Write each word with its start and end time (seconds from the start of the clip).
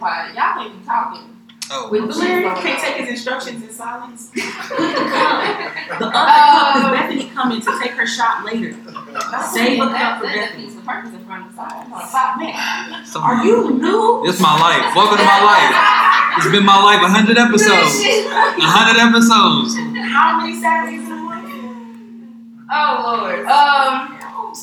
like 0.00 0.34
y'all 0.34 0.34
don't 0.34 0.34
never 0.34 0.34
pod. 0.34 0.34
Y'all 0.34 0.54
can't 0.54 0.80
be 0.80 0.84
talking. 0.86 1.34
Oh, 1.70 1.90
With 1.90 2.06
the 2.08 2.14
shit 2.14 2.44
can't 2.44 2.56
on. 2.56 2.62
take 2.80 2.96
his 2.96 3.08
instructions 3.10 3.62
in 3.62 3.68
silence. 3.70 4.30
the 4.32 4.40
other 5.92 6.06
Um, 6.06 6.12
cup 6.12 6.76
is 6.76 6.82
Bethany 6.98 7.24
coming 7.34 7.60
to 7.60 7.78
take 7.82 7.92
her 7.92 8.06
shot 8.06 8.44
later. 8.44 8.72
Save 9.52 9.80
a 9.82 9.86
cup 9.92 10.20
for 10.20 10.26
that 10.26 10.34
Bethany. 10.56 10.64
piece 10.64 10.76
of 10.76 10.84
purpose 10.86 11.12
in 11.12 11.24
front 11.26 11.44
of 11.46 11.52
the 11.52 11.56
side. 11.60 11.86
Hold 11.92 12.94
on, 12.94 13.04
so, 13.04 13.20
Are 13.20 13.44
you 13.44 13.70
new? 13.76 14.22
It's 14.26 14.40
my 14.40 14.54
life. 14.58 14.94
Welcome 14.96 15.18
to 15.18 15.24
my 15.24 15.42
life. 15.44 16.38
It's 16.38 16.48
been 16.50 16.64
my 16.64 16.80
life. 16.82 17.00
Hundred 17.04 17.36
episodes. 17.36 18.00
Hundred 18.64 19.00
episodes. 19.00 19.76
How 20.08 20.40
many 20.40 20.58
Saturdays 20.60 21.04
in 21.04 21.12
a 21.12 21.16
month? 21.16 21.52
Oh 22.70 23.18
Lord. 23.20 23.40
Um. 23.40 24.14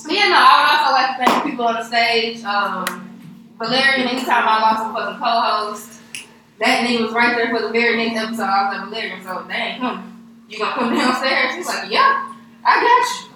Yeah, 0.10 0.30
no. 0.30 0.38
I 0.42 0.58
would 0.58 0.70
also 0.74 0.92
like 0.94 1.10
to 1.18 1.26
thank 1.26 1.44
the 1.44 1.50
people 1.52 1.66
on 1.68 1.76
the 1.76 1.84
stage. 1.84 2.44
Um, 2.44 3.05
Valerian. 3.58 4.08
Anytime 4.08 4.48
I 4.48 4.62
lost 4.62 4.90
a 4.90 4.94
fucking 4.94 5.20
co-host, 5.20 6.02
that 6.60 6.88
nigga 6.88 7.04
was 7.04 7.14
right 7.14 7.36
there 7.36 7.50
for 7.50 7.62
the 7.62 7.70
very 7.70 7.98
next 7.98 8.18
episode. 8.18 8.44
I 8.44 8.70
was 8.70 8.78
like 8.78 8.90
Valerian. 8.90 9.24
So 9.24 9.46
dang, 9.48 9.82
hmm, 9.82 10.50
you 10.50 10.60
gonna 10.60 10.76
come 10.76 10.94
downstairs? 10.94 11.56
He's 11.56 11.68
like, 11.68 11.92
yeah, 11.92 12.34
I 12.64 12.82
got 12.82 13.28
you. 13.28 13.36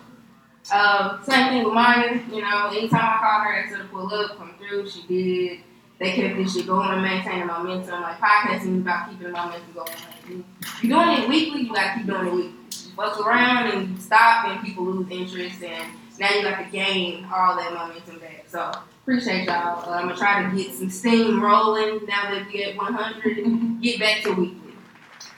Um, 0.72 1.24
same 1.24 1.50
thing 1.50 1.64
with 1.64 1.74
Maya. 1.74 2.20
You 2.32 2.42
know, 2.42 2.68
anytime 2.68 3.02
I 3.02 3.18
called 3.20 3.44
her, 3.44 3.56
asked 3.56 3.76
her 3.76 3.84
to 3.84 3.90
pull 3.90 4.14
up, 4.14 4.38
come 4.38 4.54
through, 4.58 4.90
she 4.90 5.02
did. 5.08 5.60
They 6.00 6.14
kept 6.14 6.38
this 6.38 6.54
shit 6.54 6.68
going 6.68 6.90
and 6.92 7.02
maintaining 7.02 7.48
momentum. 7.48 8.02
Like 8.02 8.20
podcasting 8.20 8.76
is 8.76 8.82
about 8.82 9.10
keeping 9.10 9.32
momentum 9.32 9.74
going. 9.74 10.46
You're 10.82 11.04
doing 11.04 11.24
it 11.24 11.30
weekly, 11.30 11.62
you 11.64 11.74
gotta 11.74 11.98
keep 11.98 12.08
doing 12.08 12.28
it 12.28 12.34
weekly. 12.34 12.54
You 12.72 12.92
fuck 12.96 13.20
around 13.26 13.72
and 13.72 13.90
you 13.90 13.98
stop 13.98 14.46
and 14.48 14.64
people 14.64 14.86
lose 14.86 15.10
interest 15.10 15.62
and 15.64 15.92
now 16.20 16.30
you 16.32 16.44
got 16.44 16.64
to 16.64 16.70
gain 16.70 17.26
all 17.34 17.56
that 17.56 17.74
momentum 17.74 18.20
back. 18.20 18.46
So 18.48 18.72
appreciate 19.10 19.46
y'all. 19.46 19.90
Uh, 19.90 19.96
I'm 19.96 20.08
gonna 20.08 20.16
try 20.16 20.48
to 20.48 20.56
get 20.56 20.72
some 20.72 20.90
steam 20.92 21.42
rolling 21.42 22.06
now 22.06 22.30
that 22.30 22.46
we 22.54 22.64
at 22.64 22.78
100 22.78 23.38
and 23.40 23.82
get 23.82 24.00
back 24.00 24.22
to 24.22 24.34
weekly. 24.34 24.74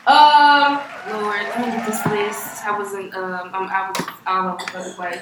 Um, 0.05 0.81
Lord, 1.09 1.41
let 1.41 1.59
me 1.59 1.65
get 1.67 1.85
this 1.85 2.05
list. 2.07 2.65
I 2.65 2.77
wasn't, 2.77 3.13
um, 3.15 3.49
I'm, 3.53 3.69
I 3.69 3.89
was 3.89 4.07
all 4.27 4.49
over 4.49 4.89
the 4.89 4.93
place. 4.93 5.21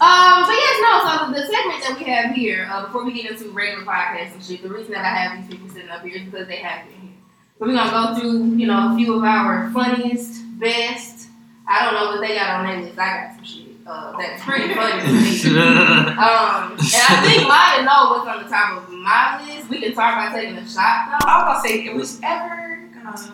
Um, 0.00 0.44
but 0.46 0.56
yes, 0.56 0.80
no. 0.80 1.02
So 1.04 1.26
the, 1.26 1.40
the 1.40 1.46
segment 1.46 1.82
that 1.82 1.96
we 1.98 2.04
have 2.04 2.34
here, 2.34 2.66
uh, 2.72 2.86
before 2.86 3.04
we 3.04 3.12
get 3.12 3.32
into 3.32 3.50
regular 3.50 3.84
podcasts 3.84 4.32
and 4.32 4.42
shit, 4.42 4.62
the 4.62 4.70
reason 4.70 4.92
that 4.92 5.04
I 5.04 5.08
have 5.08 5.42
these 5.42 5.54
people 5.54 5.68
sitting 5.68 5.90
up 5.90 6.02
here 6.02 6.16
is 6.16 6.22
because 6.22 6.48
they 6.48 6.56
have 6.56 6.86
been 6.86 7.00
here. 7.00 7.18
So 7.58 7.66
we're 7.66 7.74
gonna 7.74 7.90
go 7.90 8.18
through, 8.18 8.56
you 8.56 8.66
know, 8.66 8.94
a 8.94 8.96
few 8.96 9.14
of 9.14 9.24
our 9.24 9.70
funniest, 9.72 10.42
best. 10.58 11.28
I 11.68 11.84
don't 11.84 11.94
know 11.94 12.10
what 12.12 12.26
they 12.26 12.34
got 12.34 12.60
on 12.60 12.66
their 12.66 12.80
list. 12.80 12.98
I 12.98 13.26
got 13.26 13.36
some 13.36 13.44
shit. 13.44 13.63
Uh, 13.86 14.16
that's 14.16 14.42
pretty 14.42 14.72
funny 14.74 15.02
to 15.02 15.12
me. 15.12 15.60
Um, 16.14 16.72
and 16.72 16.78
I 16.80 17.22
think 17.26 17.48
Maya 17.48 17.82
know 17.84 18.16
what's 18.16 18.28
on 18.28 18.42
the 18.42 18.48
top 18.48 18.82
of 18.82 18.88
my 18.92 19.44
list. 19.44 19.68
We 19.68 19.80
can 19.80 19.92
talk 19.94 20.14
about 20.14 20.32
taking 20.34 20.56
a 20.56 20.66
shot 20.66 21.18
though. 21.20 21.26
I 21.28 21.44
was 21.44 21.62
gonna 21.62 21.68
say, 21.68 21.84
it 21.84 21.94
was 21.94 22.20
ever 22.22 22.80
gonna. 22.94 23.16
See 23.18 23.30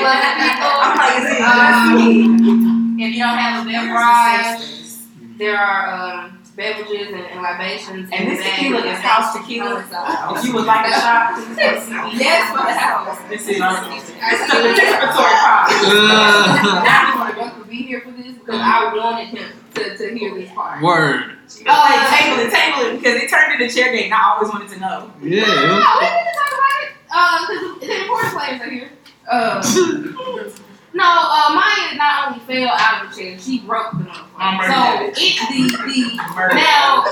what 0.00 0.18
people. 0.40 0.74
I'm 0.82 0.96
like, 0.98 1.18
is 1.20 1.26
it 1.30 1.40
Um. 1.42 2.96
If 2.98 3.14
you 3.14 3.22
don't 3.22 3.38
have 3.38 3.66
a 3.66 3.70
Here's 3.70 3.82
the 3.82 3.88
beverage, 3.88 5.38
there 5.38 5.56
are 5.58 6.24
um, 6.24 6.33
beverages 6.56 7.08
and, 7.08 7.24
and 7.26 7.42
libations. 7.42 8.08
And 8.12 8.30
this 8.30 8.42
tequila 8.44 8.78
is 8.86 8.98
house 9.00 9.34
tequila. 9.36 9.84
If 10.38 10.44
you 10.44 10.54
would 10.54 10.64
like 10.66 10.86
a 10.86 10.92
shot, 10.92 11.34
please 11.44 11.56
go 11.56 11.80
see 11.80 11.92
me. 11.92 12.18
Yes, 12.18 12.50
for 12.50 12.58
the 12.64 12.72
house. 12.72 13.18
This 13.28 13.48
is 13.48 13.60
our 13.60 13.84
this 13.90 14.02
is 14.04 14.10
the 14.10 14.14
participatory 14.20 15.36
part. 15.42 15.70
I 15.70 17.14
want 17.18 17.36
Ruck 17.36 17.58
to 17.58 17.64
be 17.68 17.76
here 17.82 18.00
for 18.02 18.10
this 18.12 18.34
because 18.38 18.60
I 18.60 18.94
wanted 18.94 19.28
him 19.38 19.52
to, 19.74 19.96
to 19.96 20.18
hear 20.18 20.34
this 20.34 20.50
part. 20.52 20.82
Word. 20.82 21.20
Uh, 21.66 21.66
Like, 21.66 22.08
table 22.18 22.40
it, 22.40 22.50
table 22.52 22.80
it, 22.88 22.98
because 22.98 23.22
it 23.22 23.28
turned 23.30 23.60
into 23.60 23.74
chair 23.74 23.92
game. 23.92 24.12
I 24.12 24.34
always 24.34 24.50
wanted 24.52 24.68
to 24.70 24.78
know. 24.80 25.10
No, 25.20 25.26
Yeah. 25.28 25.44
we 25.44 25.44
need 25.44 26.26
to 26.30 26.34
talk 26.40 26.52
about 26.58 26.78
it. 26.82 26.90
Uh, 27.16 27.46
because 27.46 27.88
the 27.88 28.00
important 28.02 28.32
players 28.34 28.60
are 28.62 28.70
here. 28.70 28.90
Uh, 29.30 29.60
no, 30.94 31.04
uh, 31.04 31.54
Maya 31.54 31.96
not 31.96 32.28
only 32.28 32.40
fell 32.46 32.68
out 32.70 33.04
of 33.04 33.10
the 33.14 33.20
chair, 33.22 33.38
she 33.38 33.60
broke 33.60 33.92
the 33.92 34.06
I'm 34.38 34.58
motherfucker. 34.58 35.14
So 35.14 35.22
it 35.22 35.70
the 35.70 35.76
the 35.76 36.34
Murder. 36.34 36.54
now 36.54 37.04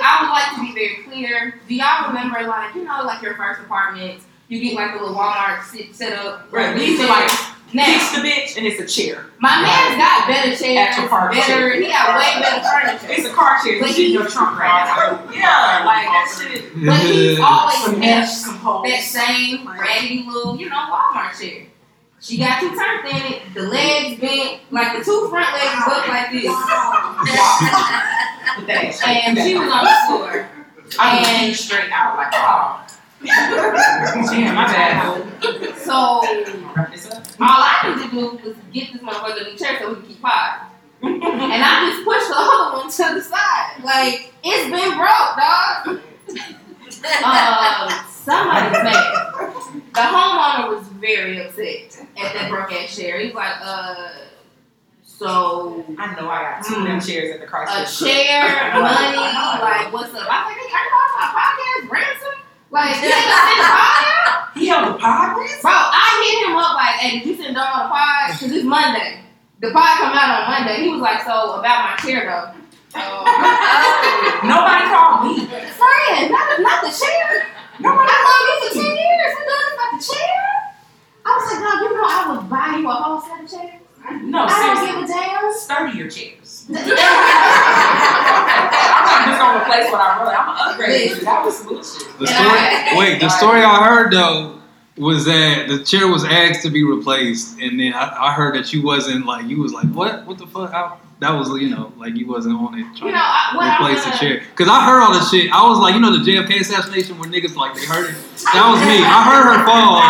I 0.00 0.18
would 0.22 0.30
like 0.30 0.54
to 0.54 0.60
be 0.60 0.72
very 0.74 1.02
clear. 1.04 1.60
Do 1.66 1.74
y'all 1.74 2.08
remember 2.08 2.42
like 2.46 2.74
you 2.74 2.84
know 2.84 3.02
like 3.04 3.22
your 3.22 3.34
first 3.34 3.60
apartment? 3.60 4.20
You 4.48 4.60
get 4.60 4.74
like 4.74 4.90
a 4.92 4.94
little 5.02 5.14
Walmart 5.14 5.62
sit, 5.64 5.94
set 5.94 6.12
up. 6.18 6.48
Right, 6.52 6.76
these 6.76 6.98
are 7.00 7.06
like 7.06 7.30
now. 7.72 7.84
Kiss 7.86 8.10
the 8.16 8.18
bitch, 8.22 8.56
and 8.58 8.66
it's 8.66 8.80
a 8.80 8.86
chair. 8.86 9.26
My 9.38 9.62
man's 9.62 9.96
got 9.96 10.26
better 10.26 10.56
chairs, 10.56 10.88
Actual 10.90 11.08
car 11.08 11.30
better. 11.30 11.46
chair. 11.46 11.80
He 11.80 11.86
got 11.86 12.18
way 12.18 12.42
better 12.42 12.64
furniture. 12.98 13.06
It's 13.20 13.28
a 13.28 13.32
car 13.32 13.62
chair. 13.62 13.78
But 13.80 13.90
It's 13.90 13.98
in 14.00 14.10
your 14.10 14.26
trunk 14.26 14.58
right 14.58 14.84
now. 14.84 15.32
Yeah, 15.32 15.84
like 15.86 16.04
that 16.06 16.36
shit. 16.36 16.64
But 16.84 16.98
he's 16.98 17.38
always 17.38 17.76
Finesse, 17.94 18.44
kept 18.44 18.56
composed. 18.58 18.90
that 18.92 19.02
same 19.02 19.68
raggedy 19.68 20.24
little, 20.28 20.56
you 20.58 20.68
know, 20.68 20.76
Walmart 20.90 21.40
chair. 21.40 21.66
She 22.20 22.36
got 22.36 22.60
two 22.60 22.68
turned 22.76 23.08
in 23.08 23.32
it, 23.32 23.42
the 23.54 23.62
legs 23.62 24.20
bent, 24.20 24.60
like 24.70 24.98
the 24.98 25.04
two 25.04 25.28
front 25.30 25.54
legs 25.54 25.82
look 25.88 26.06
like 26.08 26.30
this. 26.30 26.54
Put 28.56 28.68
And 29.08 29.38
she 29.38 29.54
was 29.54 29.72
on 29.72 29.84
the 29.84 29.94
floor. 30.06 30.48
I 30.98 31.42
mean, 31.44 31.54
straight 31.54 31.90
out 31.90 32.16
like, 32.16 32.32
oh. 32.34 32.86
Damn, 33.24 34.54
my 34.54 34.66
bad. 34.66 35.78
So 35.78 36.22
Wrap 36.74 36.92
this 36.92 37.10
up. 37.10 37.24
all 37.40 37.62
I 37.62 37.94
need 37.96 38.04
to 38.04 38.10
do 38.10 38.48
was 38.48 38.56
get 38.72 38.92
this 38.92 39.02
motherfucker 39.02 39.46
in 39.46 39.52
the 39.52 39.58
chair 39.58 39.78
so 39.80 39.88
we 39.88 39.94
can 39.96 40.06
keep 40.06 40.20
pod. 40.22 40.60
And 41.02 41.22
I 41.24 41.90
just 41.90 42.04
pushed 42.04 42.28
the 42.28 42.36
other 42.36 42.76
one 42.76 42.90
to 42.90 43.14
the 43.14 43.22
side. 43.22 43.82
Like, 43.82 44.32
it's 44.44 44.70
been 44.70 44.96
broke, 44.96 45.36
dog. 45.36 46.00
Um, 47.24 48.09
somebody's 48.24 48.72
mad. 48.84 49.26
The 49.94 50.00
homeowner 50.00 50.76
was 50.76 50.86
very 50.88 51.38
upset 51.40 52.06
at 52.18 52.32
that 52.34 52.50
broke 52.50 52.72
ass 52.72 52.94
chair. 52.96 53.18
He 53.20 53.26
was 53.26 53.34
like, 53.34 53.54
uh, 53.62 54.08
so 55.02 55.84
I 55.98 56.14
know 56.14 56.28
I 56.30 56.42
got 56.42 56.64
two 56.64 56.76
of 56.76 56.84
them 56.84 57.00
chairs 57.00 57.34
at 57.34 57.40
the 57.40 57.46
a 57.46 57.48
Chrysler. 57.48 57.84
chair, 58.06 58.72
money, 58.74 59.16
like 59.16 59.92
what's 59.92 60.14
up? 60.14 60.26
I 60.28 60.48
was 60.48 60.56
like, 60.56 60.64
you 60.64 60.72
on 60.96 61.10
my 61.20 61.28
podcast, 61.36 61.90
ransom? 61.90 62.36
Like, 62.70 62.94
you 63.02 63.10
ain't 63.10 63.34
send 63.34 63.60
a 63.60 63.68
pod 63.68 64.04
out? 64.06 64.50
He 64.54 64.66
held 64.68 64.94
the 64.94 64.98
pod? 64.98 65.34
Bro, 65.60 65.72
I 65.74 66.08
hit 66.24 66.48
him 66.48 66.56
up 66.56 66.74
like, 66.74 66.94
hey, 67.02 67.18
did 67.18 67.26
you 67.28 67.36
send 67.36 67.54
Dom 67.54 67.66
on 67.66 67.78
the 67.84 67.90
pod? 67.92 68.30
Cause 68.40 68.50
it's 68.50 68.64
Monday. 68.64 69.20
The 69.60 69.70
pod 69.72 69.98
come 69.98 70.16
out 70.16 70.40
on 70.42 70.50
Monday. 70.50 70.82
He 70.84 70.88
was 70.88 71.00
like, 71.02 71.20
so 71.22 71.58
about 71.60 71.90
my 71.90 71.96
chair 72.00 72.24
though. 72.24 72.56
Nobody 74.48 74.84
called 74.90 75.20
me. 75.26 75.46
Friend, 75.46 76.30
not, 76.32 76.60
not 76.60 76.78
the 76.82 76.90
chair. 76.90 77.46
Nobody. 77.80 78.10
I 78.12 78.18
love 78.28 78.44
you 78.48 78.56
for 78.68 78.74
10 78.74 78.96
years. 78.96 79.30
We 79.36 79.42
done 79.48 79.68
about 79.74 79.90
the 79.96 80.00
chair. 80.04 80.40
I 81.24 81.28
was 81.36 81.44
like, 81.48 81.60
no, 81.64 81.70
you 81.80 81.88
know 81.96 82.04
I 82.04 82.20
would 82.30 82.44
buy 82.50 82.76
you 82.78 82.88
a 82.88 82.92
whole 82.92 83.20
set 83.20 83.44
of 83.44 83.48
chairs. 83.50 83.80
No, 84.22 84.46
I 84.48 84.74
don't 84.74 84.86
give 84.86 85.04
a 85.04 85.06
damn. 85.06 85.52
Sturdier 85.54 86.08
chairs. 86.10 86.66
I'm 86.70 86.74
not 89.06 89.26
just 89.26 89.38
gonna 89.40 89.60
replace 89.60 89.90
what 89.92 90.00
I 90.00 90.22
wrote. 90.22 90.34
I'm 90.34 90.46
gonna 90.46 90.70
upgrade 90.72 91.10
it. 91.12 91.24
That 91.24 91.44
was 91.44 91.62
bullshit. 91.64 92.18
The 92.18 92.26
story, 92.26 92.98
wait, 92.98 93.20
the 93.20 93.28
story 93.28 93.62
I 93.62 93.84
heard 93.84 94.12
though 94.12 94.60
was 94.96 95.24
that 95.26 95.68
the 95.68 95.84
chair 95.84 96.08
was 96.08 96.24
asked 96.24 96.62
to 96.62 96.70
be 96.70 96.82
replaced, 96.84 97.58
and 97.60 97.78
then 97.78 97.92
I, 97.94 98.28
I 98.28 98.32
heard 98.32 98.54
that 98.54 98.72
you 98.72 98.82
wasn't 98.82 99.26
like 99.26 99.46
you 99.46 99.58
was 99.60 99.72
like 99.72 99.86
what 99.92 100.26
what 100.26 100.38
the 100.38 100.46
fuck 100.46 100.72
How, 100.72 100.98
that 101.20 101.36
was 101.36 101.48
you 101.60 101.68
know 101.68 101.92
like 101.96 102.16
you 102.16 102.26
wasn't 102.26 102.56
on 102.56 102.74
it 102.74 102.88
You 102.96 103.12
know, 103.12 103.20
I, 103.20 103.52
to 103.52 103.84
replace 103.84 104.04
the 104.04 104.12
chair 104.16 104.40
because 104.40 104.68
I 104.68 104.84
heard 104.88 105.04
all 105.04 105.12
the 105.12 105.24
shit. 105.28 105.52
I 105.52 105.68
was 105.68 105.78
like 105.78 105.94
you 105.94 106.00
know 106.00 106.16
the 106.16 106.24
JFK 106.24 106.64
assassination 106.64 107.20
where 107.20 107.28
niggas 107.28 107.54
like 107.56 107.76
they 107.76 107.84
heard 107.84 108.08
it. 108.08 108.16
That 108.56 108.64
was 108.72 108.80
me. 108.88 109.04
I 109.04 109.20
heard 109.28 109.44
her 109.52 109.60
fall, 109.68 110.00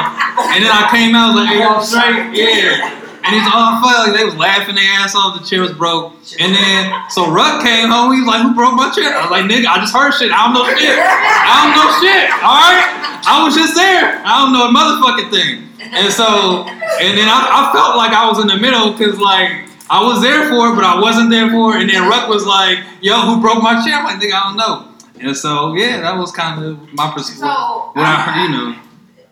and 0.55 0.63
then 0.63 0.71
I 0.71 0.87
came 0.91 1.19
out 1.19 1.35
like 1.35 1.51
hey, 1.51 1.67
I'm 1.67 1.83
straight, 1.83 2.31
yeah. 2.39 2.97
And 3.21 3.37
he's 3.37 3.45
all 3.53 3.85
felt 3.85 4.09
like 4.09 4.17
they 4.17 4.25
was 4.25 4.35
laughing 4.35 4.81
their 4.81 4.89
ass 4.97 5.13
off. 5.15 5.37
The 5.37 5.45
chair 5.45 5.61
was 5.61 5.77
broke. 5.77 6.17
And 6.41 6.57
then, 6.57 6.89
so 7.13 7.29
Ruck 7.29 7.61
came 7.61 7.93
home. 7.93 8.17
He 8.17 8.25
was 8.25 8.31
like, 8.31 8.41
"Who 8.41 8.57
broke 8.57 8.73
my 8.81 8.89
chair?" 8.97 9.13
I 9.13 9.29
was 9.29 9.31
like, 9.31 9.45
"Nigga, 9.45 9.69
I 9.69 9.77
just 9.77 9.93
heard 9.93 10.17
shit. 10.17 10.33
I 10.33 10.49
don't 10.49 10.57
know 10.57 10.65
shit. 10.73 10.97
I 10.97 11.53
don't 11.61 11.75
know 11.77 11.89
shit. 12.01 12.27
All 12.41 12.57
right, 12.65 12.89
I 13.29 13.45
was 13.45 13.53
just 13.53 13.77
there. 13.77 14.25
I 14.25 14.41
don't 14.41 14.57
know 14.57 14.65
a 14.65 14.73
motherfucking 14.73 15.29
thing." 15.29 15.69
And 15.93 16.09
so, 16.09 16.65
and 17.03 17.13
then 17.19 17.29
I, 17.29 17.45
I 17.45 17.61
felt 17.77 17.99
like 17.99 18.17
I 18.17 18.25
was 18.25 18.41
in 18.41 18.47
the 18.47 18.57
middle 18.57 18.97
because 18.97 19.21
like 19.21 19.70
I 19.91 20.03
was 20.05 20.23
there 20.23 20.49
for 20.49 20.71
it, 20.73 20.75
but 20.77 20.85
I 20.85 21.01
wasn't 21.01 21.31
there 21.31 21.51
for 21.51 21.75
it. 21.77 21.81
And 21.83 21.91
then 21.91 22.09
Ruck 22.09 22.29
was 22.29 22.47
like, 22.47 22.79
"Yo, 23.01 23.17
who 23.23 23.41
broke 23.41 23.63
my 23.63 23.85
chair?" 23.85 23.97
I'm 23.99 24.05
like, 24.05 24.17
"Nigga, 24.23 24.35
I 24.35 24.43
don't 24.49 24.57
know." 24.57 24.87
And 25.21 25.37
so, 25.37 25.75
yeah, 25.75 26.01
that 26.01 26.17
was 26.17 26.31
kind 26.33 26.63
of 26.65 26.79
my 26.95 27.11
perspective. 27.13 27.41
So, 27.41 27.91
what 27.93 28.07
I 28.07 28.15
heard, 28.23 28.43
you 28.43 28.49
know. 28.57 28.75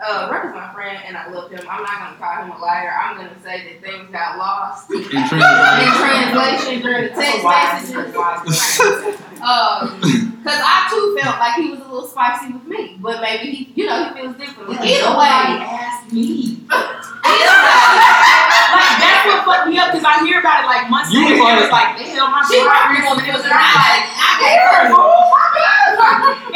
uh, 0.06 0.28
Ruck 0.30 0.44
is 0.46 0.52
my 0.54 0.72
friend, 0.74 0.98
and 1.06 1.16
I 1.16 1.28
love 1.30 1.50
him. 1.50 1.60
I'm 1.70 1.82
not 1.82 1.98
gonna 1.98 2.16
call 2.18 2.44
him 2.44 2.50
a 2.50 2.58
liar. 2.58 2.92
I'm 2.92 3.16
gonna 3.16 3.40
say 3.42 3.64
that 3.80 3.80
things 3.88 4.10
got 4.10 4.36
lost 4.36 4.90
In 4.90 4.96
in 5.02 5.28
translation. 5.28 5.94
translation 5.96 6.82
during 6.82 7.02
the 7.04 7.10
text 7.14 7.44
messages. 7.44 9.20
Um, 9.38 10.00
cause 10.44 10.58
I 10.60 10.86
too 10.90 11.16
felt 11.20 11.38
like 11.38 11.54
he 11.56 11.70
was 11.70 11.80
a 11.80 11.84
little 11.88 12.06
spicy 12.08 12.52
with 12.52 12.66
me, 12.66 12.96
but 13.00 13.20
maybe 13.20 13.50
he, 13.52 13.72
you 13.80 13.86
know, 13.86 14.04
he 14.08 14.20
feels 14.20 14.36
differently 14.36 14.74
because 14.76 14.90
Either 14.90 15.14
way. 15.16 15.62
asked 15.62 16.12
me. 16.12 16.58
Either 16.68 17.58
Like 18.68 18.94
that's 19.00 19.22
what 19.26 19.44
fucked 19.44 19.68
me 19.70 19.78
up 19.78 19.92
because 19.92 20.04
I 20.04 20.24
hear 20.26 20.40
about 20.40 20.64
it 20.64 20.66
like 20.66 20.90
months 20.90 21.12
You 21.12 21.24
later. 21.24 21.38
was 21.38 21.70
like- 21.70 21.96
it's 22.00 22.08
like, 22.08 22.16
damn, 22.18 22.30
my 22.32 22.42
She 22.48 22.60
brother 22.62 22.70
probably 22.70 23.00
was 23.00 23.08
gonna 23.08 23.22
in 23.22 23.42
feel 23.42 23.50
like, 23.50 24.04
I 24.18 24.30
gave 24.42 24.60
her 24.68 24.82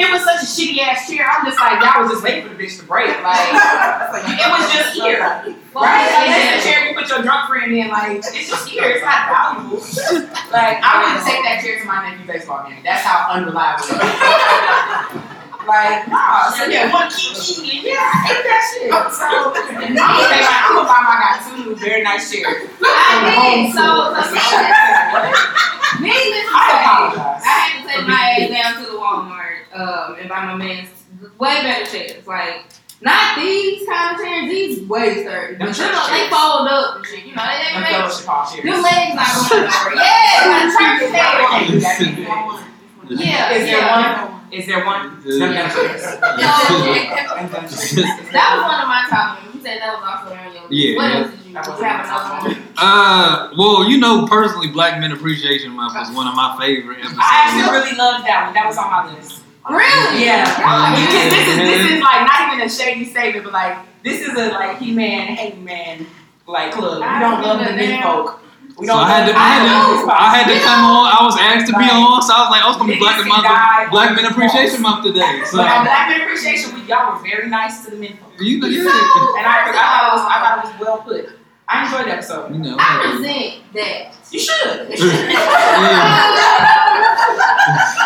It 0.03 0.07
was 0.13 0.23
such 0.25 0.43
a 0.43 0.49
shitty 0.49 0.79
ass 0.83 1.09
chair. 1.09 1.25
I'm 1.29 1.45
just 1.47 1.59
like, 1.59 1.81
y'all 1.83 2.03
was 2.03 2.11
just 2.13 2.23
waiting 2.25 2.49
for 2.49 2.55
the 2.55 2.59
bitch 2.63 2.79
to 2.81 2.85
break. 2.85 3.11
Like, 3.23 3.39
it 4.43 4.49
was 4.51 4.65
just 4.73 4.95
here, 4.99 5.21
right? 5.21 5.47
And 5.47 6.29
then 6.33 6.59
the 6.59 6.63
chair 6.65 6.89
you 6.89 6.95
put 6.99 7.09
your 7.09 7.23
drunk 7.23 7.49
friend 7.49 7.73
in, 7.73 7.89
like, 7.89 8.19
it's 8.19 8.49
just 8.51 8.69
here. 8.69 8.85
It's 8.91 9.05
not 9.05 9.29
valuable. 9.29 9.81
Like, 10.53 10.85
I 10.85 11.01
wouldn't 11.03 11.25
take 11.27 11.43
that 11.45 11.63
chair 11.65 11.81
to 11.81 11.85
my 11.87 12.11
nephew 12.11 12.27
baseball 12.27 12.69
game. 12.69 12.72
That's 12.83 13.03
how 13.05 13.31
unreliable 13.33 13.85
it 13.85 15.23
is. 15.25 15.29
Like, 15.67 16.09
nah. 16.09 16.51
So 16.51 16.65
yeah, 16.67 16.93
one 16.93 17.09
key 17.09 17.35
key. 17.39 17.89
Yeah, 17.89 17.95
I 17.95 18.27
hate 18.27 18.43
that 18.43 18.63
shit. 18.67 18.91
So 18.91 19.27
I'm 19.31 19.95
gonna 19.95 20.27
pay 20.27 20.43
my, 20.43 20.59
I'm 20.59 20.75
gonna 20.75 20.91
buy 20.91 21.01
my 21.07 21.17
guy 21.23 21.39
two 21.39 21.71
new 21.71 21.77
very 21.77 22.03
nice 22.03 22.33
chairs. 22.33 22.69
I 22.83 23.31
did. 23.31 23.71
So, 23.71 23.87
so 24.11 24.35
needless 26.03 26.47
to 26.51 26.51
I 26.51 26.67
say, 26.67 26.83
apologize. 26.83 27.43
I 27.47 27.55
had 27.55 27.71
to 27.79 27.89
take 27.89 28.07
my 28.09 28.23
ass 28.43 28.51
down 28.51 28.85
to 28.85 28.91
the 28.91 28.99
Walmart 28.99 29.71
um, 29.73 30.19
and 30.19 30.29
buy 30.29 30.45
my 30.45 30.57
man's 30.57 30.91
way 31.39 31.63
better 31.63 31.87
chairs. 31.87 32.27
Like, 32.27 32.65
not 33.03 33.37
these 33.37 33.87
kind 33.89 34.15
of 34.15 34.23
chairs, 34.23 34.49
these 34.51 34.83
way 34.89 35.23
sturdy. 35.23 35.57
But 35.59 35.77
you 35.77 35.85
know, 35.85 36.07
they 36.09 36.23
chairs. 36.23 36.31
fold 36.33 36.69
up 36.69 36.97
and 36.97 37.07
shit. 37.07 37.25
You 37.27 37.35
know, 37.35 37.43
they, 37.43 37.59
they 37.59 37.73
Them 37.73 37.83
make 37.83 37.91
fellowship 37.93 38.27
hall 38.27 38.47
chairs. 38.51 38.65
Your 38.65 38.79
legs 38.83 39.15
not 39.15 39.31
going 39.51 39.63
nowhere. 39.67 39.95
Yeah, 39.99 40.49
like 40.49 40.71
church 40.73 41.01
chairs. 41.13 42.73
Yeah, 43.11 43.51
Is 43.53 43.65
there 43.67 43.79
yeah. 43.79 44.25
one? 44.31 44.41
Is 44.53 44.67
there 44.67 44.85
one? 44.85 45.23
Yeah. 45.27 45.39
Them 45.39 45.53
them 45.55 45.71
chairs. 45.71 46.03
So, 46.03 46.11
Them 46.21 47.51
them 47.51 47.65
chairs. 47.69 48.33
that 48.33 48.49
was 48.55 48.63
one 48.69 48.81
of 48.81 48.89
my 48.89 49.05
top 49.11 49.43
ones. 49.43 49.55
You 49.55 49.61
said 49.63 49.81
that 49.81 49.93
was 49.95 50.03
also 50.07 50.35
on 50.35 50.53
your 50.53 50.63
list. 50.63 50.73
Yeah, 50.73 50.97
What 50.97 51.11
yeah. 51.11 51.19
else 51.19 51.31
did 51.33 51.47
you? 51.47 51.53
That 51.53 51.67
was 51.69 51.79
you 51.81 51.85
have 51.85 52.01
my 52.01 52.09
top 52.09 52.43
another 52.43 52.49
one. 52.49 52.63
one? 52.63 52.73
Uh, 52.79 53.51
well, 53.59 53.89
you 53.91 53.99
know, 53.99 54.27
personally, 54.27 54.69
Black 54.69 55.01
Men 55.01 55.13
Appreciation 55.13 55.73
Month 55.73 55.95
was 55.95 56.11
one 56.15 56.27
of 56.27 56.35
my 56.35 56.57
favorite 56.61 56.99
I 57.03 57.05
actually 57.45 57.73
really 57.73 57.97
loved 57.97 58.27
that 58.27 58.45
one. 58.47 58.55
That 58.55 58.67
was 58.67 58.79
on 58.79 58.91
my 58.91 59.13
list. 59.15 59.42
Really? 59.69 60.25
Yeah. 60.25 60.45
God, 60.59 60.97
Because 60.99 61.31
this 61.31 61.49
is 61.49 61.57
this 61.57 61.81
is 61.81 61.93
mm-hmm. 61.93 62.03
like 62.03 62.27
not 62.27 62.53
even 62.55 62.67
a 62.67 62.71
shady 62.71 63.05
statement, 63.05 63.45
but 63.45 63.53
like 63.53 63.79
this 64.03 64.21
is 64.21 64.35
a 64.35 64.49
like 64.51 64.79
he 64.79 64.93
man, 64.93 65.29
hey 65.37 65.55
man, 65.59 66.07
like 66.47 66.73
club. 66.73 66.99
We 66.99 67.19
don't 67.21 67.43
love 67.43 67.59
the 67.59 67.65
remember 67.71 67.77
men 67.87 68.03
folk. 68.03 68.39
We 68.79 68.87
So 68.87 68.95
don't 68.95 69.05
I 69.05 69.09
had 69.13 69.27
to, 69.27 69.33
love 69.33 69.39
I 69.39 69.49
had 69.53 69.63
to, 69.63 70.11
I 70.11 70.29
had 70.35 70.45
to 70.49 70.59
come 70.65 70.83
on. 70.89 71.05
I 71.13 71.21
was 71.25 71.37
asked 71.39 71.67
to 71.71 71.73
be 71.77 71.85
Right. 71.87 71.93
on, 71.93 72.23
so 72.23 72.33
I 72.35 72.41
was 72.41 72.51
like, 72.51 72.63
I 72.65 72.69
was 72.69 72.77
gonna 72.79 72.93
be 72.93 72.99
Black 72.99 73.21
Niggas 73.21 73.29
Month, 73.29 73.91
Black 73.93 74.11
Men 74.17 74.25
Appreciation. 74.33 74.81
Month 74.83 75.05
today. 75.05 75.43
So 75.45 75.59
But 75.59 75.85
Black 75.85 76.09
Men 76.09 76.21
Appreciation 76.23 76.75
Week, 76.75 76.89
y'all 76.89 77.13
were 77.15 77.23
very 77.23 77.49
nice 77.49 77.85
to 77.85 77.91
the 77.93 77.97
men 78.03 78.17
folk. 78.19 78.33
you 78.41 78.59
know, 78.59 78.67
So, 78.67 78.73
yeah, 78.73 79.39
And 79.39 79.47
I, 79.47 79.69
I 79.69 79.71
thought 79.71 80.03
it 80.03 80.13
was 80.17 80.25
I 80.27 80.37
thought 80.43 80.55
it 80.59 80.65
was 80.67 80.75
well 80.81 80.99
put. 81.07 81.39
I 81.73 81.75
enjoyed 81.85 82.05
the 82.07 82.13
episode. 82.13 82.53
you 82.53 82.59
know. 82.61 82.77
I 82.79 83.17
resent 83.17 83.63
that. 83.75 84.13
You 84.31 84.39
should. 84.41 84.89
yeah. 84.93 84.99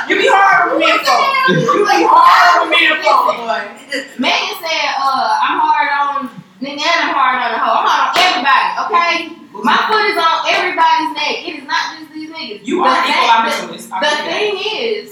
You 0.09 0.15
be 0.19 0.29
hard 0.31 0.71
with 0.71 0.79
men 0.87 0.99
folk. 1.03 1.27
You 1.51 1.83
be 1.83 2.07
hard 2.07 2.63
with 2.63 2.71
men 2.79 2.95
folk, 3.03 3.43
boy. 3.43 3.59
Megan 4.23 4.55
said, 4.63 4.87
uh, 5.03 5.35
I'm 5.43 5.59
hard 5.59 5.91
on 5.99 6.31
nigga 6.63 6.79
and 6.79 6.99
I'm 7.07 7.11
hard 7.15 7.43
on 7.43 7.51
the 7.55 7.59
hoe. 7.59 7.79
I'm 7.83 7.87
hard 7.91 8.07
on 8.11 8.15
everybody, 8.23 8.67
okay? 8.87 9.35
My 9.67 9.79
foot 9.91 10.07
is 10.11 10.15
on 10.19 10.37
everybody's 10.47 11.11
neck. 11.19 11.43
It 11.47 11.55
is 11.63 11.67
not 11.67 11.83
just 11.99 12.07
these 12.15 12.31
niggas. 12.31 12.63
You 12.67 12.75
The 12.83 12.89
are 12.91 13.03
thing- 13.03 13.11
equal 13.11 13.27
the- 13.27 13.35
opportunist. 13.35 13.87
I 13.93 13.95
The 13.99 14.15
thing 14.31 14.55
is, 14.79 15.11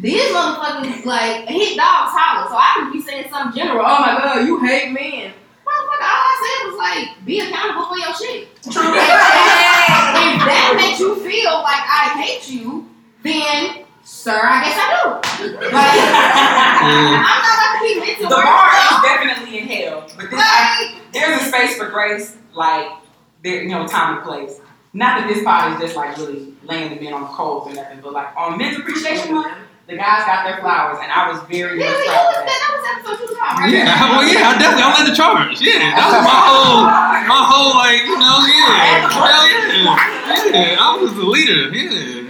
these 0.00 0.30
motherfuckers 0.32 1.04
like 1.04 1.46
hit 1.48 1.76
dogs 1.76 2.12
holler, 2.14 2.48
so 2.48 2.54
I 2.56 2.72
could 2.78 2.92
be 2.92 3.00
saying 3.02 3.28
something 3.30 3.52
general. 3.60 3.84
Oh 3.86 3.98
my 4.00 4.14
god, 4.18 4.46
you 4.46 4.58
hate 4.60 4.92
men. 4.92 5.32
Motherfucker, 5.70 6.02
all 6.02 6.26
I 6.26 6.36
said 6.42 6.58
was 6.66 6.78
like, 6.78 7.24
be 7.24 7.40
accountable 7.40 7.86
for 7.86 7.98
your 7.98 8.14
shit. 8.14 8.50
True. 8.74 8.90
if 8.90 10.42
that 10.50 10.74
makes 10.76 10.98
you 10.98 11.14
feel 11.22 11.62
like 11.62 11.84
I 11.86 12.18
hate 12.18 12.50
you, 12.50 12.90
then, 13.22 13.84
sir, 14.02 14.34
I 14.34 14.64
guess 14.64 14.76
I 14.76 14.86
do. 14.98 15.50
Like, 15.70 15.72
I'm 16.82 16.90
mm. 16.90 17.22
not 17.22 17.40
gonna 17.46 17.86
keep 17.86 18.02
it 18.02 18.16
to 18.18 18.24
The 18.24 18.42
bar 18.42 18.70
is 18.74 18.98
definitely 19.02 19.58
in 19.58 19.66
hell, 19.68 20.06
but 20.16 20.30
this, 20.30 20.40
I, 20.42 21.00
there's 21.12 21.42
a 21.42 21.44
space 21.44 21.76
for 21.76 21.88
grace, 21.88 22.36
like 22.54 22.90
there, 23.42 23.62
you 23.62 23.70
know, 23.70 23.86
time 23.86 24.16
and 24.16 24.24
place. 24.24 24.60
Not 24.92 25.20
that 25.20 25.28
this 25.32 25.44
pod 25.44 25.74
is 25.74 25.80
just 25.80 25.96
like 25.96 26.16
really 26.16 26.54
laying 26.64 26.94
the 26.94 27.00
men 27.00 27.12
on 27.12 27.22
the 27.22 27.28
coals 27.28 27.70
or 27.70 27.74
nothing, 27.74 28.00
but 28.02 28.12
like 28.12 28.36
on 28.36 28.58
Men's 28.58 28.76
Appreciation 28.76 29.34
Month, 29.34 29.56
the 29.90 29.96
guys 29.98 30.22
got 30.22 30.46
their 30.46 30.62
flowers, 30.62 30.98
and 31.02 31.10
I 31.10 31.26
was 31.28 31.42
very 31.50 31.74
yeah, 31.82 31.90
much 31.90 31.98
that 31.98 32.14
proud 32.14 32.30
was, 32.30 32.38
of 32.38 32.46
that, 32.46 32.54
that. 32.54 32.62
that 32.62 32.70
was 32.78 32.84
episode 32.94 33.18
two 33.26 33.34
time, 33.34 33.54
right? 33.58 33.74
Yeah, 33.74 33.90
well, 34.14 34.22
yeah, 34.22 34.46
I 34.46 34.52
definitely, 34.54 34.86
I 34.86 34.90
led 34.94 35.06
the 35.10 35.16
charge. 35.18 35.58
Yeah, 35.58 35.98
that 35.98 36.06
was 36.06 36.22
my 36.22 36.38
whole, 36.46 36.82
my 37.26 37.42
whole, 37.42 37.74
like, 37.74 38.06
you 38.06 38.14
know, 38.14 38.38
yeah, 38.46 39.10
hell 39.10 39.50
yeah, 39.50 40.78
yeah, 40.78 40.78
I 40.78 40.94
was 40.94 41.10
the 41.18 41.26
leader. 41.26 41.74
Yeah, 41.74 42.22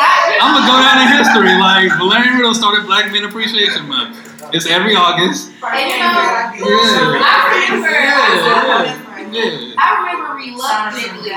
I, 0.00 0.40
I'm 0.40 0.56
gonna 0.56 0.66
go 0.68 0.76
down 0.80 1.04
in 1.04 1.08
history. 1.20 1.52
Like 1.60 1.92
Valerian 2.00 2.36
Riddle 2.40 2.54
started 2.56 2.84
Black 2.86 3.12
Men 3.12 3.24
Appreciation 3.24 3.88
Month. 3.88 4.16
It's 4.52 4.66
every 4.66 4.96
August. 4.96 5.52
and 5.64 5.88
you 5.88 5.96
know, 6.00 6.72
Yeah. 6.72 7.24
I 7.24 7.68
remember, 7.70 7.88
Yeah, 7.88 9.11
yeah. 9.32 9.74
I 9.78 9.86
remember 10.00 10.34
reluctantly, 10.36 11.30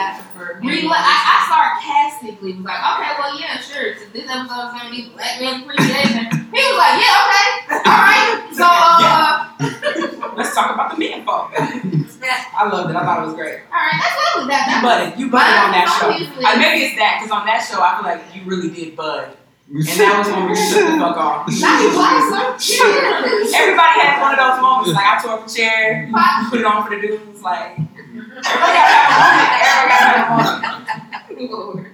relu- 0.60 0.92
I, 0.92 1.16
I 1.16 1.38
sarcastically 1.48 2.54
was 2.54 2.66
like, 2.66 2.80
okay, 2.80 3.12
well, 3.18 3.40
yeah, 3.40 3.60
sure, 3.60 3.96
so 3.98 4.06
this 4.14 4.28
episode 4.30 4.68
is 4.68 4.74
gonna 4.76 4.90
be 4.92 5.10
Black 5.16 5.40
Men 5.42 5.62
Appreciation. 5.64 6.26
He 6.52 6.62
was 6.62 6.78
like, 6.78 6.96
yeah, 7.02 7.24
okay, 7.26 7.48
all 7.88 8.02
right. 8.04 8.32
So, 8.54 8.66
uh, 8.70 10.36
Let's 10.36 10.54
talk 10.54 10.74
about 10.74 10.92
the 10.92 10.98
men 11.00 11.26
folk. 11.26 11.52
I 11.56 12.68
loved 12.68 12.90
it. 12.90 12.96
I 12.96 13.04
thought 13.04 13.24
it 13.24 13.26
was 13.28 13.36
great. 13.36 13.60
all 13.72 13.80
right, 13.80 14.00
that's 14.02 14.36
lovely. 14.36 14.50
That, 14.52 14.68
You 14.68 14.74
that 14.74 14.82
budded. 14.84 15.20
You 15.20 15.26
budded 15.32 15.58
on 15.64 15.72
that 15.72 15.88
show. 16.00 16.10
Obviously. 16.12 16.44
Uh, 16.44 16.58
maybe 16.58 16.86
it's 16.86 16.96
that 16.98 17.20
because 17.22 17.32
on 17.32 17.46
that 17.46 17.60
show 17.64 17.80
I 17.82 17.96
feel 17.96 18.06
like 18.06 18.22
you 18.36 18.42
really 18.50 18.70
did 18.74 18.96
bud, 18.96 19.36
and 19.68 19.84
that 19.84 20.14
was 20.22 20.28
when 20.30 20.46
we 20.50 20.56
shook 20.56 20.86
the 20.86 20.98
fuck 21.02 21.18
off. 21.18 21.48
Not 21.50 21.82
you 21.82 21.90
blossom. 21.90 22.54
Yeah. 22.62 23.58
Everybody 23.66 23.94
had 24.06 24.22
one 24.22 24.34
of 24.34 24.40
those 24.40 24.62
moments. 24.62 24.94
Like 24.94 25.08
I 25.10 25.22
tore 25.22 25.40
up 25.42 25.48
a 25.48 25.50
chair, 25.50 26.10
put 26.50 26.60
it 26.60 26.66
on 26.66 26.86
for 26.86 26.96
the 26.96 27.02
dudes. 27.02 27.42
Like 27.42 27.80
everybody 27.80 28.42
got 28.46 28.46
to 28.46 28.94
have 28.94 30.30
a 30.30 30.38
moment. 30.38 30.70
Everybody 30.70 31.10
got 31.10 31.18
to 31.18 31.18
have 31.18 31.38
a 31.40 31.50
moment. 31.50 31.88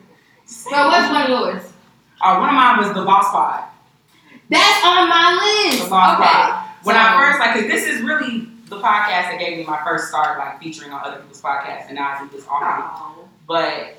So 0.46 0.70
what's 0.72 1.08
one 1.10 1.22
of 1.24 1.30
yours? 1.30 1.64
Uh, 2.22 2.38
one 2.38 2.50
of 2.50 2.56
mine 2.56 2.78
was 2.78 2.94
the 2.94 3.02
lost 3.02 3.32
Pod. 3.32 3.64
That's 4.50 4.86
on 4.86 5.08
my 5.08 5.40
list. 5.72 5.84
The 5.86 5.90
Boss 5.90 6.20
Okay. 6.20 6.28
Pod. 6.28 6.68
When 6.84 6.96
I 6.98 7.18
first 7.18 7.40
like, 7.40 7.54
cause 7.56 7.68
this 7.72 7.86
is 7.88 8.02
really 8.02 8.50
the 8.68 8.78
podcast 8.78 9.32
that 9.32 9.38
gave 9.40 9.58
me 9.58 9.64
my 9.64 9.82
first 9.84 10.10
start, 10.10 10.38
like 10.38 10.60
featuring 10.60 10.92
on 10.92 11.02
other 11.06 11.20
people's 11.22 11.42
podcasts, 11.42 11.88
and 11.88 11.96
now 11.96 12.18
I 12.18 12.24
do 12.24 12.30
this 12.36 12.46
often. 12.48 12.84
Oh. 12.84 13.30
But 13.48 13.96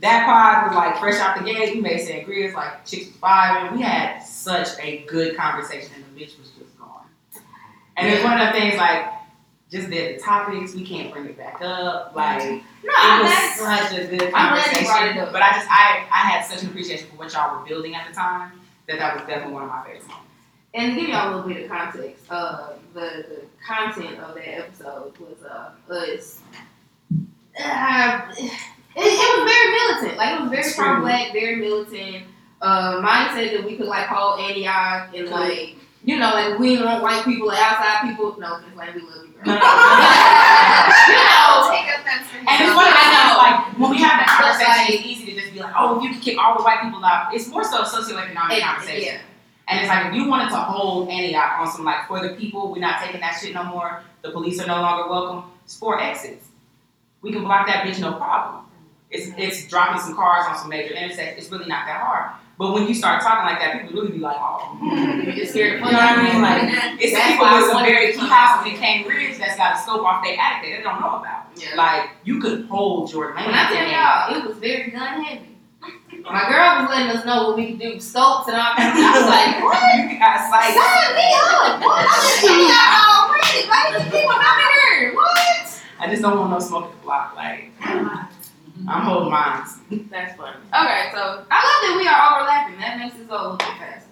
that 0.00 0.24
pod 0.26 0.68
was 0.68 0.76
like 0.76 0.98
fresh 0.98 1.20
out 1.20 1.38
the 1.38 1.44
gate. 1.44 1.74
We 1.74 1.80
made 1.80 2.00
sangrias 2.00 2.54
like 2.54 2.84
chicks 2.86 3.06
was 3.06 3.16
five, 3.16 3.66
and 3.66 3.76
we 3.76 3.82
had 3.82 4.20
such 4.20 4.68
a 4.80 5.04
good 5.06 5.36
conversation, 5.36 5.90
and 5.94 6.04
the 6.04 6.20
bitch 6.20 6.38
was 6.38 6.50
just 6.50 6.78
gone. 6.78 7.04
And 7.96 8.08
it's 8.08 8.24
one 8.24 8.40
of 8.40 8.46
the 8.52 8.58
things 8.58 8.76
like 8.76 9.06
just 9.70 9.88
the, 9.88 10.14
the 10.14 10.18
topics 10.18 10.74
we 10.74 10.84
can't 10.84 11.12
bring 11.12 11.26
it 11.26 11.36
back 11.38 11.60
up. 11.62 12.12
Like 12.16 12.42
No, 12.42 12.52
it 12.52 13.22
was 13.22 13.30
that's 13.30 13.58
such 13.90 13.98
a 13.98 14.06
good 14.06 14.22
I'm 14.34 14.54
glad 14.54 14.64
conversation. 14.64 15.16
it 15.16 15.18
up. 15.18 15.32
But 15.32 15.42
I 15.42 15.52
just 15.52 15.70
I 15.70 16.06
I 16.10 16.28
had 16.28 16.44
such 16.44 16.62
an 16.62 16.70
appreciation 16.70 17.08
for 17.08 17.16
what 17.16 17.32
y'all 17.32 17.60
were 17.60 17.66
building 17.66 17.94
at 17.94 18.08
the 18.08 18.14
time 18.14 18.52
that 18.88 18.98
that 18.98 19.14
was 19.14 19.24
definitely 19.26 19.52
one 19.54 19.62
of 19.64 19.68
my 19.68 19.82
favorites. 19.84 20.06
and 20.74 20.94
to 20.94 21.00
give 21.00 21.10
y'all 21.10 21.28
a 21.28 21.36
little 21.36 21.48
bit 21.48 21.64
of 21.64 21.70
context, 21.70 22.24
uh, 22.30 22.70
the, 22.94 23.00
the 23.28 23.42
content 23.64 24.18
of 24.18 24.34
that 24.34 24.48
episode 24.48 25.16
was 25.18 25.36
uh, 25.44 25.92
us. 25.92 26.40
Uh, 27.62 28.32
it, 28.96 29.00
it 29.00 29.30
was 29.38 29.44
very 29.52 29.68
militant. 29.72 30.16
Like 30.18 30.30
it 30.34 30.40
was 30.42 30.50
very 30.50 30.62
Extremely. 30.62 30.94
pro-black, 30.94 31.32
very 31.32 31.56
militant. 31.56 32.24
Uh, 32.60 33.00
mine 33.02 33.28
said 33.34 33.56
that 33.56 33.64
we 33.64 33.76
could 33.76 33.86
like 33.86 34.06
hold 34.06 34.40
Antioch 34.40 35.08
and 35.14 35.28
like 35.28 35.76
you 36.04 36.18
know 36.18 36.30
like 36.32 36.58
we 36.58 36.76
don't 36.76 36.84
want 36.86 37.02
white 37.02 37.24
people, 37.24 37.46
like 37.48 37.60
outside 37.62 38.08
people. 38.08 38.36
No, 38.38 38.56
it's 38.56 38.76
like 38.76 38.94
we 38.94 39.00
love 39.02 39.24
you, 39.26 39.32
girl. 39.32 39.46
No, 39.46 39.54
no, 39.56 39.60
you 41.08 41.16
know, 41.16 41.70
Take 41.72 41.88
offense 41.88 42.28
And 42.36 42.56
it's 42.60 42.72
I 42.72 42.76
one 42.76 42.84
of 42.88 42.92
those 42.92 43.08
know. 43.08 43.24
things 43.24 43.36
like 43.40 43.78
when 43.78 43.90
we 43.90 43.98
have 44.04 44.16
that 44.20 44.28
But, 44.28 44.60
conversation, 44.60 45.00
it's 45.00 45.06
easy 45.06 45.32
to 45.32 45.40
just 45.40 45.52
be 45.54 45.60
like, 45.60 45.72
oh, 45.76 45.96
if 45.96 46.02
you 46.04 46.10
can 46.10 46.20
kick 46.20 46.36
all 46.38 46.56
the 46.58 46.64
white 46.64 46.82
people 46.82 47.02
out. 47.04 47.32
It's 47.34 47.48
more 47.48 47.64
so 47.64 47.80
a 47.82 47.84
socioeconomic 47.84 48.56
It- 48.58 48.62
conversation. 48.62 49.14
yeah. 49.14 49.20
And 49.68 49.78
it's 49.80 49.88
like 49.88 50.06
if 50.06 50.14
you 50.14 50.28
wanted 50.28 50.50
to 50.50 50.56
hold 50.56 51.08
Antioch 51.10 51.60
on 51.60 51.70
some 51.70 51.84
like 51.84 52.08
for 52.08 52.20
the 52.20 52.34
people, 52.34 52.72
we're 52.72 52.80
not 52.80 53.00
taking 53.00 53.20
that 53.20 53.38
shit 53.40 53.54
no 53.54 53.62
more. 53.64 54.02
The 54.22 54.32
police 54.32 54.60
are 54.60 54.66
no 54.66 54.80
longer 54.82 55.08
welcome. 55.08 55.44
It's 55.64 55.76
four 55.78 56.00
exits. 56.02 56.48
We 57.22 57.30
can 57.32 57.44
block 57.44 57.66
that 57.68 57.84
bitch 57.86 58.00
no 58.00 58.14
problem. 58.14 58.64
It's 59.10 59.30
it's 59.36 59.66
dropping 59.66 60.00
some 60.00 60.14
cars 60.14 60.46
on 60.48 60.56
some 60.56 60.68
major 60.68 60.94
intersections. 60.94 61.44
It's 61.44 61.52
really 61.52 61.66
not 61.66 61.86
that 61.86 62.00
hard. 62.00 62.32
But 62.60 62.74
when 62.74 62.86
you 62.86 62.94
start 62.94 63.22
talking 63.22 63.48
like 63.48 63.58
that, 63.58 63.80
people 63.80 64.02
really 64.02 64.12
be 64.12 64.18
like, 64.18 64.36
oh, 64.38 64.76
hmm. 64.76 65.24
it's 65.32 65.50
scary. 65.56 65.80
You 65.80 65.80
know 65.80 65.96
what 65.96 65.96
I 65.96 66.20
mean? 66.20 66.42
Like, 66.44 67.00
it's 67.00 67.16
that's 67.16 67.32
people 67.32 67.48
with 67.56 67.72
some 67.72 67.82
very 67.88 68.12
key 68.12 68.20
houses 68.20 68.70
in 68.70 68.78
Cambridge 68.78 69.38
that's 69.38 69.56
got 69.56 69.76
a 69.76 69.78
scope 69.80 70.04
off 70.04 70.22
their 70.22 70.36
attic 70.36 70.68
that 70.68 70.76
they 70.76 70.82
don't 70.84 71.00
know 71.00 71.24
about. 71.24 71.48
Yeah. 71.56 71.72
Like, 71.74 72.10
you 72.22 72.38
could 72.38 72.68
hold 72.68 73.10
your 73.12 73.34
land. 73.34 73.48
When 73.48 73.56
I 73.56 73.64
tell 73.72 73.88
y'all, 73.88 74.36
it 74.36 74.46
was 74.46 74.58
very 74.58 74.90
gun 74.90 75.24
heavy. 75.24 75.56
My 76.20 76.44
girl 76.52 76.84
was 76.84 76.90
letting 76.92 77.16
us 77.16 77.24
know 77.24 77.48
what 77.48 77.56
we 77.56 77.72
could 77.72 77.80
do, 77.80 77.98
scopes 77.98 78.52
and 78.52 78.56
all 78.60 78.76
kinds 78.76 78.92
of. 78.92 79.08
I 79.08 79.16
was 79.16 79.28
like, 79.32 79.52
what? 79.64 80.12
You 80.12 80.18
got 80.20 80.44
psyched. 80.52 80.76
Sign 80.76 81.16
me 81.16 81.28
up. 81.32 81.80
What? 81.80 82.04
I'm 82.04 82.20
just 82.20 82.44
hanging 82.44 82.76
out 82.76 83.24
already. 83.24 83.60
Why 83.72 83.80
do 83.88 84.04
you 84.04 84.10
keep 84.12 84.28
on 84.28 84.36
coming 84.36 84.68
here? 84.68 85.16
What? 85.16 85.82
I 85.96 86.06
just 86.12 86.20
don't 86.20 86.36
want 86.36 86.50
no 86.50 86.60
smoking 86.60 87.00
block. 87.00 87.32
Like, 87.36 87.72
uh-huh. 87.80 88.29
I'm 88.88 89.02
holding 89.02 89.30
mine. 89.30 89.62
That's 90.10 90.36
funny. 90.36 90.56
Okay, 90.56 91.10
so 91.12 91.44
I 91.50 91.58
love 91.60 91.80
that 91.82 91.94
we 92.00 92.06
are 92.08 92.40
overlapping. 92.40 92.78
That 92.78 92.98
makes 92.98 93.16
it 93.16 93.28
go 93.28 93.34
a 93.34 93.42
little 93.42 93.56
bit 93.56 93.66
faster. 93.66 94.10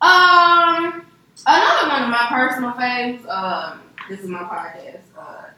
Um, 0.00 1.06
another 1.46 1.88
one 1.88 2.02
of 2.04 2.10
my 2.10 2.26
personal 2.30 2.72
faves. 2.72 3.26
Um, 3.28 3.80
this 4.08 4.20
is 4.20 4.28
my 4.28 4.40
podcast. 4.40 5.00
Uh, 5.18 5.50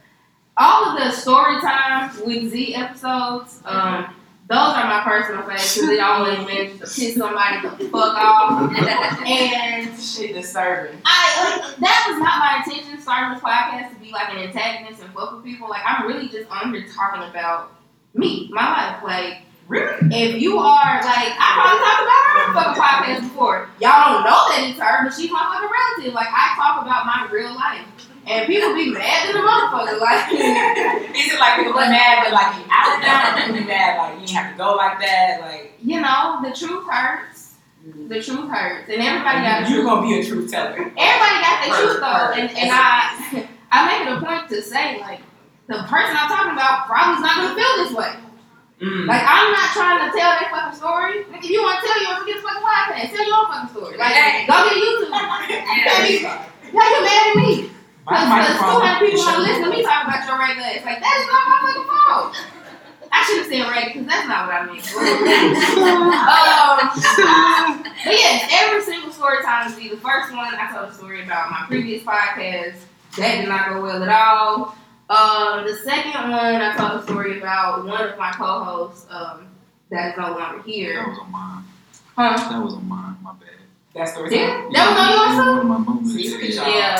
all 0.56 0.84
of 0.90 0.98
the 0.98 1.10
story 1.10 1.60
times 1.60 2.20
with 2.24 2.50
Z 2.50 2.74
episodes. 2.74 3.60
Um, 3.64 4.14
those 4.48 4.58
are 4.58 4.84
my 4.84 5.02
personal 5.04 5.42
faves 5.42 5.76
because 5.76 5.90
it 5.90 6.00
always 6.00 6.38
manages 6.38 6.78
to 6.80 7.00
piss 7.00 7.16
somebody 7.16 7.60
the 7.62 7.88
fuck 7.88 8.16
off. 8.18 8.72
and 9.26 10.00
Shit 10.00 10.34
disturbing. 10.34 11.00
I 11.04 11.60
like 11.60 11.76
that 11.76 12.06
was 12.08 12.18
not 12.18 12.38
my 12.40 12.62
intention 12.64 13.00
starting 13.00 13.34
this 13.34 13.42
podcast 13.44 13.94
to 13.94 14.00
be 14.00 14.10
like 14.10 14.28
an 14.30 14.38
antagonist 14.38 15.02
and 15.02 15.12
fuck 15.14 15.36
with 15.36 15.44
people. 15.44 15.68
Like 15.68 15.82
I'm 15.86 16.06
really 16.06 16.28
just 16.28 16.50
on 16.50 16.74
here 16.74 16.84
talking 16.92 17.22
about 17.30 17.79
me, 18.14 18.48
my 18.52 18.62
life. 18.70 19.02
Like 19.04 19.42
Really? 19.68 19.94
if 20.10 20.42
you 20.42 20.58
are 20.58 20.98
like 21.04 21.30
I 21.38 21.48
probably 21.54 21.78
talked 21.78 22.02
about 22.02 22.22
her 22.26 22.42
on 22.42 22.54
fucking 22.54 22.82
podcast 22.82 23.20
before. 23.30 23.68
Y'all 23.80 24.14
don't 24.18 24.24
know 24.26 24.40
that 24.50 24.66
it's 24.68 24.80
her, 24.80 25.04
but 25.06 25.14
she's 25.14 25.30
my 25.30 25.38
fucking 25.46 25.70
relative. 25.70 26.12
Like 26.14 26.26
I 26.28 26.54
talk 26.58 26.82
about 26.82 27.06
my 27.06 27.28
real 27.30 27.54
life. 27.54 27.86
And 28.26 28.46
people 28.46 28.74
be 28.74 28.90
mad 28.90 29.30
at 29.30 29.32
the 29.32 29.38
motherfucker. 29.38 30.00
Like 30.00 30.26
Is 31.16 31.32
it 31.34 31.38
like 31.40 31.56
people 31.58 31.72
be 31.72 31.86
mad 31.86 32.26
that 32.26 32.32
like 32.34 32.58
you 32.58 32.66
out 32.70 32.98
now? 33.00 33.46
People 33.46 33.60
be 33.62 33.66
mad 33.66 33.96
like 33.98 34.14
you 34.20 34.26
didn't 34.26 34.36
have 34.42 34.52
to 34.52 34.58
go 34.58 34.74
like 34.74 34.98
that? 35.00 35.38
Like 35.40 35.72
you 35.82 36.00
know, 36.00 36.40
the 36.42 36.50
truth 36.50 36.86
hurts. 36.90 37.54
The 38.08 38.20
truth 38.20 38.50
hurts. 38.50 38.90
And 38.90 39.00
everybody 39.00 39.40
got 39.46 39.70
you're 39.70 39.80
truth. 39.80 39.86
gonna 39.86 40.02
be 40.02 40.20
a 40.20 40.24
truth 40.26 40.50
teller. 40.50 40.74
Everybody 40.98 41.36
got 41.46 41.56
the 41.64 41.70
truth 41.78 42.00
though, 42.00 42.42
and, 42.42 42.50
and 42.58 42.70
I 42.74 43.48
I 43.72 43.86
make 43.86 44.02
it 44.08 44.18
a 44.18 44.20
point 44.20 44.48
to 44.50 44.60
say 44.62 44.98
like 45.00 45.20
the 45.70 45.86
person 45.86 46.18
I'm 46.18 46.26
talking 46.26 46.58
about 46.58 46.90
probably's 46.90 47.22
not 47.22 47.38
gonna 47.38 47.54
feel 47.54 47.74
this 47.78 47.94
way. 47.94 48.10
Mm. 48.82 49.06
Like 49.06 49.22
I'm 49.22 49.54
not 49.54 49.70
trying 49.70 50.02
to 50.02 50.10
tell 50.10 50.34
that 50.34 50.50
fucking 50.50 50.74
story. 50.74 51.22
Like, 51.30 51.46
if 51.46 51.50
you 51.50 51.62
want 51.62 51.78
to 51.78 51.86
tell 51.86 51.94
yours, 52.02 52.26
get 52.26 52.42
the 52.42 52.42
fucking 52.42 52.66
podcast. 52.66 53.14
Tell 53.14 53.22
your 53.22 53.38
own 53.38 53.46
fucking 53.54 53.70
story. 53.70 53.94
Like 53.94 54.50
go 54.50 54.56
get 54.66 54.74
YouTube. 54.74 55.14
Tell 55.14 56.02
me, 56.02 56.26
how 56.26 56.86
you 56.90 57.00
mad 57.06 57.22
at 57.22 57.38
me? 57.38 57.70
My 58.02 58.18
Because 58.18 58.58
microphone. 58.58 58.82
200 58.82 58.98
people 58.98 59.22
want 59.22 59.36
to 59.38 59.42
listen 59.46 59.62
to 59.62 59.70
me 59.70 59.86
talk 59.86 60.10
about 60.10 60.26
your 60.26 60.42
red 60.42 60.58
glass. 60.58 60.82
Like 60.82 60.98
that 60.98 61.14
is 61.22 61.26
not 61.30 61.42
my 61.46 61.58
fucking 61.62 61.86
fault. 61.86 62.34
I 63.14 63.18
should 63.26 63.38
have 63.42 63.46
said 63.46 63.70
red 63.70 63.94
because 63.94 64.06
that's 64.10 64.26
not 64.26 64.50
what 64.50 64.58
I 64.58 64.66
mean. 64.66 64.82
um, 67.30 67.86
but 67.86 68.14
yes, 68.18 68.42
every 68.58 68.82
single 68.82 69.14
story 69.14 69.38
time 69.46 69.70
see 69.70 69.86
the 69.86 70.02
first 70.02 70.34
one 70.34 70.50
I 70.50 70.66
told 70.74 70.90
a 70.90 70.94
story 70.94 71.22
about 71.22 71.50
my 71.50 71.62
previous 71.70 72.02
podcast. 72.02 72.90
That 73.18 73.38
did 73.38 73.48
not 73.48 73.70
go 73.70 73.82
well 73.82 74.02
at 74.02 74.08
all. 74.10 74.74
Um, 75.10 75.66
the 75.66 75.74
second 75.82 76.30
one 76.30 76.62
I 76.62 76.76
told 76.76 77.00
a 77.00 77.04
story 77.04 77.38
about 77.38 77.84
one 77.84 78.00
of 78.00 78.16
my 78.16 78.30
co-hosts 78.30 79.06
um, 79.10 79.48
that 79.90 80.12
is 80.12 80.16
no 80.16 80.38
longer 80.38 80.62
here. 80.62 81.02
That 81.02 81.08
was 81.08 81.18
on 81.18 81.32
mine. 81.32 81.64
Huh? 82.16 82.48
That 82.48 82.62
was 82.62 82.74
on 82.74 82.88
mine. 82.88 83.16
My 83.20 83.32
bad. 83.32 83.48
That 83.92 84.08
story. 84.08 84.30
Yeah, 84.36 84.68
that 84.72 84.86
was 84.86 84.98
on 85.02 85.10
yours 85.10 85.34
too. 85.34 85.50
One 85.50 85.58
of 85.58 85.66
my 85.66 85.78
moments. 85.78 86.14
See, 86.14 86.30
look 86.30 86.42
at 86.44 86.50
yeah. 86.54 86.68
Yeah. 86.68 86.94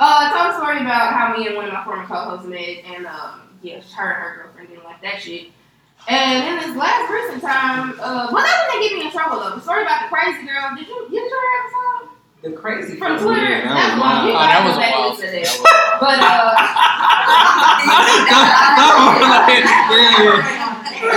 Uh, 0.00 0.18
I 0.18 0.34
told 0.34 0.50
a 0.50 0.54
story 0.58 0.80
about 0.82 1.14
how 1.14 1.36
me 1.38 1.46
and 1.46 1.54
one 1.54 1.66
of 1.66 1.72
my 1.72 1.84
former 1.84 2.04
co-hosts 2.06 2.48
met, 2.48 2.82
and 2.90 3.06
um, 3.06 3.54
yeah, 3.62 3.80
her 3.94 4.10
and 4.10 4.22
her 4.22 4.42
girlfriend 4.42 4.68
didn't 4.70 4.82
like 4.82 5.00
that 5.02 5.22
shit. 5.22 5.52
And 6.08 6.48
in 6.48 6.54
this 6.58 6.76
last 6.76 7.08
recent 7.08 7.40
time, 7.40 7.94
uh, 8.00 8.34
well, 8.34 8.42
that 8.42 8.66
one 8.66 8.82
didn't 8.82 8.98
get 8.98 8.98
me 8.98 9.06
in 9.06 9.12
trouble 9.12 9.38
though. 9.38 9.54
The 9.54 9.62
story 9.62 9.82
about 9.82 10.10
the 10.10 10.16
crazy 10.16 10.44
girl. 10.44 10.74
Did 10.74 10.88
you 10.88 11.06
did 11.06 11.12
you 11.12 11.22
hear 11.22 11.30
that 11.30 11.70
episode 11.70 12.13
The 12.44 12.52
crazy 12.52 12.96
from 12.96 13.18
Twitter? 13.18 13.40
Yeah, 13.40 13.72
that 13.72 13.96
was 13.96 14.00
wild. 14.04 14.28
Oh, 14.28 14.32
that 14.36 14.60
was 14.68 14.76
a 14.76 14.78
back 14.78 14.92
and 14.92 15.00
wild- 15.00 15.16
listen 15.16 15.32
to 15.32 15.32
that 15.32 15.48
that. 15.48 15.56
was- 15.64 15.96
But 16.04 16.18
uh, 16.20 17.64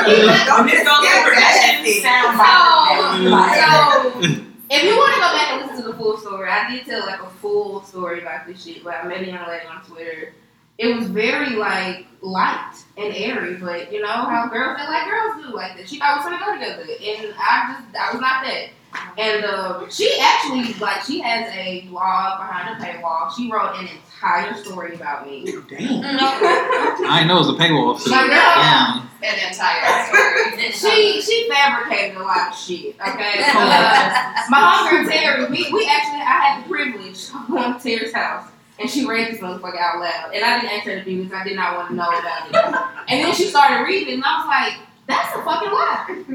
yeah, 0.08 0.58
When 0.58 0.66
this 0.68 0.84
goes 0.88 1.04
over, 1.04 1.32
that 1.36 1.54
shit 1.84 2.02
sound 2.02 2.38
so, 2.40 2.48
like 3.30 3.60
so 3.60 3.68
if 4.70 4.84
you 4.84 4.96
want 4.98 5.14
to 5.14 5.20
go 5.20 5.30
back 5.36 5.50
and 5.52 5.62
listen 5.68 5.78
to 5.86 5.92
the 5.92 5.98
full 5.98 6.18
story, 6.18 6.50
I 6.50 6.70
did 6.70 6.86
tell 6.86 7.06
like 7.06 7.22
a 7.22 7.30
full 7.42 7.84
story 7.84 8.22
about 8.22 8.48
this 8.48 8.64
shit. 8.64 8.84
But 8.84 8.96
I 8.96 9.08
met 9.08 9.22
a 9.22 9.26
young 9.28 9.48
lady 9.48 9.66
on 9.66 9.84
Twitter. 9.86 10.34
It 10.78 10.96
was 10.96 11.08
very 11.08 11.56
like 11.56 12.06
light 12.22 12.76
and 12.98 13.14
airy, 13.16 13.56
but 13.56 13.92
you 13.92 14.02
know 14.02 14.08
how 14.08 14.48
girls 14.52 14.78
that 14.78 14.90
like 14.90 15.06
girls 15.06 15.44
do 15.46 15.56
like 15.56 15.76
that. 15.78 15.90
She 15.90 15.98
thought 16.00 16.24
we 16.24 16.32
was 16.32 16.40
gonna 16.40 16.46
go 16.46 16.54
together, 16.54 16.84
and 16.84 17.34
I 17.40 17.82
just 17.82 17.96
I 17.96 18.12
was 18.14 18.22
not 18.22 18.44
that. 18.46 18.70
And 19.18 19.46
um, 19.46 19.90
she 19.90 20.18
actually 20.20 20.74
like 20.76 21.04
she 21.04 21.20
has 21.20 21.52
a 21.54 21.82
blog 21.90 22.40
behind 22.40 22.78
a 22.78 22.86
paywall. 22.86 23.32
She 23.36 23.52
wrote 23.52 23.76
an 23.76 23.88
entire 23.88 24.56
story 24.56 24.96
about 24.96 25.26
me. 25.28 25.44
Damn. 25.70 26.04
I 26.06 27.26
know 27.28 27.38
it 27.38 27.40
was 27.40 27.50
a 27.50 27.54
paywall. 27.54 28.00
So. 28.00 28.12
My 28.12 28.22
girl, 28.22 28.30
Damn. 28.30 29.10
An 29.24 29.50
entire 29.50 30.06
story. 30.06 30.72
she 30.72 31.22
she 31.22 31.50
fabricated 31.50 32.18
a 32.18 32.24
lot 32.24 32.52
of 32.52 32.58
shit. 32.58 32.96
Okay, 33.00 33.44
uh, 33.48 34.44
my 34.50 34.88
homegirl 34.90 35.12
Terry, 35.12 35.46
we, 35.46 35.72
we 35.72 35.88
actually 35.88 36.22
I 36.22 36.40
had 36.44 36.64
the 36.64 36.70
privilege 36.70 37.30
of 37.30 37.48
going 37.48 37.74
to 37.74 37.80
Terry's 37.80 38.14
house. 38.14 38.50
And 38.80 38.88
she 38.88 39.08
read 39.08 39.34
this 39.34 39.42
motherfucker 39.42 39.80
out 39.80 40.00
loud. 40.00 40.36
And 40.36 40.46
I 40.46 40.62
didn't 40.62 40.74
ask 40.78 40.86
her 40.86 41.00
to 41.00 41.04
do 41.04 41.24
this. 41.24 41.34
I 41.34 41.44
did 41.44 41.56
not 41.56 41.76
want 41.76 41.90
to 41.90 41.96
know 41.96 42.10
about 42.10 42.48
it. 42.48 42.56
And 43.10 43.24
then 43.26 43.34
she 43.34 43.46
started 43.46 43.84
reading 43.84 44.14
and 44.14 44.24
I 44.24 44.38
was 44.38 44.46
like, 44.46 44.87
that's 45.08 45.36
a 45.36 45.42
fucking 45.44 45.72
lie. 45.72 46.06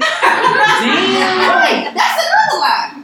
Damn. 0.81 1.37
Like, 1.47 1.93
that's 1.93 2.17
another 2.25 2.57
lie. 2.59 3.03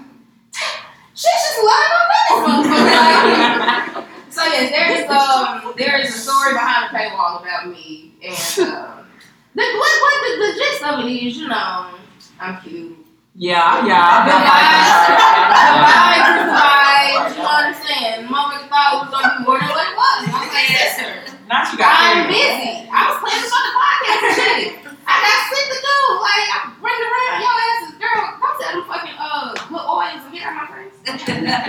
She's 1.13 1.41
just 1.45 1.59
lying 1.63 1.93
on 1.99 2.05
this 2.09 2.69
motherfucker. 2.69 4.05
So 4.29 4.45
yes, 4.45 4.71
there 4.71 4.89
is 4.95 5.09
um 5.09 5.73
there 5.77 5.99
is 5.99 6.15
a 6.15 6.17
story 6.17 6.53
behind 6.53 6.93
the 6.93 6.97
paywall 6.97 7.41
about 7.41 7.67
me, 7.67 8.13
and 8.23 8.31
um, 8.69 9.05
the 9.53 9.63
what 9.63 9.93
what 9.99 10.15
the, 10.23 10.31
the 10.39 10.53
gist 10.55 10.83
of 10.83 10.99
it 11.03 11.11
is, 11.11 11.37
you 11.37 11.47
know, 11.49 11.91
I'm 12.39 12.61
cute. 12.61 12.95
Yeah, 13.35 13.85
yeah. 13.85 14.25
The 14.29 14.33
I 14.35 14.41
vibes, 14.47 15.09
the 15.09 15.81
vibes, 15.85 16.39
the 16.39 16.55
vibes. 16.55 17.31
You 17.31 17.37
know 17.37 17.43
what 17.43 17.65
I'm 17.65 17.73
saying? 17.73 18.27
Motherfucker 18.27 18.69
thought 18.69 18.93
it 18.93 18.99
was 19.01 19.09
gonna 19.11 19.37
be 19.37 19.43
more 19.43 19.59
than 19.59 19.69
what 19.69 19.87
it 19.87 19.95
was. 19.97 20.19
I 20.23 20.39
was 20.39 20.53
like, 20.53 20.69
yes, 20.69 20.95
sir. 20.95 21.11
Not 21.49 21.71
you 21.71 21.77
got 21.77 21.99
I'm 21.99 22.27
busy. 22.27 22.87
I 22.87 23.11
was 23.11 23.17
planning 23.19 23.49
for 23.49 23.61
the 23.65 23.73
podcast 23.75 24.35
shit. 24.39 24.88
I 25.09 25.15
got 25.25 25.37
shit 25.49 25.65
to 25.73 25.77
do. 25.81 25.97
Like 26.21 26.47
I'm 26.53 26.67
running 26.77 27.07
around. 27.09 27.41
Your 27.41 27.57
asses, 27.65 27.97
girl. 27.97 28.23
Don't 28.37 28.55
tell 28.61 28.73
them 28.77 28.85
fucking 28.85 29.17
uh 29.17 29.57
good 29.67 29.85
oils 29.89 30.21
and 30.25 30.33
get 30.33 30.43
out 30.45 30.55
my 30.61 30.67
face. 30.69 30.95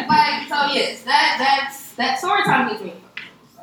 like 0.09 0.45
so, 0.49 0.59
yes, 0.77 1.03
that 1.09 1.41
that's 1.41 1.93
that 1.97 2.19
story 2.19 2.43
time 2.45 2.69
gets 2.69 2.83
me. 2.83 2.93
So 3.57 3.63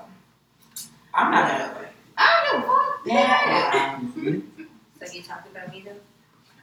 I'm 1.14 1.32
not 1.32 1.48
that 1.48 1.78
way. 1.78 1.88
I 2.18 2.26
don't 2.26 2.44
give 2.46 2.58
a 2.58 2.74
fuck. 2.74 2.88
Yeah. 3.06 4.00
So 5.00 5.14
you 5.14 5.22
talked 5.24 5.48
about 5.52 5.72
me 5.72 5.86
though? 5.86 6.02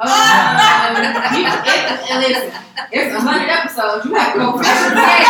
Um, 0.00 0.10
you, 1.38 1.46
it, 1.46 1.86
it, 2.10 2.18
listen, 2.18 2.50
it's 2.90 3.14
a 3.14 3.20
hundred 3.20 3.48
episodes. 3.48 4.04
You 4.04 4.14
have 4.14 4.32
to 4.34 4.38
go 4.40 4.58
fishing. 4.58 5.23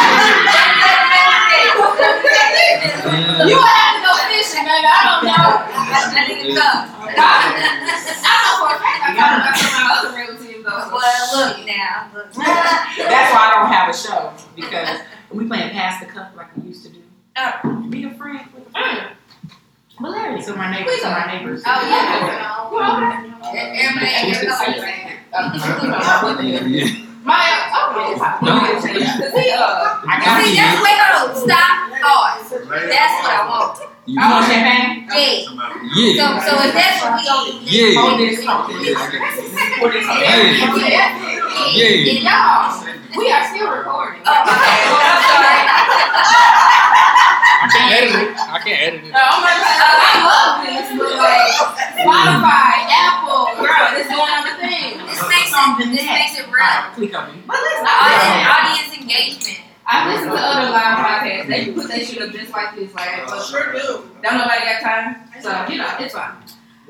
I 6.45 6.49
need 6.49 6.55
to 6.55 6.61
come. 6.61 6.91
I 8.25 8.37
know 8.45 8.53
for 8.61 8.69
a 8.69 8.79
fact 8.79 9.01
I 9.01 9.17
thought 9.17 9.35
about 9.41 9.57
some 9.57 9.73
of 9.73 9.81
my 9.81 9.95
other 9.97 10.13
relatives 10.13 10.61
though. 10.65 10.81
so 10.81 10.93
Well, 10.93 11.49
look 11.49 11.67
now. 11.67 12.11
Look. 12.13 12.29
That's 12.35 13.31
why 13.33 13.41
I 13.41 13.55
don't 13.57 13.73
have 13.73 13.89
a 13.89 13.97
show 13.97 14.33
because 14.55 15.01
we 15.31 15.47
playing 15.47 15.71
pass 15.71 16.01
the 16.05 16.07
cup 16.07 16.37
like 16.37 16.55
we 16.57 16.69
used 16.69 16.85
to 16.85 16.93
do. 16.93 17.01
Oh. 17.37 17.87
Be 17.89 18.05
a 18.05 18.15
friend 18.15 18.47
with 18.55 18.69
a 18.69 18.71
friend. 18.71 19.17
Hilarious. 19.99 20.47
So 20.47 20.57
my 20.57 20.71
neighbors, 20.71 21.01
so 21.01 21.11
my 21.11 21.27
neighbors. 21.33 21.63
Oh 21.65 21.81
yeah. 21.89 23.25
You 23.25 23.31
Everybody, 23.59 24.07
everybody 24.07 24.47
know 24.47 24.55
what 24.55 24.67
you're 24.69 24.77
saying. 24.77 25.09
Yeah. 26.71 27.05
My 27.25 27.41
oh, 27.73 28.13
it's 28.13 28.21
hot. 28.21 28.43
No. 28.43 28.53
Cause 28.61 28.85
uh, 28.85 30.01
I 30.05 30.21
got 30.21 30.45
See, 30.45 30.57
that's 30.61 30.77
wait, 30.85 31.01
hold 31.01 31.31
on, 31.31 31.41
stop, 31.41 31.89
pause. 32.05 32.51
That's 32.91 33.15
what 33.25 33.33
I 33.33 33.49
want. 33.49 33.94
You 34.07 34.21
I 34.21 34.29
want 34.31 34.45
champagne. 34.45 35.09
Yeah. 35.09 35.49
So, 35.49 35.57
Yeah. 35.97 36.45
so 36.45 36.53
if 36.61 36.73
that's 36.77 37.01
what 37.01 37.17
we 37.17 37.25
eat, 37.25 37.73
Yeah. 37.73 38.01
Hold 38.05 38.21
this. 38.21 38.45
Hold 38.45 38.69
this. 38.69 38.85
Yeah, 38.85 39.01
okay. 39.01 39.81
Pour 39.81 39.89
this. 39.89 40.05
Hey. 40.05 40.61
yeah, 40.93 41.09
Yeah. 41.73 42.21
y'all, 42.21 42.69
we 43.17 43.33
are 43.33 43.45
still 43.49 43.65
recording. 43.73 44.21
Oh, 44.29 44.45
okay. 44.45 44.77
Well, 44.93 45.09
I'm 45.09 45.25
sorry. 45.25 45.57
I 47.65 47.67
can't 47.73 47.93
edit 47.97 48.13
it. 48.13 48.37
I 48.37 48.59
can't 48.61 48.81
edit 48.85 49.01
it. 49.09 49.13
No, 49.17 49.23
I'm 49.25 49.41
like, 49.41 49.57
I 49.57 50.21
love 50.21 50.61
this, 50.69 50.85
but 51.01 51.17
like 51.17 51.49
Spotify, 51.97 52.85
Apple, 52.93 53.57
girl, 53.57 53.89
this 53.97 54.05
doing 54.13 54.29
other 54.37 54.53
things. 54.61 55.01
This 55.01 55.25
makes 55.33 55.49
it, 55.49 55.89
this 55.97 56.05
makes 56.05 56.37
it 56.37 56.45
real. 56.45 56.61
Alright, 56.61 56.93
click 56.93 57.17
on 57.17 57.33
me. 57.33 57.41
But 57.49 57.57
listen, 57.57 57.89
Audience, 57.89 58.37
I, 58.37 58.53
audience 58.53 58.93
engagement. 59.01 59.65
I 59.87 60.12
listen 60.14 60.29
to 60.31 60.35
other 60.37 60.71
live 60.71 60.99
podcasts. 60.99 61.49
They 61.49 61.73
put 61.73 61.88
that 61.88 62.05
shit 62.07 62.23
up 62.23 62.31
just 62.33 62.50
like 62.53 62.75
this, 62.76 62.93
like, 62.95 63.26
but 63.26 63.43
Sure 63.45 63.73
do. 63.73 63.79
don't 64.23 64.38
nobody 64.38 64.64
got 64.64 64.81
time, 64.83 65.17
so 65.43 65.67
you 65.73 65.79
know 65.79 65.97
it's 66.00 66.14
fine. 66.14 66.33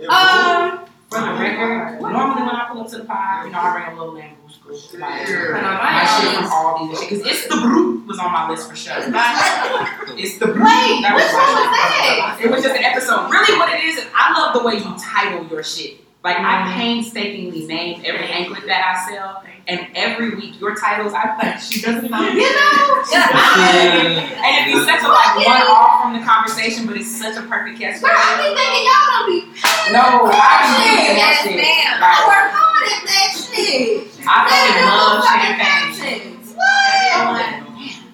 Um, 0.08 0.86
For 1.10 1.20
the 1.20 1.32
record, 1.32 2.00
normally 2.00 2.42
when 2.42 2.54
I 2.56 2.68
pull 2.70 2.80
up 2.82 2.90
to 2.90 2.98
the 2.98 3.04
pod, 3.04 3.46
you 3.46 3.52
know, 3.52 3.58
I 3.58 3.72
bring 3.84 3.96
a 3.96 4.00
little 4.00 4.14
lamb 4.14 4.36
school. 4.48 4.72
Like, 5.00 5.28
I 5.28 5.60
my 5.62 6.04
shit 6.22 6.34
from 6.36 6.52
all 6.52 6.86
these. 6.88 6.98
Cause 7.00 7.20
it's 7.26 7.46
the 7.48 7.56
brute 7.60 8.06
was 8.06 8.18
on 8.18 8.32
my 8.32 8.48
list 8.50 8.68
for 8.70 8.76
sure. 8.76 8.94
It's 8.96 10.38
the 10.38 10.46
brute. 10.46 10.62
Wait, 10.64 11.02
That 11.02 11.14
which 11.14 11.30
one 11.32 11.50
was 11.54 11.68
that? 11.74 12.38
It 12.42 12.50
was 12.50 12.62
just 12.62 12.76
an 12.76 12.84
episode. 12.84 13.30
Really, 13.30 13.58
what 13.58 13.72
it 13.74 13.84
is 13.84 13.98
is 13.98 14.06
I 14.14 14.32
love 14.38 14.54
the 14.54 14.62
way 14.66 14.74
you 14.76 14.94
title 14.98 15.46
your 15.46 15.62
shit. 15.62 16.03
Like 16.24 16.40
I 16.40 16.40
mm-hmm. 16.40 16.80
painstakingly 16.80 17.66
name 17.66 18.00
every 18.02 18.24
anklet 18.32 18.64
that 18.64 18.80
I 18.80 18.96
sell, 19.12 19.44
and 19.68 19.86
every 19.94 20.34
week 20.34 20.58
your 20.58 20.74
titles 20.74 21.12
I 21.12 21.36
like. 21.36 21.60
She 21.60 21.84
doesn't 21.84 22.10
know. 22.10 22.24
You 22.32 22.48
know? 22.48 23.04
And 24.40 24.68
it'd 24.68 24.72
be 24.72 24.80
such 24.88 25.04
a 25.04 25.08
like 25.12 25.44
one 25.44 25.68
off 25.68 26.00
from 26.00 26.16
the 26.16 26.24
conversation, 26.24 26.88
but 26.88 26.96
it's 26.96 27.12
such 27.12 27.36
a 27.36 27.44
perfect 27.44 27.78
catch. 27.78 28.00
Bro, 28.00 28.08
I 28.08 28.40
be 28.40 28.56
thinking 28.56 28.84
y'all 28.88 29.08
don't 29.12 29.28
be 29.28 29.40
paying 29.52 29.92
No, 29.92 30.32
I 30.32 30.64
be 30.64 30.80
thinking 30.80 31.16
that 31.20 31.34
shit. 31.44 31.60
ma'am. 31.60 32.00
I 32.00 32.08
Like, 32.08 32.32
work 32.32 32.48
hard 32.56 32.84
at 32.88 33.02
that 33.04 33.28
shit. 33.36 34.08
I 34.24 34.48
fucking 34.48 34.80
love 34.88 35.20
champagne. 35.28 36.40
What? 36.56 37.64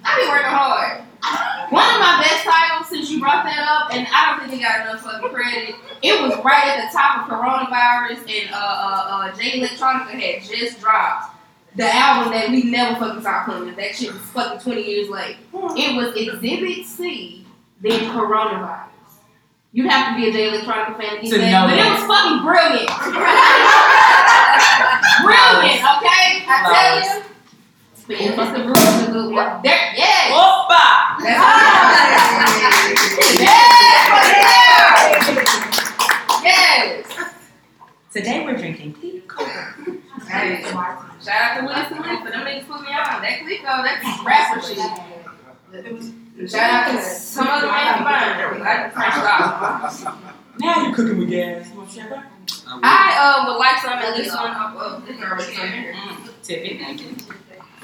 I 0.02 0.10
be 0.18 0.26
working 0.26 0.50
hard. 0.50 1.06
One 1.70 1.86
of 1.86 1.98
my 2.02 2.18
best 2.18 2.42
titles, 2.42 2.69
since 2.90 3.10
you 3.10 3.20
brought 3.20 3.44
that 3.44 3.60
up, 3.66 3.94
and 3.94 4.06
I 4.12 4.36
don't 4.36 4.40
think 4.50 4.60
it 4.60 4.64
got 4.64 4.80
enough 4.86 5.02
fucking 5.02 5.30
credit. 5.30 5.76
It 6.02 6.20
was 6.20 6.32
right 6.44 6.66
at 6.66 6.90
the 6.90 6.92
top 6.92 7.22
of 7.22 7.28
coronavirus, 7.32 8.18
and 8.28 8.50
uh, 8.52 8.56
uh, 8.56 9.06
uh, 9.08 9.32
Jay 9.36 9.58
Electronica 9.60 10.10
had 10.10 10.42
just 10.42 10.80
dropped 10.80 11.36
the 11.76 11.86
album 11.86 12.32
that 12.32 12.50
we 12.50 12.64
never 12.64 12.98
fucking 12.98 13.22
saw 13.22 13.44
coming. 13.44 13.76
That 13.76 13.94
shit 13.94 14.12
was 14.12 14.20
fucking 14.22 14.58
twenty 14.60 14.82
years 14.82 15.08
late. 15.08 15.36
It 15.54 15.94
was 15.96 16.14
Exhibit 16.16 16.84
C, 16.84 17.46
then 17.80 18.00
coronavirus. 18.12 18.88
You'd 19.72 19.88
have 19.88 20.16
to 20.16 20.20
be 20.20 20.28
a 20.28 20.32
Jay 20.32 20.48
Electronica 20.50 20.96
fan 20.98 21.14
to 21.16 21.22
get 21.22 21.30
that, 21.38 21.70
but 21.70 21.78
it 21.78 21.86
was 21.86 22.02
fucking 22.10 22.42
brilliant. 22.42 22.90
brilliant, 25.22 25.78
okay? 25.78 26.42
I 26.50 26.58
tell 26.66 26.98
you. 27.20 27.22
But 28.10 28.20
it 28.20 28.36
was 28.36 28.50
the 28.50 28.64
Bruce 28.64 28.82
is 28.82 29.06
a 29.06 29.12
good 29.12 29.32
one. 29.32 29.62
There, 29.62 29.92
yes. 29.94 30.32
Opa! 30.34 31.14
That's 31.22 31.38
yes. 33.38 33.70
Yes. 36.42 37.06
Today 38.12 38.44
we're 38.44 38.56
drinking 38.56 38.94
Clear 38.94 39.20
Cola. 39.28 39.74
Hey, 40.26 40.60
shout 40.60 41.28
out 41.28 41.60
to 41.60 41.66
Winston 41.66 42.02
Lee 42.02 42.18
for 42.18 42.30
them 42.32 42.44
niggas 42.46 42.66
put 42.66 42.80
me 42.82 42.88
on. 42.88 43.22
That 43.22 43.46
Clico, 43.46 43.84
that's 43.84 44.02
rapper 44.26 44.60
shit. 44.60 46.50
Shout 46.50 46.68
out 46.68 46.90
to 46.90 46.98
some 47.04 47.46
other 47.46 47.68
man 47.68 47.94
combined. 47.94 48.60
I 48.60 48.90
crashed 48.90 49.22
off. 49.22 50.18
Now 50.58 50.82
you're 50.82 50.96
cooking 50.96 51.16
with 51.16 51.30
gas. 51.30 51.70
You 51.70 51.78
want 51.78 51.90
champagne? 51.92 52.24
I 52.82 53.14
uh, 53.20 53.52
would 53.52 53.58
like 53.58 53.78
some 53.78 53.92
at 53.92 54.16
least 54.18 54.34
one 54.34 54.50
of 54.50 54.76
of 54.76 55.06
this 55.06 55.16
girl 55.16 55.40
here. 55.40 55.94
Mm, 55.94 56.80
thank 56.80 57.02
you. 57.02 57.16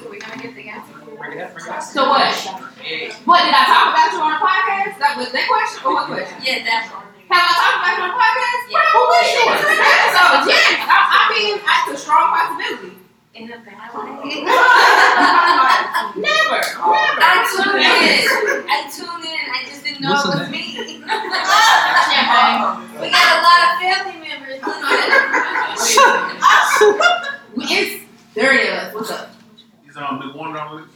We're 0.09 0.19
gonna 0.19 0.41
get 0.41 0.55
the 0.55 0.63
gas. 0.63 0.87
Bring 1.17 1.37
it 1.37 1.41
up, 1.43 1.53
bring 1.53 1.65
it 1.67 1.71
up. 1.71 1.81
So 1.83 2.07
what? 2.09 2.33
Hey. 2.79 3.11
What 3.27 3.43
did 3.43 3.51
I 3.51 3.63
talk 3.67 3.91
about 3.91 4.07
you 4.15 4.19
on 4.23 4.31
a 4.35 4.39
podcast? 4.39 4.95
That 5.03 5.17
was 5.19 5.31
that 5.35 5.45
question 5.51 5.83
or 5.83 5.93
what 5.99 6.07
question? 6.07 6.39
Yeah, 6.43 6.63
that 6.63 6.87
one. 6.95 7.03
Have 7.27 7.43
I 7.43 7.51
talked 7.59 7.77
about 7.83 7.93
you 7.99 8.03
on 8.07 8.11
a 8.11 8.15
podcast? 8.15 8.61
Yeah. 8.71 8.87
Bro, 8.95 9.03
what 9.03 9.19
is 9.27 9.35
yours? 9.35 9.59
So 9.67 10.47
yes, 10.47 10.79
I, 10.87 10.95
I 11.11 11.21
mean 11.35 11.59
that's 11.59 11.91
a 11.91 11.97
strong 11.99 12.31
possibility. 12.31 12.95
In 13.35 13.51
a 13.51 13.59
bad 13.61 13.93
way. 13.93 14.17
Never, 16.17 16.17
never. 16.17 16.57
I 17.21 17.45
tuned 17.45 17.77
in. 17.77 18.65
I 18.65 18.89
tuned 18.89 19.21
in. 19.29 19.45
I 19.53 19.61
just 19.69 19.85
didn't 19.85 20.01
know 20.01 20.17
What's 20.17 20.25
it 20.25 20.33
her 20.33 20.41
was 20.41 20.49
me. 20.49 20.97
We 22.97 23.13
got 23.13 23.29
a 23.29 23.37
lot 23.45 23.61
of 23.61 23.77
family 23.77 24.17
members. 24.25 24.57
Listen. 25.77 26.17
It's 27.69 28.03
there 28.33 28.53
it 28.53 28.61
is. 28.87 28.93
What's 28.95 29.11
up? 29.11 29.29
The 29.97 30.03
one 30.37 30.55
on 30.55 30.75
list. 30.77 30.93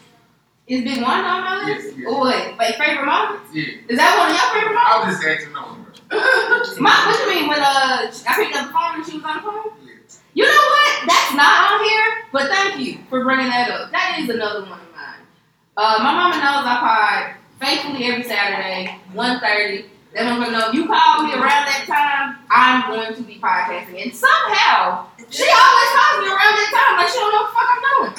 Is 0.68 0.84
Big 0.84 1.02
One 1.02 1.26
on 1.26 1.42
my 1.42 1.66
list? 1.66 1.88
Yes, 1.88 1.94
yes. 1.98 2.08
Or 2.08 2.20
what? 2.20 2.58
Like 2.58 2.76
favorite 2.78 3.06
moments? 3.06 3.50
Yeah. 3.54 3.82
Is 3.90 3.98
that 3.98 4.14
one 4.14 4.30
of 4.30 4.38
your 4.38 4.50
favorite 4.54 4.78
I 4.78 4.86
moments? 4.94 5.18
was 5.18 5.26
just 5.26 5.42
asking 5.42 5.54
no. 5.58 5.78
My, 6.84 6.92
what 7.08 7.18
you 7.20 7.34
mean 7.34 7.50
when 7.50 7.60
uh 7.60 8.12
I 8.30 8.34
picked 8.36 8.56
up 8.56 8.68
the 8.68 8.74
phone 8.74 8.94
and 9.02 9.06
she 9.06 9.18
was 9.18 9.24
on 9.26 9.36
the 9.38 9.42
phone? 9.42 9.74
Yeah. 9.82 9.98
You 10.34 10.44
know 10.46 10.66
what? 10.70 11.08
That's 11.10 11.34
not 11.34 11.74
on 11.74 11.84
here, 11.90 12.08
but 12.32 12.48
thank 12.52 12.80
you 12.80 13.00
for 13.10 13.24
bringing 13.24 13.48
that 13.50 13.72
up. 13.72 13.92
That 13.92 14.20
is 14.22 14.30
another 14.30 14.62
one 14.62 14.80
of 14.80 14.92
mine. 14.94 15.26
Uh, 15.78 15.98
my 16.04 16.14
mama 16.14 16.36
knows 16.38 16.64
I 16.68 16.78
pod 16.80 17.36
faithfully 17.60 18.06
every 18.06 18.24
Saturday, 18.24 18.96
1.30. 19.16 19.86
That 20.14 20.28
motherfucker 20.28 20.52
know 20.52 20.72
you 20.76 20.88
call 20.92 21.24
me 21.24 21.32
around 21.32 21.64
that 21.72 21.88
time, 21.88 22.36
I'm 22.52 22.84
going 22.92 23.16
to 23.16 23.24
be 23.24 23.40
podcasting. 23.40 24.04
And 24.04 24.12
somehow, 24.12 25.08
she 25.32 25.48
always 25.48 25.90
calls 25.96 26.20
me 26.20 26.28
around 26.28 26.54
that 26.60 26.70
time 26.76 26.94
like 27.00 27.08
she 27.08 27.16
don't 27.16 27.32
know 27.32 27.48
what 27.48 27.48
the 27.48 27.56
fuck 27.56 27.72
I'm 27.72 27.80
doing. 27.96 28.12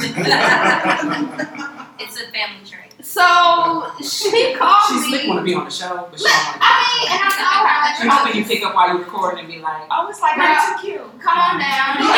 It's 2.01 2.17
a 2.17 2.25
family 2.33 2.65
trait. 2.65 2.97
So 3.05 3.21
she 4.01 4.57
called 4.57 4.89
She 4.89 4.95
me. 5.05 5.09
slick 5.13 5.29
want 5.29 5.41
to 5.41 5.45
be 5.45 5.53
on 5.53 5.67
the 5.69 5.71
show, 5.71 6.09
but 6.09 6.17
she 6.17 6.25
don't 6.25 6.33
want 6.33 6.57
to. 6.57 6.65
I 6.65 6.73
mean, 6.81 7.13
and 7.13 7.21
I 7.21 7.31
told 7.37 7.61
her, 7.61 7.77
like, 7.85 8.01
She 8.01 8.09
hoping 8.09 8.35
you 8.41 8.45
pick 8.49 8.65
up 8.65 8.73
while 8.75 8.89
you're 8.89 9.05
recording 9.05 9.45
and 9.45 9.49
be 9.53 9.61
like, 9.61 9.85
oh, 9.93 10.09
it's 10.09 10.23
like 10.25 10.41
Girl, 10.41 10.49
too 10.49 10.81
cute. 10.81 11.05
come 11.21 11.37
on 11.37 11.61
down. 11.61 12.01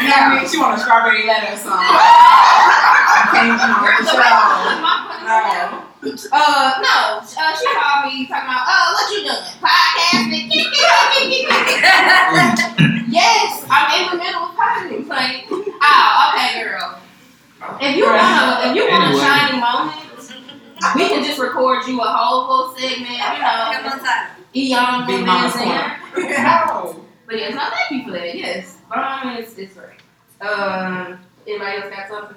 You 0.00 0.08
know 0.08 0.12
what 0.12 0.32
I 0.32 0.40
mean? 0.40 0.48
She 0.48 0.56
want 0.58 0.76
a 0.76 0.80
strawberry 0.80 1.26
letter 1.26 1.52
or 1.52 1.56
something. 1.56 1.72
I 1.80 3.28
can't 3.32 3.52
be 3.56 3.64
on 3.64 3.80
the 4.04 5.80
show. 5.80 5.89
Uh, 6.02 6.72
no, 6.80 7.20
uh, 7.20 7.26
she 7.26 7.36
called 7.36 8.06
me 8.06 8.24
talking 8.26 8.48
about, 8.48 8.64
uh, 8.66 8.94
what 8.94 9.12
you 9.12 9.20
doing? 9.20 9.44
Podcasting? 9.60 10.48
yes, 13.12 13.66
I'm 13.68 14.00
in 14.00 14.08
the 14.10 14.16
middle 14.24 14.44
of 14.44 14.52
podcasting. 14.56 15.04
Like, 15.08 15.44
oh, 15.50 16.32
okay, 16.34 16.62
girl. 16.64 16.98
If 17.82 17.96
you 17.96 18.06
want 18.06 18.62
to, 18.64 18.70
if 18.70 18.76
you 18.76 18.88
want 18.88 19.14
a 19.14 19.18
shiny 19.18 19.60
moment, 19.60 20.00
we 20.96 21.02
can 21.08 21.22
just 21.22 21.38
record 21.38 21.86
you 21.86 22.00
a 22.00 22.04
whole 22.06 22.48
little 22.48 22.74
segment, 22.78 23.10
you 23.10 23.18
Come 23.18 23.84
know, 23.84 23.90
on 23.90 23.98
time. 24.00 24.30
Eon 24.56 25.06
Big 25.06 25.16
Big 25.18 25.26
Mama's 25.26 25.54
Mama's 25.54 25.54
Corner. 25.54 25.98
there. 26.16 26.94
But 27.26 27.36
yes, 27.36 27.54
no, 27.54 27.60
thank 27.70 27.90
you 27.90 28.02
for 28.04 28.12
that. 28.18 28.34
Yes, 28.34 28.78
my 28.88 28.96
mama 28.96 29.38
is, 29.38 29.52
is 29.58 29.74
great. 29.74 30.00
Um, 30.40 31.18
anybody 31.46 31.76
else 31.76 31.90
got 31.94 32.08
something? 32.08 32.36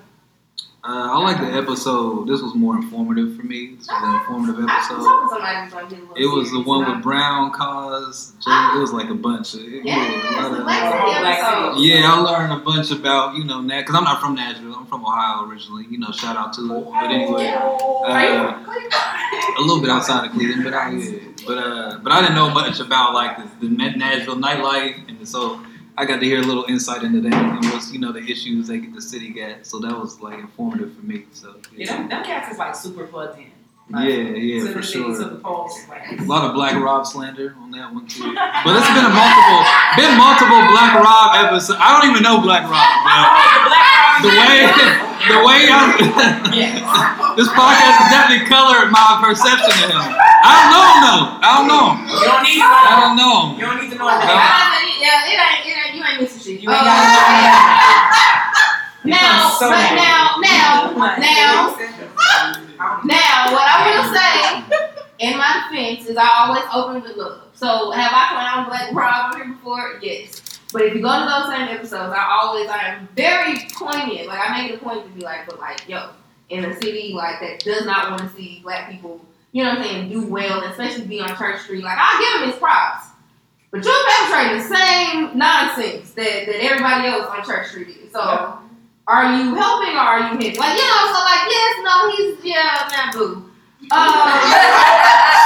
Uh, 0.86 1.12
I 1.14 1.18
like 1.20 1.40
the 1.40 1.48
episode. 1.58 2.28
This 2.28 2.42
was 2.42 2.54
more 2.56 2.76
informative 2.76 3.38
for 3.38 3.44
me. 3.44 3.76
This 3.78 3.88
was 3.88 4.04
an 4.04 4.16
informative 4.20 4.68
episode. 4.68 4.98
hoping 5.00 5.30
somebody 5.30 5.64
was 5.64 5.74
gonna 5.74 5.90
get 5.90 6.00
a 6.00 6.02
little 6.02 6.18
It 6.18 6.38
was 6.38 6.52
the 6.52 6.60
one 6.62 6.92
with 6.92 7.02
Brown 7.02 7.52
cause. 7.54 8.34
It 8.46 8.80
was 8.80 8.92
like 8.92 9.10
a 9.10 9.14
bunch 9.14 9.54
of. 9.54 9.62
It, 9.62 9.86
Yeah, 9.86 9.96
yeah, 9.96 10.12
a 10.12 10.18
it's 10.18 10.36
lot 10.36 10.52
the 10.52 10.58
of- 10.58 10.64
Black 10.66 10.92
City 10.92 11.20
Black 11.22 11.40
City. 11.40 11.56
episode. 11.56 11.80
Yeah, 11.80 12.12
I 12.14 12.20
learned 12.20 12.52
a 12.52 12.58
bunch 12.66 12.92
about 12.92 13.36
you 13.38 13.46
know 13.46 13.62
Nat 13.62 13.80
because 13.82 13.96
I'm 13.96 14.04
not 14.04 14.20
from 14.20 14.36
Nashville. 14.36 14.76
I'm 14.76 14.86
from 14.86 15.06
Ohio 15.06 15.48
originally. 15.50 15.86
You 15.90 16.00
know, 16.00 16.12
shout 16.12 16.36
out 16.36 16.52
to 16.56 16.62
it. 16.76 16.84
But 16.84 17.12
anyway, 17.12 17.48
uh, 17.48 18.60
a 19.58 19.62
little 19.62 19.80
bit 19.80 19.90
outside 19.90 20.26
of 20.26 20.34
Cleveland, 20.34 20.66
but 20.66 20.74
I 20.74 20.90
yeah. 20.92 21.18
But 21.48 21.58
uh, 21.60 22.00
but 22.04 22.12
I 22.12 22.20
didn't 22.22 22.36
know 22.36 22.50
much 22.50 22.82
about 22.82 23.14
like 23.14 23.38
the, 23.60 23.68
the 23.70 23.74
Nashville 23.96 24.36
nightlife, 24.36 25.08
and 25.08 25.26
so 25.26 25.62
I 25.98 26.06
got 26.06 26.20
to 26.20 26.26
hear 26.26 26.40
a 26.40 26.44
little 26.44 26.66
insight 26.66 27.04
into 27.04 27.22
that 27.22 27.34
and 27.34 27.66
what's 27.66 27.92
you 27.94 28.00
know 28.00 28.12
the 28.12 28.24
issues 28.24 28.68
that 28.68 28.82
the 28.94 29.02
city 29.02 29.30
got. 29.30 29.66
So 29.66 29.80
that 29.80 29.92
was 29.98 30.20
like 30.22 30.40
informative 30.40 30.94
for 30.96 31.06
me. 31.06 31.26
So 31.34 31.56
Yeah, 31.76 31.86
yeah, 31.86 31.98
them, 31.98 32.10
them 32.10 32.24
cats 32.24 32.52
is 32.52 32.58
like 32.58 32.76
super 32.76 33.06
plugged 33.06 33.38
in. 33.40 33.46
yeah, 33.92 34.00
Like, 34.00 34.08
yeah, 34.42 34.60
to 34.64 34.68
for 34.74 34.80
the 34.80 34.82
sure. 34.82 35.16
To 35.16 35.24
the 35.30 35.36
polls. 35.38 35.74
Like, 35.90 36.20
A 36.20 36.24
lot 36.24 36.46
of 36.50 36.54
Black 36.56 36.76
Rob 36.76 37.06
slander 37.06 37.56
on 37.60 37.70
that 37.72 37.94
one 37.94 38.08
too. 38.08 38.24
But 38.66 38.74
it's 38.80 38.90
been 38.96 39.06
a 39.06 39.14
multiple, 39.14 39.62
been 39.98 40.18
multiple 40.18 40.62
Black 40.74 40.94
Rob 40.98 41.36
episodes. 41.46 41.78
I 41.82 41.94
don't 42.00 42.10
even 42.10 42.24
know 42.24 42.42
Black 42.42 42.64
Rob, 42.64 42.90
but 43.06 43.26
the 44.26 44.32
way, 44.34 44.58
the 45.30 45.40
way 45.46 45.62
I, 45.72 45.80
Yes. 46.54 46.82
this 47.38 47.48
podcast 47.50 47.96
has 47.98 48.08
definitely 48.12 48.46
colored 48.50 48.92
my 48.92 49.20
perception 49.24 49.72
of 49.88 49.90
him. 49.90 50.04
I 50.44 50.52
don't 50.60 50.70
know 50.74 50.84
him 50.84 51.00
though. 51.08 51.26
I 51.40 51.50
don't 51.58 51.68
know 51.72 51.86
him. 51.96 51.98
You 52.10 52.26
don't 52.28 52.44
need 52.44 52.60
to 52.60 52.68
I 52.68 52.94
don't 53.02 53.16
know 53.16 53.34
him. 53.34 53.60
You 53.60 53.64
don't 53.66 53.80
need 53.82 53.92
to 53.92 53.98
know. 53.98 54.10
him. 54.12 54.20
Yeah, 54.20 54.28
that. 54.28 55.28
it 55.32 55.40
ain't, 55.40 55.62
it 55.66 55.76
ain't, 55.80 55.94
you 55.96 56.02
ain't 56.04 56.20
missing 56.22 56.42
shit. 56.44 56.60
You 56.62 56.70
ain't 56.70 56.80
Uh, 56.80 56.84
gotta 56.84 57.08
know 57.08 57.24
that. 57.44 58.44
Now, 59.04 59.52
so 59.60 59.68
but 59.70 59.96
now, 60.00 60.40
now, 60.40 60.96
now, 60.96 61.76
now, 63.04 63.52
what 63.52 63.68
I 63.68 63.76
will 63.84 64.08
say 64.16 64.80
in 65.20 65.38
my 65.38 65.68
defense 65.70 66.08
is 66.08 66.16
I 66.18 66.28
always 66.48 66.64
open 66.74 67.02
with 67.04 67.16
love. 67.18 67.42
So 67.54 67.92
have 67.92 68.12
I 68.14 68.24
clowned 68.32 68.68
Black 68.68 68.94
Rob 68.94 69.36
here 69.36 69.48
before? 69.56 70.00
Yes. 70.02 70.42
But 70.74 70.82
if 70.84 70.94
you 70.96 71.02
go 71.02 71.20
to 71.20 71.26
those 71.30 71.54
same 71.56 71.68
episodes, 71.70 72.14
I 72.18 72.40
always 72.42 72.68
I 72.68 72.80
am 72.96 73.08
very 73.16 73.60
poignant. 73.74 74.28
Like 74.28 74.40
I 74.50 74.62
make 74.62 74.72
it 74.72 74.82
a 74.82 74.84
point 74.84 75.04
to 75.06 75.10
be 75.12 75.22
like, 75.22 75.46
but 75.48 75.60
like, 75.60 75.88
yo, 75.88 76.10
in 76.50 76.66
a 76.66 76.74
city 76.82 77.14
like 77.16 77.40
that 77.42 77.60
does 77.64 77.86
not 77.86 78.10
want 78.10 78.22
to 78.24 78.30
see 78.36 78.60
black 78.64 78.90
people, 78.92 79.22
you 79.52 79.64
know 79.64 79.70
what 79.70 79.80
I'm 79.80 79.84
saying, 79.86 80.10
do 80.10 80.26
well, 80.26 80.64
especially 80.64 81.06
be 81.06 81.20
on 81.22 81.36
Church 81.38 81.62
Street. 81.62 81.84
Like 81.84 81.98
I'll 82.00 82.20
give 82.20 82.42
him 82.42 82.50
his 82.50 82.58
props. 82.60 83.08
But 83.72 83.84
you're 83.86 83.94
perpetrating 84.06 84.58
the 84.70 84.76
same 84.76 85.38
nonsense 85.38 86.12
that, 86.12 86.46
that 86.48 86.64
everybody 86.64 87.08
else 87.08 87.26
on 87.28 87.44
Church 87.46 87.70
Street 87.70 87.88
is. 87.90 88.12
So 88.12 88.20
Yeah. 88.20 88.58
are 89.08 89.36
you 89.38 89.56
helping 89.56 89.96
or 89.96 90.00
are 90.00 90.20
you 90.20 90.28
hindering? 90.38 90.58
Like, 90.58 90.78
you 90.78 90.86
know, 90.86 91.06
so 91.14 91.20
like, 91.24 91.46
yes, 91.50 91.76
no, 91.84 92.12
he's, 92.12 92.46
yeah, 92.46 92.90
man, 92.92 93.14
boo. 93.14 93.50
Um, 93.92 94.10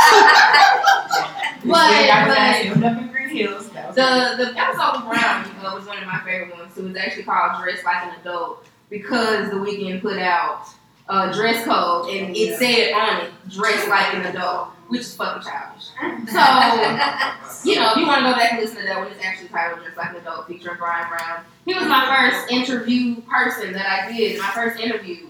You 1.64 1.72
But- 1.74 1.90
still 1.90 2.08
got 2.08 2.28
his 2.28 2.36
but- 2.36 2.38
ass 2.38 2.62
healed 2.64 2.84
up 2.84 2.98
in 3.02 3.08
Green 3.08 3.30
Hills. 3.30 3.67
The, 3.98 4.36
the 4.38 4.54
episode 4.56 4.98
with 4.98 5.06
Brown 5.10 5.44
uh, 5.66 5.74
was 5.74 5.88
one 5.88 5.98
of 5.98 6.06
my 6.06 6.20
favorite 6.20 6.56
ones 6.56 6.76
too. 6.76 6.84
was 6.84 6.96
actually 6.96 7.24
called 7.24 7.60
Dress 7.60 7.84
Like 7.84 8.04
an 8.04 8.22
Adult 8.22 8.64
because 8.92 9.50
the 9.50 9.58
weekend 9.58 10.04
put 10.04 10.20
out 10.20 10.68
a 11.10 11.34
dress 11.34 11.66
code 11.66 12.08
and 12.12 12.38
it 12.38 12.60
said 12.60 12.94
on 12.94 13.26
it, 13.26 13.32
Dress 13.50 13.88
Like 13.88 14.14
an 14.14 14.28
Adult, 14.28 14.68
which 14.90 15.02
is 15.02 15.16
fucking 15.16 15.42
childish. 15.42 15.88
So, 16.30 17.68
you 17.68 17.76
know, 17.78 17.90
if 17.90 17.98
you 17.98 18.06
want 18.06 18.20
to 18.20 18.30
go 18.30 18.34
back 18.34 18.52
and 18.54 18.62
listen 18.62 18.78
to 18.78 18.84
that 18.84 19.00
one, 19.00 19.08
it's 19.12 19.26
actually 19.26 19.48
titled 19.48 19.80
Dress 19.82 19.98
Like 19.98 20.12
an 20.12 20.18
Adult 20.18 20.48
featuring 20.48 20.78
Brian 20.78 21.10
Brown. 21.10 21.44
He 21.66 21.74
was 21.74 21.88
my 21.88 22.06
first 22.06 22.52
interview 22.52 23.20
person 23.22 23.74
that 23.74 23.88
I 23.88 24.16
did, 24.16 24.40
my 24.40 24.52
first 24.52 24.80
interview. 24.80 25.26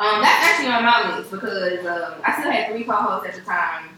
Um, 0.00 0.20
that's 0.20 0.46
actually 0.46 0.72
on 0.72 0.82
my 0.84 1.16
list 1.16 1.30
because 1.30 1.86
um, 1.86 2.20
I 2.24 2.40
still 2.40 2.50
had 2.50 2.72
three 2.72 2.82
co-hosts 2.82 3.28
at 3.28 3.34
the 3.36 3.42
time, 3.42 3.90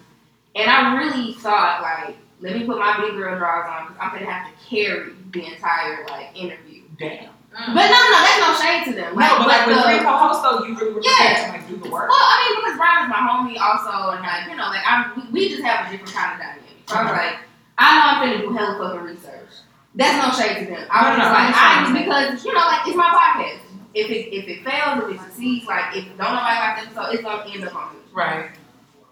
and 0.55 0.71
I 0.71 0.99
really 0.99 1.33
thought 1.33 1.81
like, 1.81 2.19
let 2.43 2.57
me 2.59 2.67
put 2.67 2.79
my 2.79 2.99
big 3.01 3.15
girl 3.15 3.39
drawers 3.39 3.71
on 3.71 3.87
because 3.87 3.99
I'm 4.03 4.13
gonna 4.13 4.31
have 4.31 4.51
to 4.51 4.55
carry 4.67 5.13
the 5.31 5.47
entire 5.47 6.05
like 6.11 6.37
interview. 6.37 6.83
Damn. 6.99 7.31
Mm. 7.55 7.75
But 7.77 7.87
no, 7.87 7.99
no, 8.11 8.19
that's 8.19 8.41
no 8.43 8.51
shade 8.59 8.85
to 8.89 8.93
them. 8.99 9.15
Like, 9.15 9.31
No, 9.31 9.39
but 9.39 9.49
like 9.49 9.67
with 9.67 9.77
the- 9.77 9.83
three 9.85 10.01
co-hosts 10.01 10.43
though, 10.43 10.65
you 10.67 10.75
really 10.75 10.95
were 10.95 11.03
prepared 11.05 11.37
Yeah. 11.39 11.47
to 11.47 11.53
like 11.53 11.69
do 11.69 11.77
the 11.77 11.91
work. 11.91 12.09
well, 12.09 12.19
I 12.19 12.35
mean, 12.43 12.53
because 12.65 12.77
Brian's 12.81 13.09
my 13.13 13.21
homie 13.23 13.61
also, 13.61 14.17
and 14.17 14.23
like, 14.25 14.49
you 14.49 14.57
know, 14.57 14.69
like, 14.73 14.83
I'm, 14.89 15.13
we- 15.15 15.31
we 15.31 15.49
just 15.51 15.63
have 15.63 15.87
a 15.87 15.91
different 15.93 16.13
kind 16.17 16.33
of 16.33 16.39
dynamic. 16.41 16.81
So 16.89 16.97
I 16.97 17.03
was 17.03 17.13
uh-huh. 17.13 17.23
like, 17.23 17.37
I 17.79 17.87
know 17.95 18.05
I'm 18.09 18.17
finna 18.25 18.41
do 18.41 18.53
hella 18.57 18.73
fucking 18.81 19.05
research. 19.07 19.53
That's 19.95 20.17
no 20.17 20.33
shade 20.33 20.65
to 20.65 20.67
them. 20.73 20.89
I 20.91 21.13
was 21.13 21.19
No, 21.21 21.25
no, 21.25 21.31
like, 21.31 21.53
I'm 21.53 21.79
just 21.85 21.95
because, 22.01 22.45
you 22.45 22.53
know, 22.57 22.65
like, 22.67 22.89
it's 22.89 22.97
my 22.97 23.13
podcast. 23.13 23.61
If 23.95 24.09
it 24.09 24.33
if 24.33 24.49
it 24.49 24.65
fails, 24.65 25.05
if 25.05 25.15
it 25.15 25.21
succeeds, 25.21 25.67
like, 25.69 25.95
if 25.95 26.09
don't 26.17 26.33
nobody 26.33 26.57
like 26.57 26.81
the 26.81 26.83
episode, 26.89 27.13
it's 27.13 27.23
gonna 27.23 27.45
end 27.53 27.65
up 27.69 27.77
on 27.77 27.93
me. 27.93 28.01
Right. 28.17 28.49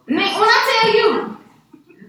Nick, 0.08 0.32
when 0.32 0.48
I 0.48 0.60
tell 0.80 0.88
you, 0.96 1.36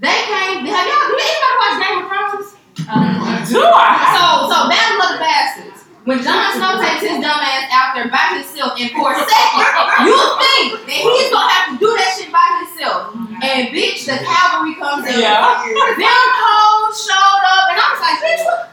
they 0.02 0.18
came. 0.28 0.66
Have 0.66 0.86
y'all? 0.90 1.06
Do 1.08 1.16
anybody 1.16 1.56
watch 1.62 1.76
Game 1.80 1.98
of 2.02 2.06
Thrones? 2.10 2.48
Uh, 2.90 3.46
do 3.48 3.62
I? 3.62 3.90
So, 4.18 4.26
so 4.50 4.58
Battle 4.68 5.02
of 5.06 5.10
the 5.16 5.20
Bastards. 5.22 5.80
When 6.04 6.18
Jon 6.26 6.50
Snow 6.58 6.82
takes 6.82 7.06
his 7.06 7.22
dumb 7.22 7.38
ass 7.46 7.70
out 7.70 7.94
there 7.94 8.10
by 8.10 8.34
himself, 8.42 8.74
and 8.82 8.90
for 8.90 9.14
a 9.14 9.22
second, 9.22 10.10
you 10.10 10.18
think 10.42 10.82
that 10.90 10.98
he's 10.98 11.30
gonna 11.30 11.54
have 11.54 11.66
to 11.70 11.76
do 11.78 11.90
that 11.94 12.10
shit 12.18 12.34
by 12.34 12.42
himself. 12.66 13.14
And 13.46 13.70
bitch, 13.70 14.10
the 14.10 14.18
cavalry 14.18 14.74
comes 14.82 15.06
in. 15.06 15.22
Yeah. 15.22 15.46
Them 15.62 16.30
hoes 16.42 16.98
showed 17.06 17.44
up, 17.54 17.70
and 17.70 17.78
I 17.78 17.86
was 17.94 18.02
like, 18.02 18.18
bitch, 18.18 18.42
what? 18.50 18.71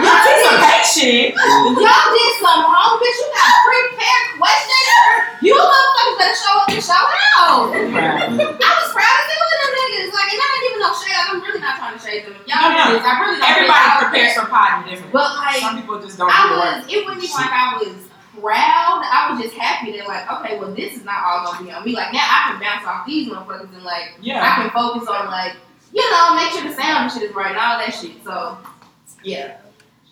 Anticipation. 0.00 1.32
Y'all 1.32 2.08
did 2.12 2.32
some 2.40 2.60
wrong, 2.66 2.98
bitch. 3.00 3.18
You 3.20 3.28
got 3.34 3.52
prepared 3.64 4.26
questions. 4.38 5.40
You 5.42 5.54
motherfuckers 5.56 6.18
better 6.18 6.36
show 6.36 6.54
up 6.60 6.68
and 6.68 6.82
show 6.84 6.92
out. 7.00 7.72
Right. 7.72 8.28
I 8.28 8.72
was 8.76 8.90
proud 8.92 9.18
of 9.20 9.26
them 9.30 9.40
them 9.50 9.72
niggas. 9.72 10.12
Like, 10.12 10.28
and 10.32 10.40
I 10.40 10.48
didn't 10.52 10.68
even 10.68 10.80
know 10.80 10.92
shade. 10.96 11.16
I'm 11.16 11.40
really 11.40 11.60
not 11.60 11.76
trying 11.80 11.96
to 11.96 12.02
shade 12.04 12.22
them. 12.26 12.34
Y'all 12.46 12.60
No, 12.60 12.76
no. 12.76 13.00
I 13.00 13.20
really 13.24 13.38
don't 13.40 13.48
Everybody 13.50 13.88
prepares 14.04 14.34
for 14.36 14.46
potty 14.46 14.90
different. 14.90 15.12
But 15.12 15.36
like, 15.36 15.56
Some 15.60 15.80
people 15.80 16.00
just 16.00 16.18
don't 16.18 16.30
I 16.30 16.50
work. 16.52 16.84
was. 16.84 16.92
It 16.92 17.04
wasn't 17.04 17.24
even 17.24 17.36
like 17.36 17.52
I 17.52 17.78
was 17.80 17.96
proud. 18.40 19.00
I 19.04 19.32
was 19.32 19.40
just 19.42 19.54
happy 19.56 19.96
that 19.96 20.06
like, 20.08 20.24
okay, 20.30 20.58
well, 20.58 20.72
this 20.74 20.94
is 20.96 21.04
not 21.04 21.24
all 21.24 21.44
gonna 21.52 21.64
be 21.64 21.70
on 21.72 21.84
me. 21.84 21.92
Like 21.96 22.12
now, 22.12 22.20
I 22.24 22.52
can 22.52 22.60
bounce 22.60 22.84
off 22.86 23.06
these 23.06 23.28
motherfuckers 23.28 23.72
and 23.74 23.82
like, 23.84 24.16
Yeah. 24.20 24.44
I 24.44 24.60
can 24.62 24.70
focus 24.70 25.08
on 25.08 25.26
like, 25.26 25.56
you 25.92 26.10
know, 26.10 26.34
make 26.34 26.50
sure 26.52 26.62
the 26.62 26.74
sound 26.74 27.04
and 27.04 27.12
shit 27.12 27.22
is 27.24 27.34
right 27.34 27.50
and 27.50 27.58
all 27.58 27.78
that 27.78 27.92
shit. 27.94 28.22
So, 28.24 28.58
yeah, 29.24 29.58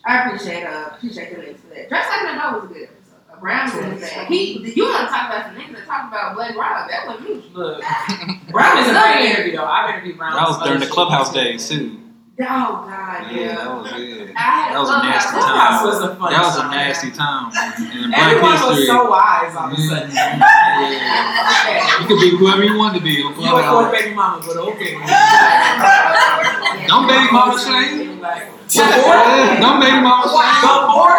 I 0.05 0.25
appreciate 0.25 0.65
uh 0.65 0.91
appreciate 0.97 1.35
the 1.35 1.43
links 1.43 1.61
for 1.61 1.75
that. 1.75 1.89
Dress 1.89 2.09
like 2.09 2.23
an 2.23 2.39
adult 2.39 2.63
was 2.63 2.71
a 2.71 2.75
good 2.75 2.83
episode. 2.85 3.33
Uh, 3.33 3.41
Brown 3.41 3.93
was 3.93 4.01
bad. 4.01 4.27
He, 4.29 4.73
you 4.75 4.85
want 4.85 5.07
to 5.09 5.15
talk 5.15 5.31
about 5.31 5.47
some 5.47 5.55
niggas 5.57 5.77
that 5.77 5.87
talk 5.87 6.09
about 6.09 6.35
Blake 6.35 6.57
Rob? 6.57 6.89
That 6.91 7.07
wasn't 7.07 7.29
me. 7.29 7.51
Look, 7.55 7.83
Brown 8.51 8.79
is 8.79 8.89
a 8.89 8.93
great 8.93 9.31
interview 9.31 9.57
though. 9.57 9.65
I've 9.65 9.91
interviewed 9.91 10.17
Brown. 10.19 10.35
That 10.35 10.49
was 10.49 10.63
during 10.65 10.81
the 10.81 10.87
clubhouse 10.87 11.33
shit. 11.33 11.45
days 11.45 11.69
too. 11.69 12.01
Oh 12.41 12.45
God, 12.45 13.33
Yeah, 13.33 13.41
yeah. 13.41 13.55
that 13.57 13.67
was 13.83 13.91
good. 13.91 14.33
I 14.37 14.41
had 14.41 14.71
That 14.73 14.79
was 14.79 14.91
a 14.91 15.03
nasty 15.03 15.33
time. 15.33 15.43
Clubhouse 15.43 15.83
was 15.85 16.01
a 16.03 16.15
fun 16.17 16.31
That 16.33 16.43
was 16.47 16.57
a 16.57 16.71
nasty 16.71 17.11
time 17.11 17.51
in 17.51 18.11
Black 18.11 18.31
Everyone 18.31 18.53
was 18.63 18.87
so 18.87 19.11
wise 19.11 19.57
all 19.57 19.67
of 19.67 19.79
a 19.79 19.83
sudden. 19.83 20.11
Yeah. 20.15 21.99
You 22.01 22.07
could 22.07 22.21
be 22.21 22.31
whoever 22.39 22.63
you 22.63 22.79
want 22.79 22.95
to 22.97 23.03
be 23.03 23.23
on 23.25 23.35
You 23.35 23.43
a 23.43 23.51
fourth 23.51 23.65
Clubhouse. 23.67 23.91
baby 23.91 24.15
mama, 24.15 24.39
but 24.47 24.57
okay. 24.57 24.95
Don't 26.87 27.07
baby 27.11 27.27
mama 27.33 27.59
shame. 27.59 28.21
Like, 28.21 28.47
Yeah, 28.71 29.59
Don't 29.61 29.81
baby 29.81 30.01
mama 30.01 30.31
shame. 30.31 30.63
Go 30.63 30.75
for 30.95 31.11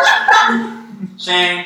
Shame. 1.19 1.65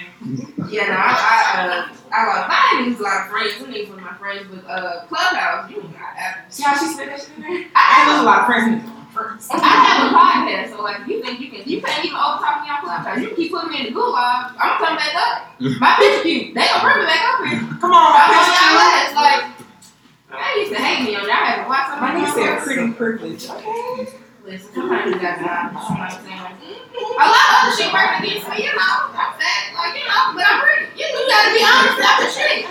Yeah, 0.73 0.87
no, 0.89 0.97
I, 0.97 1.13
I, 1.13 1.61
uh, 1.61 1.93
I 2.11 2.25
like, 2.25 2.45
I 2.49 2.51
didn't 2.73 2.89
use 2.93 2.99
a 2.99 3.03
lot 3.03 3.21
of 3.21 3.27
friends. 3.29 3.53
Some 3.57 3.67
niggas 3.71 3.89
one 3.89 3.99
of 3.99 4.05
my 4.05 4.17
friends, 4.17 4.47
but 4.49 4.65
uh, 4.67 5.05
Clubhouse, 5.05 5.69
you 5.69 5.77
know, 5.77 5.89
I, 5.93 6.49
See 6.49 6.63
how 6.63 6.73
she 6.75 6.85
spit 6.87 7.05
that 7.07 7.19
shit 7.21 7.29
in 7.37 7.41
there? 7.43 7.65
I, 7.75 7.77
I 7.77 8.09
lose 8.09 8.13
a 8.13 8.17
have, 8.17 8.25
lot 8.25 8.39
of 8.41 8.45
friends. 8.47 8.89
First. 9.13 9.53
I 9.53 9.61
have 9.61 10.09
a 10.09 10.17
podcast, 10.17 10.73
so 10.75 10.81
like, 10.81 11.05
you 11.05 11.21
think 11.21 11.39
you 11.39 11.53
can, 11.53 11.61
you 11.69 11.77
can't 11.81 12.01
even 12.03 12.17
overtalk 12.17 12.65
me 12.65 12.69
on 12.73 12.81
Clubhouse. 12.81 13.21
You 13.21 13.29
keep 13.37 13.51
putting 13.53 13.69
me 13.69 13.85
in 13.85 13.93
the 13.93 13.99
gulag, 13.99 14.57
I'm 14.57 14.81
coming 14.81 14.97
back 14.97 15.13
up. 15.13 15.53
My 15.77 15.93
picture 16.01 16.23
cute. 16.25 16.57
They 16.57 16.65
gonna 16.65 16.81
bring 16.81 16.97
me 16.97 17.05
back 17.05 17.21
up 17.21 17.45
here. 17.45 17.61
Come 17.77 17.93
on, 17.93 18.09
I'm 18.17 18.33
on 18.33 18.49
y'all 18.49 18.73
bitch. 18.73 19.05
ass, 19.05 19.13
like, 19.13 19.45
I 20.33 20.57
used 20.57 20.73
to 20.73 20.81
hate 20.81 21.05
me 21.05 21.13
on 21.13 21.29
y'all. 21.29 21.37
I 21.37 21.45
had 21.45 21.61
to 21.61 21.69
watch 21.69 21.85
My 21.93 22.09
somebody 22.09 22.25
nigga 22.25 22.33
said 22.33 22.65
pretty 22.65 22.89
privilege. 22.97 23.43
Listen, 24.49 24.73
sometimes 24.73 25.05
you 25.13 25.21
got 25.21 25.37
to, 25.37 25.45
you 25.45 25.77
know 25.77 25.93
what 25.93 26.09
I'm 26.09 26.17
saying? 26.25 26.33
Mm-hmm. 26.33 27.21
A 27.21 27.27
lot 27.29 27.45
of 27.47 27.57
other 27.63 27.73
shit 27.77 27.93
working 27.93 28.17
against 28.33 28.49
me, 28.49 28.65
you 28.65 28.73
know. 28.73 29.13
I'm 29.13 29.31
fat, 29.37 29.61
like, 29.77 29.93
you 29.93 30.09
know, 30.09 30.33
but 30.33 30.41
I'm 30.41 30.57
pretty. 30.57 30.89
You, 30.97 31.05
you 31.05 31.21
gotta 31.29 31.53
be 31.53 31.61
honest 31.61 32.01
about 32.01 32.17
the 32.17 32.29
shit. 32.33 32.65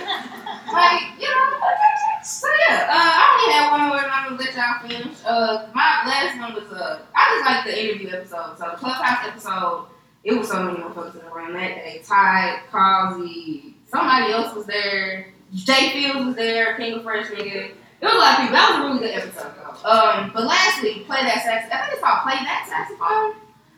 Like, 0.75 1.07
you 1.23 1.31
know. 1.31 2.12
So 2.23 2.47
yeah, 2.69 2.87
uh, 2.89 2.95
I 2.95 3.23
only 3.33 3.53
had 3.53 3.71
one 3.71 3.87
more 3.89 3.97
and 4.01 4.11
I'm 4.11 4.29
gonna 4.29 4.41
let 4.41 4.55
y'all 4.55 4.87
finish. 4.87 5.17
Uh, 5.25 5.67
my 5.73 6.03
last 6.07 6.39
one 6.39 6.53
was, 6.53 6.71
uh, 6.71 6.99
I 7.15 7.35
just 7.35 7.45
like 7.45 7.65
the 7.65 7.83
interview 7.83 8.09
episode. 8.09 8.57
So 8.57 8.71
the 8.71 8.77
Clubhouse 8.77 9.27
episode, 9.27 9.87
it 10.23 10.33
was 10.37 10.47
so 10.47 10.63
many 10.63 10.79
motherfuckers 10.79 11.19
in 11.19 11.25
the 11.25 11.31
room 11.31 11.53
that 11.53 11.75
day. 11.75 12.01
Ty, 12.05 12.61
Causey, 12.71 13.75
somebody 13.91 14.31
else 14.31 14.55
was 14.55 14.65
there. 14.65 15.27
Jay 15.53 15.91
Fields 15.91 16.25
was 16.27 16.35
there, 16.35 16.77
King 16.77 16.93
of 16.93 17.03
Fresh 17.03 17.27
nigga. 17.27 17.71
It 18.03 18.07
was 18.07 18.13
a 18.13 18.17
lot 18.17 18.33
of 18.33 18.39
people. 18.39 18.55
That 18.55 18.69
was 18.69 18.79
a 18.79 18.87
really 18.87 18.99
good 18.99 19.15
episode, 19.21 19.53
though. 19.55 19.89
Um, 19.89 20.31
but 20.33 20.45
lastly, 20.45 21.03
play 21.05 21.21
that 21.23 21.43
sax. 21.43 21.69
I 21.71 21.77
think 21.81 21.93
it's 21.93 22.01
called 22.01 22.23
"Play 22.23 22.35
That 22.35 22.65
Saxophone," 22.67 23.35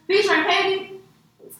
featuring 0.07 0.43
Petty. 0.45 1.01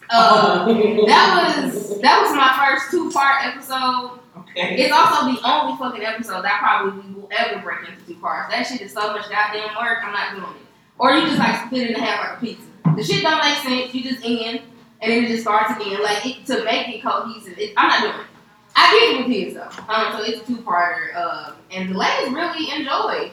Uh, 0.09 0.65
that 1.07 1.59
was 1.63 2.01
that 2.01 2.21
was 2.21 2.35
my 2.35 2.53
first 2.57 2.91
two 2.91 3.11
part 3.11 3.45
episode. 3.45 4.19
It's 4.55 4.93
also 4.93 5.31
the 5.31 5.39
only 5.47 5.77
fucking 5.77 6.03
episode 6.03 6.43
that 6.43 6.59
probably 6.59 7.01
we 7.01 7.13
will 7.13 7.29
ever 7.31 7.61
break 7.61 7.89
into 7.89 8.05
two 8.05 8.15
parts. 8.15 8.53
That 8.53 8.63
shit 8.63 8.81
is 8.81 8.93
so 8.93 9.11
much 9.11 9.29
goddamn 9.29 9.75
work. 9.75 9.99
I'm 10.03 10.13
not 10.13 10.31
doing 10.31 10.55
it. 10.61 10.67
Or 10.97 11.11
you 11.11 11.25
just 11.25 11.39
like 11.39 11.65
split 11.65 11.89
it 11.89 11.97
in 11.97 12.03
half 12.03 12.19
like 12.19 12.37
a 12.37 12.39
pizza. 12.39 12.63
The 12.95 13.03
shit 13.03 13.21
don't 13.21 13.43
make 13.43 13.57
sense. 13.57 13.93
You 13.93 14.03
just 14.03 14.23
end 14.23 14.61
and 15.01 15.11
then 15.11 15.25
it 15.25 15.27
just 15.27 15.43
starts 15.43 15.75
again. 15.75 16.01
Like 16.01 16.25
it, 16.25 16.45
to 16.47 16.63
make 16.63 16.87
it 16.87 17.03
cohesive. 17.03 17.57
It, 17.57 17.73
I'm 17.75 17.89
not 17.89 18.01
doing 18.01 18.25
it. 18.25 18.31
I 18.77 18.91
get 18.91 19.09
it 19.09 19.17
with 19.17 19.35
kids 19.35 19.55
though. 19.55 19.93
Um, 19.93 20.13
so 20.17 20.23
it's 20.23 20.41
a 20.41 20.45
two 20.45 20.61
parter. 20.61 21.15
Um, 21.15 21.55
and 21.71 21.93
the 21.93 21.97
ladies 21.97 22.33
really 22.33 22.71
enjoyed 22.71 23.31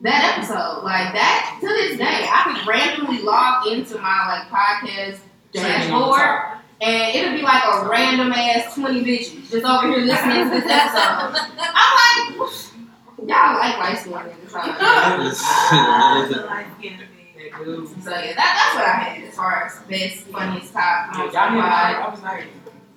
that 0.00 0.36
episode. 0.36 0.82
Like 0.84 1.12
that 1.12 1.58
to 1.60 1.66
this 1.66 1.98
day, 1.98 2.26
I 2.28 2.52
could 2.52 2.66
randomly 2.66 3.22
log 3.22 3.66
into 3.66 3.98
my 3.98 4.26
like 4.28 4.48
podcast 4.48 5.18
dashboard 5.52 6.61
and 6.82 7.14
it'll 7.16 7.34
be 7.36 7.42
like 7.42 7.62
a 7.64 7.88
random 7.88 8.32
ass 8.32 8.74
20 8.74 9.04
bitches 9.04 9.50
just 9.50 9.64
over 9.64 9.86
here 9.88 9.98
listening 10.04 10.44
to 10.44 10.50
this 10.50 10.64
episode. 10.70 11.38
I'm 11.58 12.38
like, 12.38 12.50
y'all 13.18 13.54
like 13.58 13.78
light 13.78 13.98
skin 13.98 14.12
niggas, 14.12 14.52
huh? 14.52 15.32
So 18.02 18.10
yeah, 18.10 18.32
that, 18.34 18.34
that's 18.36 18.74
what 18.74 18.84
I 18.86 18.92
had 18.92 19.24
as 19.28 19.34
far 19.34 19.64
as 19.66 19.78
best, 19.88 20.26
funniest, 20.28 20.72
top, 20.72 21.10
Yeah, 21.12 21.18
most 21.18 21.34
y'all 21.34 21.50
need 21.50 21.56
to- 21.56 21.62
vibe. 21.62 22.02
I 22.02 22.08
was 22.10 22.22
nice. 22.22 22.44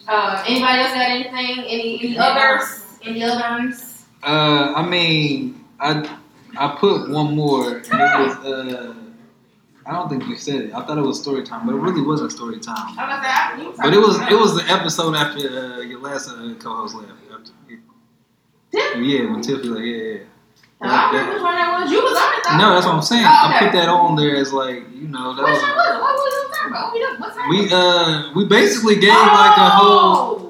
Uh, 0.07 0.43
anybody 0.47 0.79
else 0.81 0.91
got 0.93 1.09
anything? 1.09 1.65
Any 1.65 1.99
any 2.03 2.17
others? 2.17 2.85
Any 3.03 3.23
others? 3.23 4.05
Uh, 4.23 4.73
I 4.75 4.85
mean, 4.87 5.65
I 5.79 6.17
I 6.57 6.75
put 6.79 7.09
one 7.09 7.35
more, 7.35 7.77
and 7.77 7.85
it 7.85 7.91
was 7.91 8.37
uh, 8.45 8.93
I 9.87 9.91
don't 9.91 10.09
think 10.09 10.25
you 10.27 10.35
said 10.35 10.61
it. 10.61 10.73
I 10.73 10.83
thought 10.85 10.97
it 10.97 11.01
was 11.01 11.21
story 11.21 11.43
time, 11.43 11.65
but 11.67 11.75
it 11.75 11.79
really 11.79 12.01
wasn't 12.01 12.31
story 12.31 12.59
time. 12.59 12.97
I'm 12.97 13.07
gonna 13.09 13.21
say, 13.23 13.29
I- 13.29 13.61
you 13.61 13.73
But 13.77 13.93
it 13.93 13.99
was 13.99 14.19
it 14.19 14.37
was 14.37 14.55
the 14.55 14.63
episode 14.71 15.15
after 15.15 15.47
uh, 15.47 15.79
your 15.81 15.99
last 15.99 16.29
uh, 16.29 16.53
co-host 16.59 16.95
left. 16.95 17.11
After, 17.31 17.51
Tiff? 18.71 18.95
yeah, 18.97 19.31
when 19.31 19.41
Tiffany 19.41 19.69
like 19.69 19.83
yeah 19.83 19.95
yeah. 20.03 20.19
I 20.81 21.11
don't 21.11 21.13
remember 21.13 21.33
which 21.33 21.41
that 21.43 21.79
was. 21.81 21.91
You 21.91 22.01
was 22.03 22.17
on 22.17 22.55
it. 22.55 22.57
No, 22.61 22.73
that's 22.73 22.85
what 22.85 22.95
I'm 22.95 23.01
saying. 23.01 23.23
Oh, 23.25 23.29
I 23.29 23.57
put 23.59 23.71
that 23.73 23.87
on 23.89 24.15
there 24.15 24.35
as 24.35 24.51
like 24.51 24.83
you 24.93 25.07
know 25.07 25.35
that 25.35 25.43
was 25.43 25.51
was 25.53 25.63
it? 25.63 26.01
What 26.01 26.13
was 26.17 26.51
talking 26.51 26.71
about? 26.71 26.93
We 26.93 26.99
doing? 26.99 27.19
What's 27.19 27.35
that? 27.35 27.47
we 27.49 27.71
uh 27.71 28.33
we 28.35 28.45
basically 28.45 28.95
gave 28.95 29.13
like 29.13 29.57
a 29.57 29.69
whole 29.69 30.41
Oh! 30.41 30.44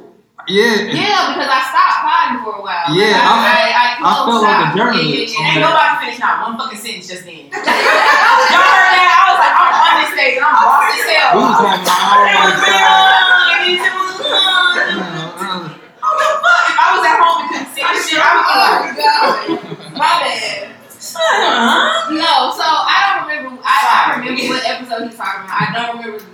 Yeah. 0.47 0.93
Yeah, 0.93 1.34
because 1.34 1.49
I 1.49 1.60
stopped 1.69 1.99
potting 2.05 2.39
for 2.45 2.53
a 2.58 2.62
while. 2.62 2.89
Yeah, 2.93 3.17
Like, 3.25 3.45
I- 3.49 3.73
I, 3.73 3.97
I, 3.97 4.05
I 4.05 4.13
felt 4.25 4.43
like 4.45 4.62
a 4.62 4.77
journalist. 4.77 5.10
Yeah, 5.10 5.41
yeah, 5.41 5.49
Ain't 5.55 5.62
nobody 5.65 5.91
finished 6.05 6.19
not 6.21 6.41
one 6.45 6.53
fucking 6.58 6.77
sentence 6.79 7.08
just 7.10 7.23
then. 7.25 7.49
Y'all 7.53 7.65
heard 7.65 8.91
that? 8.93 9.10
I 9.10 9.23
was 9.34 9.39
like, 9.41 9.55
I'm 9.58 9.73
on 9.73 9.93
this 10.05 10.12
stage 10.13 10.36
and 10.38 10.45
I'm 10.45 10.55
lost 10.55 10.93
as 10.93 11.08
hell. 11.10 11.29
We 11.34 11.41
was 11.45 11.60
having 11.65 11.88
our 11.89 12.29
own 12.29 12.45
like, 12.45 12.77
uh, 12.86 13.55
If 13.55 13.65
you 13.65 13.81
know, 13.81 15.25
uh, 15.36 15.73
I 16.05 16.86
was 16.93 17.03
at 17.05 17.17
home 17.17 17.38
and 17.41 17.49
couldn't 17.49 17.71
see 17.73 17.81
this 17.81 18.05
shit, 18.10 18.19
I 18.21 18.29
would 18.38 18.45
be 18.45 19.01
like, 19.01 19.01
Oh, 19.01 19.97
My 19.97 20.13
bad. 20.21 20.71
Uh-huh. 21.15 22.12
No, 22.12 22.51
so 22.58 22.65
I 22.65 23.15
don't 23.15 23.29
remember. 23.29 23.62
I, 23.63 23.77
I 23.88 24.19
remember 24.19 24.41
what 24.53 24.63
episode 24.65 25.08
he's 25.08 25.15
talking 25.17 25.45
about. 25.45 25.62
I 25.62 25.71
don't 25.73 25.97
remember 25.97 26.25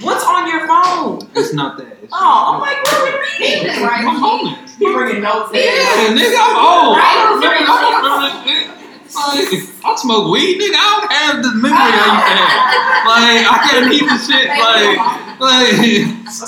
It's 0.00 1.52
not 1.54 1.76
that. 1.78 1.98
It's 2.02 2.12
Oh, 2.12 2.54
I'm 2.54 2.60
like, 2.60 2.82
what 2.84 2.94
are 2.94 3.04
we 3.04 3.10
reading? 3.46 3.64
just 3.66 3.80
writing 3.80 4.08
I'm 4.08 4.14
shit. 4.16 4.22
homeless. 4.24 4.76
He 4.78 4.84
bringing 4.92 5.22
notes. 5.22 5.50
Yeah. 5.52 5.60
Hey, 5.60 6.14
nigga, 6.14 6.38
I'm 6.40 6.56
old. 6.56 6.96
I 6.96 7.00
Right. 7.00 7.14
don't 7.22 7.38
remember, 7.38 7.70
I 7.70 7.80
don't 7.80 7.94
remember 8.02 8.26
this 8.26 8.36
shit. 8.46 8.70
Like, 9.10 9.50
I 9.84 9.96
smoke 9.98 10.26
weed, 10.32 10.60
nigga. 10.60 10.78
I 10.78 10.86
don't 10.94 11.10
have 11.12 11.36
the 11.42 11.52
memory 11.58 11.74
I 11.74 11.90
used 11.90 12.26
to 12.30 12.34
have. 12.38 13.10
Like, 13.10 13.42
I 13.42 13.56
can't 13.66 13.90
eat 13.92 14.06
the 14.06 14.18
shit. 14.22 14.46
Like, 14.48 14.98
like. 15.42 15.74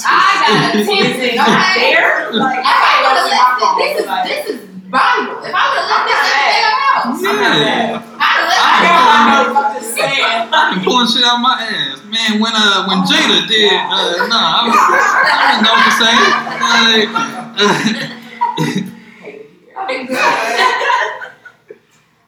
I 0.06 0.38
got 0.46 0.74
attention, 0.78 1.38
okay? 1.42 1.82
There? 1.92 2.30
Like, 2.32 2.62
I 2.62 3.02
would 3.02 3.18
have 3.18 3.26
left 3.28 3.58
it, 3.58 3.74
this 3.82 3.92
is 3.98 4.06
this 4.24 4.42
is 4.54 4.58
Bible. 4.88 5.42
If 5.42 5.50
I 5.52 5.62
would 5.68 5.82
have 5.82 5.90
left 5.90 6.06
this 6.06 6.22
everything 6.22 6.62
out, 6.62 7.18
Yeah. 7.18 7.98
I'd 8.22 8.38
have 8.38 8.51
left 8.72 8.80
I 8.80 8.84
it 8.84 8.88
got 8.88 9.02
out. 9.02 9.12
my 9.12 9.20
notes. 9.36 9.56
I'm 9.58 9.72
just 9.82 9.92
saying. 9.96 10.48
I'm 10.52 10.80
pulling 10.84 11.08
shit 11.08 11.24
out 11.24 11.38
my 11.40 11.56
ass, 11.60 11.98
man. 12.08 12.40
When 12.40 12.52
uh, 12.54 12.84
when 12.86 12.98
Jada 13.04 13.46
did, 13.48 13.72
uh, 13.72 14.26
nah, 14.28 14.40
I, 14.56 14.68
was, 14.68 14.76
I 14.76 15.44
didn't 15.52 15.64
know 15.64 15.74
what 15.76 15.84
to 15.88 15.94
say. 16.00 16.14
Like, 16.62 17.08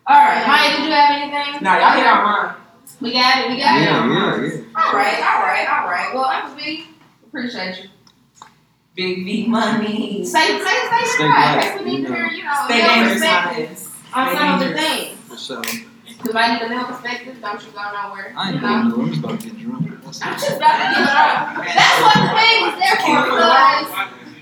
All 0.07 0.17
right, 0.21 0.47
Maya, 0.47 0.77
did 0.77 0.85
you 0.87 0.93
have 0.93 1.11
anything? 1.17 1.63
Nah, 1.63 1.79
y'all 1.79 1.97
hit 1.97 2.05
out 2.07 2.25
mine. 2.25 2.55
We 3.01 3.13
got 3.13 3.39
it. 3.45 3.49
We 3.51 3.57
got 3.59 3.81
it. 3.81 3.85
yeah, 3.85 4.07
yeah, 4.07 4.37
yeah. 4.37 4.65
All 4.77 4.93
right, 4.93 5.21
all 5.23 5.43
right, 5.43 5.67
all 5.71 5.89
right. 5.89 6.11
Well, 6.15 6.25
Uncle 6.27 6.57
B, 6.57 6.89
appreciate 7.27 7.83
you. 7.85 7.89
Big 8.95 9.25
V 9.25 9.47
money. 9.49 10.25
Stay, 10.25 10.45
stay, 10.47 10.59
stay, 10.61 10.79
Stay 10.89 11.07
stay. 11.07 11.27
black, 11.27 11.79
We 11.81 11.85
need 11.87 12.01
you 12.01 12.05
to 12.07 12.11
know. 12.11 12.17
hear, 12.17 12.27
you 12.29 12.45
know, 12.45 12.63
Stay 12.67 12.79
male 12.79 12.89
dangerous, 12.95 13.13
perspective 13.21 13.91
my 14.15 14.21
on 14.23 14.29
Stay 14.29 14.39
some 14.39 14.53
of 14.55 14.59
the 14.61 14.65
dangerous. 14.75 15.09
things. 15.09 15.19
For 15.29 15.37
sure. 15.39 15.63
Because 16.25 16.37
I 16.41 16.55
need 16.55 16.63
a 16.63 16.69
male 16.71 16.85
perspective. 16.87 17.37
Don't 17.41 17.61
you 17.61 17.71
go 17.73 17.83
nowhere. 17.93 18.33
I 18.35 18.53
ain't 18.53 18.61
going 18.63 18.89
nowhere. 18.89 19.05
I'm 19.05 19.13
just 19.13 19.21
about 19.21 19.41
to 19.41 19.47
get 19.47 19.61
drunk. 19.61 19.85
That's 20.05 20.23
I'm 20.25 20.35
just 20.41 20.57
about 20.57 20.73
to 20.73 20.87
get 20.89 21.05
it 21.05 21.21
on. 21.21 21.65
That's 21.69 22.01
what 22.01 22.17
the 22.17 22.33
thing 22.33 22.57
was 22.65 22.75
there 22.81 22.97
for 23.05 23.17
because 23.29 23.93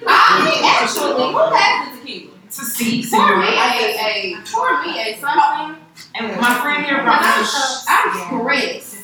I 0.06 0.30
mean, 0.46 0.62
actually, 0.62 1.26
who 1.26 1.42
has 1.58 1.74
the 1.90 2.06
tequila? 2.06 2.38
To 2.52 2.62
see, 2.62 3.06
Pour 3.10 3.36
me 3.38 3.48
a, 3.48 3.58
a, 3.98 4.36
pour 4.46 4.82
me 4.84 5.00
a 5.00 5.18
something. 5.18 5.82
And 6.14 6.40
my 6.40 6.54
friend 6.60 6.84
here 6.84 7.02
brought 7.02 7.22
I'm, 7.22 7.40
me 7.40 7.46
some 7.46 7.82
I'm 7.88 8.06
stressed. 8.46 8.98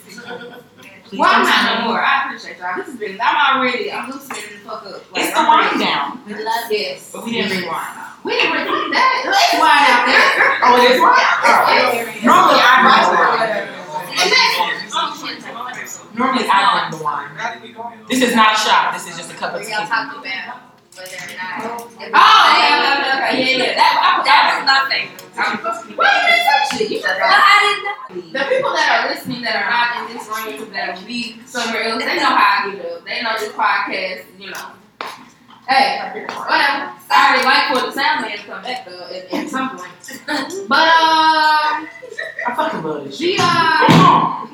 Well, 1.16 1.30
I'm 1.34 1.42
not 1.42 1.80
no 1.80 1.88
more. 1.88 2.00
I 2.00 2.24
appreciate 2.26 2.58
y'all. 2.58 2.76
This 2.76 2.86
has 2.86 2.96
been, 2.96 3.18
I'm 3.20 3.58
already, 3.58 3.90
I'm 3.90 4.10
loosening 4.10 4.42
the 4.52 4.58
fuck 4.68 4.84
up. 4.86 5.10
Like, 5.12 5.24
It's 5.24 5.32
the 5.32 5.38
I'm 5.40 5.46
wine 5.46 5.66
ready. 5.66 5.78
down. 5.84 6.22
We 6.26 6.34
love 6.44 6.68
this. 6.68 7.10
But 7.12 7.24
we 7.24 7.32
didn't 7.32 7.48
bring 7.56 7.66
wine. 7.66 8.07
We 8.24 8.32
didn't 8.32 8.50
bring 8.66 8.90
that. 8.92 9.22
Let's 9.26 9.54
wine 9.58 9.86
out 9.88 10.04
there. 10.08 10.24
Oh, 10.64 10.74
it 10.76 10.90
is 10.90 11.00
wine? 11.00 11.14
Oh. 11.48 12.02
Normally 12.24 12.60
I 12.60 12.74
bring 12.82 12.98
the 13.06 13.16
wine. 13.16 13.68
Normally 16.14 16.44
I 16.48 16.52
bring 16.80 16.92
the 16.92 17.02
wine. 17.04 17.98
This 18.08 18.22
is 18.22 18.34
not 18.34 18.54
a 18.54 18.58
shot. 18.58 18.92
This 18.94 19.06
is 19.08 19.16
just 19.16 19.30
a 19.32 19.34
cup 19.34 19.54
of 19.54 19.60
Were 19.62 19.68
y'all 19.68 19.86
tequila. 19.86 20.18
about 20.18 20.22
whether 20.98 21.14
or 21.14 21.30
not? 21.38 21.62
Oh, 21.62 21.86
okay. 21.94 22.10
Yeah, 22.10 23.54
yeah. 23.54 23.74
That, 23.78 23.94
I, 24.02 24.22
That 24.26 24.34
that 24.34 24.42
was 24.58 24.66
my 24.66 24.78
favorite. 24.90 25.22
Why 25.96 26.10
you 26.10 26.22
didn't 26.26 26.42
say 26.42 26.78
shit? 26.78 26.90
You 26.90 26.98
just 27.00 27.14
But 27.14 27.22
I 27.22 27.54
didn't 27.62 27.84
know. 27.86 27.94
The 28.34 28.44
people 28.50 28.72
that 28.74 28.88
are 28.90 29.06
listening 29.14 29.42
that 29.42 29.54
are 29.62 29.70
not 29.70 30.10
in 30.10 30.16
this 30.16 30.26
room, 30.26 30.72
that 30.72 30.98
will 30.98 31.06
be 31.06 31.38
somewhere 31.46 31.84
else, 31.84 32.02
they 32.02 32.16
know 32.16 32.34
how 32.34 32.66
I 32.66 32.74
get 32.74 32.84
up. 32.84 33.04
They 33.06 33.22
know 33.22 33.34
this 33.38 33.52
podcast, 33.54 34.24
you 34.40 34.50
know. 34.50 34.74
Hey, 35.68 35.98
whatever. 36.00 36.94
I 37.10 37.10
already 37.10 37.44
like 37.44 37.80
for 37.80 37.86
the 37.86 37.92
sound 37.92 38.22
man 38.22 38.38
to 38.38 38.44
come 38.44 38.62
back 38.62 38.84
though 38.86 39.06
at, 39.06 39.32
at 39.32 39.48
some 39.48 39.76
point. 39.76 39.90
But 40.68 40.88
um, 40.88 41.88
I 42.46 42.54
fucking 42.56 42.82
love 42.82 43.04
this 43.04 43.16
she 43.18 43.32
shit. 43.36 43.40
uh, 43.40 44.46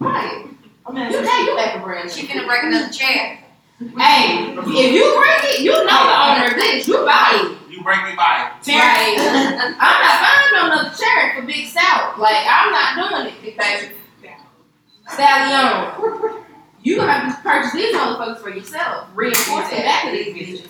right. 0.00 0.46
I 0.86 0.92
mean, 0.92 1.10
You 1.12 1.18
hey, 1.22 1.44
you 1.44 1.56
back 1.56 1.76
a 1.76 1.80
brand. 1.82 2.10
She 2.10 2.26
finna 2.26 2.46
break 2.46 2.62
another 2.64 2.92
chair. 2.92 3.38
Hey, 3.78 4.54
if 4.56 4.66
you 4.66 4.66
bring 4.66 5.52
it, 5.52 5.60
you 5.60 5.72
know 5.72 5.84
the 5.84 6.22
owner 6.24 6.46
of 6.50 6.54
this. 6.56 6.86
You 6.88 7.04
buy 7.04 7.40
it. 7.42 7.70
You 7.72 7.82
bring 7.82 8.02
me 8.04 8.14
by. 8.16 8.50
Right. 8.66 9.16
I'm 9.80 10.02
not 10.02 10.20
buying 10.22 10.52
no 10.52 10.72
another 10.72 10.96
chair 10.96 11.34
for 11.36 11.42
Big 11.46 11.66
Stout. 11.66 12.18
Like 12.18 12.44
I'm 12.48 12.70
not 12.72 13.10
doing 13.10 13.26
it, 13.34 13.42
Big 13.42 13.56
Baby. 13.58 13.94
Stallion. 15.08 16.43
You 16.84 16.96
gonna 16.96 17.12
have 17.12 17.34
to 17.34 17.42
purchase 17.42 17.72
these 17.72 17.94
motherfuckers 17.96 18.38
for 18.40 18.50
yourself. 18.50 19.08
Reinforce 19.14 19.70
the 19.70 19.76
back 19.76 20.04
of 20.04 20.12
these 20.12 20.34
bitches. 20.34 20.68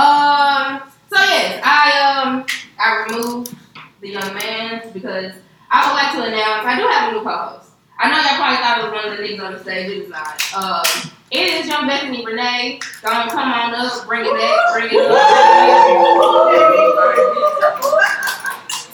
Um. 0.00 0.80
So 1.12 1.16
yes, 1.18 1.60
I 1.64 2.22
um 2.22 2.46
I 2.78 3.04
removed 3.08 3.52
the 4.00 4.10
young 4.10 4.32
man 4.32 4.92
because 4.94 5.32
I 5.72 5.88
would 5.88 5.94
like 5.94 6.12
to 6.14 6.22
announce 6.22 6.64
I 6.64 6.76
do 6.78 6.86
have 6.86 7.12
a 7.12 7.16
new 7.16 7.24
co-host. 7.24 7.70
I 7.98 8.08
know 8.08 8.16
y'all 8.16 8.36
probably 8.36 8.58
thought 8.58 8.78
it 8.78 8.84
was 8.84 8.92
one 8.92 9.12
of 9.12 9.18
the 9.18 9.22
niggas 9.24 9.44
on 9.44 9.52
the 9.54 9.60
stage. 9.60 9.90
It 9.90 9.98
is 9.98 10.08
not. 10.08 10.40
Um, 10.54 11.10
it 11.32 11.46
is 11.48 11.66
young 11.66 11.88
Bethany 11.88 12.24
Renee. 12.24 12.78
Don't 13.02 13.28
come 13.30 13.50
on 13.52 13.74
up, 13.74 14.06
bring 14.06 14.22
it 14.24 14.32
back, 14.32 14.72
bring 14.72 14.88
it 14.88 15.10
up. 15.10 15.18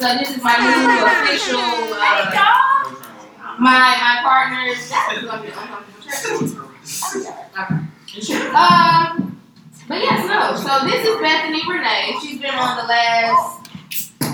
So 0.00 0.08
this 0.18 0.36
is 0.36 0.42
my 0.42 0.56
new 0.56 1.04
official. 1.04 1.60
Uh, 1.60 2.32
my 3.58 3.96
my 4.00 4.20
partners. 4.22 4.88
That 4.88 5.14
is 5.18 5.24
gonna 5.24 5.42
be 5.42 5.48
uncomfortable. 5.48 5.95
Okay. 6.06 7.26
Um, 8.54 9.40
but 9.88 9.98
yes, 9.98 10.26
no. 10.26 10.54
So 10.56 10.86
this 10.86 11.06
is 11.06 11.16
Bethany 11.20 11.62
Renee. 11.68 12.16
She's 12.22 12.40
been 12.40 12.54
on 12.54 12.76
the 12.76 12.84
last. 12.84 13.68
I 14.20 14.24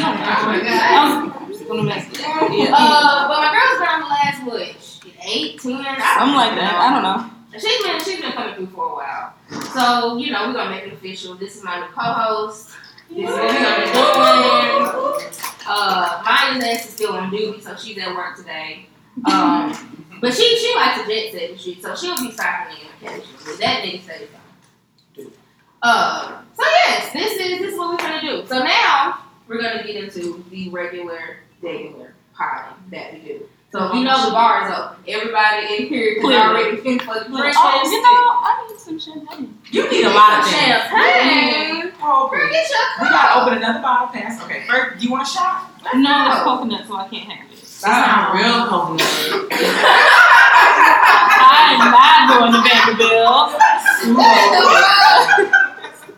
don't 0.00 0.14
know. 0.14 0.24
Oh 0.24 0.46
my 0.46 0.60
God. 0.60 1.32
I'm 1.42 1.48
just 1.52 1.66
gonna 1.68 1.82
mess 1.82 2.06
it 2.12 2.20
up. 2.24 2.42
Uh, 2.42 3.28
but 3.28 3.38
my 3.38 3.50
girl's 3.52 3.78
been 3.80 3.88
on 3.88 4.00
the 4.00 4.06
last 4.06 4.42
what? 4.46 4.76
Eight, 5.24 5.60
ten, 5.60 5.72
Something 5.72 6.34
like 6.34 6.54
that. 6.56 6.74
I 6.74 6.90
don't 6.92 7.02
know. 7.02 7.30
She's 7.60 7.82
been 7.84 8.00
she's 8.02 8.20
been 8.20 8.32
coming 8.32 8.54
through 8.54 8.68
for 8.68 8.92
a 8.92 8.94
while. 8.94 9.34
So, 9.74 10.16
you 10.16 10.30
know, 10.32 10.46
we're 10.48 10.54
gonna 10.54 10.70
make 10.70 10.84
it 10.84 10.92
official. 10.94 11.34
This 11.34 11.54
is 11.56 11.62
my 11.62 11.78
new 11.80 11.86
co-host. 11.86 12.70
This 13.10 13.18
is 13.18 13.24
what 13.24 13.42
we're 13.42 13.52
doing. 15.12 15.24
Uh 15.68 16.22
Maya's 16.24 16.64
ass 16.64 16.86
is 16.88 16.94
still 16.94 17.12
on 17.12 17.30
duty, 17.30 17.60
so 17.60 17.76
she's 17.76 17.98
at 17.98 18.14
work 18.16 18.36
today. 18.36 18.86
Um 19.30 19.72
but 20.22 20.32
she 20.32 20.56
she 20.56 20.74
likes 20.76 21.02
to 21.02 21.06
jet 21.06 21.32
set 21.32 21.50
and 21.50 21.60
shit, 21.60 21.82
so 21.82 21.94
she'll 21.94 22.16
be 22.16 22.30
stopping 22.30 22.76
in 22.78 23.08
occasionally. 23.08 23.56
That 23.58 23.84
nigga 23.84 24.02
stays 24.02 24.28
on. 25.18 25.32
Uh 25.82 26.42
so 26.56 26.62
yes, 26.62 27.12
this 27.12 27.32
is 27.32 27.38
this 27.58 27.72
is 27.72 27.78
what 27.78 27.90
we're 27.90 28.08
gonna 28.08 28.20
do. 28.20 28.46
So 28.46 28.62
now 28.62 29.24
we're 29.48 29.60
gonna 29.60 29.82
get 29.82 29.96
into 29.96 30.44
the 30.48 30.68
regular, 30.70 31.40
regular 31.60 32.14
potting 32.34 32.76
that 32.92 33.12
we 33.12 33.18
do. 33.18 33.48
So 33.72 33.90
we 33.90 34.04
know 34.04 34.26
the 34.26 34.32
bar 34.32 34.68
is 34.68 34.78
open. 34.78 35.02
Everybody 35.08 35.76
in 35.76 35.88
here 35.88 36.18
is 36.18 36.24
already 36.24 36.76
been 36.82 36.98
the 36.98 37.04
Christmas. 37.04 37.56
Oh, 37.58 37.80
you 37.84 38.02
know, 38.02 38.08
I 38.44 38.66
need 38.68 38.78
some 38.78 38.98
champagne. 39.00 39.58
You 39.70 39.90
need 39.90 40.04
a 40.04 40.10
lot 40.10 40.38
of 40.38 40.44
things. 40.44 40.60
Champagne. 40.60 41.92
Oh, 42.02 42.28
Girl, 42.30 42.50
get 42.50 42.68
your 42.68 42.80
We 43.00 43.08
gotta 43.08 43.40
open 43.40 43.58
another 43.58 43.80
bottle 43.80 44.08
pass. 44.08 44.42
Okay, 44.44 44.64
first, 44.68 45.00
do 45.00 45.06
you 45.06 45.12
want 45.12 45.26
a 45.26 45.30
shot? 45.30 45.70
No, 45.94 46.30
it's 46.30 46.42
coconut, 46.42 46.86
so 46.86 46.96
I 46.96 47.08
can't 47.08 47.32
have 47.32 47.50
it. 47.50 47.51
That's 47.82 48.06
not 48.06 48.34
real 48.34 48.66
coconut. 48.68 49.02
I 51.42 51.74
am 51.74 51.90
not 51.90 52.20
going 52.30 52.52
to 52.54 52.60
Vanderbilt. 52.62 53.50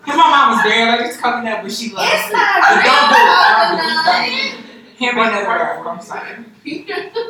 Cause 0.04 0.16
my 0.18 0.28
mom 0.28 0.50
was 0.52 0.62
there, 0.64 0.84
like 0.88 1.00
it's 1.08 1.16
coconut, 1.16 1.62
but 1.62 1.72
she 1.72 1.90
loves 1.92 2.10
It's 2.12 2.28
it. 2.28 2.32
not 2.34 2.60
But 2.60 2.84
real 2.84 2.92
don't 2.92 3.08
do 3.08 3.16
it. 3.16 3.28
Don't 3.48 3.80
do 3.80 5.04
Hand 5.04 5.16
me 5.16 5.22
another 5.24 5.44
girl. 5.44 5.88
I'm 5.88 6.00
sorry. 6.02 6.44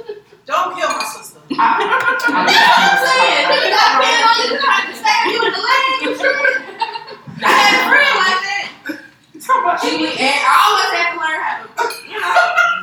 Don't 0.45 0.77
kill 0.77 0.89
my 0.91 1.05
sister. 1.05 1.41
I'm 1.57 2.49
saying, 2.51 3.47
nigga 3.49 3.71
got 3.73 3.97
been 3.97 4.21
on 4.21 4.37
you 4.45 4.49
trying 4.61 4.87
to 4.91 4.95
stab 4.99 5.25
you 5.31 5.39
in 5.41 5.49
the 5.55 5.63
leg 5.65 6.05
and. 6.05 6.29
I 7.41 7.47
had 7.49 7.73
a 7.73 7.83
friend 7.89 8.15
like 8.21 8.34
She 9.45 9.53
and 9.53 10.41
I 10.41 10.57
always 10.65 10.89
had 10.97 11.13
to 11.13 11.21
learn 11.21 11.37
how 11.37 11.61
to, 11.61 11.69
you 12.09 12.17
know, 12.17 12.33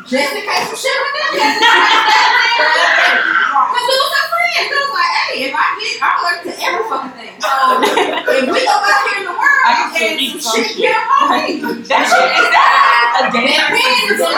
just 0.06 0.30
in 0.30 0.46
case 0.46 0.70
some 0.70 0.78
shit 0.78 0.94
like 0.94 1.18
that. 1.18 1.58
Cause 3.74 3.88
it 3.90 3.98
was 3.98 4.14
her 4.14 4.26
friend. 4.30 4.70
So 4.70 4.70
it 4.70 4.86
was 4.86 4.94
like, 4.94 5.10
hey, 5.10 5.50
if 5.50 5.58
I 5.58 5.74
get, 5.82 5.98
I'm 6.06 6.22
allergic 6.22 6.54
to 6.54 6.62
every 6.62 6.86
fucking 6.86 7.18
thing. 7.18 7.34
So 7.42 7.50
if 7.82 8.46
we 8.46 8.62
go 8.62 8.78
out 8.78 9.02
here 9.10 9.26
in 9.26 9.28
the 9.34 9.34
world 9.34 9.66
I 9.66 9.90
can 9.90 10.22
and 10.22 10.38
some 10.38 10.62
shit 10.62 10.78
get 10.78 11.02
on 11.02 11.34
me, 11.34 11.66
That 11.90 12.06
shit 12.06 12.30
is 12.30 12.46
that 12.54 13.18
a 13.18 13.26
that 13.26 13.34
dangerous 13.34 14.22
in. 14.22 14.30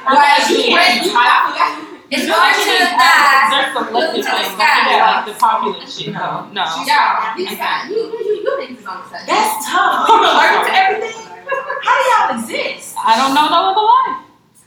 Like, 0.00 0.48
you 0.48 0.72
ready? 0.72 1.12
I 1.28 1.44
forgot. 1.44 1.93
It's 2.10 2.26
going 2.28 2.54
to 2.54 2.72
the 2.78 2.90
thighs. 2.94 3.48
There's 3.50 3.72
selective 3.72 4.24
things. 4.24 4.28
I 4.28 4.76
think 4.84 5.00
like 5.00 5.24
the 5.24 5.34
popular 5.40 5.86
shit. 5.86 6.12
No, 6.12 6.48
no. 6.52 6.64
Y'all, 6.84 7.36
these 7.36 7.56
guys, 7.56 7.88
you, 7.88 7.96
you, 7.96 8.18
you, 8.20 8.34
you 8.44 8.52
niggas 8.60 8.86
on 8.86 9.02
the 9.02 9.08
side. 9.08 9.26
That's 9.26 9.66
tough. 9.66 10.08
When 10.08 10.20
you're 10.20 10.30
allergic 10.30 10.68
to 10.68 10.76
everything. 10.76 11.24
How 11.82 11.94
do 11.96 12.02
y'all 12.12 12.40
exist? 12.40 12.96
I 12.98 13.16
don't 13.16 13.34
know 13.34 13.48
no 13.48 13.72
other 13.72 13.84
life. 13.84 14.20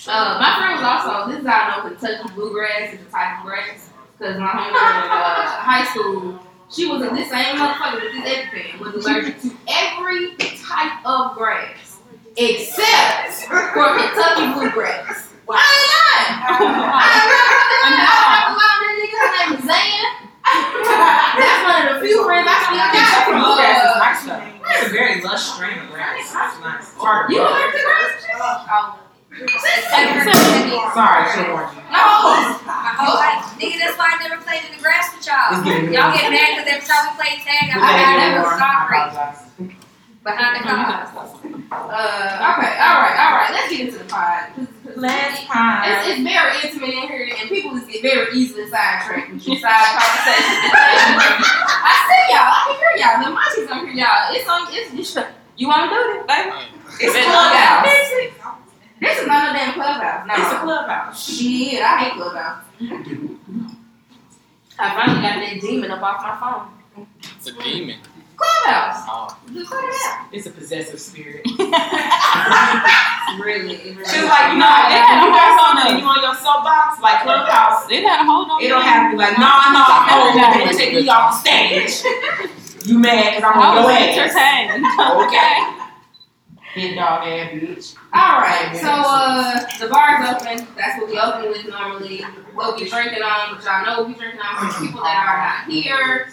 Uh, 0.08 0.40
my 0.40 0.56
friend 0.58 0.74
was 0.80 0.86
also, 0.86 1.30
this 1.32 1.42
is 1.42 1.48
how 1.48 1.60
I 1.62 1.78
know 1.78 1.90
Kentucky 1.90 2.34
bluegrass 2.34 2.94
is 2.94 3.02
a 3.02 3.10
type 3.12 3.40
of 3.40 3.46
grass. 3.46 3.90
Because 4.18 4.40
my 4.40 4.48
homegirl 4.48 5.06
in 5.06 5.12
uh, 5.12 5.62
high 5.62 5.86
school, 5.86 6.40
she 6.70 6.88
was 6.88 7.02
in 7.06 7.14
this 7.14 7.30
same 7.30 7.56
motherfucker 7.58 8.02
with 8.02 8.24
this 8.24 8.26
EpiPen, 8.26 8.80
was 8.80 9.06
allergic 9.06 9.42
to 9.42 9.52
every 9.68 10.36
type 10.58 11.06
of 11.06 11.36
grass. 11.36 12.00
Except 12.38 13.34
for 13.74 13.98
Kentucky 13.98 14.54
bluegrass. 14.54 15.27
Why? 15.48 15.56
I 15.56 15.64
ain't 15.64 15.96
lying. 15.96 16.92
I 16.92 17.16
remember 17.24 17.56
them. 17.72 17.88
I 17.88 18.12
have 18.36 18.52
a 18.52 18.60
lot 18.60 18.84
of 18.84 18.92
niggas 19.00 19.32
named 19.32 19.64
Zan. 19.64 20.28
That's 20.44 21.62
one 21.64 21.88
of 21.88 21.88
the 21.88 22.04
few 22.04 22.20
friends 22.28 22.48
I 22.52 22.60
still 22.68 22.84
got. 22.92 23.32
From, 23.32 23.40
you 23.40 23.56
guys. 23.56 24.28
nice. 24.28 24.60
That's 24.60 24.84
a 24.84 24.92
very 24.92 25.24
lush 25.24 25.44
strain 25.56 25.80
of 25.80 25.88
grass. 25.88 26.20
That's 26.36 26.60
nice. 26.60 26.92
Sorry, 27.00 27.32
you 27.32 27.40
like 27.40 27.72
the 27.72 27.80
grass? 27.80 28.28
Oh. 28.36 29.00
Sorry, 30.92 31.24
she 31.32 31.42
warned 31.48 31.72
you. 31.80 31.84
No, 31.96 32.04
nigga, 33.56 33.78
that's 33.80 33.96
why 33.96 34.12
I 34.12 34.18
never 34.20 34.42
played 34.44 34.68
in 34.68 34.76
the 34.76 34.84
grass 34.84 35.16
with 35.16 35.24
y'all. 35.28 35.64
Y'all 35.64 36.12
get 36.12 36.28
mad 36.28 36.60
because 36.60 36.68
every 36.68 36.84
time 36.84 37.08
we 37.08 37.24
played 37.24 37.40
tag, 37.48 37.72
I'm 37.72 37.80
like, 37.80 38.04
I 38.04 38.20
never 38.20 38.52
saw 38.60 38.88
grass 38.88 39.48
behind 40.28 40.56
the 40.60 40.64
cars. 40.68 41.10
Uh, 41.72 42.52
okay, 42.52 42.74
all 42.80 43.00
right, 43.00 43.16
all 43.18 43.34
right. 43.40 43.50
Let's 43.52 43.70
get 43.72 43.80
into 43.88 43.98
the 44.00 44.06
pod. 44.06 44.52
'Cause- 44.56 44.68
'cause 44.84 44.98
Let's 44.98 45.40
It's, 45.40 46.08
it's 46.08 46.24
very 46.24 46.54
intimate 46.64 46.90
in 46.90 47.08
here, 47.08 47.30
and 47.40 47.50
people 47.50 47.72
just 47.76 47.88
get 47.88 48.02
very 48.02 48.34
easily 48.36 48.68
sidetracked 48.70 49.32
with 49.34 49.48
your 49.48 49.58
side 49.58 49.72
conversations. 50.00 50.74
I 50.74 51.94
see 52.08 52.24
y'all. 52.34 52.52
I 52.52 52.64
can 52.68 52.76
hear 52.80 52.94
y'all. 53.06 53.24
The 53.24 53.30
monkeys 53.32 53.68
don't 53.68 53.86
hear 53.88 53.96
y'all. 53.96 54.34
It's 54.36 54.48
on. 54.50 54.68
It's, 54.72 55.16
it's 55.16 55.28
you 55.58 55.68
want 55.68 55.90
to 55.90 55.96
do 55.96 56.02
this, 56.14 56.26
baby? 56.28 56.52
It's 57.00 57.16
a 57.16 57.20
It's 57.20 57.28
clubhouse. 57.28 57.86
This 59.00 59.20
is 59.20 59.28
not 59.28 59.54
no 59.54 59.60
damn 59.60 59.74
clubhouse. 59.74 60.28
No. 60.28 60.34
It's 60.34 60.54
a 60.54 60.58
clubhouse. 60.60 61.30
Shit, 61.38 61.82
I 61.84 61.98
hate 62.00 62.14
clubhouse. 62.14 62.64
I 64.80 64.96
finally 64.96 65.22
got 65.22 65.36
that 65.42 65.58
demon 65.62 65.92
up 65.92 66.02
off 66.02 66.22
my 66.24 66.36
phone. 66.40 67.08
It's 67.38 67.48
a 67.48 67.52
demon. 67.54 67.98
Clubhouse. 68.38 69.04
Oh. 69.10 69.38
Just 69.54 69.70
cut 69.72 69.84
it 69.84 69.96
out. 70.08 70.28
It's 70.32 70.46
a 70.48 70.52
possessive 70.52 71.00
spirit. 71.02 71.46
Really, 73.40 73.76
it 73.76 73.96
really. 73.98 74.06
She's 74.10 74.24
like, 74.24 74.54
you 74.54 74.58
know, 74.58 74.66
Nah, 74.66 74.88
if 74.88 74.96
yeah, 74.98 75.26
you 75.26 75.30
got 75.32 75.60
hold 75.60 75.78
something 75.78 75.94
on. 75.94 76.00
you 76.00 76.06
on 76.08 76.22
your 76.24 76.36
soapbox, 76.36 77.02
like 77.02 77.22
Clubhouse, 77.24 77.86
They 77.88 78.02
had 78.02 78.22
a 78.22 78.26
hold 78.26 78.50
on. 78.50 78.64
it 78.64 78.70
don't 78.70 78.82
have 78.82 79.12
to 79.12 79.18
be 79.18 79.18
like, 79.20 79.38
no, 79.38 79.46
no, 79.76 79.84
oh, 79.86 80.32
you 80.34 80.42
better 80.42 80.74
take 80.78 80.94
me 80.96 81.08
off 81.10 81.40
stage. 81.40 82.02
You 82.88 83.00
mad 83.00 83.36
because 83.36 83.44
I'm 83.54 83.60
I 83.62 83.68
on 83.68 83.84
was 83.84 84.16
your 84.16 84.24
ass. 84.24 84.32
entertained. 84.72 84.86
Okay. 85.28 85.56
Big 86.74 86.96
dog 86.96 87.28
ass 87.28 87.52
bitch. 87.52 87.96
All 88.14 88.40
right, 88.40 88.72
so 88.80 88.88
uh, 88.88 89.60
the 89.80 89.88
bar's 89.92 90.24
open. 90.30 90.66
That's 90.78 91.02
what 91.02 91.10
we 91.12 91.20
open 91.20 91.50
with 91.52 91.68
normally. 91.68 92.22
What 92.54 92.80
we 92.80 92.88
drinking 92.90 93.24
on, 93.24 93.56
but 93.56 93.66
y'all 93.66 93.86
know 93.86 94.00
what 94.04 94.08
we 94.08 94.14
drinking 94.16 94.40
on 94.40 94.72
for 94.72 94.80
people 94.86 95.02
that 95.04 95.20
are 95.20 95.38
not 95.68 95.70
here. 95.74 96.30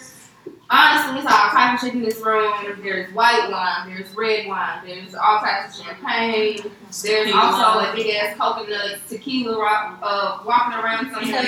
Honestly, 0.67 1.19
it's 1.19 1.31
all 1.31 1.49
type 1.49 1.75
of 1.75 1.79
shit 1.79 1.93
in 1.93 2.01
this 2.01 2.19
room. 2.21 2.51
There's 2.81 3.13
white 3.13 3.49
wine, 3.51 3.87
there's 3.93 4.09
red 4.15 4.47
wine, 4.47 4.79
there's 4.85 5.13
all 5.13 5.39
types 5.39 5.79
of 5.79 5.85
champagne. 5.85 6.71
There's 7.03 7.31
also 7.33 7.79
a 7.91 7.93
big 7.95 8.15
ass 8.15 8.35
coconut 8.37 8.99
tequila 9.07 9.59
rock, 9.61 9.99
uh, 10.01 10.39
walking 10.45 10.79
around 10.79 11.11
somewhere. 11.11 11.43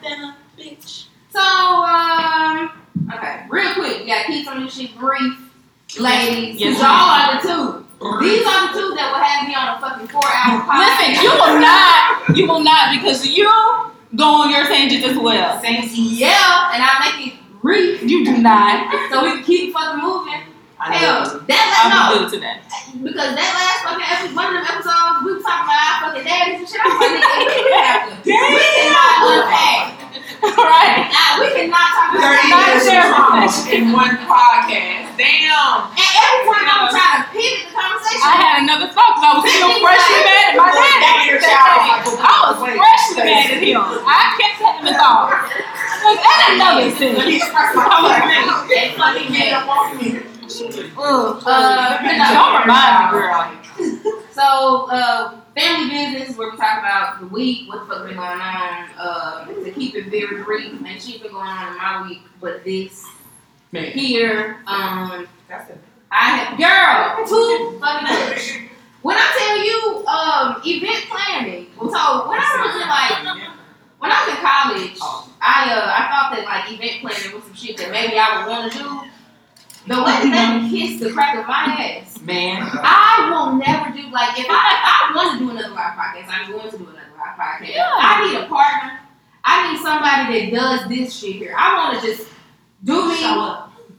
So 1.30 1.40
um, 1.40 2.70
okay, 3.14 3.46
real 3.50 3.74
quick, 3.74 4.00
we 4.00 4.06
gotta 4.06 4.26
keep 4.26 4.44
some 4.44 4.58
of 4.58 4.64
this 4.64 4.74
shit 4.76 4.96
brief, 4.96 5.34
ladies. 5.98 6.60
Yes, 6.60 6.78
Yes, 6.78 6.80
y'all 6.80 6.88
are 6.88 7.42
the 7.42 7.82
two. 7.82 7.87
These 7.98 8.46
are 8.46 8.60
the 8.66 8.78
two 8.78 8.94
that 8.94 9.10
will 9.10 9.18
have 9.22 9.42
me 9.48 9.54
on 9.58 9.74
a 9.74 9.80
fucking 9.82 10.06
four 10.08 10.22
hour 10.22 10.62
podcast. 10.62 10.86
Listen, 10.86 11.10
you 11.24 11.30
will 11.34 11.58
not. 11.58 12.36
You 12.36 12.44
will 12.46 12.62
not 12.62 12.94
because 12.94 13.26
you 13.26 13.50
go 14.14 14.46
on 14.46 14.50
your 14.50 14.64
tangent 14.70 15.02
as 15.04 15.18
well. 15.18 15.60
Same 15.60 15.82
Yeah, 15.90 16.70
and 16.74 16.82
I 16.82 16.94
make 17.18 17.34
it 17.34 17.38
brief 17.60 18.02
You 18.02 18.24
do 18.24 18.38
not. 18.38 18.86
so 19.10 19.24
we 19.26 19.42
keep 19.42 19.74
fucking 19.74 19.98
moving. 20.00 20.46
I 20.78 20.94
Hell, 20.94 21.26
know. 21.26 21.42
that 21.50 21.64
I'll 21.74 21.90
last 21.90 22.14
be 22.14 22.22
no, 22.22 22.22
good 22.22 22.30
to 22.30 22.38
that. 22.46 22.62
because 23.02 23.34
that 23.34 23.50
last 23.50 23.82
fucking 23.82 24.06
episode, 24.06 24.30
one 24.38 24.46
of 24.46 24.62
them 24.62 24.66
episodes, 24.78 25.26
we 25.26 25.34
were 25.34 25.42
talking 25.42 25.66
about 25.66 25.82
our 25.82 25.96
fucking 26.06 26.22
daddies 26.22 26.62
and 26.62 26.68
shit. 26.70 26.78
I 26.78 26.86
was 26.86 27.02
like, 27.02 27.18
nigga, 27.18 27.50
we 27.50 27.74
have 27.82 27.98
to. 28.14 28.30
We 28.30 28.62
cannot 28.78 29.14
unpack. 29.26 30.06
right. 30.54 31.02
Nah, 31.10 31.42
we 31.42 31.46
cannot 31.50 31.90
talk 31.98 32.08
about 32.14 32.30
Thirty 32.30 32.46
that. 32.46 32.78
years 32.78 32.86
of 32.94 33.10
trauma 33.10 33.42
in 33.74 33.82
one 33.90 34.14
podcast. 34.22 35.07
Damn. 35.18 35.90
And 35.98 36.14
every 36.22 36.46
time 36.46 36.66
I'm 36.70 36.86
trying 36.94 37.18
to 37.18 37.34
pivot 37.34 37.66
the 37.66 37.74
conversation, 37.74 38.22
I 38.22 38.38
had 38.38 38.62
another 38.62 38.86
thought 38.94 39.18
because 39.18 39.26
I 39.26 39.34
was 39.34 39.50
still 39.50 39.74
freshly 39.82 40.22
mad 40.22 40.46
at 40.46 40.54
my 40.54 40.70
daddy. 40.70 41.34
I 41.42 42.54
was 42.54 42.62
freshly 42.62 43.26
mad 43.26 43.50
at 43.50 43.58
him. 43.58 43.82
I 43.82 44.38
kept 44.38 44.62
having 44.62 44.86
the 44.86 44.94
thought. 44.94 45.34
Like, 46.06 46.22
and 46.22 46.54
another 46.54 46.86
thing. 46.94 47.18
I 47.18 47.98
was 47.98 48.22
mad. 48.30 48.46
uh, 51.46 51.98
you 52.06 52.14
know, 52.14 52.30
Don't 52.30 52.62
remind 52.62 52.94
me, 53.02 53.18
girl. 53.18 54.22
So, 54.38 54.86
uh, 54.88 55.40
family 55.56 55.88
business 55.90 56.38
where 56.38 56.52
we 56.52 56.56
talk 56.56 56.78
about 56.78 57.18
the 57.18 57.26
week, 57.26 57.68
what 57.68 57.80
the 57.80 57.86
fuck 57.92 58.06
been 58.06 58.14
going 58.14 58.40
on, 58.40 58.88
uh, 58.96 59.46
to 59.46 59.70
keep 59.72 59.96
it 59.96 60.06
very 60.12 60.44
brief, 60.44 60.80
and 60.80 61.02
shit 61.02 61.22
been 61.22 61.32
going 61.32 61.44
on 61.44 61.72
in 61.72 61.76
my 61.76 62.06
week, 62.08 62.20
but 62.40 62.62
this 62.62 63.04
Man. 63.72 63.90
here, 63.92 64.56
um, 64.66 65.28
That's 65.48 65.70
it. 65.70 65.78
I 66.10 66.36
have, 66.36 66.58
girl, 66.58 67.26
two 67.28 67.78
fucking 67.78 68.08
minutes. 68.08 68.52
When 69.02 69.16
I 69.18 69.28
tell 69.38 69.58
you, 69.64 70.06
um, 70.06 70.62
event 70.64 71.04
planning, 71.08 71.66
so 71.76 72.28
when 72.28 72.40
I 72.40 72.50
was 72.64 72.74
in 72.74 72.88
like, 72.88 73.48
when 73.98 74.10
I 74.10 74.18
was 74.24 74.34
in 74.34 74.40
college, 74.40 74.98
I, 75.40 75.70
uh, 75.70 75.92
I 75.92 76.02
thought 76.10 76.34
that 76.34 76.44
like 76.44 76.72
event 76.72 77.00
planning 77.02 77.34
was 77.34 77.44
some 77.44 77.54
shit 77.54 77.76
that 77.76 77.90
maybe 77.90 78.18
I 78.18 78.38
would 78.38 78.50
want 78.50 78.72
to 78.72 78.78
do. 78.78 79.02
The 79.86 79.94
way 79.94 80.04
that 80.04 80.60
they 80.60 80.68
kiss 80.68 81.00
the 81.00 81.12
crack 81.12 81.38
of 81.38 81.46
my 81.46 81.64
ass. 81.64 82.20
Man. 82.20 82.60
I 82.60 83.30
will 83.30 83.56
never 83.56 83.90
do 83.96 84.10
like 84.10 84.38
if 84.38 84.44
I 84.48 84.60
if 84.76 84.84
I 84.84 85.12
want 85.14 85.38
to 85.38 85.44
do 85.44 85.50
another 85.50 85.74
live 85.74 85.96
podcast, 85.96 86.28
I'm 86.28 86.52
going 86.52 86.70
to 86.70 86.76
do 86.76 86.84
another 86.84 87.08
live 87.16 87.38
podcast. 87.38 87.74
Yeah. 87.74 87.88
I 87.96 88.26
need 88.26 88.40
a 88.40 88.46
partner. 88.46 89.00
I 89.44 89.72
need 89.72 89.80
somebody 89.80 90.50
that 90.50 90.54
does 90.54 90.88
this 90.88 91.16
shit 91.16 91.36
here. 91.36 91.54
I 91.56 91.74
want 91.74 92.00
to 92.00 92.06
just 92.06 92.28
do 92.84 93.08
me, 93.08 93.18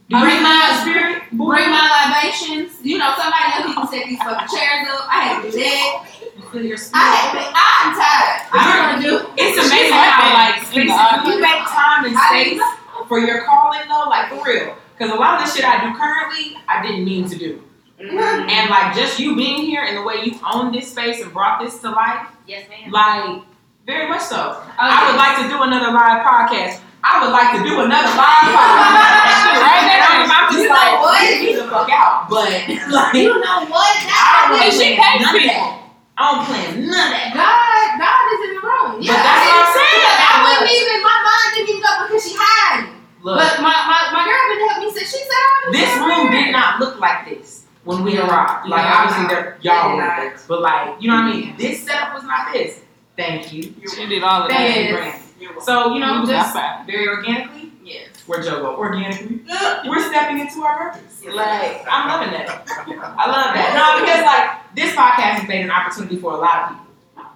bring 0.08 0.42
my 0.42 0.78
spirit, 0.82 1.22
bring 1.32 1.70
my 1.70 1.84
libations. 2.08 2.78
You 2.82 2.98
know, 2.98 3.14
somebody 3.16 3.44
else 3.54 3.74
can 3.74 3.88
set 3.88 4.06
these 4.08 4.18
fucking 4.18 4.48
chairs 4.56 4.88
up. 4.90 5.06
I 5.08 5.20
had 5.24 5.42
to 5.42 5.50
do 5.50 5.58
that. 5.58 6.06
I 6.52 7.06
had 7.14 7.32
to, 7.32 7.42
I'm 7.54 7.94
tired. 7.94 8.48
I 8.52 8.58
don't 8.66 8.82
want 8.90 9.02
to 9.02 9.08
do. 9.08 9.14
It's 9.38 9.58
amazing 9.66 9.92
how 9.92 10.34
like 10.34 10.64
spaces, 10.64 11.34
you 11.34 11.40
make 11.40 11.62
time 11.68 12.04
and 12.06 12.16
space 12.16 12.60
for 13.08 13.18
your 13.20 13.44
calling 13.44 13.80
though, 13.88 14.08
like 14.08 14.28
for 14.30 14.42
real. 14.44 14.76
Because 14.96 15.12
a 15.14 15.16
lot 15.16 15.40
of 15.40 15.46
the 15.46 15.54
shit 15.54 15.64
I 15.64 15.80
do 15.86 15.96
currently, 15.96 16.56
I 16.68 16.82
didn't 16.82 17.04
mean 17.04 17.28
to 17.28 17.36
do. 17.38 17.62
Mm. 18.00 18.48
And 18.50 18.70
like 18.70 18.94
just 18.96 19.18
you 19.18 19.36
being 19.36 19.62
here 19.62 19.82
and 19.82 19.96
the 19.96 20.02
way 20.02 20.16
you 20.24 20.38
own 20.52 20.72
this 20.72 20.90
space 20.90 21.22
and 21.22 21.32
brought 21.32 21.60
this 21.62 21.78
to 21.80 21.90
life, 21.90 22.26
Yes, 22.46 22.68
ma'am. 22.68 22.90
like 22.90 23.42
very 23.86 24.08
much 24.08 24.22
so. 24.22 24.36
Oh, 24.56 24.66
I 24.78 25.10
would 25.10 25.16
like 25.18 25.36
to 25.42 25.48
do 25.48 25.62
another 25.62 25.92
live 25.92 26.24
podcast. 26.26 26.80
I 27.02 27.24
would 27.24 27.32
like 27.32 27.50
to 27.56 27.60
do 27.64 27.80
another 27.80 28.12
live 28.12 28.44
podcast. 28.52 29.56
Right 29.60 29.88
And 29.88 30.00
I'm, 30.04 30.28
I'm 30.28 30.46
just 30.52 30.62
You 30.64 30.68
know 30.68 30.76
like, 30.76 31.00
what? 31.00 31.20
get 31.40 31.56
the 31.56 31.66
fuck 31.72 31.88
out. 31.90 32.28
But 32.28 32.48
like, 32.92 33.14
You 33.16 33.32
know 33.40 33.58
what? 33.72 33.96
I 34.04 34.04
That's 34.04 34.52
don't 34.52 34.60
And 34.60 34.68
really 34.68 34.76
she 34.76 34.96
plan 35.00 35.16
none 35.24 35.36
of 35.36 35.44
that. 35.48 35.76
I 36.16 36.22
don't 36.28 36.44
plan 36.44 36.68
none 36.84 37.08
of 37.08 37.12
that. 37.16 37.28
God, 37.32 37.88
God 37.96 38.22
is 38.28 38.40
in 38.44 38.52
the 38.56 38.62
room. 38.62 38.90
Yeah, 39.00 39.16
But 39.16 39.24
that's 39.24 39.40
I 39.40 39.48
what 39.48 39.56
I'm 39.56 39.72
didn't- 39.72 39.80
saying. 39.80 40.20
I 40.20 40.36
wouldn't 40.44 40.70
even. 40.76 40.96
My 41.00 41.18
mind 41.24 41.48
didn't 41.56 41.68
even 41.72 41.82
go 41.82 41.92
because 42.04 42.22
she 42.28 42.32
hiding. 42.36 42.92
Look, 43.24 43.36
But 43.40 43.52
my, 43.64 43.72
my, 43.88 44.00
my 44.12 44.22
girl 44.28 44.44
didn't 44.52 44.68
help 44.68 44.78
me. 44.84 44.88
Said 44.92 45.06
she 45.08 45.20
said 45.24 45.32
oh, 45.32 45.48
I 45.48 45.68
was 45.68 45.76
this 45.76 45.92
room 46.00 46.24
did 46.32 46.52
not 46.52 46.80
look 46.80 47.00
like 47.00 47.28
this 47.28 47.64
when 47.84 48.04
we 48.04 48.16
arrived. 48.20 48.68
Like 48.68 48.84
Yeah. 48.84 48.96
obviously 49.00 49.26
there 49.32 49.56
y'all 49.64 49.92
It 49.92 49.96
were 49.96 50.02
not. 50.04 50.44
but 50.48 50.60
like 50.60 51.00
you 51.00 51.08
know 51.08 51.16
what 51.16 51.24
I 51.24 51.32
mean. 51.32 51.56
This 51.56 51.84
setup 51.84 52.12
was 52.14 52.24
not 52.24 52.52
this. 52.52 52.80
Thank 53.16 53.52
you. 53.52 53.62
She 53.88 54.06
did 54.06 54.22
all 54.22 54.44
of 54.44 54.48
that. 54.48 54.56
Thank 54.56 54.76
you, 54.76 54.82
Yes. 54.82 54.92
Brand. 54.96 55.22
So 55.62 55.94
you 55.94 56.00
know, 56.00 56.24
just 56.26 56.54
outside. 56.54 56.86
very 56.86 57.08
organically, 57.08 57.72
Yes. 57.82 58.08
we're 58.26 58.38
Jogo. 58.42 58.76
Organically, 58.76 59.40
we're 59.88 60.06
stepping 60.08 60.40
into 60.40 60.62
our 60.62 60.92
purpose. 60.92 61.22
Like 61.26 61.84
I'm 61.90 62.08
loving 62.08 62.30
that. 62.32 62.64
I 62.68 63.26
love 63.26 63.54
that. 63.54 63.72
No, 63.74 64.00
because 64.04 64.22
like 64.24 64.74
this 64.74 64.94
podcast 64.94 65.40
has 65.40 65.48
made 65.48 65.62
an 65.62 65.70
opportunity 65.70 66.16
for 66.16 66.32
a 66.34 66.38
lot 66.38 66.62
of 66.62 66.68
people. 66.70 66.86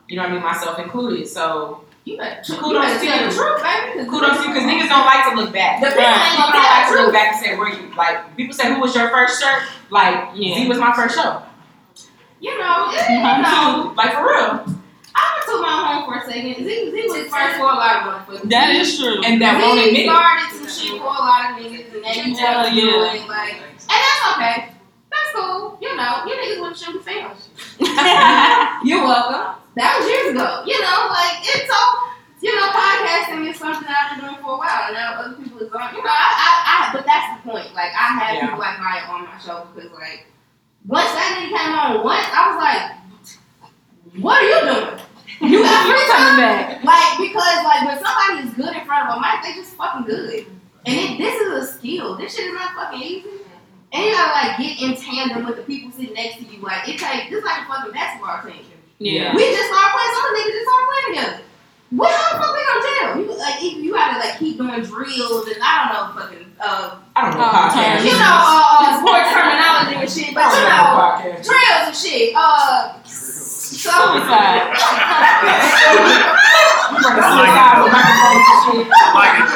You 0.08 0.16
know 0.16 0.22
what 0.22 0.30
I 0.32 0.34
mean, 0.34 0.42
myself 0.42 0.78
included. 0.78 1.26
So 1.28 1.84
You 2.04 2.18
better, 2.18 2.42
Kudos 2.44 2.68
you 2.68 2.78
better 2.78 2.98
to 3.00 3.06
tell 3.06 3.20
you. 3.24 3.30
the 3.30 3.34
truth, 3.34 3.62
baby. 3.64 4.08
kudos 4.10 4.36
to 4.36 4.42
you 4.42 4.48
because 4.52 4.64
niggas 4.68 4.88
don't 4.88 5.06
like 5.06 5.24
to 5.30 5.34
look 5.40 5.52
back. 5.52 5.80
The 5.80 5.88
people 5.88 6.02
Right. 6.04 6.28
People 6.36 6.52
don't 6.52 6.70
like 6.76 6.88
to 6.88 6.94
look 7.02 7.12
back 7.12 7.32
and 7.32 7.40
say 7.44 7.56
where 7.56 7.68
you 7.72 7.94
like. 7.96 8.36
People 8.36 8.54
say 8.54 8.68
who 8.72 8.80
was 8.80 8.94
your 8.94 9.08
first 9.08 9.40
shirt? 9.42 9.62
Like 9.90 10.30
Yeah. 10.34 10.54
Z 10.56 10.68
was 10.68 10.78
my 10.78 10.92
first 10.94 11.16
show. 11.16 11.42
You 12.40 12.58
know, 12.58 12.90
it, 12.92 13.00
Mhm. 13.08 13.36
you 13.36 13.42
know. 13.42 13.94
Like 13.96 14.12
for 14.12 14.28
real. 14.28 14.66
I 15.16 15.22
went 15.34 15.46
to 15.46 15.62
my 15.62 15.74
home 15.94 16.04
for 16.06 16.18
a 16.18 16.24
second. 16.26 16.64
Z, 16.66 16.90
Z 16.90 17.06
was 17.06 17.28
first 17.30 17.54
for 17.56 17.62
a 17.70 17.78
lot 17.78 17.96
of 17.96 18.02
motherfuckers. 18.26 18.50
That 18.50 18.70
is 18.74 18.98
true. 18.98 19.22
And 19.22 19.40
that 19.40 19.60
won't 19.62 19.78
Z 19.78 19.86
admit 19.88 20.06
it. 20.06 20.10
started 20.10 20.50
some 20.58 20.68
shit 20.68 20.98
for 21.00 21.06
a 21.06 21.22
lot 21.22 21.50
of 21.50 21.56
niggas, 21.62 21.94
and 21.94 22.02
then 22.04 22.14
you 22.30 22.34
Yeah, 22.34 22.56
want 22.56 22.68
to 22.68 22.74
do 22.74 22.86
yeah. 22.86 23.14
it, 23.14 23.28
like, 23.28 23.54
and 23.54 23.98
that's 24.02 24.22
okay. 24.34 24.56
That's 25.14 25.30
cool. 25.34 25.78
You 25.80 25.94
know, 25.96 26.12
you 26.26 26.34
niggas 26.34 26.60
want 26.60 26.74
to 26.76 26.84
shoot 26.84 26.94
the 26.98 27.04
film. 27.06 27.30
You're 28.84 29.04
welcome. 29.06 29.62
That 29.78 29.98
was 29.98 30.06
years 30.10 30.34
ago. 30.34 30.62
You 30.66 30.78
know, 30.82 30.98
like 31.10 31.38
it's 31.42 31.66
so. 31.70 31.80
You 32.42 32.52
know, 32.60 32.68
podcasting 32.76 33.48
is 33.48 33.56
something 33.56 33.88
that 33.88 33.96
I've 34.12 34.20
been 34.20 34.28
doing 34.28 34.36
for 34.44 34.52
a 34.52 34.58
while, 34.60 34.84
and 34.92 34.94
now 34.94 35.16
other 35.16 35.32
people 35.32 35.56
is 35.64 35.72
on. 35.72 35.94
You 35.96 36.04
know, 36.04 36.12
I, 36.12 36.28
I, 36.36 36.52
I 36.68 36.92
but 36.92 37.06
that's 37.06 37.40
the 37.40 37.48
point. 37.48 37.72
Like, 37.72 37.88
I 37.96 38.20
have 38.20 38.34
Yeah. 38.36 38.40
people 38.52 38.58
like 38.58 38.76
Maya 38.78 39.00
on 39.08 39.24
my 39.24 39.38
show 39.40 39.64
because, 39.72 39.90
like, 39.92 40.26
once 40.84 41.08
that 41.16 41.40
nigga 41.40 41.56
came 41.56 41.72
on 41.72 42.04
once, 42.04 42.26
I 42.28 42.52
was 42.52 42.58
like, 42.60 44.20
"What 44.20 44.42
are 44.42 44.44
you 44.44 44.60
doing? 44.60 45.00
You 45.50 45.62
got 45.62 45.86
free 45.86 46.06
coming 46.12 46.36
back. 46.38 46.84
Like, 46.84 47.18
because 47.18 47.64
like 47.64 47.82
when 47.86 47.98
somebody 48.02 48.48
is 48.48 48.54
good 48.54 48.74
in 48.76 48.84
front 48.86 49.08
of 49.08 49.16
a 49.16 49.20
mic, 49.20 49.42
they 49.44 49.52
just 49.54 49.74
fucking 49.74 50.06
good. 50.06 50.46
And 50.86 50.94
it, 50.98 51.18
this 51.18 51.34
is 51.40 51.68
a 51.68 51.72
skill. 51.72 52.16
This 52.16 52.34
shit 52.36 52.46
is 52.46 52.54
not 52.54 52.74
fucking 52.74 53.00
easy. 53.00 53.28
And 53.92 54.04
you 54.04 54.12
gotta 54.12 54.32
like 54.32 54.58
get 54.58 54.80
in 54.82 54.96
tandem 54.96 55.46
with 55.46 55.56
the 55.56 55.62
people 55.62 55.90
sitting 55.92 56.14
next 56.14 56.38
to 56.38 56.44
you. 56.44 56.60
Like 56.62 56.88
it 56.88 56.98
takes 56.98 57.30
this 57.30 57.44
like 57.44 57.62
a 57.62 57.66
fucking 57.66 57.92
basketball 57.92 58.42
team. 58.42 58.64
Yeah. 58.98 59.34
We 59.34 59.42
just 59.54 59.68
started 59.68 59.92
playing. 59.94 60.12
Some 60.14 60.34
niggas 60.34 60.52
just 60.52 60.66
started 60.68 60.86
playing 60.90 61.06
together. 61.14 61.40
What 61.90 62.10
how 62.10 62.32
the 62.32 62.42
fuck 62.42 62.52
we 62.56 62.60
gonna 62.66 62.82
tell? 62.98 63.20
You 63.22 63.38
like 63.38 63.62
you 63.62 63.92
gotta 63.92 64.18
like 64.18 64.38
keep 64.38 64.56
doing 64.58 64.82
drills 64.82 65.46
and 65.46 65.56
I 65.62 65.72
don't 65.78 65.90
know 65.94 66.20
fucking 66.20 66.46
uh 66.60 66.96
I 67.14 67.20
don't 67.30 67.38
know 67.38 67.44
Oh, 67.46 67.54
podcast. 67.54 68.04
you 68.04 68.12
know 68.18 68.34
uh, 68.34 68.82
uh 68.82 68.98
sports 68.98 69.30
terminology 69.30 69.94
and 70.02 70.10
shit, 70.10 70.34
but 70.34 70.50
you 70.50 70.66
know 70.66 70.90
know 71.22 71.42
drills 71.42 71.86
and 71.86 71.94
shit. 71.96 72.34
Uh 72.34 72.98
so 73.64 73.90
sad. 74.28 74.68
You 76.90 77.00
bring 77.00 77.16
the 77.16 77.24
suicide 77.24 77.76
with 77.82 77.92
microphones 77.92 78.44
and. 78.68 78.88
Like 79.14 79.34
it. 79.40 79.48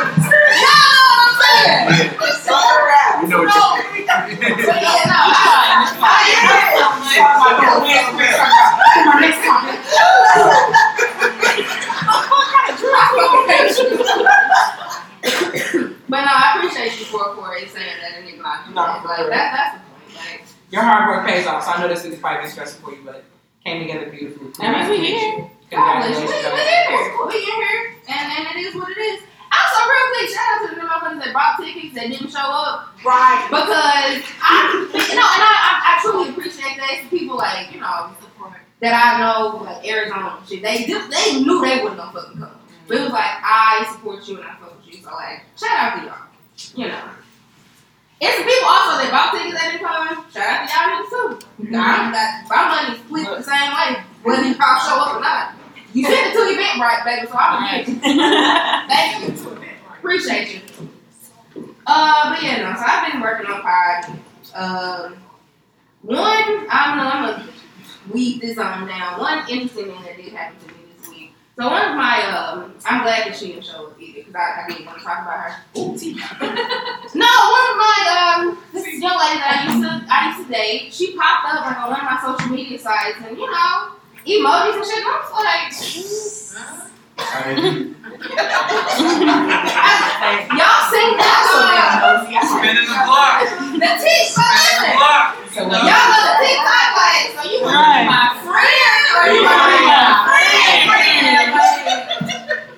Y'all 0.59 0.80
know 0.88 1.12
what 1.12 1.28
I'm 1.28 1.36
saying? 1.38 2.16
You 3.18 3.28
know 3.28 3.44
what 3.44 3.52
So, 3.52 3.64
you 3.84 4.06
but 4.09 4.80
no, 4.80 4.92
I, 4.92 5.36
fine. 5.44 5.84
It's 5.84 5.96
fine. 6.00 6.32
Talk 7.18 7.59
about 7.59 7.74
the 7.74 7.84
win, 7.84 8.04
win, 8.16 8.30
talk 8.32 8.48
about- 8.48 9.06
My 9.06 9.20
next 9.20 9.40
topic. 9.44 10.88
but 16.09 16.20
no, 16.24 16.32
I 16.32 16.54
appreciate 16.56 16.98
you 16.98 17.04
for 17.06 17.34
for 17.34 17.54
it 17.56 17.68
saying 17.70 17.96
that 18.00 18.24
nigga 18.24 18.42
like, 18.42 18.70
No, 18.70 18.82
like 19.06 19.28
that, 19.28 19.52
that's 19.52 19.74
the 19.74 19.80
point. 19.90 20.14
Like, 20.16 20.42
Your 20.70 20.82
hard 20.82 21.09
work 21.09 21.26
pays 21.28 21.46
off, 21.46 21.64
so 21.64 21.70
I 21.72 21.80
know 21.80 21.88
this 21.88 22.04
week's 22.04 22.18
probably 22.20 22.42
been 22.42 22.50
stressful 22.50 22.88
for 22.90 22.96
you, 22.96 23.02
but 23.04 23.24
came 23.69 23.87
together 23.87 24.11
beautifully. 24.11 24.49
I 24.61 24.89
mean, 24.89 24.91
we 24.91 25.07
here. 25.07 25.51
Congratulations. 25.71 26.31
We, 26.31 26.37
we 26.37 26.62
here. 26.64 26.97
We 27.29 27.37
in 27.37 27.59
here. 27.61 27.95
And, 28.09 28.25
and 28.33 28.57
it 28.57 28.61
is 28.64 28.75
what 28.75 28.89
it 28.89 28.99
is. 28.99 29.23
Also, 29.49 29.79
real 29.89 30.07
quick, 30.12 30.29
shout 30.29 30.49
out 30.49 30.69
to 30.69 30.75
the 30.75 30.81
motherfuckers 30.81 31.25
that 31.25 31.33
bought 31.33 31.57
tickets 31.61 31.95
that 31.95 32.09
didn't 32.09 32.31
show 32.31 32.39
up. 32.39 32.89
Right. 33.05 33.45
Because 33.49 33.69
I, 33.69 34.73
you 34.93 35.16
know, 35.16 35.29
and 35.29 35.43
I, 35.45 35.53
I, 35.61 35.73
I 35.89 35.99
truly 36.03 36.31
appreciate 36.31 36.77
that. 36.77 36.89
It's 37.01 37.09
people 37.11 37.37
like, 37.37 37.73
you 37.73 37.81
know, 37.81 38.12
that 38.81 38.95
I 38.95 39.19
know, 39.21 39.64
like 39.64 39.87
Arizona 39.87 40.37
and 40.39 40.49
shit. 40.49 40.62
They 40.62 40.85
just, 40.85 41.11
they 41.11 41.41
knew 41.41 41.61
they 41.61 41.83
wasn't 41.83 41.99
gonna 41.99 42.12
fucking 42.12 42.39
come. 42.39 42.51
But 42.87 42.97
it 42.97 43.01
was 43.01 43.12
like, 43.12 43.37
I 43.43 43.89
support 43.93 44.27
you 44.29 44.37
and 44.37 44.47
I 44.47 44.57
fuck 44.57 44.77
with 44.77 44.95
you. 44.95 45.03
So, 45.03 45.11
like, 45.11 45.43
shout 45.57 45.71
out 45.71 46.01
to 46.01 46.07
y'all. 46.07 46.25
You 46.77 46.89
know. 46.89 47.11
Some 48.21 48.45
people 48.45 48.69
also 48.69 48.99
that 48.99 49.11
bought 49.14 49.31
tickets 49.31 49.55
that 49.55 49.71
didn't 49.71 49.87
come. 49.87 50.27
Shout 50.35 50.43
out 50.43 50.66
to 50.66 50.75
y'all 50.75 50.91
niggas 50.91 51.11
too. 51.11 51.77
I, 51.79 52.11
that, 52.11 52.47
my 52.51 52.62
money 52.66 52.99
split 52.99 53.27
the 53.39 53.43
same 53.43 53.71
way, 53.71 54.03
whether 54.23 54.43
y'all 54.43 54.79
show 54.83 54.99
up 54.99 55.16
or 55.16 55.21
not. 55.21 55.55
You 55.95 56.05
sent 56.05 56.35
it 56.35 56.39
to 56.39 56.81
right, 56.81 57.03
baby, 57.05 57.27
so 57.27 57.35
I'm 57.35 57.62
Right. 57.62 57.87
Thank 58.89 59.39
you. 59.39 59.59
Appreciate 59.99 60.55
you. 60.55 60.89
Uh, 61.87 62.35
but 62.35 62.43
yeah, 62.43 62.71
no. 62.71 62.79
So 62.79 62.85
I've 62.87 63.12
been 63.12 63.21
working 63.21 63.47
on 63.47 63.62
pod. 63.62 64.19
Um, 64.55 65.16
one, 66.03 66.66
I 66.71 66.85
don't 66.87 66.99
know. 66.99 67.11
I'm 67.11 67.39
gonna 67.39 67.49
weed 68.12 68.41
this 68.41 68.59
on 68.59 68.87
down. 68.87 69.19
One 69.21 69.49
interesting 69.49 69.87
thing 69.87 70.03
that 70.03 70.16
did 70.16 70.33
happen 70.33 70.59
to 70.61 70.75
me. 70.75 70.78
So 71.59 71.66
one 71.66 71.90
of 71.90 71.96
my, 71.96 72.22
um, 72.30 72.70
I'm 72.86 73.02
glad 73.02 73.26
that 73.26 73.34
she 73.34 73.48
didn't 73.48 73.64
show 73.66 73.90
up 73.90 73.98
either 73.98 74.22
because 74.22 74.34
I, 74.38 74.62
I 74.62 74.70
didn't 74.70 74.86
want 74.86 74.98
to 74.98 75.04
talk 75.04 75.26
about 75.26 75.50
her. 75.50 75.59
Ooh, 75.74 75.90
no, 77.18 77.30
one 77.50 77.66
of 77.66 77.74
my, 77.82 77.98
um, 78.14 78.62
this 78.70 78.86
young 79.02 79.18
lady 79.18 79.42
that 79.42 79.59
I 79.59 79.66
used 79.66 79.82
to, 79.82 79.90
I 80.06 80.30
used 80.30 80.46
to 80.46 80.54
date. 80.54 80.94
She 80.94 81.18
popped 81.18 81.50
up 81.50 81.66
like 81.66 81.82
on 81.82 81.90
one 81.90 81.98
of 81.98 82.06
my 82.06 82.14
social 82.22 82.54
media 82.54 82.78
sites, 82.78 83.18
and 83.26 83.34
you 83.34 83.50
know, 83.50 83.90
emojis 84.22 84.78
and 84.78 84.86
shit. 84.86 85.02
And 85.02 85.11
I 85.11 85.18
was 85.18 85.34
like, 85.34 85.74
y'all 90.62 90.82
seen 90.94 91.11
that? 91.18 91.42
Uh, 92.06 92.22
Spinning 92.54 92.86
the 92.86 93.02
block. 93.02 93.50
the 93.82 93.90
tick, 93.98 94.30
but. 94.38 94.94
Block. 94.94 95.34
So 95.50 95.66
Y'all 95.66 95.74
when 95.74 95.90
know 95.90 96.22
the 96.22 96.38
TikTok 96.38 96.94
like, 96.94 97.34
so 97.34 97.42
you 97.50 97.66
want 97.66 97.82
to 97.82 97.98
be 97.98 98.06
my 98.06 98.30
friend 98.46 99.11
or 99.11 99.26
you 99.34 99.42
want 99.42 99.59
to 99.59 99.74
be 99.74 99.90
my 99.90 100.22
friend? 100.22 101.07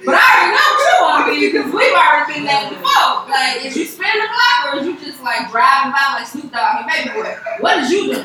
But 0.05 0.15
I 0.17 0.25
already 0.25 0.57
know 0.57 0.65
what 0.71 0.81
you 0.81 0.97
want 1.05 1.21
to 1.27 1.33
be 1.35 1.41
because 1.53 1.69
we've 1.73 1.93
already 1.93 2.33
been 2.33 2.45
there 2.45 2.71
before. 2.71 3.29
Like, 3.29 3.65
is 3.65 3.77
you 3.77 3.85
spin 3.85 4.09
the 4.17 4.29
block 4.33 4.73
or 4.73 4.79
is 4.81 4.87
you 4.87 4.97
just 4.99 5.23
like 5.23 5.51
driving 5.51 5.93
by 5.93 6.17
like 6.17 6.27
Snoop 6.27 6.51
Dogg 6.51 6.83
and 6.83 6.89
Baby 6.89 7.11
Boy? 7.15 7.37
What 7.61 7.85
did 7.85 7.91
you 7.91 8.15
do? 8.15 8.25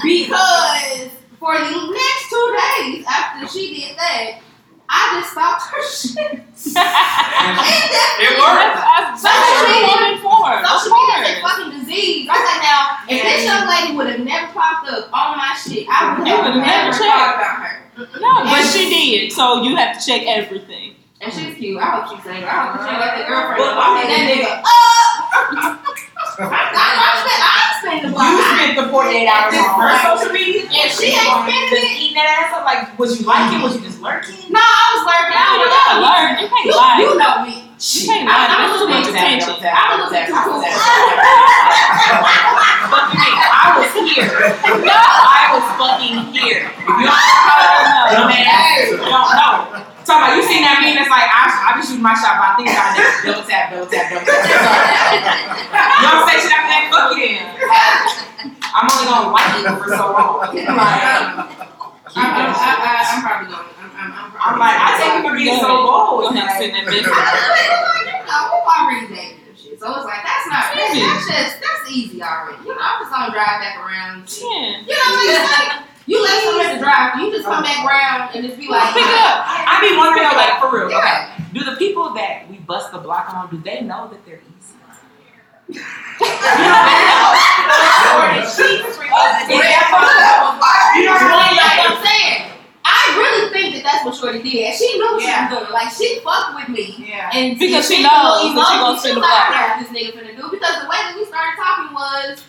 because 0.00 1.12
for 1.38 1.54
the 1.56 1.70
next 1.92 2.22
two 2.30 2.46
days 2.56 3.04
after 3.08 3.48
she 3.48 3.74
did 3.74 3.96
that, 3.96 4.40
I 4.90 5.20
just 5.20 5.30
stopped 5.32 5.70
her 5.70 5.82
shit. 5.86 6.40
It 6.40 8.32
worked. 8.42 8.74
That's, 8.74 9.22
that's, 9.22 9.22
that's 9.22 9.38
what 9.38 9.70
you're 9.70 9.86
woman 9.86 10.18
for. 10.18 10.50
Social 10.66 10.90
media 10.98 11.16
is 11.22 11.38
a 11.38 11.40
fucking 11.40 11.70
disease. 11.78 12.26
I 12.26 12.34
was 12.34 12.42
like, 12.42 12.62
now, 12.66 12.98
if 13.06 13.22
this 13.22 13.44
young 13.46 13.70
lady 13.70 13.94
would 13.96 14.08
have 14.10 14.20
never 14.26 14.52
popped 14.52 14.90
up 14.90 15.06
on 15.14 15.38
my 15.38 15.54
shit, 15.54 15.86
I 15.88 16.18
would 16.18 16.26
have 16.26 16.42
never 16.42 16.58
never 16.58 16.92
thought 16.92 17.34
about 17.38 17.62
her. 17.62 17.79
No, 18.20 18.44
but 18.44 18.62
she 18.72 18.88
did. 18.88 19.32
So 19.32 19.62
you 19.62 19.76
have 19.76 19.98
to 19.98 20.04
check 20.06 20.22
everything. 20.26 20.94
And 21.20 21.32
she's 21.32 21.54
cute. 21.56 21.76
I 21.78 22.00
hope 22.00 22.08
she's 22.16 22.24
single. 22.24 22.48
I 22.48 22.72
hope 22.72 22.80
she 22.80 22.96
like 22.96 23.12
that 23.12 23.28
girlfriend. 23.28 23.60
Well, 23.60 23.76
I 23.76 23.84
I 23.84 23.88
mean, 23.92 24.08
mean, 24.08 24.16
that 24.16 24.24
nigga. 24.40 24.64
Uh, 24.64 25.76
I, 26.40 26.72
I, 26.72 26.88
I 26.96 27.12
spent, 27.20 27.40
I 27.44 27.76
spent 27.76 28.00
the 28.00 28.16
you 28.16 28.40
spent 28.56 28.72
the 28.80 28.88
48 28.88 29.28
hours 29.28 29.52
on 29.60 29.68
her 29.84 29.92
social 30.00 30.32
media. 30.32 30.64
And 30.64 30.88
she 30.88 31.12
ain't 31.12 31.20
spending 31.20 31.68
Just 31.68 31.84
it. 31.84 32.00
eating 32.00 32.16
that 32.16 32.28
ass 32.40 32.56
up. 32.56 32.64
Like, 32.64 32.96
was 32.96 33.20
you 33.20 33.28
liking? 33.28 33.60
It? 33.60 33.64
Was 33.68 33.76
you 33.76 33.84
just 33.84 34.00
lurking? 34.00 34.32
No, 34.48 34.64
I 34.64 34.96
was 34.96 35.02
lurking. 35.04 35.36
I 35.36 35.44
You 35.52 35.60
was 35.60 35.68
gotta 35.76 36.00
learn. 36.00 36.32
You 36.40 36.48
can't 36.48 36.64
You, 36.64 36.72
lie. 36.72 36.96
you 37.04 37.12
know 37.20 37.36
me. 37.44 37.68
You 37.68 38.00
can't 38.08 38.24
I- 38.24 38.32
lie. 38.32 38.48
I'm 38.48 38.64
That's 38.64 38.80
too 38.80 38.88
looking 38.88 38.96
much 38.96 39.12
attention. 39.12 39.54
I'm 39.60 40.00
looking 40.00 40.24
too 40.24 40.40
cool. 40.40 40.64
But 42.90 43.04
you 43.12 43.20
mean, 43.20 43.36
I 43.36 43.76
was 43.76 43.92
here. 43.92 44.32
No, 44.88 44.96
I 44.96 45.44
was 45.52 45.66
fucking 45.76 46.32
here. 46.32 46.64
If 46.64 46.80
you 46.80 47.04
don't 47.04 47.12
know, 47.12 47.69
dumb 48.10 48.30
ass, 48.30 48.90
you 48.90 48.96
don't 48.98 49.10
know. 49.10 49.86
Talking 50.04 50.22
about 50.24 50.36
you 50.36 50.42
seen 50.42 50.62
that 50.64 50.80
meme 50.80 50.96
that's 50.96 51.12
like 51.12 51.28
I, 51.28 51.70
I 51.70 51.76
be 51.76 51.84
shooting 51.86 52.02
my 52.02 52.16
shot, 52.16 52.40
but 52.40 52.46
I 52.50 52.52
think 52.56 52.66
I 52.72 52.88
did 52.96 53.04
double 53.30 53.44
tap, 53.46 53.70
double 53.70 53.86
tap, 53.86 54.10
double 54.10 54.26
tap. 54.26 54.42
you 54.42 56.06
don't 56.08 56.24
say 56.26 56.36
shit 56.40 56.50
after 56.50 56.72
that, 56.72 56.82
fuck 56.90 57.14
you 57.14 57.36
then. 57.36 57.46
I'm 58.72 58.86
only 58.88 59.06
gonna 59.06 59.30
like 59.30 59.60
it 59.60 59.70
for 59.76 59.88
so 59.92 60.04
long. 60.16 60.40
Like, 60.40 60.66
I'm, 62.16 62.26
I'm, 62.26 62.50
I, 62.50 62.70
I, 62.80 63.06
I'm 63.06 63.20
probably 63.22 63.46
going. 63.54 63.70
I'm, 63.78 63.92
I'm, 63.94 64.10
I'm, 64.10 64.30
I'm 64.34 64.56
like, 64.58 64.78
I 64.82 64.88
take 64.98 65.14
you 65.14 65.22
for 65.30 65.36
being 65.36 65.60
so 65.60 65.70
bold. 65.86 66.26
Go 66.26 66.34
ahead 66.34 66.48
and 66.48 66.58
send 66.58 66.72
that 66.74 66.84
bitch. 66.90 67.06
I'm 67.06 68.50
already 68.66 69.06
dating 69.14 69.46
and 69.46 69.54
shit. 69.54 69.78
So 69.78 69.86
it's 69.94 70.06
like 70.08 70.22
that's 70.26 70.46
not 70.50 70.74
that's, 70.74 70.96
that's 70.96 71.26
just 71.28 71.54
that's 71.62 71.84
easy 71.92 72.18
already. 72.22 72.58
You 72.66 72.74
know, 72.74 72.80
I'm 72.82 73.04
just 73.04 73.12
gonna 73.12 73.30
drive 73.30 73.62
back 73.62 73.76
around. 73.78 74.24
and 74.24 74.28
shit. 74.28 74.42
Yeah. 74.48 74.82
You 74.86 74.96
know 74.96 75.06
what 75.12 75.28
I'm 75.28 75.86
saying? 75.86 75.89
It's 76.10 76.18
like 76.18 76.18
you 76.18 76.22
let 76.24 76.42
someone 76.42 76.74
to 76.74 76.78
drive, 76.82 77.20
you 77.20 77.30
just 77.30 77.44
come 77.44 77.62
back 77.62 77.84
around 77.86 78.34
and 78.34 78.44
just 78.46 78.58
be 78.58 78.66
like, 78.68 78.92
Pick 78.94 79.04
up. 79.06 79.46
I 79.46 79.78
be 79.80 79.96
wondering, 79.96 80.26
like, 80.34 80.58
for 80.60 80.74
real, 80.74 80.96
okay. 80.98 81.30
Do 81.54 81.62
the 81.64 81.76
people 81.76 82.12
that 82.14 82.48
we 82.50 82.58
bust 82.58 82.90
the 82.92 82.98
block 82.98 83.32
on, 83.32 83.50
do 83.50 83.58
they 83.62 83.80
know 83.82 84.08
that 84.10 84.24
they're 84.26 84.40
easy? 84.42 85.78
You 89.70 91.06
know 91.06 91.14
what 91.14 91.22
I'm 91.86 92.04
saying? 92.04 92.50
I 92.84 93.14
really 93.16 93.52
think 93.52 93.74
that 93.76 93.82
that's 93.84 94.04
what 94.04 94.14
Shorty 94.16 94.42
did. 94.42 94.74
She 94.74 94.98
knew 94.98 95.12
what 95.14 95.22
Yeah. 95.22 95.48
she 95.48 95.54
was 95.54 95.62
doing. 95.62 95.72
Like 95.72 95.90
she 95.94 96.20
fucked 96.20 96.54
with 96.58 96.68
me. 96.68 97.06
Yeah. 97.08 97.30
And 97.32 97.58
Because 97.58 97.86
she 97.86 98.02
and 98.02 98.10
knows 98.10 98.50
was 98.50 98.54
that 98.58 98.74
you 98.74 98.80
gonna 98.82 98.98
emoji. 98.98 99.02
She 99.02 99.08
was 99.14 99.22
like, 99.22 99.30
block. 99.30 99.46
I 99.46 99.54
know 99.54 99.68
what 99.70 99.78
this 99.80 99.90
nigga 99.94 100.10
finna 100.18 100.34
do. 100.36 100.44
Because 100.50 100.74
the 100.82 100.88
way 100.90 100.98
that 100.98 101.14
we 101.14 101.24
started 101.24 101.54
talking 101.56 101.94
was 101.94 102.42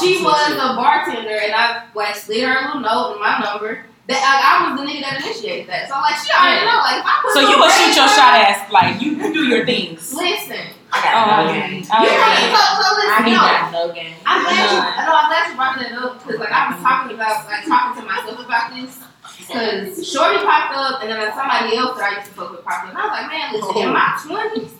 she 0.00 0.22
was 0.22 0.46
shit. 0.46 0.56
a 0.56 0.76
bartender 0.78 1.38
and 1.42 1.52
I 1.54 1.84
like 1.94 2.14
slid 2.14 2.44
her 2.44 2.54
a 2.54 2.66
little 2.66 2.80
note 2.80 3.12
and 3.12 3.20
my 3.20 3.38
number. 3.42 3.86
That 4.10 4.18
I, 4.18 4.34
I 4.42 4.52
was 4.66 4.74
the 4.78 4.86
nigga 4.86 5.00
that 5.06 5.22
initiated 5.22 5.70
that. 5.70 5.86
So 5.88 5.94
like 6.02 6.18
she 6.18 6.30
already 6.34 6.58
Yeah. 6.66 6.74
know. 6.74 6.82
Like 6.82 6.98
if 6.98 7.06
I 7.06 7.14
put 7.22 7.30
So 7.34 7.40
some 7.42 7.50
you 7.50 7.56
would 7.58 7.70
shoot 7.70 7.86
red 7.86 7.96
your 8.02 8.08
on- 8.10 8.16
shot 8.18 8.34
ass 8.34 8.58
like 8.74 8.98
you, 9.02 9.10
you 9.14 9.26
do 9.32 9.42
your 9.46 9.62
things. 9.66 10.10
Listen. 10.14 10.74
I 10.92 10.98
Oh, 10.98 11.24
got 11.24 11.24
no 11.24 11.34
um, 11.38 11.54
game. 11.56 11.72
You 11.72 11.88
know, 11.88 12.04
Okay. 12.04 12.52
so, 12.52 12.60
so 12.82 12.86
listen, 12.98 13.14
I 13.14 13.18
ain't 13.22 13.32
no. 13.32 13.42
got 13.46 13.72
no 13.72 13.82
game. 13.94 14.14
I'm 14.26 14.38
glad 14.42 14.58
you. 14.58 14.76
None. 14.76 14.92
I 14.92 15.00
know 15.06 15.14
I'm 15.16 15.28
glad 15.32 15.42
you 15.48 15.54
brought 15.56 15.76
that 15.80 15.92
up 15.96 16.12
because 16.20 16.38
like 16.42 16.52
I 16.52 16.62
was 16.68 16.78
talking 16.82 17.12
about 17.16 17.36
like 17.48 17.62
talking 17.64 17.94
to 17.96 18.04
myself 18.06 18.38
about 18.44 18.66
this 18.74 18.92
because 19.38 19.86
Shorty 20.04 20.38
popped 20.44 20.74
up 20.76 21.00
and 21.02 21.08
then 21.10 21.32
somebody 21.32 21.76
else 21.78 21.96
that 21.98 22.12
I 22.12 22.18
used 22.20 22.26
to 22.28 22.34
fuck 22.36 22.50
with 22.52 22.64
popped 22.66 22.84
up 22.86 22.90
and 22.90 22.98
I 22.98 23.02
was 23.06 23.14
like, 23.16 23.28
man, 23.30 23.46
listen, 23.54 23.82
in 23.82 23.90
my 23.94 24.08
twenties, 24.20 24.72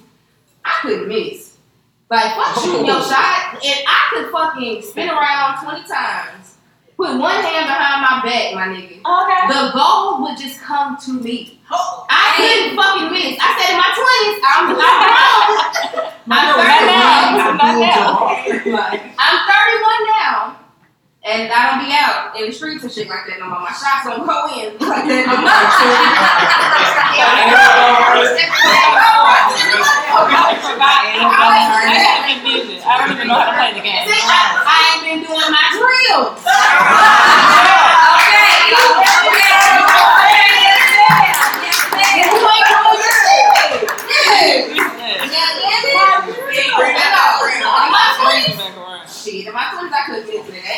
I 0.67 0.73
couldn't 0.83 1.09
miss. 1.09 1.52
Like 2.13 2.37
fuck 2.37 2.53
oh. 2.53 2.61
shooting 2.61 2.85
your 2.85 3.01
shot 3.01 3.57
and 3.57 3.81
I 3.89 4.01
could 4.13 4.29
fucking 4.29 4.85
spin 4.85 5.09
around 5.09 5.65
twenty 5.65 5.81
times, 5.89 6.61
put 6.93 7.17
one 7.17 7.41
hand 7.41 7.65
behind 7.65 8.05
my 8.05 8.21
back, 8.21 8.53
my 8.53 8.69
nigga. 8.69 9.01
Okay. 9.01 9.43
The 9.49 9.73
goal 9.73 10.21
would 10.21 10.37
just 10.37 10.61
come 10.61 11.01
to 11.09 11.13
me. 11.25 11.57
I 11.73 12.37
couldn't 12.37 12.77
fucking 12.77 13.09
miss. 13.17 13.41
I 13.41 13.49
said 13.57 13.73
in 13.73 13.81
my 13.81 13.89
twenties, 13.97 14.45
I'm 14.45 14.77
I'm 14.77 15.01
grown. 15.09 16.13
I'm 16.29 16.53
31. 17.49 17.81
Now. 17.81 18.29
I'm 19.17 19.37
31 19.49 20.05
now, 20.13 20.61
and 21.25 21.53
I 21.55 21.71
don't 21.71 21.87
be 21.87 21.95
out 21.95 22.35
in 22.35 22.51
the 22.51 22.53
streets 22.53 22.83
and 22.83 22.91
shit 22.91 23.07
like 23.07 23.23
that 23.31 23.39
no 23.39 23.47
more. 23.47 23.61
My 23.63 23.71
shots 23.71 24.11
don't 24.11 24.27
go 24.27 24.51
in 24.59 24.75
like 24.83 25.07
that. 25.07 25.23
I 32.83 33.07
don't 33.07 33.27
know 33.29 33.35
how 33.35 33.47
to 33.47 33.55
play 33.55 33.71
the 33.71 33.87
game. 33.87 34.03
I, 34.03 34.99
ain't 34.99 35.07
been 35.07 35.23
doing 35.23 35.47
my 35.47 35.63
drills. 35.79 36.43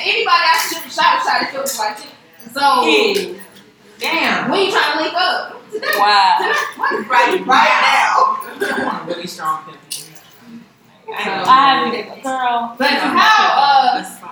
Anybody 0.03 0.45
I 0.45 0.59
shoot 0.69 0.91
shot 0.91 1.15
would 1.15 1.25
try 1.25 1.39
to 1.41 1.47
kill 1.51 1.63
me 1.63 1.75
like 1.79 1.97
that. 1.99 2.13
So 2.53 2.65
damn. 3.99 4.51
When 4.51 4.67
you 4.67 4.71
trying 4.73 4.99
to 4.99 5.03
link 5.03 5.15
up? 5.15 5.71
Today. 5.71 5.87
Wow. 5.97 6.39
Today. 6.39 7.09
Right, 7.09 7.47
right 7.47 7.75
now. 7.83 8.91
I'm 8.91 9.07
really 9.07 9.27
strong 9.27 9.65
pimp. 9.65 9.79
I 11.09 11.93
have 11.93 12.23
girl. 12.23 12.75
But 12.79 12.91
how 12.91 13.47
uh 13.57 14.25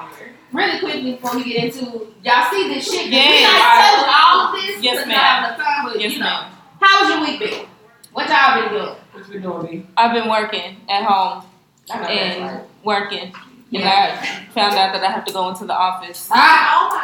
really 0.52 0.78
quickly 0.80 1.12
before 1.12 1.36
we 1.36 1.44
get 1.44 1.64
into 1.64 2.08
y'all 2.22 2.50
see 2.50 2.68
this 2.68 2.90
shit. 2.90 3.10
Yeah, 3.10 3.30
we 3.30 3.42
not 3.42 3.52
right. 3.52 4.22
all 4.24 4.46
of 4.46 4.52
this. 4.60 4.82
Yes, 4.82 5.06
ma'am. 5.06 5.56
Time, 5.58 5.84
but, 5.84 6.00
yes, 6.00 6.12
you 6.12 6.18
know, 6.18 6.24
ma'am. 6.24 6.52
How's 6.80 7.08
your 7.08 7.20
week 7.20 7.40
been? 7.40 7.66
What 8.12 8.28
y'all 8.28 8.60
been 8.60 8.72
doing? 8.72 8.96
What 9.12 9.26
you 9.26 9.32
been 9.32 9.42
doing? 9.42 9.64
Me? 9.64 9.86
I've 9.96 10.12
been 10.12 10.28
working 10.28 10.76
at 10.88 11.04
home 11.04 11.44
and 11.90 12.42
right. 12.42 12.64
working. 12.84 13.32
And 13.74 13.84
I 13.88 14.16
found 14.52 14.74
out 14.74 14.92
that 14.92 15.02
I 15.02 15.10
have 15.10 15.24
to 15.24 15.32
go 15.32 15.48
into 15.48 15.64
the 15.64 15.74
office. 15.74 16.28
Ah, 16.30 16.36
Oh 16.76 16.88
my 16.92 17.00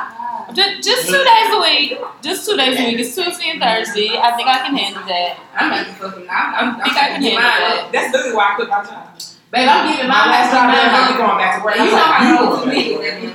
God. 0.49 0.55
Just, 0.55 0.83
just 0.85 1.09
two 1.09 1.25
days 1.25 1.49
a 1.53 1.61
week. 1.61 1.99
Just 2.23 2.45
two 2.49 2.57
days 2.57 2.79
a 2.79 2.85
week. 2.85 2.99
It's 3.01 3.14
Tuesday 3.14 3.51
and 3.53 3.61
Thursday. 3.61 4.16
I 4.16 4.33
think 4.37 4.49
I 4.49 4.59
can 4.64 4.77
handle 4.77 5.03
that. 5.05 5.37
I'm 5.57 5.71
not 5.71 5.87
fucking. 5.97 6.27
I'm, 6.29 6.55
I'm, 6.55 6.81
I 6.81 6.85
think 6.85 6.97
I 6.97 7.07
can 7.12 7.23
handle 7.23 7.41
mine 7.41 7.61
that. 7.61 7.89
That's 7.93 8.12
literally 8.12 8.37
why 8.37 8.53
I 8.53 8.55
quit 8.57 8.69
my 8.69 8.85
job. 8.85 9.09
Babe, 9.51 9.64
I'm 9.69 9.89
giving 9.89 10.09
My 10.09 10.12
my 10.12 10.29
last 10.29 10.53
last 10.53 10.53
job, 10.53 10.64
mine 10.69 10.89
I'm 10.93 11.09
up. 11.09 11.16
going 11.16 11.39
back 11.41 11.53
to 11.57 11.64
work. 11.64 11.77
You 11.77 11.83
I'm 11.85 11.89
know 11.89 11.97
like, 11.97 12.12
how 12.12 12.21
you 12.21 12.33
you 12.33 12.49
was 12.49 12.61
was 12.61 12.69
me. 12.69 12.85
me. 13.01 13.33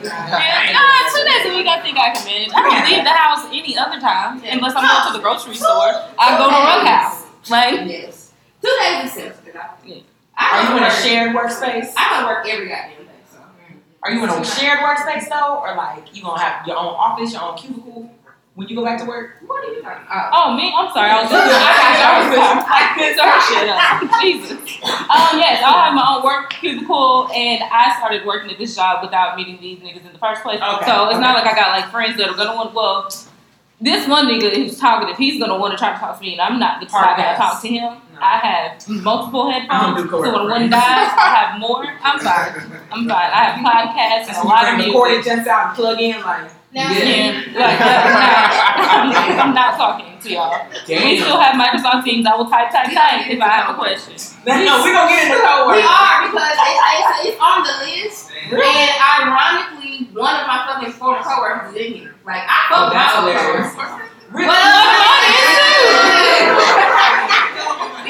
Nah, 0.74 1.10
two 1.10 1.24
days 1.26 1.44
a 1.46 1.52
week 1.58 1.68
I 1.70 1.78
think 1.82 1.98
I 1.98 2.10
can 2.14 2.24
manage. 2.26 2.54
I 2.54 2.62
don't 2.62 2.86
leave 2.86 3.04
the 3.04 3.14
house 3.18 3.44
any 3.50 3.74
other 3.78 3.98
time 4.00 4.42
unless 4.46 4.74
I'm 4.78 4.86
going 4.86 5.06
to 5.10 5.14
the 5.18 5.24
grocery 5.26 5.56
store. 5.58 5.90
I 6.22 6.38
go 6.38 6.50
to 6.50 6.58
Rough 6.62 6.86
House. 6.86 7.50
Like, 7.50 7.90
Yes. 7.90 8.32
Two 8.62 8.74
days 8.82 9.06
is 9.06 9.12
sensitive. 9.14 9.58
Yeah. 9.86 10.02
I 10.38 10.42
Are 10.50 10.62
you 10.64 10.70
go 10.70 10.78
in 10.78 10.84
a 10.84 10.86
work- 10.88 10.98
shared 11.02 11.30
workspace? 11.36 11.94
I 11.98 12.02
go 12.14 12.16
to 12.22 12.26
work 12.30 12.46
every 12.48 12.70
goddamn 12.70 12.90
day. 12.90 12.96
So. 12.98 13.03
Are 14.04 14.12
you 14.12 14.22
in 14.24 14.30
a 14.30 14.44
shared 14.44 14.80
workspace 14.80 15.30
though, 15.30 15.60
or 15.64 15.76
like 15.76 16.14
you 16.16 16.22
gonna 16.22 16.42
have 16.42 16.68
your 16.68 16.76
own 16.76 16.94
office, 16.94 17.32
your 17.32 17.42
own 17.42 17.58
cubicle 17.58 18.12
when 18.56 18.68
you 18.68 18.76
go 18.76 18.84
back 18.84 19.00
to 19.00 19.06
work? 19.06 19.38
What 19.48 19.64
are 19.64 19.74
you 19.74 19.82
talking 19.82 20.06
about? 20.06 20.30
oh, 20.34 20.58
me? 20.58 20.74
I'm 20.76 20.92
sorry. 20.92 21.10
I 21.10 21.22
was 21.22 21.32
just, 21.32 21.48
I 21.48 21.96
got 22.04 22.20
you. 22.28 22.42
I 22.42 22.64
I 22.68 22.94
couldn't 22.94 23.16
start 23.16 23.40
shit 23.48 23.70
up. 23.72 24.22
Jesus. 24.22 24.84
Um, 24.84 25.40
yes, 25.40 25.64
I 25.64 25.88
have 25.88 25.94
my 25.96 26.04
own 26.04 26.24
work 26.24 26.52
cubicle, 26.52 27.30
and 27.32 27.64
I 27.64 27.96
started 27.98 28.26
working 28.26 28.52
at 28.52 28.58
this 28.58 28.76
job 28.76 29.02
without 29.02 29.38
meeting 29.38 29.60
these 29.62 29.80
niggas 29.80 30.06
in 30.06 30.12
the 30.12 30.20
first 30.20 30.44
place. 30.44 30.60
Okay, 30.60 30.86
So 30.86 31.08
it's 31.10 31.20
not 31.20 31.36
like 31.36 31.48
I 31.48 31.56
got 31.56 31.72
like 31.80 31.90
friends 31.90 32.18
that 32.18 32.28
are 32.28 32.36
gonna 32.36 32.56
want. 32.56 32.72
To, 32.72 32.76
well, 32.76 33.10
this 33.84 34.08
one 34.08 34.28
nigga 34.28 34.56
who's 34.56 34.80
talkative, 34.80 35.18
he's 35.18 35.40
gonna 35.40 35.60
want 35.60 35.74
to 35.74 35.78
try 35.78 35.94
to 35.94 36.00
talk 36.00 36.18
to 36.18 36.24
me, 36.24 36.34
and 36.34 36.42
I'm 36.42 36.58
not 36.58 36.80
the 36.80 36.86
type 36.86 37.18
to 37.18 37.22
Hard 37.22 37.38
talk 37.38 37.62
to 37.62 37.68
him. 37.68 37.84
No. 38.14 38.20
I 38.22 38.38
have 38.38 38.88
multiple 38.88 39.52
headphones, 39.52 40.10
don't 40.10 40.24
so 40.24 40.34
when 40.34 40.50
one 40.50 40.70
dies, 40.70 41.12
I 41.18 41.36
have 41.36 41.60
more. 41.60 41.86
I'm 42.02 42.20
fine. 42.20 42.82
I'm 42.92 43.10
fine. 43.10 43.12
I 43.12 43.44
have 43.44 43.60
podcasts 43.60 44.36
and 44.36 44.46
a 44.46 44.48
lot 44.48 44.70
of 44.70 44.78
music. 44.78 44.94
corded 44.94 45.24
jets 45.26 45.48
out 45.48 45.68
and 45.68 45.76
plug 45.76 46.00
in 46.00 46.22
like. 46.22 46.52
Now, 46.74 46.90
Yeah. 46.92 47.06
Yeah, 47.54 47.54
like 47.60 47.80
I'm 47.82 49.10
not, 49.10 49.40
I'm 49.46 49.54
not 49.54 49.78
talking 49.78 50.18
to 50.20 50.30
y'all. 50.32 50.66
We 50.88 51.20
still 51.22 51.38
have 51.40 51.54
Microsoft 51.54 52.04
Teams. 52.04 52.26
I 52.26 52.36
will 52.36 52.50
type, 52.50 52.72
type, 52.72 52.90
type 52.94 53.30
if 53.30 53.40
I 53.42 53.48
have 53.50 53.70
a 53.76 53.78
question. 53.78 54.14
No, 54.46 54.82
we're 54.82 54.94
gonna 54.94 55.10
get 55.10 55.24
into 55.30 55.38
We 55.38 55.42
coworker. 55.46 55.86
are 55.86 56.26
because 56.34 56.58
it's, 56.58 56.82
it's, 56.90 57.30
it's 57.30 57.40
on 57.40 57.62
the 57.62 57.76
list, 57.86 58.32
and 58.50 58.92
ironically, 59.22 60.10
one 60.18 60.34
of 60.42 60.48
my 60.48 60.66
fucking 60.68 60.94
former 60.94 61.22
coworkers 61.22 61.76
is 61.76 61.82
in 61.86 61.94
here. 61.94 62.16
Like 62.26 62.42
I 62.48 62.58
Oh, 62.72 62.76
fuck 62.76 62.90
with 62.90 62.98
that's 62.98 63.14
my 63.14 63.22
old 63.22 63.30
hilarious. 63.38 63.70
coworkers. 63.76 64.10
Really? 64.34 64.50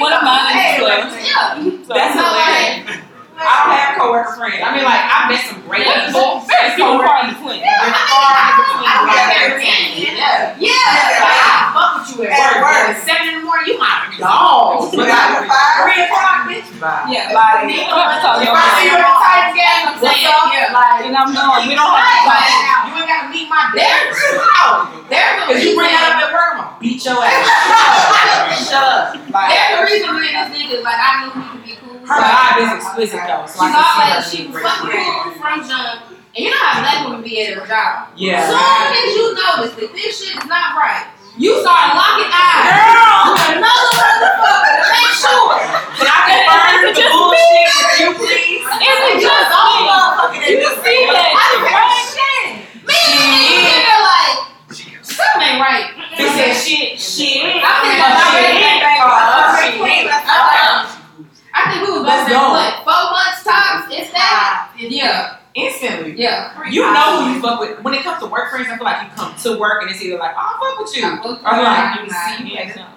One 0.00 0.12
of 0.12 0.22
mine 0.24 0.56
is 0.56 0.62
Hey, 0.64 0.80
well. 0.80 0.98
yeah. 1.04 1.54
So, 1.84 1.92
That's 1.94 2.14
So, 2.16 2.24
hilarious. 2.24 3.03
I 3.44 3.54
don't 3.64 3.76
have 3.76 3.92
coworker 4.00 4.32
friends. 4.40 4.60
I 4.64 4.68
mean, 4.74 4.84
like 4.88 5.02
I've 5.04 5.26
met 5.28 5.42
some 5.44 5.60
great 5.68 5.84
people. 5.84 6.40
very 6.48 6.72
few 6.74 6.84
far 7.04 7.24
in 7.24 7.36
between. 7.36 7.60
They're 7.60 7.92
far 8.08 8.32
in 8.40 8.46
between. 8.56 8.88
I 8.88 8.94
Yeah, 9.12 9.24
they're 9.30 9.54
if 9.54 9.64
ten. 9.64 9.80
Yeah. 10.00 10.64
Like, 10.64 10.64
Yeah. 10.64 10.72
I 10.74 11.72
fuck 11.76 11.90
with 12.00 12.08
you 12.16 12.24
at 12.24 12.32
At 12.32 12.40
work. 12.40 12.64
work. 12.64 12.74
but 12.74 12.90
At 12.94 13.00
seven 13.04 13.26
in 13.28 13.34
the 13.40 13.44
morning, 13.44 13.66
you 13.68 13.76
my 13.78 13.92
dog. 14.18 14.90
But 14.94 15.06
Nine 15.08 15.30
to 15.34 15.44
like 15.44 15.50
five. 15.50 15.76
three 15.84 16.00
o'clock, 16.08 16.38
bitch. 16.48 16.68
Yeah. 17.12 17.32
Like, 17.34 17.64
We 17.68 17.74
don't 17.84 17.92
have 17.96 18.16
to 18.16 18.20
talk 18.24 18.36
if 18.40 18.48
I 18.50 18.64
see 18.80 18.88
you 18.88 18.96
at 18.96 19.04
the 19.04 19.14
Titans 19.24 19.56
game, 19.56 19.84
up? 19.84 20.00
up? 20.04 20.52
Yeah. 20.54 20.68
Like, 20.74 21.00
And 21.08 21.14
I'm 21.16 21.30
going. 21.32 21.68
We 21.68 21.74
don't 21.74 21.92
have 21.94 22.04
to 22.04 22.28
like, 22.28 22.50
you 22.88 22.92
ain't 22.98 23.08
gotta 23.08 23.28
meet 23.30 23.46
my 23.48 23.62
dad. 23.74 24.12
There's 24.12 24.20
there's 25.10 25.42
a 25.42 25.46
Cause 25.46 25.60
you 25.64 25.76
bring 25.76 25.92
that 25.92 26.16
up 26.16 26.24
at 26.24 26.32
work, 26.32 26.56
I'm 26.56 26.64
gonna 26.64 26.76
beat 26.80 27.04
your 27.04 27.20
ass. 27.20 27.44
Shut 28.68 28.80
up. 28.80 29.14
Like, 29.30 29.48
There's 29.52 29.80
a 29.80 29.84
reason 29.84 30.08
me 30.16 30.28
and 30.32 30.36
this 30.40 30.48
nigga 30.56 30.82
like 30.82 30.96
I 30.98 31.10
knew 31.20 31.30
we 31.36 31.42
could 31.50 31.64
be 31.64 31.72
cool. 31.84 31.98
her 32.06 32.20
vibe 32.20 32.58
is 32.64 32.70
explicit 32.84 33.20
though, 33.34 33.46
so 33.50 33.58
She's 33.66 33.74
always 33.74 34.30
she 34.30 34.38
was 34.46 34.62
fucking 34.62 34.90
cool 34.94 35.32
from 35.42 35.58
jump. 35.66 36.14
And 36.34 36.40
you 36.44 36.50
know 36.50 36.62
how 36.66 36.82
black 36.82 36.98
women 37.06 37.22
be 37.22 37.42
at 37.46 37.54
a 37.58 37.62
job. 37.66 38.10
Yeah. 38.18 38.42
Soon 38.46 38.58
as 38.58 39.10
you 39.14 39.24
notice 39.34 39.72
that 39.78 39.90
this 39.94 40.10
shit 40.18 40.34
is 40.34 40.46
not 40.50 40.74
right, 40.74 41.06
you 41.38 41.50
start 41.62 41.94
locking 41.98 42.30
eyes 42.30 42.74
Girl! 42.74 43.34
another 43.58 43.90
motherfucker 43.98 44.86
make 44.94 45.14
sure. 45.18 45.54
Can 45.98 46.06
I 46.10 46.18
confirm 46.30 46.94
the 46.94 47.06
bullshit 47.10 47.70
with 47.74 47.98
you, 48.02 48.10
please? 48.18 48.62
Is 48.66 48.98
it 49.14 49.18
just 49.22 49.50
all 49.50 49.82
motherfucking 49.86 50.42
You 50.46 50.62
see 50.82 51.06
that 51.10 51.34
I 51.34 51.46
shit, 51.54 51.62
right? 51.70 51.86
understand. 51.86 52.66
Me 52.86 52.98
and 53.74 54.02
like 54.02 54.38
something 55.06 55.42
ain't 55.42 55.58
right. 55.62 55.86
They 56.18 56.30
said 56.34 56.54
shit, 56.54 56.94
oh, 56.94 57.02
shit. 57.02 57.42
I 57.62 57.78
think 57.82 57.98
Oh, 59.02 59.10
that's 59.10 60.90
shit. 60.90 60.93
I 61.54 61.70
think 61.70 61.86
we 61.86 61.94
was 61.94 62.02
both 62.02 62.28
go. 62.28 62.50
what 62.50 62.82
four 62.82 63.04
months 63.14 63.44
tops. 63.46 63.86
It's 63.94 64.10
that. 64.12 64.74
Yeah, 64.76 65.38
Instantly. 65.54 66.18
yeah. 66.18 66.50
You 66.68 66.82
know 66.82 67.22
who 67.24 67.34
you 67.34 67.40
fuck 67.40 67.60
with. 67.60 67.80
When 67.82 67.94
it 67.94 68.02
comes 68.02 68.18
to 68.22 68.26
work 68.26 68.50
friends, 68.50 68.66
I 68.68 68.74
feel 68.76 68.84
like 68.84 69.02
you 69.06 69.08
come 69.14 69.34
to 69.36 69.58
work 69.58 69.82
and 69.82 69.90
it's 69.90 70.02
either 70.02 70.18
like, 70.18 70.34
oh, 70.34 70.42
I 70.42 70.52
fuck 70.58 70.82
with 70.82 70.96
you. 70.98 71.06
Or 71.06 71.62
like, 71.62 72.02
you 72.02 72.10
see 72.10 72.42
me, 72.44 72.54
no. 72.74 72.90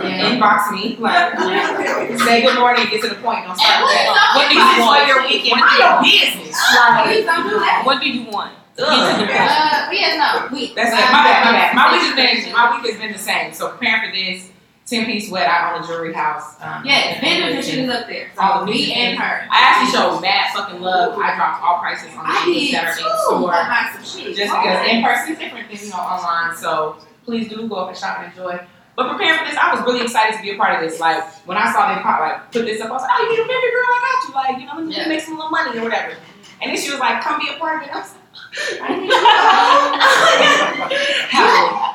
Yeah. 0.00 0.32
inbox 0.40 0.72
me, 0.72 0.96
like, 0.96 1.36
say 2.24 2.40
good 2.40 2.58
morning, 2.58 2.86
get 2.88 3.02
to 3.02 3.08
the 3.12 3.20
point, 3.20 3.44
don't 3.44 3.52
start 3.60 3.84
And 3.84 3.84
with 3.84 3.92
please 3.92 4.16
that. 4.16 4.32
don't 4.32 4.40
What 4.40 4.48
do 4.48 4.56
you 4.56 4.80
want? 4.80 5.06
your 5.06 5.20
weekend? 5.28 5.60
Mind 5.60 5.76
your 5.76 6.00
business. 6.00 6.56
Like, 6.72 7.24
don't 7.28 7.44
do. 7.44 7.60
What 7.84 8.00
do 8.00 8.08
you 8.08 8.24
want? 8.32 8.52
Get 8.80 8.88
to 8.88 9.20
the 9.20 9.28
point. 9.28 9.36
Uh, 9.36 9.92
yes, 9.92 10.16
no, 10.16 10.48
we. 10.56 10.72
That's 10.72 10.88
it. 10.96 11.04
My 11.12 11.20
bad, 11.20 11.44
my 11.44 11.52
bad. 11.52 11.74
My 11.76 11.92
week 11.92 12.00
has 12.08 12.16
been 12.16 12.52
my 12.54 12.64
week 12.80 12.90
has 12.90 12.98
been 12.98 13.12
the 13.12 13.18
same. 13.18 13.52
So 13.52 13.68
preparing 13.68 14.08
for 14.08 14.16
this, 14.16 14.48
ten 14.86 15.06
piece 15.06 15.28
sweat 15.28 15.46
out 15.46 15.74
on 15.74 15.82
the 15.82 15.86
jewelry 15.86 16.12
house. 16.12 16.56
Um, 16.60 16.82
Yes, 16.84 17.20
vendors 17.20 17.54
and 17.56 17.64
shit 17.64 17.78
is 17.84 17.90
up 17.90 18.06
there. 18.08 18.30
All 18.38 18.60
So 18.60 18.66
the 18.66 18.72
me 18.72 18.92
and 18.92 19.18
her. 19.18 19.46
I 19.50 19.58
actually 19.60 19.92
showed 19.98 20.20
mad 20.20 20.52
fucking 20.54 20.80
love. 20.80 21.18
I 21.18 21.34
dropped 21.36 21.62
all 21.62 21.78
prices 21.78 22.10
on 22.16 22.24
the 22.26 22.32
I 22.32 22.44
things 22.44 22.72
that 22.72 22.84
are 22.84 22.90
in 22.90 23.18
store. 23.24 23.50
Buy 23.50 23.90
some 23.94 24.04
shit. 24.04 24.36
Just 24.36 24.52
because 24.52 24.86
in 24.88 25.02
person 25.04 25.32
is 25.34 25.38
different 25.38 25.70
than 25.70 25.78
you 25.78 25.90
know 25.90 25.96
online. 25.96 26.56
So 26.56 26.96
please 27.24 27.48
do 27.48 27.68
go 27.68 27.76
up 27.76 27.88
and 27.88 27.96
shop 27.96 28.18
and 28.20 28.32
enjoy. 28.32 28.58
But 28.96 29.08
preparing 29.12 29.38
for 29.38 29.44
this, 29.46 29.56
I 29.56 29.72
was 29.72 29.80
really 29.86 30.02
excited 30.02 30.36
to 30.36 30.42
be 30.42 30.50
a 30.50 30.56
part 30.56 30.74
of 30.74 30.80
this. 30.88 30.98
Like 31.00 31.22
when 31.46 31.56
I 31.56 31.72
saw 31.72 31.94
them 31.94 32.02
pop, 32.02 32.20
like 32.20 32.50
put 32.52 32.66
this 32.66 32.80
up, 32.82 32.90
I 32.90 32.92
was 32.92 33.02
like, 33.02 33.10
"Oh, 33.14 33.22
you 33.22 33.30
need 33.30 33.44
a 33.44 33.48
baby 33.48 33.70
girl? 33.70 33.86
I 33.86 34.00
got 34.02 34.28
you. 34.28 34.34
Like 34.34 34.60
you 34.60 34.66
know, 34.66 34.74
let 34.76 34.84
me 34.86 34.96
Yeah. 34.96 35.08
make 35.08 35.20
some 35.20 35.36
little 35.36 35.50
money 35.50 35.78
or 35.78 35.84
whatever." 35.84 36.16
And 36.60 36.70
then 36.74 36.76
she 36.76 36.90
was 36.90 36.98
like, 37.00 37.22
"Come 37.22 37.38
be 37.40 37.48
a 37.48 37.58
part 37.58 37.82
of 37.82 37.88
it." 37.88 38.19
I 38.52 38.90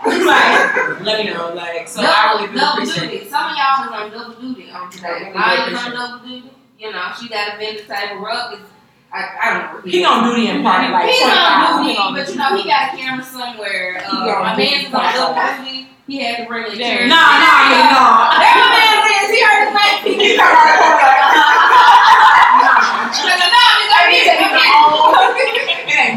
like, 0.06 0.26
like, 0.26 1.02
let 1.02 1.26
me 1.26 1.32
know. 1.34 1.54
Like, 1.54 1.88
so 1.88 2.02
I 2.02 2.34
really 2.36 2.48
do 2.48 2.58
double 2.60 2.84
appreciate 2.84 3.12
it. 3.24 3.30
Some 3.30 3.52
of 3.52 3.58
y'all 3.58 3.84
was 3.84 3.92
on 3.92 4.12
double 4.12 4.36
duty 4.42 4.72
on 4.72 4.90
today. 4.90 5.08
I 5.08 5.12
really 5.20 5.32
do 5.34 5.38
I 5.40 5.70
was 5.72 5.80
on 5.86 5.92
double 5.92 6.20
duty. 6.28 6.50
You 6.80 6.92
know, 6.92 7.12
she 7.20 7.28
got 7.30 7.56
a 7.56 7.58
vendor 7.58 7.84
table 7.84 8.22
rug. 8.24 8.54
It's, 8.60 8.70
I, 9.14 9.16
I 9.42 9.44
don't 9.54 9.86
know. 9.86 9.92
He 9.92 10.04
on 10.04 10.24
duty 10.28 10.48
and 10.48 10.64
party 10.64 10.92
like 10.92 11.08
He's 11.10 11.24
on 11.24 11.84
duty, 11.84 11.94
He 11.94 11.98
on 12.00 12.14
but 12.14 12.28
you 12.30 12.36
know 12.36 12.52
he 12.58 12.64
got 12.68 12.94
a 12.94 12.98
camera 12.98 13.24
somewhere. 13.24 14.04
Uh, 14.04 14.44
my 14.44 14.56
duty. 14.56 14.92
man's 14.92 14.94
on 14.94 15.14
double 15.16 15.64
duty. 15.64 15.88
He 16.08 16.20
had 16.24 16.38
to 16.38 16.46
bring 16.46 16.66
a 16.68 16.76
There. 16.76 16.78
chair. 16.78 17.08
Nah, 17.08 17.16
nah, 17.16 17.72
yeah, 17.72 17.96
nah. 17.96 18.36
There 18.40 18.56
my 18.60 18.68
man 18.76 19.08
is. 19.08 19.32
He 19.32 19.40
heard 19.44 19.66
his 19.66 19.74
name. 19.80 20.20
He 20.20 20.36
come 20.38 20.52
right 20.52 20.84
over 20.84 21.00
like, 21.00 21.24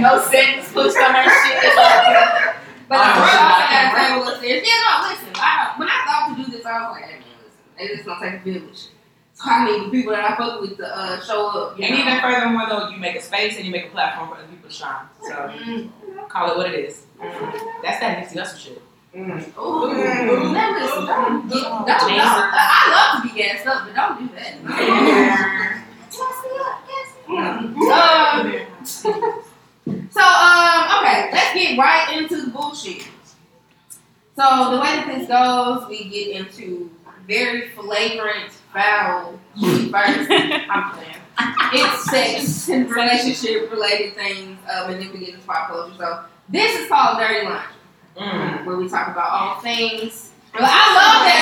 Like, 0.03 0.13
nah, 0.13 0.19
nigga, 0.19 0.39
I 0.39 0.43
need 0.43 0.55
to- 0.55 0.59
It 0.59 0.63
ain't 0.63 0.63
no 0.63 0.63
sentence 0.63 0.73
pushed 0.73 0.99
on 0.99 1.15
her 1.15 1.25
shit. 1.25 1.75
But 2.89 2.97
Oh, 2.97 3.03
I 3.03 3.13
shit, 3.13 3.19
also 3.19 3.39
I 3.39 3.59
got 3.59 3.69
can't 3.69 3.89
a 3.93 3.99
table 4.09 4.29
upstairs. 4.33 4.63
Yeah, 4.67 4.81
no, 4.89 5.09
listen. 5.11 5.29
I, 5.35 5.75
when 5.77 5.89
I 5.89 5.91
thought 6.07 6.25
to 6.29 6.43
do 6.43 6.51
this, 6.51 6.65
I 6.65 6.69
was 6.81 6.91
like, 6.93 7.05
hey, 7.05 7.19
man, 7.21 7.37
listen, 7.45 7.61
maybe 7.77 7.93
it's 7.93 8.05
gonna 8.07 8.21
take 8.31 8.41
a 8.41 8.43
village. 8.45 8.83
So 9.35 9.43
I 9.47 9.65
need 9.71 9.81
the 9.87 9.91
people 9.91 10.13
that 10.13 10.25
I 10.25 10.37
fuck 10.37 10.61
with 10.61 10.77
to 10.79 10.87
uh, 10.97 11.21
show 11.21 11.47
up. 11.49 11.79
You 11.79 11.85
And 11.85 11.95
know? 11.95 12.01
even 12.01 12.21
furthermore, 12.21 12.67
though, 12.69 12.89
you 12.89 12.97
make 12.97 13.15
a 13.17 13.21
space 13.23 13.57
and 13.57 13.65
you 13.67 13.71
make 13.73 13.87
a 13.87 13.91
platform 13.91 14.29
for 14.31 14.35
other 14.37 14.47
people 14.49 14.69
to 14.71 14.75
shine. 14.75 15.07
So 15.23 15.35
Mm. 15.35 15.91
call 16.29 16.51
it 16.53 16.57
what 16.57 16.67
it 16.73 16.79
is. 16.81 17.05
That's 17.83 18.01
that 18.01 18.19
Nipsey 18.19 18.37
Hussle 18.41 18.59
shit. 18.59 18.83
Ooh, 19.15 19.23
now 20.53 20.73
listen, 20.79 21.07
don't, 21.07 21.49
don't, 21.49 21.51
don't, 21.51 21.89
I 21.89 21.91
I 22.55 22.91
love 22.95 23.23
to 23.23 23.29
be 23.29 23.35
gassed 23.39 23.67
up, 23.67 23.85
but 23.87 23.95
don't 23.95 24.17
do 24.19 24.29
that. 24.35 25.85
Um, 27.29 28.55
so, 30.11 30.21
um, 30.21 30.99
okay, 31.05 31.31
let's 31.33 31.55
get 31.55 31.79
right 31.79 32.17
into 32.19 32.43
the 32.43 32.51
bullshit. 32.51 33.07
So, 34.37 34.71
the 34.71 34.81
way 34.81 34.97
that 34.97 35.07
this 35.09 35.29
goes, 35.29 35.89
we 35.89 36.05
get 36.09 36.29
into 36.37 36.91
very 37.27 37.69
flagrant, 37.71 38.51
foul 38.73 39.39
first. 39.57 40.31
I'm 40.31 40.93
playing. 40.93 41.15
It's 41.73 42.11
sex 42.11 42.69
and 42.69 42.91
relationship 42.91 43.71
related 43.71 44.15
things, 44.15 44.59
and 44.71 44.95
then 45.01 45.13
we 45.13 45.19
get 45.19 45.29
into 45.35 45.47
pop 45.47 45.69
culture. 45.69 45.95
So, 45.99 46.25
this 46.49 46.79
is 46.81 46.89
called 46.89 47.19
Dirty 47.19 47.45
Laundry 47.47 47.63
Mm. 48.19 48.65
where 48.67 48.77
we 48.77 48.89
talk 48.89 49.07
about 49.07 49.31
all 49.31 49.61
things 49.61 50.31
But 50.53 50.63
I 50.65 50.83
love 50.91 51.23
that 51.23 51.39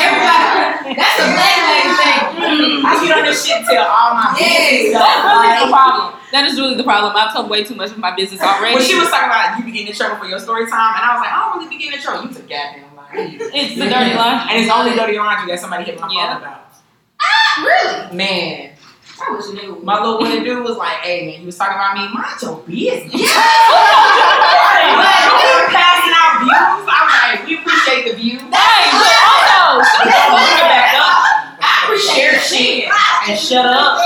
everybody. 0.84 0.92
That's 0.92 1.18
a 1.24 1.28
black 1.32 1.56
lady 1.72 1.88
thing. 1.96 2.84
I 2.84 2.92
get 3.00 3.16
on 3.16 3.24
this 3.24 3.40
shit 3.46 3.64
till 3.64 3.80
all 3.80 4.12
my 4.12 4.36
business 4.36 4.92
That's 4.92 5.24
really 5.24 5.56
the 5.56 5.72
problem. 5.72 6.20
That 6.36 6.44
is 6.52 6.60
really 6.60 6.76
the 6.76 6.84
problem. 6.84 7.16
I've 7.16 7.32
told 7.32 7.48
way 7.48 7.64
too 7.64 7.74
much 7.74 7.92
of 7.92 7.98
my 7.98 8.14
business 8.14 8.42
already. 8.42 8.74
When 8.76 8.84
she 8.84 8.94
was 8.98 9.08
talking 9.08 9.30
about 9.32 9.56
you 9.58 9.64
be 9.64 9.72
getting 9.72 9.88
in 9.88 9.94
trouble 9.94 10.18
for 10.20 10.26
your 10.28 10.38
story 10.38 10.68
time, 10.68 10.92
and 10.92 11.00
I 11.00 11.16
was 11.16 11.24
like, 11.24 11.32
I 11.32 11.48
don't 11.48 11.56
really 11.64 11.70
be 11.72 11.78
getting 11.80 11.96
in 11.96 12.02
trouble. 12.04 12.28
You 12.28 12.34
took 12.36 12.44
goddamn 12.44 12.92
lie. 12.92 13.08
it's 13.56 13.72
the 13.80 13.88
dirty 13.88 14.12
line. 14.12 14.44
And 14.52 14.60
it's 14.60 14.68
only 14.70 14.92
dirty 14.94 15.16
laundry 15.16 15.48
that 15.50 15.56
somebody 15.60 15.84
hit 15.88 15.96
my 15.98 16.12
Yeah. 16.12 16.34
phone 16.36 16.42
about. 16.44 16.76
Ah, 17.24 17.64
Really? 17.64 18.12
Man, 18.16 18.76
I 19.16 19.32
wish 19.32 19.46
you 19.48 19.54
knew. 19.56 19.80
my 19.82 19.96
little 19.96 20.20
winning 20.20 20.44
dude 20.44 20.60
was 20.62 20.76
like, 20.76 21.00
hey 21.00 21.24
man, 21.24 21.40
you 21.40 21.46
was 21.48 21.56
talking 21.56 21.72
about 21.72 21.96
me, 21.96 22.04
mind 22.12 22.36
your 22.44 22.60
business. 22.68 23.16
But- 23.16 23.16
we 25.40 25.46
were 25.56 25.72
passing 25.72 26.12
out 26.12 26.44
views. 26.44 26.84
I'm 26.84 27.08
like, 27.08 27.48
we 27.48 27.64
appreciate 27.64 28.12
the 28.12 28.20
view. 28.20 28.36
Hey, 28.52 28.92
but 28.92 29.16
also, 29.24 29.88
shut 29.88 30.04
the 30.04 30.12
Put 30.12 30.36
fuck 30.36 30.52
it 30.52 30.60
up. 30.60 30.68
back 30.68 30.92
up. 31.00 31.64
I 31.64 31.88
appreciate 31.88 32.36
shit. 32.44 32.92
And 33.28 33.38
shut 33.38 33.64
up. 33.66 34.00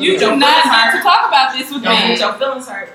You 0.00 0.18
do 0.18 0.36
not 0.36 0.64
need 0.66 0.98
to 0.98 1.02
talk 1.02 1.28
about 1.28 1.52
this 1.56 1.70
with 1.70 1.82
Don't 1.84 1.92
me. 2.00 2.08
get 2.08 2.20
your 2.20 2.32
feelings 2.34 2.66
hurt. 2.68 2.88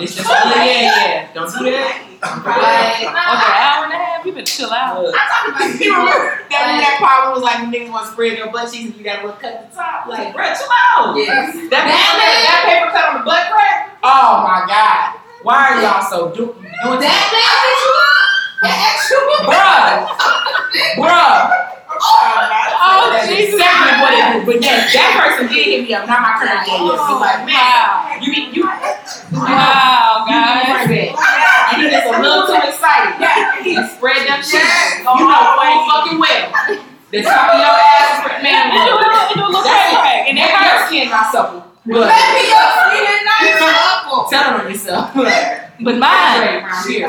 It's 0.00 0.14
just 0.14 0.28
a 0.28 0.32
yeah, 0.32 0.64
yeah. 0.64 1.32
Don't 1.34 1.50
do 1.58 1.70
that. 1.70 2.06
Like, 2.22 3.04
Okay, 3.04 3.06
hour 3.10 3.84
and 3.84 3.92
a 3.92 3.96
half. 3.96 4.24
You 4.24 4.32
better 4.32 4.46
chill 4.46 4.70
out. 4.72 5.04
I'm 5.06 5.12
talking 5.12 5.54
about 5.54 5.80
You 5.80 5.92
remember 5.92 6.40
that 6.50 6.62
when 6.70 6.78
that 6.80 6.96
problem 6.98 7.34
was 7.34 7.42
like 7.42 7.58
when 7.60 7.70
niggas 7.72 7.90
want 7.90 8.06
to 8.06 8.12
spread 8.12 8.38
your 8.38 8.50
butt 8.50 8.72
cheeks 8.72 8.90
and 8.90 8.96
you 8.96 9.04
gotta 9.04 9.28
cut 9.38 9.70
the 9.70 9.76
top? 9.76 10.06
Like, 10.06 10.32
bro, 10.34 10.44
chill 10.54 10.70
out. 10.94 11.14
Yes. 11.16 11.52
That, 11.70 11.84
paper, 11.84 12.16
that 12.48 12.60
paper 12.64 12.88
cut 12.94 13.04
on 13.12 13.14
the 13.20 13.24
butt 13.26 13.50
crack? 13.52 13.98
Oh 14.02 14.40
my 14.46 14.64
god. 14.70 15.20
Why 15.42 15.74
are 15.74 15.82
y'all 15.82 16.00
so 16.08 16.30
do- 16.32 16.54
doing 16.56 17.00
That 17.00 17.04
that? 17.04 17.28
thing 17.28 17.44
that 17.44 17.76
you 17.84 17.92
up? 17.92 18.24
That 18.64 18.78
extra 18.96 19.20
Bruh. 19.44 20.08
Bruh. 21.04 21.83
Oh, 22.00 23.14
Jesus. 23.26 23.54
exactly 23.54 23.94
what 24.02 24.12
it 24.12 24.36
is. 24.36 24.42
But 24.46 24.58
yes, 24.62 24.92
that 24.92 25.10
person 25.18 25.46
did 25.52 25.64
hit 25.66 25.80
me 25.86 25.94
up, 25.94 26.06
not 26.08 26.20
my 26.20 26.34
current 26.38 26.66
lady. 26.66 26.78
He 26.78 26.84
was 26.84 27.20
like, 27.20 27.46
man, 27.46 27.54
Wow. 27.54 28.18
you 28.20 28.28
be 28.34 28.40
you 28.52 28.64
Wow, 29.32 30.24
You 30.26 30.34
guys. 30.34 30.88
need 30.88 31.14
And 31.14 31.82
he 31.82 31.90
gets 31.90 32.06
a 32.06 32.20
little 32.20 32.46
too 32.46 32.58
excited. 32.60 33.18
And 33.20 33.88
spread 33.90 34.26
them 34.28 34.40
cheeks. 34.42 34.98
You 35.00 35.04
know 35.04 35.42
full 35.58 35.80
fucking 35.88 36.18
well. 36.18 36.46
The 37.10 37.22
top 37.22 37.54
of 37.54 37.58
your 37.62 37.74
ass 37.78 38.26
is 38.26 38.42
man. 38.42 38.74
do 38.74 38.78
a 38.78 38.98
little, 38.98 39.22
do 39.34 39.40
a 39.40 39.46
little 39.46 39.62
crack 39.62 40.02
crack. 40.02 40.28
And 40.28 40.38
it 40.38 40.42
Maybe 40.42 40.50
your 40.50 40.58
hurts. 40.58 40.86
skin 40.88 41.08
not 41.10 41.30
supple. 41.32 41.60
But 41.86 42.10
Baby, 42.10 42.48
your 42.50 42.66
skin 42.74 43.04
is 43.06 43.22
not 43.24 43.40
supple. 43.60 44.24
tell 44.30 44.42
them 44.50 44.60
on 44.60 44.66
yourself. 44.70 45.10
But 45.14 45.96
mine, 45.98 46.62
mine. 46.62 46.64
That 46.64 46.82
shit, 46.86 47.02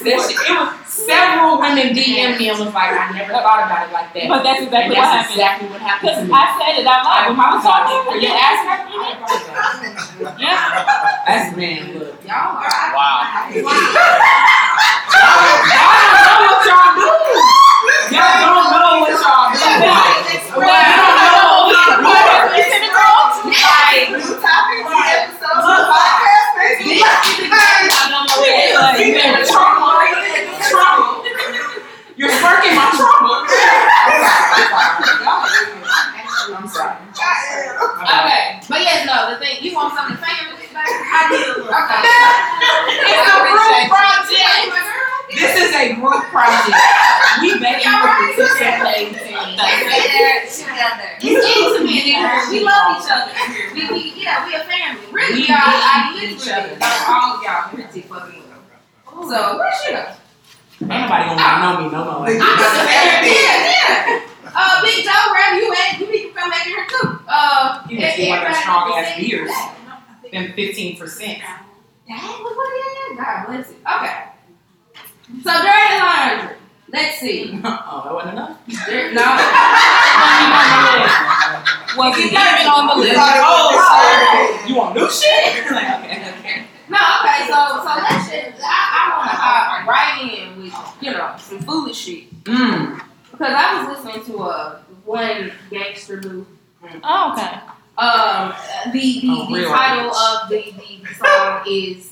it 0.00 0.56
was 0.56 0.83
several 0.94 1.58
women 1.58 1.90
DM 1.90 2.38
me 2.38 2.48
and 2.50 2.58
was 2.58 2.70
like, 2.72 2.94
I 2.94 3.10
never 3.18 3.32
thought 3.34 3.66
about 3.66 3.88
it 3.88 3.92
like 3.92 4.14
that. 4.14 4.28
But 4.30 4.42
that's 4.46 4.62
and 4.62 4.70
exactly 4.70 4.94
that's 4.94 5.10
what 5.10 5.10
happened. 5.10 5.34
exactly 5.34 5.68
what 5.74 5.80
happened 5.82 6.06
Because 6.06 6.22
to 6.22 6.30
me. 6.30 6.32
I 6.32 6.44
said 6.54 6.74
it 6.80 6.86
out 6.86 7.02
loud 7.02 7.26
when 7.34 7.40
I 7.42 7.48
was 7.54 7.62
talking. 7.66 7.98
for 8.06 8.14
your 8.14 8.30
Yeah, 8.30 8.46
ass. 8.46 8.62
hurt. 8.62 8.86
Yeah. 10.38 11.26
That's 11.26 11.56
man, 11.56 11.98
look. 11.98 12.14
Y'all 12.24 12.62
are. 12.62 12.94
Wow. 12.94 13.50
Y'all 13.50 13.66
don't 15.98 16.22
know 16.22 16.38
what 16.46 16.62
y'all 16.62 16.94
do. 16.94 17.63
Y'all 17.84 18.40
don't 18.40 18.72
know 18.72 19.04
what 19.04 19.12
y'all 19.12 19.52
do. 19.52 19.60
Y'all 19.60 19.84
don't 19.84 20.64
know 20.64 21.68
what 21.68 22.00
What? 22.00 22.56
Listen 22.56 22.80
to 22.80 22.88
girls? 22.88 23.44
Like, 23.44 24.08
New 24.08 24.24
topic, 24.40 24.88
new 24.88 25.04
episode, 25.04 25.60
new 25.60 25.84
podcast, 25.84 26.48
baby. 26.56 26.96
you 26.96 27.04
in 29.20 29.36
trouble. 29.44 30.00
Trouble. 30.64 31.28
You're 32.16 32.30
sparking 32.30 32.72
my 32.74 32.88
trouble. 32.96 33.44
I'm 36.56 36.68
sorry. 36.68 36.96
Okay, 37.04 38.60
but 38.68 38.80
yes, 38.80 39.04
no, 39.06 39.30
the 39.34 39.38
thing, 39.44 39.58
you 39.62 39.74
want 39.74 39.92
something 39.94 40.16
to 40.16 40.22
say 40.22 40.32
with 40.50 40.58
this, 40.60 40.70
baby? 40.72 40.88
I 40.88 41.28
did 41.28 41.44
a 41.44 41.48
little. 41.58 41.68
Okay. 41.68 42.00
It's 43.12 43.28
a 43.28 43.30
group 43.44 43.88
project. 43.92 44.72
This 45.30 45.56
is 45.56 45.74
a 45.74 45.94
group 45.94 46.22
project. 46.30 46.76
We 47.40 47.58
begging 47.58 47.84
you 47.84 47.92
to 47.92 48.06
participate. 48.06 49.08
Together. 49.14 51.08
It's 51.20 51.46
intimate 51.56 51.90
in 51.90 52.14
here. 52.14 52.40
We 52.50 52.60
love 52.64 52.98
each 53.02 53.10
other. 53.10 53.32
We, 53.74 53.82
we, 53.90 54.22
yeah, 54.22 54.46
we 54.46 54.54
a 54.54 54.64
family. 54.64 55.00
Really, 55.12 55.34
We 55.42 55.48
y'all, 55.48 55.56
I 55.58 56.12
need 56.14 56.36
each 56.36 56.48
other. 56.48 56.76
all 57.08 57.36
of 57.38 57.42
y'all 57.42 57.70
pretty 57.72 58.02
fucking 58.02 58.42
well. 59.06 59.28
So, 59.30 59.56
where 59.58 59.72
she 59.84 59.92
go? 59.92 60.04
Ain't 60.82 60.88
nobody 60.90 61.24
gonna 61.24 61.60
know 61.62 61.84
me 61.84 61.90
no 61.90 62.04
more. 62.04 62.26
I'm 62.28 62.38
just 62.38 62.74
saying, 62.76 63.24
yeah, 63.24 63.70
yeah. 63.72 64.52
Uh, 64.56 64.82
Big 64.82 65.04
Joe, 65.04 65.10
wherever 65.30 65.56
you 65.58 65.72
at, 65.74 65.98
you 65.98 66.06
need 66.12 66.28
to 66.28 66.32
come 66.38 66.50
back 66.50 66.66
here 66.66 66.86
too. 66.88 67.18
Uh, 67.26 67.82
You 67.88 67.96
can 67.98 68.14
see 68.16 68.28
one 68.28 68.38
of 68.38 68.44
them 68.44 68.54
strong 68.54 68.92
ass 68.98 69.16
beers. 69.18 69.48
that. 69.48 69.74
Them 70.32 70.52
fifteen 70.54 70.96
percent. 70.98 71.38
Dang, 72.08 72.42
look 72.42 72.56
what 72.56 72.68
he 72.74 73.16
had. 73.16 73.24
God 73.24 73.46
bless 73.46 73.70
it. 73.70 73.76
Okay. 73.96 74.16
So 75.42 75.52
dirty 75.52 75.98
laundry. 76.00 76.56
Let's 76.92 77.18
see. 77.18 77.60
Oh, 77.64 78.02
that 78.04 78.14
wasn't 78.14 78.32
enough. 78.34 78.58
There, 78.86 79.12
no. 79.14 79.20
Was 81.96 82.18
it 82.18 82.26
even 82.26 82.66
on 82.68 82.88
the 82.88 82.94
list? 83.02 83.16
Oh, 83.18 84.64
you 84.68 84.76
want 84.76 84.94
new 84.96 85.10
shit? 85.10 85.64
Like, 85.72 86.00
okay, 86.00 86.34
okay. 86.38 86.64
No, 86.88 86.98
okay, 87.20 87.46
so 87.48 87.54
so 87.82 87.92
let's 87.96 88.30
just 88.30 88.62
I, 88.62 88.74
I 88.94 89.16
wanna 89.16 89.30
hop 89.30 89.88
right 89.88 90.38
in 90.38 90.62
with, 90.62 90.74
you 91.00 91.10
know, 91.12 91.34
some 91.38 91.60
foolish 91.60 91.96
shit. 91.96 92.44
Mm. 92.44 93.00
Because 93.30 93.54
I 93.56 93.84
was 93.84 93.96
listening 94.04 94.24
to 94.26 94.42
a 94.42 94.80
one 95.04 95.52
Gangsta 95.70 96.20
Boo. 96.22 96.46
Oh, 97.02 97.32
okay. 97.32 97.60
Um 97.96 98.52
the 98.92 99.20
the, 99.20 99.28
Oh, 99.30 99.54
the 99.54 99.64
title 99.64 100.14
of 100.14 100.48
the, 100.50 100.74
the 100.76 101.14
song 101.14 101.62
is 101.66 102.10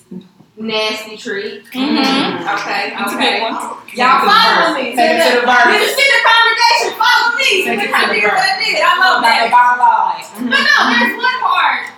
Nasty 0.56 1.16
Treat. 1.16 1.64
Mm-hmm. 1.72 2.44
Okay, 2.44 2.92
That's 2.92 3.14
okay. 3.16 3.40
Y'all 3.96 4.20
follow 4.20 4.76
me. 4.76 4.92
Take 4.92 5.16
it 5.16 5.24
to 5.24 5.40
the 5.40 5.46
verse. 5.48 5.72
You 5.72 5.88
see 5.96 6.08
the 6.12 6.20
congregation, 6.28 6.92
follow 7.00 7.28
me. 7.40 7.50
Take 7.64 7.80
it 7.80 7.88
to 7.88 8.00
the 8.04 8.12
did 8.12 8.28
what 8.28 8.36
I 8.36 8.52
did. 8.60 8.76
I 8.84 8.92
love 9.00 9.24
that. 9.24 9.48
of 9.48 10.44
But 10.44 10.60
no, 10.60 10.76
there's 10.92 11.16
one 11.16 11.38
part 11.40 11.88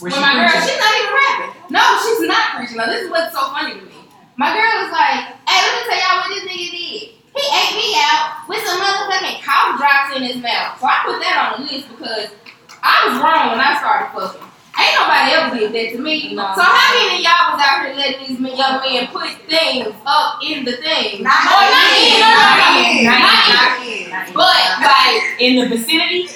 Where 0.00 0.08
she 0.08 0.20
my 0.24 0.32
girl, 0.40 0.56
she's 0.56 0.80
not 0.80 0.92
even 0.96 1.12
rapping. 1.12 1.52
No, 1.68 1.84
she's 2.00 2.24
not 2.24 2.56
preaching. 2.56 2.80
Now, 2.80 2.88
this 2.88 3.04
is 3.04 3.10
what's 3.12 3.36
so 3.36 3.52
funny 3.52 3.76
to 3.76 3.84
me. 3.84 4.00
My 4.40 4.56
girl 4.56 4.88
was 4.88 4.92
like, 4.94 5.36
hey, 5.44 5.58
let 5.60 5.72
me 5.76 5.80
tell 5.84 6.00
y'all 6.00 6.16
what 6.24 6.30
this 6.32 6.48
nigga 6.48 6.68
did. 6.72 7.02
He 7.12 7.44
ate 7.44 7.74
me 7.76 7.92
out 8.08 8.48
with 8.48 8.64
some 8.64 8.80
motherfucking 8.80 9.44
cough 9.44 9.76
drops 9.76 10.16
in 10.16 10.24
his 10.24 10.40
mouth. 10.40 10.80
So 10.80 10.88
I 10.88 10.96
put 11.04 11.20
that 11.20 11.36
on 11.36 11.60
the 11.60 11.68
list 11.68 11.92
because 11.92 12.32
I 12.80 13.04
was 13.04 13.20
wrong 13.20 13.52
when 13.52 13.60
I 13.60 13.76
started 13.76 14.16
fucking. 14.16 14.47
Ain't 14.78 14.94
nobody 14.94 15.32
ever 15.34 15.56
did 15.58 15.72
that 15.74 15.96
to 15.96 16.02
me. 16.02 16.34
No. 16.34 16.42
So 16.54 16.62
how 16.62 16.94
many 16.94 17.16
of 17.16 17.22
y'all 17.22 17.52
was 17.52 17.62
out 17.66 17.84
here 17.84 17.94
letting 17.94 18.20
these 18.28 18.38
young 18.58 18.80
men 18.80 19.08
put 19.08 19.30
things 19.50 19.88
up 20.06 20.38
in 20.44 20.64
the 20.64 20.72
thing? 20.78 21.22
Not 21.24 21.34
Oh, 21.34 21.66
not 21.66 21.90
in, 21.98 22.20
no, 22.22 22.30
no, 22.30 22.46
no. 22.62 22.78
in. 22.78 23.04
Not 23.04 23.18
Not 23.18 23.82
in. 23.82 24.28
in. 24.28 24.34
But, 24.34 24.62
like, 24.80 25.40
in 25.40 25.52
the 25.58 25.76
vicinity? 25.76 26.28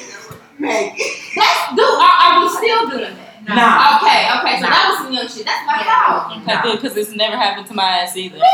Meg. 0.59 0.93
that's, 1.36 1.74
dude, 1.76 1.84
are, 1.84 2.16
are 2.20 2.40
we 2.43 2.49
still 2.51 2.88
doing 2.90 3.14
that? 3.16 3.22
Nah. 3.43 3.99
Okay, 3.99 4.30
okay, 4.38 4.55
so 4.62 4.66
Nah. 4.66 4.70
that 4.70 4.84
was 4.90 4.99
some 5.03 5.11
young 5.12 5.26
shit. 5.26 5.43
That's 5.45 5.66
my 5.66 5.82
Yeah. 5.82 6.22
fault. 6.22 6.38
Okay, 6.47 6.57
good, 6.62 6.76
because 6.80 6.95
it's 6.97 7.11
never 7.18 7.34
happened 7.36 7.66
to 7.66 7.74
my 7.74 8.07
ass 8.07 8.14
either. 8.16 8.38
No. 8.38 8.47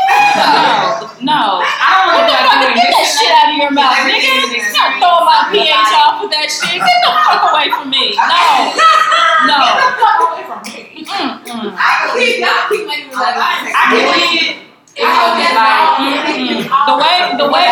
No. 1.21 1.61
I 1.61 1.89
don't 1.93 2.09
Get 2.09 2.25
really 2.25 2.33
the 2.33 2.49
fuck, 2.49 2.57
doing 2.59 2.73
get 2.73 2.89
that 2.89 3.05
this. 3.05 3.19
shit 3.21 3.29
out 3.31 3.49
of 3.53 3.57
your 3.61 3.71
mouth, 3.71 3.93
Everything 4.01 4.49
nigga. 4.49 4.57
is 4.57 4.73
Stop 4.73 4.89
throwing 4.97 5.25
my 5.29 5.39
pH 5.53 5.93
off 5.93 6.15
with 6.25 6.31
that 6.33 6.47
shit. 6.49 6.81
Get 6.81 6.97
the 7.05 7.11
fuck 7.21 7.41
away 7.53 7.67
from 7.69 7.87
me. 7.93 8.17
No. 8.17 8.41
No. 9.47 9.55
away 9.55 10.43
from 10.43 10.59
me. 10.67 11.05
Mm-mm. 11.05 11.71
I 11.79 12.11
believe 12.11 12.39
y'all 12.43 12.67
keep 12.67 12.83
making 12.85 13.07
me 13.07 13.15
laugh. 13.15 13.39
I 13.39 13.71
I 13.71 13.83
can 13.93 14.19
see 14.19 14.35
it. 14.35 14.57
It 14.99 15.05
I 15.05 15.07
will 15.07 15.15
hope 15.15 15.37
be 15.37 15.43
that's 15.47 15.55
like, 15.55 16.27
Mm-mm. 16.27 16.59
The 16.67 16.95
way, 16.99 17.15
the 17.39 17.47
way 17.47 17.63
I 17.63 17.71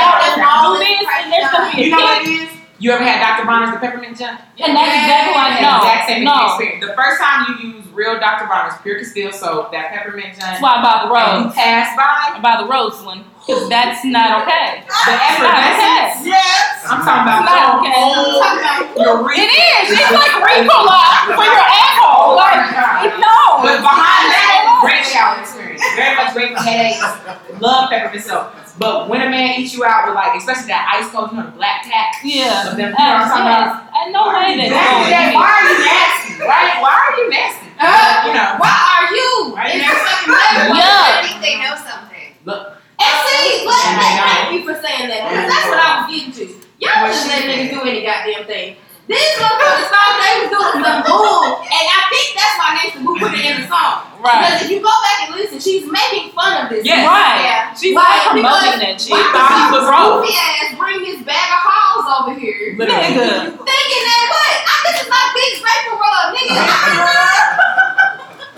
do 0.63 0.71
this, 0.79 1.03
and 1.11 1.27
there's 1.33 1.51
gonna 1.51 1.75
be 1.75 1.81
you 1.83 1.91
know 1.91 1.97
what 1.99 2.21
it 2.23 2.29
is? 2.29 2.49
You 2.79 2.91
ever 2.91 3.03
had 3.03 3.17
Dr. 3.25 3.45
Bronner's 3.45 3.73
the 3.73 3.81
peppermint 3.81 4.17
junk? 4.17 4.37
And 4.61 4.77
that's 4.77 4.93
exactly 4.93 5.33
why, 5.33 5.49
That 5.57 5.65
no, 5.65 5.73
exact 5.81 6.01
same 6.13 6.21
no. 6.21 6.37
experience. 6.53 6.85
The 6.85 6.93
first 6.93 7.17
time 7.17 7.39
you 7.49 7.73
use 7.73 7.85
real 7.89 8.21
Dr. 8.21 8.45
Bronner's 8.45 8.77
pure 8.85 9.01
Castile 9.01 9.33
soap, 9.33 9.73
that 9.73 9.89
peppermint 9.89 10.37
junk, 10.37 10.45
That's 10.45 10.61
why 10.61 10.77
I 10.77 10.85
buy 10.85 10.95
the 11.01 11.09
and 11.09 11.41
you 11.41 11.49
rose. 11.49 11.57
pass 11.57 11.97
by, 11.97 12.37
I 12.37 12.39
buy 12.39 12.55
the 12.61 12.69
rose 12.69 13.01
one, 13.01 13.25
because 13.41 13.65
that's 13.65 14.05
not 14.05 14.45
okay. 14.45 14.85
the 14.85 15.13
effervescence, 15.17 16.21
okay. 16.21 16.37
Yes. 16.37 16.85
I'm 16.85 17.01
talking 17.01 17.25
about 17.25 17.41
It's 17.41 17.49
not 17.49 17.57
your 17.57 17.81
okay. 17.81 17.97
whole, 17.97 18.45
your 19.01 19.15
It 19.25 19.41
re- 19.41 19.49
is. 19.49 19.85
It's 19.97 20.13
like 20.13 20.35
Ricola 20.45 21.01
for 21.33 21.45
your 21.49 21.65
asshole. 21.65 22.37
Oh 22.37 22.45
like, 22.45 23.17
no. 23.17 23.37
But 23.65 23.81
behind 23.81 24.25
that, 24.29 24.77
great 24.85 25.01
shower 25.01 25.41
experience. 25.41 25.56
Very 25.95 26.15
much 26.15 26.33
great 26.33 26.51
for 26.55 26.61
headaches. 26.63 27.01
Love 27.61 27.89
peppermint 27.89 28.23
soap. 28.23 28.53
But 28.77 29.09
when 29.09 29.21
a 29.25 29.29
man 29.29 29.59
eats 29.59 29.73
you 29.73 29.83
out 29.85 30.05
with 30.05 30.13
like, 30.13 30.37
especially 30.37 30.69
that 30.69 30.85
ice 30.93 31.09
cold, 31.09 31.31
you 31.33 31.37
know, 31.41 31.49
the 31.49 31.57
black 31.57 31.81
tack. 31.81 32.21
Yeah. 32.23 32.69
Of 32.69 32.77
them, 32.77 32.93
you 32.93 32.97
know 32.97 33.09
what 33.17 33.25
I'm 33.25 33.29
talking 33.33 33.49
about? 33.49 33.89
And 33.97 34.07
no 34.13 34.21
way 34.29 34.53
that's 34.53 34.69
Exactly 34.69 35.01
going 35.01 35.09
that. 35.17 35.33
to 35.33 35.37
Why 35.41 35.49
are 35.49 35.65
you 35.65 35.77
nasty? 35.81 36.31
Right? 36.45 36.75
Why 36.77 36.93
are 36.93 37.13
you 37.17 37.25
nasty? 37.33 37.67
Uh, 37.77 38.29
You 38.29 38.33
know. 38.37 38.49
why 38.61 38.77
are 38.77 39.07
you? 39.09 39.31
Why 39.57 39.63
you 39.73 39.81
It's 39.81 39.89
nasty? 39.89 40.05
fucking 40.05 40.29
level. 40.37 40.77
Yeah. 40.77 41.17
I 41.17 41.21
think 41.25 41.37
they 41.41 41.55
know 41.57 41.73
something. 41.73 42.27
Look, 42.45 42.61
And 43.01 43.13
see, 43.25 43.65
look, 43.65 43.81
And 43.81 43.97
look, 43.97 44.05
they 44.05 44.13
thank 44.21 44.45
don't. 44.45 44.53
you 44.53 44.61
for 44.65 44.75
saying 44.77 45.09
I 46.87 47.07
was 47.07 47.17
letting 47.27 47.49
niggas 47.49 47.69
do 47.73 47.81
any 47.89 48.01
goddamn 48.05 48.45
thing. 48.45 48.75
These 49.07 49.39
motherfuckers 49.39 49.87
thought 49.87 50.13
they 50.19 50.33
was 50.43 50.49
doing 50.51 50.83
some 50.83 50.99
bull, 51.07 51.63
and 51.63 51.85
I 51.95 51.99
think 52.11 52.27
that's 52.35 52.55
why 52.59 52.67
Gangsta 52.75 52.99
Boo 53.07 53.15
put 53.15 53.31
it 53.39 53.39
in 53.47 53.63
the 53.63 53.67
song. 53.71 54.03
Right. 54.19 54.43
Because 54.43 54.67
if 54.67 54.69
you 54.75 54.83
go 54.83 54.91
back 54.99 55.17
and 55.23 55.31
listen, 55.39 55.63
she's 55.63 55.87
making 55.87 56.35
fun 56.35 56.59
of 56.59 56.67
this. 56.67 56.83
Yes. 56.83 57.07
Right. 57.07 57.39
Yeah. 57.39 57.71
She's 57.71 57.95
Like, 57.95 58.35
promoting 58.35 58.83
that 58.83 58.99
shit. 58.99 59.15
Why 59.15 59.23
thought 59.31 59.47
he 59.47 59.65
was 59.79 59.85
wrong. 59.87 60.19
goofy 60.19 60.35
ass 60.35 60.75
bring 60.75 60.99
this 61.07 61.23
bag 61.23 61.47
of 61.55 61.61
halls 61.63 62.07
over 62.27 62.35
here? 62.35 62.75
Nigga. 62.75 63.55
Thinking 63.55 64.03
that 64.11 64.23
what? 64.27 64.53
I, 64.67 64.75
this 64.91 64.97
is 65.03 65.07
my 65.07 65.23
big 65.31 65.51
vapor 65.63 65.95
rub, 65.95 66.27
nigga. 66.35 67.83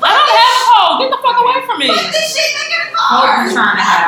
I 0.02 0.10
don't 0.16 0.30
have 0.32 0.56
a 0.56 0.64
cold. 0.70 0.95
Get 1.04 1.10
the 1.12 1.20
fuck 1.24 1.38
away 1.39 1.58
from 1.68 1.78
me. 1.80 1.88
Put 1.91 2.12
this 2.12 2.28
shit 2.36 2.50
back 2.56 2.70
in 2.72 2.80
the 2.89 3.00
Hope 3.00 3.26
car. 3.26 3.43
you're 3.43 3.54
trying 3.56 3.78
to 3.80 3.84
have 3.84 4.08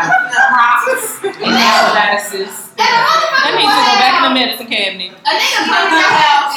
props 0.51 1.19
and 1.41 1.55
athletics. 1.55 2.71
And 2.79 2.87
a 2.87 3.03
That 3.43 3.53
means 3.59 3.71
to 3.71 3.81
go 3.83 3.93
back 3.99 4.13
in 4.19 4.23
the 4.27 4.33
medicine 4.33 4.69
cabinet. 4.71 5.11
A 5.11 5.31
nigga 5.35 5.59
come 5.67 5.85
to 5.91 5.95
your 5.99 6.13
house. 6.15 6.55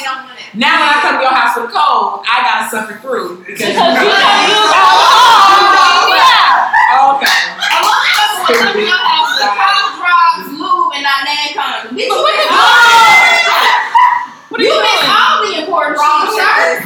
Now 0.55 0.79
when 0.79 0.87
I 0.87 0.97
come 1.03 1.15
to 1.19 1.23
your 1.27 1.35
house 1.35 1.53
with 1.59 1.71
cold, 1.75 2.23
I 2.23 2.35
gotta 2.47 2.65
suffer 2.71 2.95
through 3.03 3.43
because 3.43 3.59
Because 3.59 3.75
you 3.75 3.75
don't 3.75 3.91
use 4.55 4.71
alcohol. 4.71 5.03
Oh, 5.03 5.75
oh, 5.75 6.07
oh, 6.07 6.15
yeah. 6.15 7.11
Okay. 7.19 7.37
A 7.59 7.77
motherfucker 7.83 8.39
will 8.39 8.55
come 8.55 8.71
to 8.79 8.83
your 8.87 9.03
house 9.03 9.31
with 9.35 9.51
cough 9.51 9.99
drops, 9.99 10.47
lube, 10.55 10.95
and 10.95 11.03
not 11.03 11.19
nan 11.27 11.47
condom. 11.51 11.91
Bitch, 11.91 12.07
you 12.07 12.15
But 12.15 12.23
what 12.23 12.35
the- 12.39 12.55
all. 12.55 13.75
Are 14.55 14.63
You 14.63 14.71
you 14.71 14.79
miss 14.79 15.03
doing? 15.03 15.11
all 15.11 15.35
the 15.43 15.51
important 15.67 15.99
shit, 15.99 16.39
sir. 16.39 16.79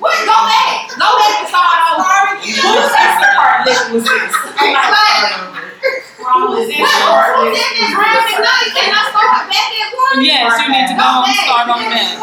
What? 0.00 0.16
Go 0.24 0.32
back. 0.48 0.88
Go 0.96 1.08
back 1.20 1.44
and 1.44 1.48
start 1.52 1.76
over. 1.92 2.40
Whose 2.40 2.88
Instacart 3.92 3.92
link 3.92 3.98
was 3.98 4.04
this? 4.04 4.32
Like, 4.56 5.52
Wrong 6.22 6.54
was 6.54 6.68
What? 6.70 7.28
Who 7.36 7.50
did 7.50 7.72
this 7.76 7.92
round 7.92 8.24
and 8.24 8.40
night 8.40 8.72
and 8.72 8.94
I 8.94 9.04
started 9.10 9.52
back 9.52 9.72
at 9.74 9.90
one? 9.92 10.24
Yes, 10.24 10.54
you 10.62 10.68
need 10.72 10.86
to 10.88 10.96
go 10.96 11.02
and 11.02 11.34
start 11.36 11.68
on 11.68 11.82
that. 11.92 12.16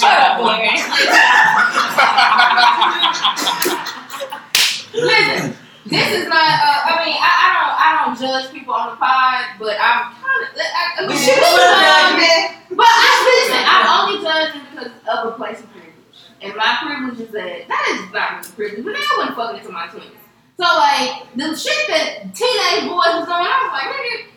Shut 0.00 0.18
up, 0.18 0.42
boy. 0.42 0.58
Listen, 4.96 5.54
this 5.86 6.08
is 6.10 6.26
not. 6.26 6.50
Uh, 6.58 6.88
I 6.88 7.04
mean, 7.04 7.14
I, 7.20 7.30
I 7.30 7.48
don't. 7.54 7.74
I 7.78 7.88
don't 8.02 8.18
judge 8.18 8.50
people 8.52 8.74
on 8.74 8.90
the 8.90 8.96
pod, 8.96 9.44
but 9.58 9.76
I'm 9.78 10.10
kind 10.18 10.42
of. 10.42 10.58
I, 10.58 10.98
I 10.98 11.06
mean, 11.06 11.14
um, 11.14 12.76
but 12.76 12.86
I 12.88 13.12
listen. 13.28 13.62
I'm 13.62 13.86
only 13.86 14.18
judging 14.24 14.64
because 14.72 14.90
of 15.06 15.32
a 15.32 15.36
place 15.36 15.60
of 15.60 15.70
privilege, 15.70 15.85
and 16.42 16.54
my 16.56 16.78
privilege 16.82 17.20
is 17.20 17.32
that 17.32 17.68
that 17.68 17.84
is 18.06 18.12
not 18.12 18.58
really 18.58 18.82
privilege, 18.82 18.96
but 18.96 18.96
I 18.96 19.14
wasn't 19.18 19.36
fucking 19.36 19.58
into 19.60 19.72
my 19.72 19.86
twenties. 19.88 20.12
So 20.58 20.64
like 20.64 21.26
the 21.36 21.56
shit 21.56 21.86
that 21.88 22.34
teenage 22.34 22.88
boys 22.88 23.20
was 23.20 23.26
doing, 23.28 23.44
I 23.44 23.56
was 23.64 23.72
like, 23.72 23.88
nigga. 23.92 24.32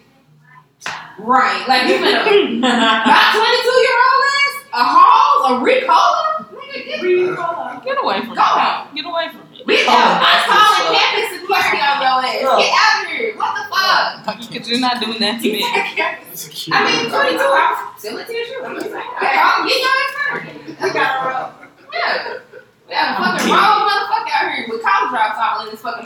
Right, 1.20 1.68
like 1.68 1.84
you 1.84 2.00
been 2.00 2.16
a 2.16 2.60
my 2.64 3.24
22 3.36 3.44
year 3.84 4.00
old 4.00 4.24
ass, 4.32 4.56
a 4.72 4.84
Halls, 4.88 5.44
a 5.52 5.54
Ricola, 5.60 6.48
nigga, 6.56 6.86
get 6.88 7.00
Ricola. 7.04 7.84
Get 7.84 7.98
away 8.02 8.20
from 8.24 8.36
Go 8.36 8.36
me. 8.36 8.64
on. 8.64 8.96
Get 8.96 9.06
away 9.06 9.28
from 9.36 9.44
me. 9.52 9.64
We 9.68 9.84
Oh, 9.84 9.92
I'm 9.92 10.24
calling 10.48 10.96
what's 10.96 10.96
up. 10.96 10.96
campus 10.96 11.28
security 11.36 11.80
on 11.84 12.00
your 12.00 12.24
ass. 12.24 12.64
Get 12.64 12.72
out 12.72 13.04
of 13.04 13.12
here. 13.12 13.36
What 13.36 13.52
the 13.60 13.64
fuck? 13.68 14.48
Because 14.48 14.70
you're 14.72 14.80
not 14.80 15.04
doing 15.04 15.20
that 15.20 15.44
to 15.44 15.48
me. 15.52 15.60
I 15.68 16.80
mean, 16.88 17.12
22, 17.12 17.36
I 17.36 17.92
was 17.92 18.00
still 18.00 18.16
a 18.18 18.24
tissue. 18.24 18.64
I'm 18.64 18.76
just 18.80 18.92
like, 18.96 19.04
hey, 19.20 19.36
I'll 19.36 19.68
get 19.68 19.76
your 19.76 19.92
ass 19.92 20.12
fired. 20.16 20.80
I 20.80 20.88
got 20.96 21.12
a 21.12 21.28
roll. 21.28 21.48
Yeah. 21.92 22.40
We 22.88 22.96
have 22.96 23.12
a 23.12 23.22
fucking 23.22 23.52
wrong 23.52 23.78
motherfucker 23.86 24.32
out 24.34 24.48
here 24.56 24.66
with 24.72 24.82
cow 24.82 25.12
drops 25.12 25.38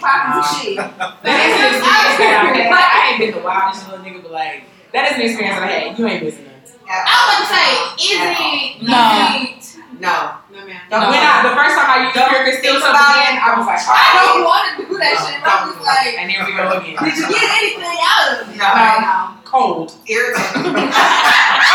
all 0.03 0.27
in 0.27 0.31
his 0.37 0.47
fucking 0.47 0.53
pockets 0.53 0.53
and 0.53 0.59
shit. 0.59 0.77
That 1.23 1.39
is 1.39 1.55
an 1.55 1.67
experience 1.73 2.17
that 2.19 2.31
I 2.35 2.53
had. 2.53 2.71
I 2.71 3.09
ain't 3.11 3.19
been 3.19 3.31
the 3.33 3.43
wildest 3.43 3.87
little 3.89 4.03
nigga, 4.05 4.19
but 4.23 4.31
like, 4.31 4.63
that 4.93 5.03
is 5.11 5.15
an 5.17 5.23
experience 5.23 5.57
that 5.57 5.67
I 5.67 5.71
had. 5.71 5.99
You 5.99 6.05
ain't 6.07 6.23
missing 6.23 6.45
nothing. 6.45 6.53
I 6.87 7.19
to 7.39 7.47
say, 7.49 7.67
is 7.97 8.19
it 8.19 8.83
No. 8.83 8.99
elite? 9.33 9.63
No. 10.03 10.43
When 10.51 11.23
I, 11.23 11.47
the 11.47 11.55
first 11.55 11.73
time 11.79 11.87
I 11.89 12.11
used 12.11 12.19
Still 12.59 12.79
think 12.79 12.85
about 12.85 13.15
Again, 13.15 13.39
I 13.39 13.55
was 13.57 13.65
like, 13.67 13.79
I 13.79 13.91
oh, 13.91 14.35
don't 14.35 14.43
want 14.43 14.65
to 14.75 14.85
do 14.85 14.97
that 14.99 15.15
shit. 15.23 15.39
I 15.41 15.63
was 15.67 15.79
like, 15.79 16.15
and 16.19 16.27
here 16.29 16.43
we 16.45 16.53
go 16.53 16.75
again. 16.75 16.95
did 16.99 17.17
you 17.17 17.27
get 17.31 17.47
anything 17.59 17.97
out 18.03 18.27
of 18.35 18.49
it? 18.49 18.57
No. 18.59 18.67
No. 18.99 19.39
Cold. 19.47 19.95
Irritating. 20.07 20.91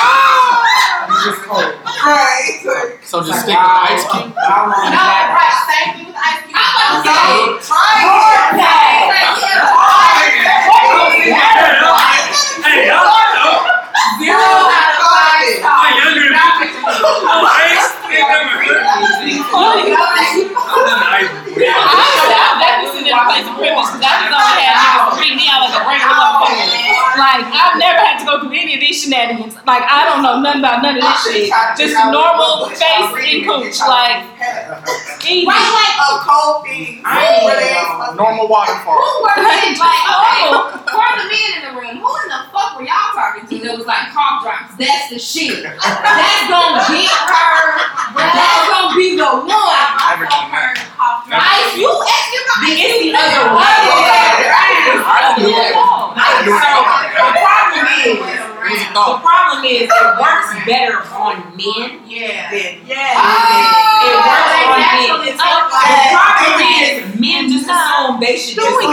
Oh, 0.00 0.57
It's 1.08 1.24
just 1.24 1.40
cold. 1.48 1.64
right. 1.64 2.98
So 3.02 3.24
just 3.24 3.40
stick 3.42 3.56
with 3.56 3.64
ice 3.88 4.04
cube. 4.12 4.32
I 4.36 4.68
want 4.68 4.92
No, 4.92 5.00
that. 5.00 5.32
right, 5.32 5.56
thank 5.64 5.96
you 5.98 6.12
with 6.12 6.18
ice 6.20 6.44
cream. 6.44 6.52
I'm 6.52 7.00
about 7.00 7.04
to 7.04 7.08
say, 7.08 7.72
Try 7.72 8.04
Like, 8.58 8.76
it. 11.16 11.32
yeah, 11.32 11.78
Hey, 12.64 12.88
y'all 12.88 13.08
know. 13.34 13.64
Zero 14.20 14.36
out 14.36 14.92
of 14.92 15.08
five 15.08 15.40
My 15.40 15.56
stars. 15.56 15.96
younger 15.96 16.28
Oh, 17.00 17.44
ice. 17.48 17.88
They 18.08 18.20
never 18.20 18.60
heard 18.60 18.84
of 18.84 19.24
me. 19.24 19.40
I've 19.40 19.84
done 19.88 21.00
ice 21.08 21.38
before. 23.08 23.16
I've 23.16 23.16
definitely 23.16 23.16
seen 23.16 23.16
it 23.16 23.16
in 23.16 23.18
a 23.18 23.24
place 23.24 23.46
of 23.48 23.54
privilege 23.56 23.88
because 23.88 24.04
I 24.04 24.14
just 24.20 24.36
only 24.36 24.62
had 24.62 24.76
niggas 24.78 25.16
treat 25.18 25.34
me 25.40 25.44
out 25.48 25.60
like 25.64 25.74
a 25.74 25.82
regular 25.88 26.14
motherfucker. 26.18 26.68
Like, 27.18 27.42
I've 27.50 27.76
never 27.80 28.00
had 28.04 28.16
to 28.20 28.24
go 28.28 28.34
through 28.44 28.54
any 28.54 28.72
of 28.76 28.80
these 28.80 28.96
shenanigans. 29.02 29.54
Like, 29.66 29.82
I 29.88 30.04
don't 30.06 30.22
know 30.22 30.38
nothing 30.40 30.60
about 30.62 30.82
none 30.84 30.96
of 30.96 31.02
this 31.02 31.18
shit. 31.24 31.50
Just 31.76 31.94
normal 32.12 32.68
face 32.70 33.10
and 33.10 33.40
cooch. 33.48 33.78
Like, 33.82 34.22
easy. 35.24 35.46
Right, 35.48 35.58
like, 35.58 35.96
A 35.98 36.22
cold 36.22 36.64
feet. 36.68 37.02
I 37.02 37.42
ain't 37.42 37.44
Where 37.44 37.58
even 37.58 37.66
they 37.66 37.74
know. 37.74 37.88
supposed 37.90 38.10
to- 38.12 38.16
Normal 38.22 38.46
waterfall. 38.48 38.96
who 38.98 39.10
were 39.24 39.38
they? 39.42 39.74
Like, 39.76 40.02
okay, 40.14 40.46
oh, 40.54 40.78
for 40.88 41.08
the 41.18 41.26
men 41.28 41.48
in 41.58 41.62
the 41.68 41.72
room, 41.80 41.96
who 42.00 42.10
in 42.22 42.28
the 42.30 42.40
fuck 42.54 42.78
were 42.78 42.86
y'all 42.86 43.12
talking 43.14 43.44
to 43.50 43.54
that 43.66 43.74
was 43.78 43.86
like 43.86 44.08
cough 44.14 44.42
drops? 44.42 44.74
That's 44.78 45.10
the 45.10 45.18
shit. 45.18 45.62
That's 45.62 46.44
gonna 46.48 46.82
get 46.88 47.10
her. 47.10 47.62
That's 48.18 48.64
gonna 48.70 48.94
be 48.96 49.16
the 49.18 49.26
one. 49.26 49.50
I 49.52 50.16
Never 50.16 50.26
Ice, 50.98 51.76
you 51.78 51.86
asking 51.86 52.42
about 52.42 52.58
The- 52.58 52.74
ice? 52.74 52.82
It's 52.82 52.98
the 52.98 53.10
other 53.14 53.54
way. 53.54 53.62
I 53.62 55.34
do 55.38 55.46
it. 55.46 55.74
I 55.78 56.42
do 56.42 56.50
So, 56.58 56.70
the 57.14 57.30
problem 57.38 57.86
is, 58.02 58.18
It 58.68 58.76
was 58.76 58.84
a 58.84 58.92
the 58.92 59.16
problem 59.24 59.64
is, 59.64 59.88
it 59.88 60.12
works 60.20 60.52
better 60.68 61.00
on 61.16 61.40
men. 61.56 62.04
Yeah. 62.04 62.52
Yeah. 62.52 62.76
It 62.76 64.12
works 64.12 64.52
oh, 64.52 64.68
on 64.68 64.76
men. 64.76 65.08
naturally 65.08 65.32
The 65.32 65.40
problem 65.40 66.60
oh, 66.60 66.84
is, 66.84 67.16
men 67.16 67.48
just 67.48 67.64
assume 67.64 68.20
they 68.20 68.36
should 68.36 68.60
just 68.60 68.68
do 68.68 68.84
what 68.84 68.92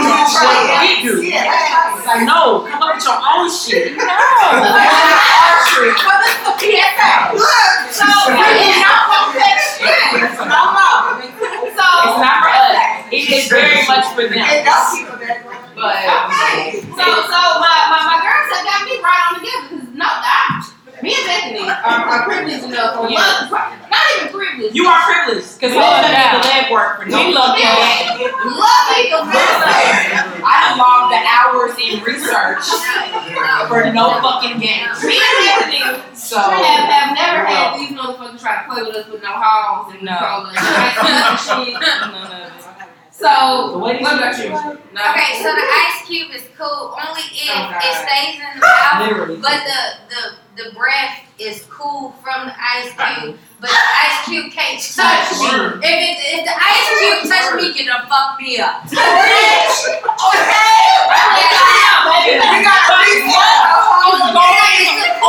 we 0.80 1.04
do. 1.04 1.20
It's 1.20 2.08
like, 2.08 2.24
no, 2.32 2.64
come 2.64 2.80
up 2.80 2.96
with 2.96 3.04
your 3.04 3.20
own 3.20 3.52
shit. 3.52 4.00
No. 4.00 4.08
That's 4.08 4.96
our 4.96 5.60
shit. 5.76 5.92
Well, 5.92 6.24
this 6.24 6.40
is 6.40 6.48
a 6.48 6.54
PSA. 6.56 7.36
Look. 7.36 7.68
So, 7.92 8.08
you 8.08 8.80
not 8.80 9.12
want 9.12 9.36
that 9.36 9.60
shit. 9.60 10.40
No 10.40 10.72
more. 10.72 11.20
It's 11.20 11.76
not 11.76 12.40
for 12.40 12.48
us. 12.48 13.12
It 13.12 13.28
is 13.28 13.48
very 13.52 13.84
much 13.86 14.08
for 14.16 14.24
And 14.24 14.40
them. 14.40 14.64
those 14.64 14.88
people 14.96 15.20
that 15.20 15.65
But 15.76 15.92
okay. 15.92 16.80
So, 16.80 17.04
so 17.28 17.40
my, 17.60 17.76
my, 17.92 18.00
my 18.08 18.18
girls 18.24 18.48
have 18.48 18.64
got 18.64 18.80
me 18.88 18.96
right 19.04 19.22
on 19.28 19.32
together 19.36 19.68
because 19.76 19.92
no, 19.92 20.08
I, 20.08 20.64
me 21.04 21.12
and 21.12 21.26
Bethany 21.28 21.68
are, 21.68 22.00
are 22.08 22.24
privileged 22.24 22.64
enough. 22.64 22.96
Or 22.96 23.04
Yeah. 23.12 23.52
Not 23.92 24.00
even 24.16 24.32
privileged. 24.32 24.72
you 24.74 24.88
are 24.88 25.02
privileged 25.04 25.60
because 25.60 25.76
we 25.76 25.84
did 25.84 26.16
the 26.32 26.40
legwork 26.48 26.96
for 26.96 27.04
We 27.04 27.12
no 27.12 27.28
love 27.36 27.52
fucking 27.60 27.68
that. 27.68 28.16
gain. 28.16 28.32
Lucky 28.56 29.12
the 29.12 29.20
best. 29.28 29.60
I 30.40 30.72
logged 30.80 31.12
the 31.12 31.20
hours 31.20 31.76
in 31.76 32.00
research 32.00 32.64
for 33.68 33.84
no 33.92 34.16
fucking 34.24 34.56
gain. 34.56 34.88
Me 35.04 35.20
and 35.20 35.36
Bethany 35.44 35.84
So 36.16 36.40
have, 36.40 36.88
have 36.88 37.12
never 37.12 37.44
had 37.44 37.76
these 37.76 37.92
motherfuckers 37.92 38.40
try 38.40 38.64
to 38.64 38.72
play 38.72 38.80
with 38.82 38.96
us 38.96 39.06
with 39.12 39.20
no 39.22 39.36
halls 39.36 39.92
and 39.92 40.00
No. 40.08 40.16
cola 40.16 40.48
and 40.48 40.56
ice 40.56 41.44
cream 41.44 41.76
and 43.22 43.24
shit. 43.24 43.66
None 43.66 43.66
of 43.66 43.66
it. 43.66 43.66
So, 43.66 43.72
The 43.72 43.78
what 43.78 43.92
way 43.94 43.98
these 43.98 44.06
about 44.12 44.34
people 44.34 44.50
you? 44.50 44.56
are- 44.56 44.78
No. 44.92 45.00
Okay, 45.12 45.30
so 45.42 45.48
the 45.54 45.66
ice 45.66 45.98
cube 46.06 46.30
is 46.34 46.44
cool 46.56 46.94
only 46.96 47.22
if 47.32 47.50
Oh, 47.50 47.78
it 47.80 47.94
stays 48.04 48.34
in 48.36 48.48
the 48.54 48.66
mouth, 48.66 49.40
but 49.42 49.58
the, 49.64 49.80
the 50.08 50.22
the 50.56 50.66
breath 50.74 51.20
is 51.38 51.64
cool 51.68 52.12
from 52.24 52.46
the 52.48 52.54
ice 52.56 52.88
cube, 52.96 53.36
but 53.60 53.68
the 53.68 53.76
ice 53.76 54.24
cube 54.24 54.50
can't 54.52 54.80
touch 54.80 55.32
me. 55.36 55.48
If 55.84 55.96
it, 56.00 56.16
if 56.32 56.44
the 56.48 56.56
ice 56.56 56.88
cube 56.96 57.28
touch 57.28 57.52
me, 57.60 57.72
you're 57.76 57.88
gonna 57.92 58.08
fuck 58.08 58.40
me 58.40 58.58
up. 58.58 58.84
Okay, 62.16 62.40
We 62.40 62.64
got 62.64 62.90
at 62.90 62.96
least 63.04 63.28
one. 63.28 63.60
Right. 64.34 64.86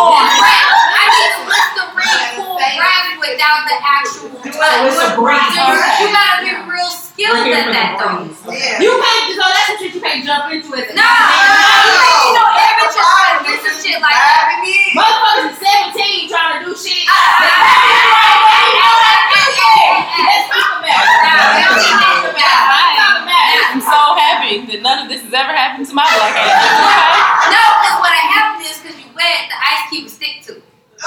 I 0.07 0.86
need 1.17 1.33
to 1.37 1.43
lift 1.49 1.71
the 1.77 1.85
ring 1.97 2.21
cool 2.37 2.57
breath 2.57 3.09
without 3.17 3.61
the 3.65 3.77
actual 3.81 4.29
touch. 4.45 4.57
Oh, 4.57 4.87
it's 4.87 4.99
a 5.01 5.09
breeze. 5.17 5.53
So 5.57 5.63
you, 5.65 5.81
you 6.01 6.07
gotta 6.13 6.37
be 6.45 6.53
real 6.69 6.91
skilled 6.93 7.49
at 7.49 7.67
that 7.73 7.89
though. 7.97 8.29
Yeah. 8.53 8.81
You 8.81 8.91
can't, 9.01 9.25
so 9.33 9.43
that's 9.45 9.65
some 9.67 9.77
shit 9.81 9.93
you 9.97 10.01
can't 10.01 10.21
jump 10.21 10.53
into 10.53 10.69
it. 10.77 10.93
No, 10.93 11.01
you 11.01 12.33
know, 12.37 12.47
every 12.57 12.89
time 12.93 13.41
do 13.45 13.53
some 13.65 13.77
shit 13.81 13.97
like 13.97 14.13
that. 14.13 14.61
Motherfuckers 14.93 15.53
is 15.53 15.61
17 15.61 16.29
trying 16.29 16.61
to 16.61 16.69
do 16.69 16.71
shit. 16.77 17.05
Ah, 17.09 17.13
ah, 17.13 17.57
ah, 17.57 18.37
Let's 20.17 20.47
talk 20.49 20.71
about 20.81 21.01
it. 21.01 21.17
Let's 21.57 21.85
talk 21.89 22.21
about 22.29 22.37
it. 22.37 22.37
Let's 22.37 22.93
talk 22.97 23.17
about 23.23 23.33
it. 23.33 23.65
I'm 23.67 23.81
so 23.81 24.01
happy 24.17 24.65
that 24.71 24.81
none 24.81 24.99
of 25.03 25.09
this 25.09 25.21
has 25.23 25.33
ever 25.33 25.53
happened 25.53 25.87
to 25.87 25.93
my 25.93 26.03
black 26.03 26.35
ass. 26.37 27.23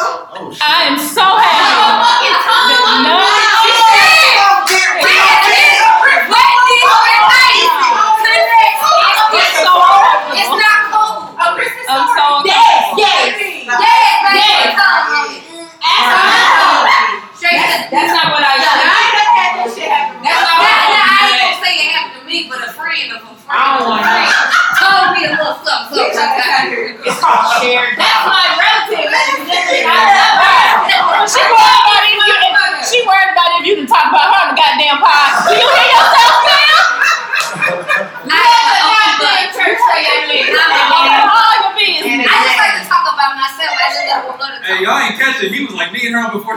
Oh. 0.03 0.57
I 0.63 0.85
am 0.89 0.99
so 0.99 1.21
happy. 1.21 1.61
Oh, 1.61 2.65
that 2.69 2.81
none 3.05 3.50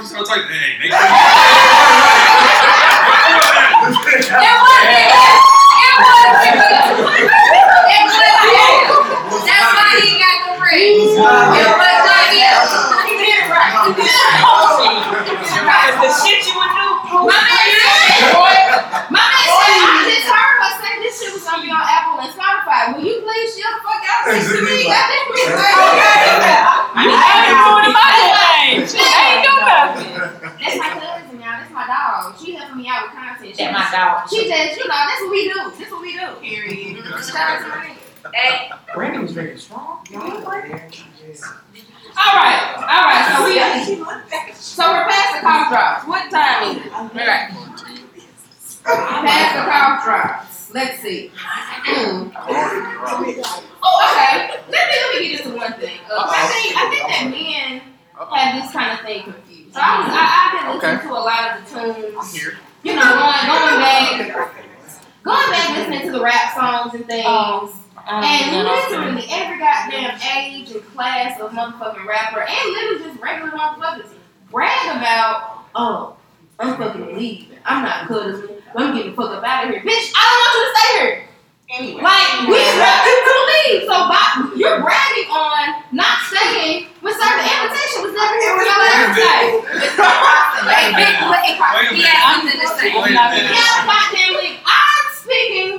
she 0.03 0.11
started 0.11 0.27
talking. 0.27 0.51
Hey, 0.51 0.75
make 0.83 0.91
sure. 0.91 0.99
It 0.99 1.07
wasn't. 4.43 4.99
It 4.99 5.95
wasn't. 6.03 6.43
It 7.87 8.03
wasn't. 8.03 8.43
That's 9.47 9.69
why 9.71 9.95
he 10.03 10.19
got 10.19 10.37
the 10.43 10.59
ring. 10.59 11.07
It 11.07 11.07
was 11.07 12.03
not 12.03 12.35
him. 12.35 12.51
He 13.07 13.15
did 13.15 13.31
it 13.31 13.47
right. 13.47 13.71
He 13.87 13.95
did 13.95 14.11
it 14.11 14.27
right. 14.27 15.95
The 16.03 16.11
shit 16.19 16.43
you 16.51 16.59
would 16.59 16.67
do. 16.67 16.83
My 17.23 17.39
man 17.39 17.63
said, 17.79 18.75
my 19.07 19.23
man 19.23 19.47
said, 19.47 19.87
I 19.87 20.03
just 20.03 20.27
heard 20.27 20.55
her 20.59 20.71
say 20.83 20.91
this 20.99 21.15
shit 21.15 21.31
was 21.31 21.43
gonna 21.47 21.63
be 21.63 21.69
on 21.71 21.79
Apple 21.79 22.19
and 22.19 22.31
Spotify. 22.35 22.91
Will 22.91 23.05
you 23.07 23.23
please 23.23 23.55
shut 23.55 23.71
the 23.71 23.79
fuck 23.87 24.03
out 24.03 24.27
next 24.27 24.51
to 24.51 24.59
me? 24.59 24.83
I 24.91 25.07
think 25.07 25.23
we 25.31 25.39
I 26.91 27.07
ain't 27.47 27.63
doing 27.63 27.93
my 27.95 28.11
thing. 28.19 28.83
I 28.97 29.29
ain't 29.29 29.45
doing 29.45 29.63
nothing. 29.63 30.11
That's 30.57 30.77
my 30.79 30.89
cousin, 30.99 31.37
y'all. 31.39 31.55
That's 31.61 31.71
my 31.71 31.85
dog. 31.85 32.33
She 32.41 32.55
helping 32.55 32.77
me 32.81 32.85
out 32.89 33.03
with 33.07 33.13
content. 33.13 33.55
She, 33.55 33.63
That 33.63 33.71
my 33.73 33.85
dog. 33.93 34.25
she 34.29 34.49
just, 34.49 34.73
you 34.79 34.87
know, 34.87 35.01
that's 35.05 35.21
what 35.21 35.31
we 35.31 35.41
do. 35.47 35.59
That's 35.77 35.91
what 35.91 36.01
we 36.01 36.11
do. 36.17 36.27
Period. 36.41 36.97
Shout 37.23 37.45
out 37.45 37.61
to 37.61 37.67
my 37.69 37.93
nigga. 37.93 38.33
Hey, 38.33 38.71
Brandon 38.95 39.21
was 39.21 39.31
very 39.33 39.57
strong. 39.59 40.01
All 42.15 42.35
right, 42.37 42.61
all 42.77 43.03
right. 43.09 43.25
So 43.33 43.43
we, 43.43 43.53
so 44.53 44.83
we're 44.93 45.07
past 45.09 45.33
the 45.33 45.41
cough 45.41 45.69
drops. 45.69 46.07
What 46.07 46.29
time 46.31 46.77
is 46.77 46.85
it? 46.85 46.91
All 46.93 47.09
right. 47.09 47.49
Past 48.85 49.51
the 49.55 49.61
cough 49.69 50.03
drops. 50.05 50.71
Let's 50.73 50.92
see. 51.03 51.31
Oh, 53.85 53.95
okay. 54.09 54.55
Let 54.69 54.83
me 54.87 54.95
let 55.03 55.13
me 55.13 55.27
get 55.27 55.45
into 55.45 55.57
one 55.57 55.73
thing. 55.73 55.99
Uh, 56.09 56.25
I 56.25 56.47
think 56.47 56.75
I 56.77 56.89
think 56.89 57.03
that 57.11 57.25
men 57.29 57.81
have 58.15 58.63
this 58.63 58.71
kind 58.71 58.97
of 58.97 59.05
thing 59.05 59.23
confused. 59.23 59.73
So 59.73 59.79
I 59.83 59.99
was 59.99 60.07
I, 60.09 60.23
I've 60.39 60.53
been 60.53 60.67
listening 60.79 61.07
to 61.07 61.13
a 61.13 61.23
lot 61.23 61.43
of 61.51 61.53
the 61.59 61.69
tunes. 61.69 62.33
You 62.83 62.95
know, 62.95 63.01
going 63.01 63.43
going 63.51 63.79
back, 63.83 64.55
going 65.23 65.51
back 65.51 65.77
listening 65.77 66.01
to 66.07 66.11
the 66.11 66.21
rap 66.23 66.53
songs 66.55 66.93
and 66.95 67.05
things. 67.05 67.71
And 68.05 68.67
literally 68.67 69.25
every 69.31 69.59
goddamn 69.59 70.19
age 70.35 70.71
and 70.71 70.85
class 70.87 71.39
of 71.39 71.51
motherfucking 71.51 72.05
rapper 72.05 72.41
and 72.41 72.71
literally 72.71 73.03
just 73.05 73.21
regular 73.21 73.51
motherfuckers 73.51 74.09
brag 74.51 74.97
about, 74.97 75.63
oh, 75.73 76.17
I'm 76.59 76.75
fucking 76.77 77.17
leaving. 77.17 77.57
I'm 77.65 77.83
not 77.83 78.07
cuddling. 78.73 78.89
I'm 78.89 78.95
getting 78.97 79.11
the 79.11 79.17
fuck 79.17 79.31
up 79.31 79.43
out 79.43 79.65
of 79.65 79.69
here. 79.71 79.81
Bitch, 79.85 80.11
I 80.17 80.21
don't 80.25 80.39
want 80.41 80.51
you 80.53 80.63
to 80.65 80.71
stay 80.73 80.89
here. 80.97 81.29
Anyway. 81.73 82.01
Like, 82.03 82.29
we 82.45 82.59
want 82.59 83.01
you 83.05 83.17
to 83.23 83.35
leave. 83.49 83.81
So 83.87 83.95
by, 84.05 84.21
you're 84.57 84.81
bragging 84.81 85.29
on 85.31 85.81
not 85.93 86.21
staying 86.29 86.93
when 87.01 87.13
sir, 87.13 87.29
the 87.35 87.43
invitation 87.43 87.99
was 88.05 88.13
never 88.13 88.35
here 88.37 88.53
when 88.55 88.65
y'all 88.65 88.83
ever 88.93 89.09
stay. 89.13 89.43
hey, 90.69 90.85
big 90.93 91.13
wait, 91.27 91.55
he 91.91 92.01
has 92.05 92.19
something 92.31 92.59
to 92.61 92.67
say. 92.77 92.93
Wait 92.93 93.11
a 93.11 93.25
minute. 93.27 93.51
Yeah, 93.51 93.89
goddamn 93.89 94.39
it. 94.39 94.55
I'm 94.63 95.05
speaking 95.11 95.71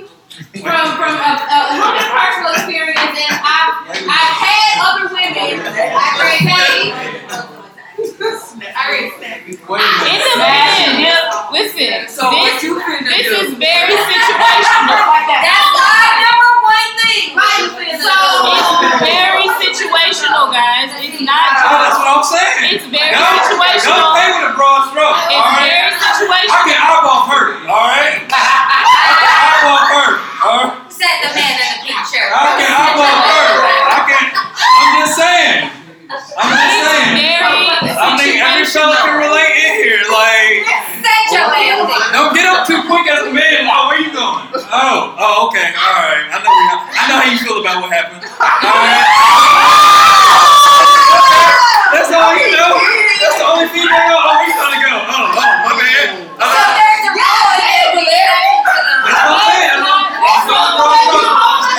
from 0.60 0.84
from 0.98 1.14
a, 1.14 1.30
a 1.46 1.60
human 1.78 2.06
personal 2.10 2.52
experience, 2.58 3.14
and 3.14 3.34
I've 3.40 3.72
I've 4.04 4.34
had 4.36 4.72
other 4.82 5.06
women. 5.14 5.62
I 5.64 6.08
say, 6.42 7.63
I 8.04 8.84
already 8.84 9.10
said. 9.16 9.40
Wait 9.48 9.80
a 9.80 9.88
minute. 10.04 10.20
It's 10.20 10.28
a 10.28 10.38
man. 10.38 11.16
Listen, 11.52 12.08
So 12.12 12.28
what 12.28 12.52
this, 12.52 12.62
you 12.66 12.76
this 12.76 13.24
do? 13.24 13.36
is 13.48 13.50
very 13.56 13.94
situational. 13.96 15.00
That's 15.24 15.68
my 15.72 16.04
number 16.20 16.50
one 16.68 16.90
thing. 17.00 17.24
Right, 17.32 17.96
so 17.96 18.16
It's 18.44 19.00
very 19.00 19.46
situational, 19.56 20.52
guys. 20.52 20.90
It's 21.00 21.16
Oh, 21.16 21.24
not. 21.24 21.48
that's 21.56 21.96
what 21.96 22.08
I'm 22.12 22.24
saying. 22.26 22.76
It's 22.76 22.86
very 22.92 23.08
Don't- 23.14 23.24
Don't 23.24 23.56
situational. 23.56 24.12
play 24.12 24.28
with 24.36 24.52
a 24.52 24.54
broad 24.58 24.82
stroke. 24.92 25.16
It's 25.30 25.40
all 25.40 25.48
right? 25.56 25.64
very 25.64 25.88
I 25.88 26.00
situational. 26.12 26.64
can 26.68 26.78
eyeball 26.84 27.22
hurt. 27.30 27.50
All 27.64 27.88
right. 27.88 28.20
eyeball 28.28 29.80
hurt. 29.88 30.16
All 30.44 30.58
right. 30.60 30.92
Said 30.92 31.16
the 31.24 31.30
man 31.32 31.54
in 31.56 31.68
the 31.72 31.78
pink 31.88 32.02
shirt. 32.10 32.28
I 32.34 32.60
can 32.60 32.68
eyeball 32.68 33.16
hurt. 33.24 33.60
I 33.88 34.00
can. 34.10 34.24
I'm 34.34 34.92
just 35.00 35.14
saying. 35.16 35.70
I'm 36.10 36.50
just 36.52 36.78
saying. 36.84 37.16
Very 37.16 37.63
I 38.64 38.72
think 38.72 38.80
every 38.80 38.80
fella 38.80 38.96
can 39.04 39.20
relate 39.20 39.52
in 39.60 39.72
here. 39.84 40.00
Like, 40.08 40.64
Set 41.04 41.36
your 41.36 41.52
ass. 41.52 41.84
don't 42.16 42.32
get 42.32 42.46
up 42.48 42.64
too 42.64 42.80
quick 42.88 43.04
as 43.12 43.28
a 43.28 43.32
man. 43.32 43.68
Oh, 43.68 43.92
where 43.92 44.00
you 44.00 44.08
going? 44.08 44.48
Oh, 44.72 45.12
oh, 45.20 45.48
okay. 45.52 45.68
All 45.76 45.92
right. 46.00 46.24
I 46.32 46.40
know. 46.40 46.48
We 46.48 46.64
I 46.96 47.02
know 47.12 47.16
how 47.20 47.28
you 47.28 47.36
feel 47.44 47.60
about 47.60 47.84
what 47.84 47.92
happened. 47.92 48.24
All 48.24 48.72
right. 48.72 49.04
That's 51.92 52.08
all 52.08 52.32
you 52.32 52.48
know. 52.56 52.72
That's 52.72 53.36
the 53.36 53.44
only 53.52 53.68
female. 53.68 54.16
Oh, 54.16 54.32
where 54.32 54.48
you 54.48 54.56
trying 54.56 54.72
to 54.72 54.80
go? 54.80 54.92
Oh, 55.12 55.12
oh, 55.12 55.52
my 55.68 55.72
bad. 55.76 56.24
So 56.24 56.40
Uh, 56.40 56.48
there's 56.48 57.04
a 57.04 57.12
rule 57.12 57.52
in 57.52 58.08
there. 58.08 58.32
that's 59.04 59.28
what 59.28 59.36
I'm 59.36 59.44
saying. 59.44 59.84
That's 60.24 60.48
what 60.48 60.56
I'm 60.56 60.80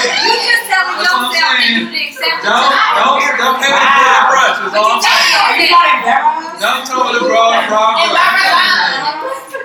saying. 0.06 0.22
You 0.22 0.38
just 0.38 0.70
telling 0.70 1.02
That's 1.02 1.10
what 1.10 1.18
I'm 1.18 1.34
yourself 1.34 1.34
that 1.34 1.50
saying. 1.58 1.66
you 1.66 1.90
didn't 1.90 2.14
accept 2.14 2.46
it. 2.46 2.46
Don't, 2.46 2.70
don't, 2.70 3.18
don't 3.42 3.58
play 3.58 3.72
with 3.74 3.82
a 3.82 3.90
broad 3.90 4.24
brush. 4.30 4.56
That's 4.62 4.78
all 4.78 4.94
I'm 4.94 5.02
saying. 5.02 5.34
Are 5.36 5.58
you 5.58 5.68
not 5.74 5.88
embarrassed? 5.98 6.35
Don't 6.66 6.82
throw 6.90 7.06
with 7.14 7.22
a 7.22 7.26
broad, 7.30 7.70
broad 7.70 7.94
and 8.02 8.10
brush. 8.10 8.26
my 8.26 9.06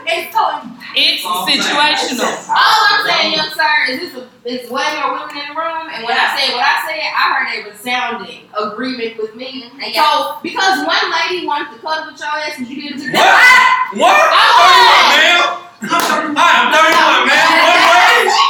it's 0.05 0.33
so 0.37 0.45
It's 0.93 1.23
situational. 1.25 2.29
All 2.53 2.81
I'm 2.93 3.07
saying, 3.09 3.33
young 3.33 3.49
sir, 3.57 3.73
is 3.89 4.01
this 4.01 4.15
a, 4.21 4.29
it's 4.45 4.69
way 4.71 4.85
more 5.01 5.17
women 5.17 5.33
in 5.33 5.49
the 5.49 5.57
room, 5.57 5.89
and 5.89 6.05
when 6.05 6.13
I 6.13 6.37
say 6.37 6.53
what 6.53 6.61
I 6.61 6.77
said, 6.85 7.01
I 7.01 7.25
heard 7.33 7.49
a 7.57 7.71
resounding 7.71 8.51
agreement 8.53 9.17
with 9.17 9.35
me. 9.35 9.71
Yeah. 9.81 10.03
So 10.05 10.39
because 10.43 10.85
one 10.85 11.07
lady 11.09 11.47
wanted 11.47 11.73
to 11.73 11.79
cuddle 11.81 12.13
with 12.13 12.21
your 12.21 12.29
ass, 12.29 12.59
and 12.59 12.69
you 12.69 12.77
didn't 12.83 13.01
do 13.01 13.09
What? 13.13 13.25
that. 13.25 13.97
What? 13.97 14.21
I'm 14.29 14.53
31, 14.61 15.17
ma'am. 15.17 16.37
Hi, 16.37 16.51
I'm 16.53 16.69
31, 16.69 17.33
ma'am. 17.33 17.49
One 17.65 17.81
way 17.81 18.50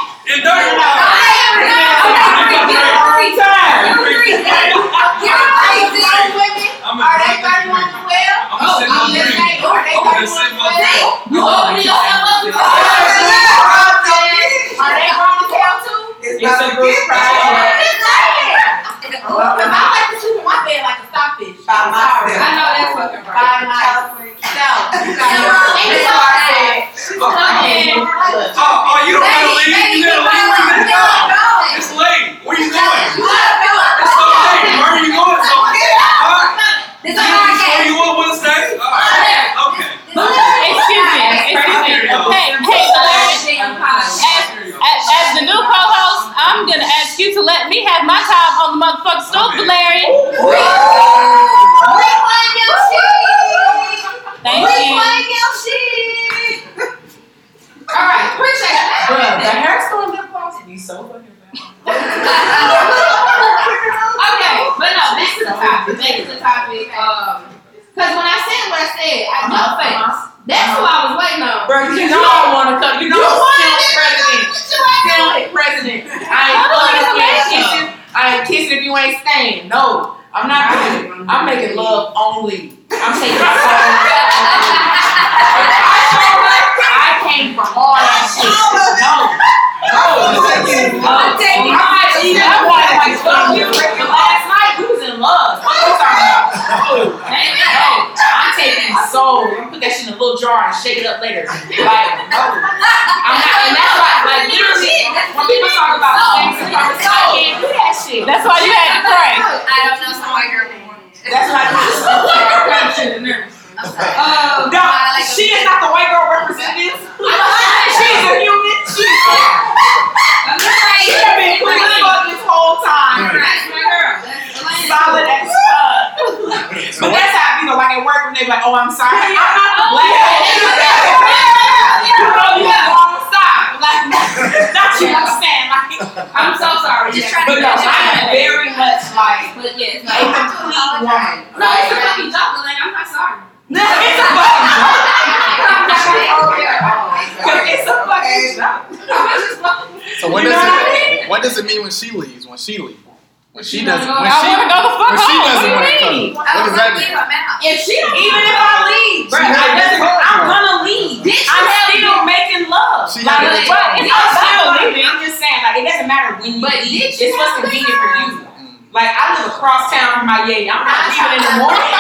she 153.71 153.87
doesn't? 153.87 154.03
When 154.11 154.27
I 154.27 154.35
she 154.43 154.47
wanna 154.51 154.67
go 154.67 154.79
the 154.83 154.93
fuck 154.99 155.15
when 155.15 155.23
she 155.23 155.37
doesn't 155.47 155.71
What 155.71 155.79
want 155.79 155.87
do 155.87 155.91
to 155.91 155.95
you 155.95 156.03
come? 156.03 156.15
mean? 156.19 156.35
What 156.35 156.63
does 156.67 156.75
that 156.75 156.91
mean? 156.99 157.15
If 157.63 157.77
she 157.87 157.95
don't 158.03 158.19
Even 158.19 158.43
if 158.51 158.57
I 158.59 158.75
leave, 158.91 159.23
bro, 159.31 159.39
She 159.39 159.47
I 159.47 159.71
doesn't, 159.79 160.03
I'm 160.03 160.43
gonna 160.51 160.77
leave. 160.83 161.23
I'm 161.23 161.67
still 161.87 162.19
making 162.27 162.65
love. 162.67 163.07
She 163.07 163.23
like, 163.23 163.47
had 163.47 163.55
that 163.55 163.65
bro, 163.71 163.79
phone. 163.79 164.03
it's 164.03 164.11
not 164.11 164.55
about 164.59 164.75
leaving. 164.83 165.07
I'm 165.07 165.21
just 165.23 165.39
saying, 165.39 165.61
like, 165.63 165.77
it 165.79 165.87
doesn't 165.87 166.09
matter 166.11 166.31
when 166.43 166.51
you 166.57 166.61
But 166.65 166.83
leave. 166.83 167.15
It's 167.15 167.37
what's 167.39 167.55
convenient 167.63 167.95
for 167.95 168.11
you. 168.27 168.51
Like, 168.91 169.07
I 169.15 169.39
live 169.39 169.55
across 169.55 169.87
town 169.95 170.19
from 170.19 170.27
my 170.27 170.43
yay. 170.51 170.67
I'm 170.67 170.83
not 170.83 170.99
leaving 171.07 171.39
in 171.39 171.43
the 171.47 171.55
morning. 171.63 171.95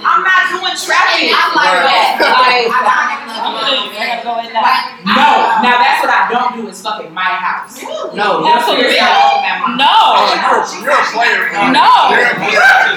I'm 0.00 0.24
not 0.24 0.48
doing 0.48 0.72
traffic 0.80 1.28
I'm 1.28 1.52
like 1.52 1.76
that. 1.84 2.16
Like, 2.24 2.72
I'm 2.72 3.52
leaving. 3.68 4.00
I 4.00 4.16
gotta 4.16 4.24
go 4.24 4.32
in 4.40 4.48
now. 4.48 4.64
no. 5.04 5.60
Now 5.60 5.76
that's 5.76 6.00
what 6.00 6.08
I 6.08 6.24
don't 6.32 6.56
do 6.56 6.72
is 6.72 6.80
fuck 6.80 7.04
at 7.04 7.12
my 7.12 7.36
house. 7.36 7.76
No, 8.16 8.40
that's 8.48 8.64
for 8.64 8.80
seriously 8.80 8.96
real? 9.62 9.64
not 9.64 9.64
fucking 9.64 9.64
at 9.64 9.64
my 9.64 9.76
No. 9.76 9.92
Oh, 9.96 10.28
you're, 10.28 10.60
a- 10.60 10.76
you're 10.82 10.92
a 10.92 11.06
player. 11.12 11.42
No. 11.72 11.88
You're 12.12 12.26
a 12.26 12.36
player. 12.36 12.96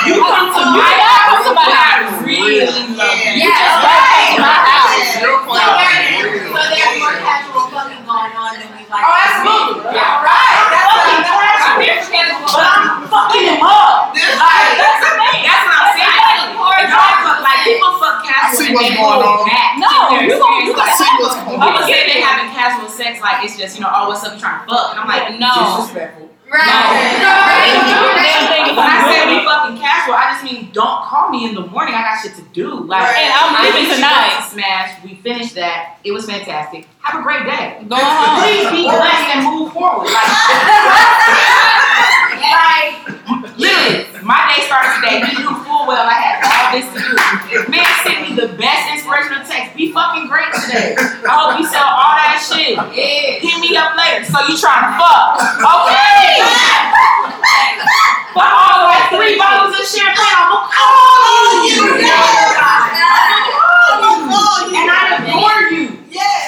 You 0.00 0.16
come 0.16 0.48
to 0.50 0.62
You 0.64 0.80
my 0.80 0.90
gotta 0.96 1.28
come 1.28 1.42
to 1.44 1.52
my 1.54 1.66
I 1.68 1.76
house. 1.76 2.24
really 2.24 2.64
love 2.96 3.16
you. 3.20 3.36
Yeah. 3.36 3.52
Just 3.52 3.84
right. 3.84 4.40
My 4.40 4.56
house. 4.64 5.20
You're 5.20 5.36
a 5.36 5.44
So 5.44 5.52
player. 5.52 5.76
there's, 5.76 6.48
so 6.48 6.60
there's 6.72 6.96
more 7.00 7.14
casual 7.20 7.64
fucking 7.68 8.02
going 8.08 8.32
on 8.32 8.52
than 8.56 8.70
we 8.74 8.82
like. 8.88 9.04
Oh, 9.04 9.12
absolutely. 9.28 9.92
Yeah. 9.92 10.00
All 10.00 10.24
right. 10.24 10.56
That's 10.72 10.88
fucking 10.88 12.00
casual. 12.08 12.48
But 12.48 12.64
I'm 12.64 13.04
fucking 13.12 13.44
him 13.44 13.60
up. 13.60 14.16
Like, 14.16 14.72
that's 14.80 15.00
the 15.04 15.10
thing. 15.20 15.40
That's 15.44 15.64
what 15.68 15.76
I'm 15.84 15.88
saying. 15.94 16.48
Y'all 16.90 17.16
fuck, 17.22 17.38
like, 17.44 17.59
people 17.70 17.92
fuck 18.02 18.16
casual 18.24 18.50
I 18.50 18.54
see 18.58 18.66
and 18.66 18.74
what's 18.74 18.88
then 18.90 18.96
going 18.98 19.22
on. 19.22 19.46
back 19.46 19.70
No, 19.78 19.90
you 20.18 20.34
gonna- 20.34 20.64
you 20.66 20.72
experience. 20.72 20.74
I 20.74 20.82
Like, 20.82 20.94
see 20.98 21.10
what's 21.22 21.36
going 21.46 21.60
People 21.60 21.82
say 21.86 21.98
they're 22.10 22.26
having 22.26 22.48
casual 22.54 22.88
sex 22.90 23.20
like 23.20 23.44
it's 23.44 23.56
just, 23.56 23.76
you 23.76 23.82
know, 23.82 23.90
oh, 23.94 24.08
what's 24.08 24.24
up, 24.24 24.34
you 24.34 24.40
trying 24.40 24.60
to 24.62 24.66
fuck? 24.70 24.90
And 24.92 25.00
I'm 25.00 25.08
like, 25.08 25.38
No. 25.38 25.52
disrespectful. 25.78 26.26
Right. 26.50 26.66
Damn 26.66 28.50
thing 28.50 28.64
is 28.74 28.76
When 28.76 28.82
I 28.82 28.98
I'm 28.98 29.06
say 29.06 29.20
ready. 29.22 29.38
we 29.38 29.44
fucking 29.46 29.78
casual, 29.78 30.14
I 30.18 30.32
just 30.34 30.42
mean 30.42 30.70
don't 30.72 31.04
call 31.06 31.30
me 31.30 31.46
in 31.48 31.54
the 31.54 31.62
morning. 31.70 31.94
I 31.94 32.02
got 32.02 32.18
shit 32.20 32.34
to 32.36 32.42
do. 32.50 32.74
Like, 32.90 33.06
And 33.06 33.30
I'm 33.32 33.54
leaving 33.62 33.94
tonight. 33.94 34.42
to 34.42 34.50
Smash. 34.50 34.90
We 35.04 35.14
finished 35.22 35.54
that. 35.54 35.98
It 36.02 36.10
was 36.10 36.26
fantastic. 36.26 36.88
Have 37.02 37.20
a 37.20 37.22
great 37.22 37.44
day. 37.46 37.78
Going 37.86 38.02
home. 38.02 38.42
Please 38.42 38.66
be 38.70 38.82
blessed 38.82 39.30
and 39.36 39.44
move 39.46 39.72
forward. 39.72 40.10
Like, 40.10 40.26
like 42.42 42.94
literally, 43.58 44.06
my 44.26 44.50
day 44.50 44.66
started 44.66 44.90
today. 44.98 45.16
You 45.30 45.38
knew 45.38 45.54
full 45.54 45.59
well 45.90 46.06
I 46.06 46.18
had 46.22 46.38
all 46.46 46.70
this 46.70 46.86
to 46.94 46.98
do. 47.02 47.66
Man 47.66 47.82
sent 48.06 48.22
me 48.22 48.38
the 48.38 48.54
best 48.54 48.94
inspirational 48.94 49.42
text. 49.42 49.74
Be 49.74 49.90
fucking 49.90 50.30
great 50.30 50.54
today. 50.54 50.94
I 50.94 51.34
hope 51.34 51.58
you 51.58 51.66
sell 51.66 51.82
all 51.82 52.14
that 52.14 52.38
shit. 52.38 52.78
Yeah. 52.94 53.42
Hit 53.42 53.58
me 53.58 53.74
up 53.74 53.98
later. 53.98 54.22
So 54.30 54.38
you 54.46 54.54
trying 54.54 54.86
to 54.86 54.94
fuck? 54.94 55.42
Okay. 55.58 56.46
But 58.30 58.46
all 58.46 58.86
like 58.86 59.10
three 59.10 59.34
bottles 59.34 59.74
of 59.74 59.82
champagne. 59.82 60.22
I'm 60.22 60.54
gonna 60.54 60.70
call 64.30 64.70
you. 64.70 64.78
And 64.78 64.86
I 64.86 65.18
adore 65.18 65.74
you. 65.74 65.89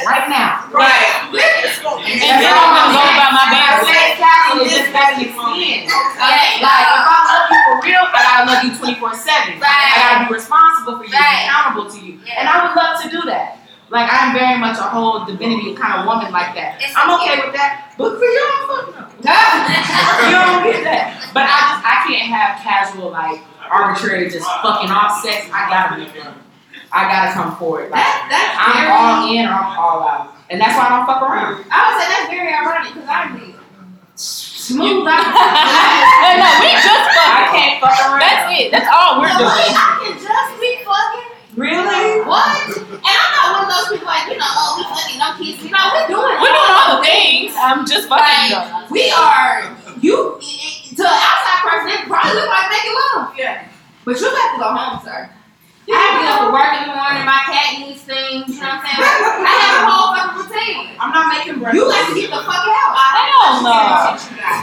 Right 0.06 0.28
now. 0.28 0.66
Right. 0.72 1.32
And 1.32 2.36
then 2.40 2.52
I'm 2.52 2.70
gonna 2.72 2.92
go 2.94 3.02
about 3.02 3.32
my 3.32 3.46
I 3.48 3.80
business. 3.80 3.92
say 3.92 4.06
casual 4.18 4.64
just 4.64 4.88
as 4.92 5.10
an 5.16 5.24
extend. 5.24 5.82
Okay, 5.88 6.62
Like, 6.62 6.86
if 6.92 7.06
I 7.08 7.18
love 7.28 7.44
you 7.50 7.58
for 7.66 7.74
real, 7.82 8.04
I 8.06 8.18
gotta 8.22 8.44
love 8.50 8.60
you 8.64 8.72
24 8.76 9.14
7. 9.14 9.60
Right. 9.60 9.68
I 9.68 9.94
gotta 9.98 10.18
be 10.28 10.34
responsible 10.34 10.98
for 10.98 11.04
you, 11.04 11.12
Right. 11.12 11.46
accountable 11.48 11.86
to 11.90 11.98
you. 12.00 12.20
Yeah. 12.24 12.40
And 12.40 12.48
I 12.48 12.66
would 12.66 12.74
love 12.76 13.02
to 13.02 13.08
do 13.10 13.20
that. 13.30 13.58
Like, 13.90 14.08
I'm 14.10 14.32
very 14.32 14.56
much 14.58 14.78
a 14.78 14.88
whole 14.88 15.24
divinity 15.26 15.74
kind 15.74 16.00
of 16.00 16.06
woman 16.06 16.32
like 16.32 16.54
that. 16.54 16.80
It's 16.80 16.96
I'm 16.96 17.10
okay. 17.20 17.32
okay 17.36 17.44
with 17.44 17.54
that. 17.54 17.92
But 17.98 18.16
for 18.16 18.24
y'all, 18.24 18.64
fuck 18.64 18.88
no. 19.20 19.36
you 20.24 20.32
don't 20.32 20.64
get 20.64 20.80
that. 20.88 21.28
But 21.36 21.44
I 21.44 21.60
just, 21.60 21.80
I 21.84 21.94
can't 22.08 22.28
have 22.32 22.56
casual, 22.64 23.10
like, 23.10 23.40
arbitrary, 23.70 24.30
just 24.30 24.48
fucking 24.64 24.88
off 24.90 25.20
sex. 25.22 25.46
I 25.52 25.68
gotta 25.68 25.96
be 26.00 26.06
fun. 26.18 26.34
I 26.92 27.08
gotta 27.08 27.32
come 27.32 27.56
forward. 27.56 27.88
Like, 27.90 28.04
That, 28.04 28.28
that's 28.28 28.52
I'm 28.60 28.84
very, 28.84 28.92
all 28.92 29.16
in 29.32 29.44
or 29.48 29.56
I'm 29.56 29.72
all 29.80 29.98
out. 30.04 30.36
And 30.52 30.60
that's 30.60 30.76
why 30.76 30.86
I 30.86 30.90
don't 30.92 31.08
fuck 31.08 31.24
around. 31.24 31.64
I 31.72 31.78
would 31.88 31.96
say 31.96 32.06
that's 32.12 32.28
very 32.28 32.52
ironic 32.52 32.92
because 32.92 33.08
I'm 33.08 33.32
the 33.40 33.56
smooth 34.14 35.08
out. 35.08 35.32
And 35.32 36.36
no, 36.44 36.48
we 36.60 36.70
just 36.76 37.04
I 37.16 37.48
can't 37.48 37.80
fuck 37.80 37.96
around. 37.96 38.20
That's 38.20 38.44
it. 38.60 38.68
That's 38.68 38.88
all 38.92 39.24
we're 39.24 39.32
doing. 39.40 39.72
I 39.72 40.04
can 40.04 40.14
just 40.20 40.52
be 40.60 40.84
fucking. 40.84 41.32
Really? 41.56 42.24
What? 42.28 42.60
And 42.76 43.16
I'm 43.16 43.30
not 43.36 43.46
one 43.56 43.62
of 43.64 43.70
those 43.72 43.88
people 43.92 44.08
like, 44.08 44.28
you 44.28 44.36
know, 44.36 44.52
oh, 44.52 44.76
we 44.76 44.84
fucking, 44.88 45.16
no 45.20 45.28
kiss. 45.36 45.64
You 45.64 45.72
know, 45.72 45.84
we're 45.96 46.08
doing 46.12 46.36
We're 46.40 46.52
doing 46.52 46.72
all 46.76 47.00
the 47.00 47.04
things. 47.04 47.52
I'm 47.56 47.84
just 47.84 48.08
fucking 48.08 48.52
Like, 48.52 48.88
we 48.92 49.08
are, 49.12 49.68
you, 50.00 50.40
to 50.40 51.02
an 51.04 51.12
outside 51.12 51.60
person, 51.64 51.88
it 51.92 52.04
probably 52.08 52.36
look 52.40 52.48
like 52.52 52.68
making 52.68 52.96
love. 52.96 53.32
Yeah. 53.36 53.68
But 54.04 54.20
you 54.20 54.28
have 54.28 54.52
to 54.56 54.60
go 54.60 54.68
home, 54.72 55.00
sir. 55.04 55.28
I 55.90 55.98
have 55.98 56.14
to 56.14 56.22
get 56.22 56.30
up 56.30 56.46
to 56.46 56.54
work 56.54 56.70
in 56.78 56.82
the 56.86 56.94
morning, 56.94 57.26
my 57.26 57.42
cat 57.50 57.82
needs 57.82 58.06
things, 58.06 58.54
you 58.54 58.62
know 58.62 58.70
what 58.70 58.86
I'm 58.86 58.86
saying? 58.86 59.02
I 59.02 59.54
have 59.66 59.82
a 59.82 59.90
whole 59.90 60.14
fucking 60.14 60.38
routine. 60.38 60.94
I'm 61.02 61.10
not 61.10 61.26
making 61.26 61.58
breakfast. 61.58 61.74
You 61.74 61.90
got 61.90 62.06
to 62.06 62.14
get 62.14 62.30
the 62.30 62.42
fuck 62.46 62.62
out. 62.70 62.94
Hell 62.94 63.66
no. 63.66 63.74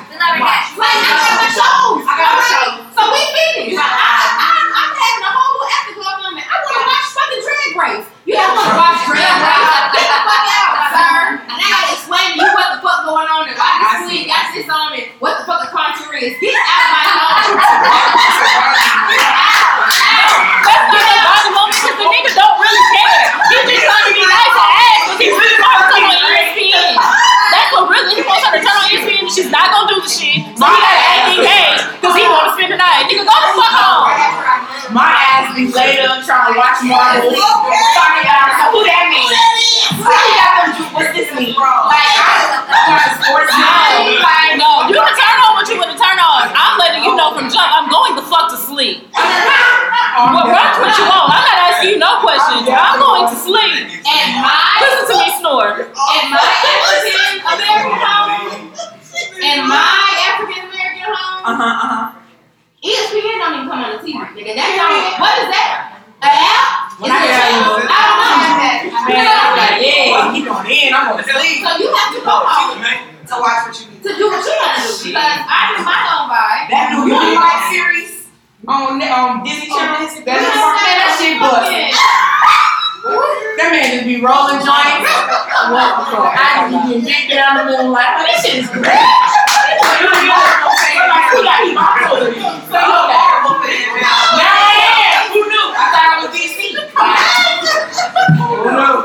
We 0.07 0.15
love 0.15 0.31
her 0.31 0.43
cat. 0.47 0.63
Like, 0.79 0.95
I 0.95 1.11
got 1.11 1.35
my 1.43 1.49
shows. 1.51 2.07
I 2.07 2.13
got 2.23 2.31
my 2.39 2.47
Alright? 2.47 2.95
So 2.95 3.01
we 3.11 3.19
finished. 3.35 3.75
I, 3.75 3.83
I, 3.83 4.15
I, 4.39 4.47
I'm 4.79 4.91
having 4.95 5.25
a 5.27 5.31
whole 5.35 5.59
little 5.59 5.75
afterglow 5.75 6.15
moment. 6.23 6.47
I 6.47 6.55
want 6.55 6.75
to 6.79 6.83
watch 6.87 7.07
fucking 7.11 7.41
Drag 7.43 7.71
Race. 7.75 8.07
You 8.23 8.39
don't 8.39 8.55
want 8.55 8.71
to 8.71 8.77
watch 8.79 8.99
Drag 9.11 9.19
Race. 9.43 9.75
Get 9.99 10.07
the 10.07 10.19
fuck 10.23 10.47
out, 10.55 10.71
sir. 10.95 11.19
Explain 12.09 12.33
to 12.33 12.41
you 12.41 12.49
what 12.57 12.73
the 12.73 12.81
fuck 12.81 13.05
going 13.05 13.29
on 13.29 13.45
and 13.45 13.53
why 13.53 13.69
this 13.85 14.09
queen 14.09 14.25
got 14.25 14.49
this 14.49 14.65
on 14.65 14.97
and 14.97 15.05
what 15.21 15.37
the 15.37 15.45
fuck 15.45 15.61
the 15.61 15.69
contour 15.69 16.09
is. 16.17 16.33
Get 16.41 16.57
out 16.57 16.81
of 16.81 16.89
my 16.89 17.05
home. 17.21 17.53
That's 20.65 20.89
why 20.89 21.05
they 21.05 21.21
bother 21.21 21.53
moment 21.53 21.77
because 21.77 22.01
the 22.01 22.09
nigga 22.09 22.33
don't 22.33 22.57
really 22.57 22.85
care. 22.97 23.29
He's 23.53 23.77
just 23.77 23.85
trying 23.85 24.09
to 24.09 24.13
be 24.17 24.25
nice 24.25 24.57
and 24.57 24.73
ass 24.73 25.21
because 25.21 25.21
he 25.21 25.29
really 25.37 25.53
to 25.53 25.85
turn 25.85 26.01
on 26.01 26.17
ESPN. 26.33 26.97
That's 26.97 27.69
what 27.77 27.83
really 27.93 28.13
he 28.17 28.25
wants 28.25 28.41
her 28.41 28.57
to 28.57 28.61
turn 28.65 28.73
on 28.73 28.89
ESPN 28.89 29.29
and 29.29 29.29
she's 29.29 29.51
not 29.53 29.69
gonna 29.69 29.93
do 29.93 30.01
the 30.01 30.09
shit. 30.09 30.41
So 30.57 30.65
he 30.65 30.77
gotta 30.81 31.05
act 31.13 31.29
engaged 31.29 31.83
because 31.93 32.17
he 32.17 32.25
wanna 32.25 32.57
spend 32.57 32.73
the 32.73 32.79
night. 32.81 33.05
Nigga, 33.05 33.21
go 33.21 33.37
the 33.37 33.53
fuck 33.53 33.73
home. 33.77 34.09
My 34.97 35.13
ass 35.13 35.53
be 35.53 35.58
laid 35.73 35.99
up 36.05 36.23
trying 36.25 36.53
to 36.53 36.57
watch 36.57 36.79
Marvel. 36.85 37.31
Talking 37.33 38.25
about 38.25 38.73
who 38.73 38.79
that 38.85 39.05
means. 39.09 39.33
Who 39.99 40.05
got 40.05 40.51
them 40.63 40.69
ju- 40.77 40.89
What's 40.95 41.11
this 41.15 41.29
mean? 41.37 41.53
Like, 41.55 42.13
I 42.17 42.89
watch 42.89 43.13
sports 43.23 43.53
now. 43.53 44.03
Like, 44.19 44.57
no, 44.57 44.69
you 44.89 44.97
can 44.99 45.15
turn 45.15 45.37
on 45.45 45.51
what 45.57 45.65
you 45.69 45.77
want 45.77 45.91
to 45.93 45.99
turn 45.99 46.17
on. 46.19 46.49
I'm 46.53 46.75
letting 46.79 47.03
you 47.05 47.13
know 47.15 47.33
from 47.35 47.47
jump. 47.51 47.69
I'm 47.69 47.87
going 47.89 48.15
the 48.17 48.25
fuck 48.25 48.49
to 48.51 48.57
sleep. 48.59 49.05
Well, 49.13 50.45
watch 50.49 50.75
what 50.81 50.91
you 50.97 51.05
want. 51.07 51.29
I'm 51.33 51.43
not 51.45 51.57
asking 51.71 51.89
you 51.95 51.99
no 52.01 52.19
questions. 52.21 52.65
I'm 52.67 52.99
going 52.99 53.25
to 53.29 53.37
sleep. 53.37 53.87
And 54.03 54.27
my 54.43 54.59
Listen 54.81 55.05
to 55.09 55.15
me 55.23 55.29
snore. 55.39 55.71
in 55.87 56.25
my 56.31 56.43
African 56.43 57.45
American 57.47 57.99
home, 57.99 58.73
in 59.39 59.59
my 59.67 60.03
African 60.27 60.61
American 60.69 61.07
home, 61.07 61.43
Uh 61.45 61.55
huh, 61.55 61.63
uh 61.63 61.87
huh. 61.87 62.18
ESPN 62.79 63.35
don't 63.43 63.53
even 63.59 63.67
come 63.67 63.83
on 63.83 63.91
the 63.91 63.99
TV. 63.99 64.15
Nigga, 64.39 64.55
that 64.55 64.71
don't, 64.79 65.19
what 65.19 65.35
is 65.43 65.49
that? 65.51 65.99
An 66.23 66.31
app? 66.31 66.95
When 66.99 67.11
Is 67.11 67.15
I 67.15 67.19
it 67.19 67.31
hear 67.31 67.35
a 67.35 67.47
channel? 67.47 67.75
I 67.87 68.01
don't 68.07 68.19
know. 68.19 68.39
Man, 69.07 69.23
I'm 69.23 69.55
like, 69.55 69.77
yeah, 69.83 70.31
he 70.35 70.39
going 70.43 70.67
in. 70.67 70.91
I'm 70.95 71.05
gonna 71.15 71.23
sleep. 71.23 71.59
So 71.63 71.69
you 71.79 71.87
have 71.91 72.11
to 72.15 72.21
go 72.23 72.35
oh, 72.39 72.47
home 72.47 72.79
To 72.79 73.35
watch 73.39 73.67
what 73.67 73.75
you 73.79 73.87
need. 73.91 74.03
to 74.03 74.11
do 74.15 74.25
what 74.31 74.43
you 74.43 74.55
gotta 74.59 74.79
do. 74.79 74.95
Because 75.11 75.39
I 75.47 75.59
do 75.75 75.83
my 75.83 75.99
own 76.07 76.27
vibe. 76.27 76.67
That 76.71 76.85
New 76.95 77.07
York 77.07 77.35
Life 77.39 77.63
series 77.71 78.27
on 78.67 78.99
on 78.99 79.43
Disney 79.47 79.71
Channel. 79.71 80.07
That, 80.27 80.39
man, 80.39 80.95
that 80.99 81.11
shit 81.19 81.39
busted. 81.39 81.95
That 83.59 83.75
man 83.75 83.91
just 83.91 84.07
be 84.07 84.23
rolling 84.23 84.63
joints. 84.63 85.03
What 85.67 86.07
the? 86.07 86.15
I 86.15 86.71
just 86.71 86.71
be 86.71 86.79
getting 86.79 87.03
big 87.03 87.27
down 87.27 87.59
the 87.59 87.67
middle 87.67 87.91
like, 87.91 88.23
this 88.23 88.39
shit 88.39 88.63
is 88.63 88.71
great. 88.71 88.87
Like, 88.87 89.83
who 91.27 91.43
got 91.43 91.67
him 91.67 91.75
out 91.75 92.07
of 92.07 92.23
it? 92.23 92.39
So 92.39 92.79
you 92.79 92.95
okay. 93.03 93.83
Yeah, 94.39 95.27
who 95.27 95.43
knew? 95.43 95.75
I 95.75 95.91
thought 95.91 96.07
I 96.07 96.23
was 96.23 96.31
DC. 96.31 96.71
Who 98.31 98.71
knew? 98.79 98.95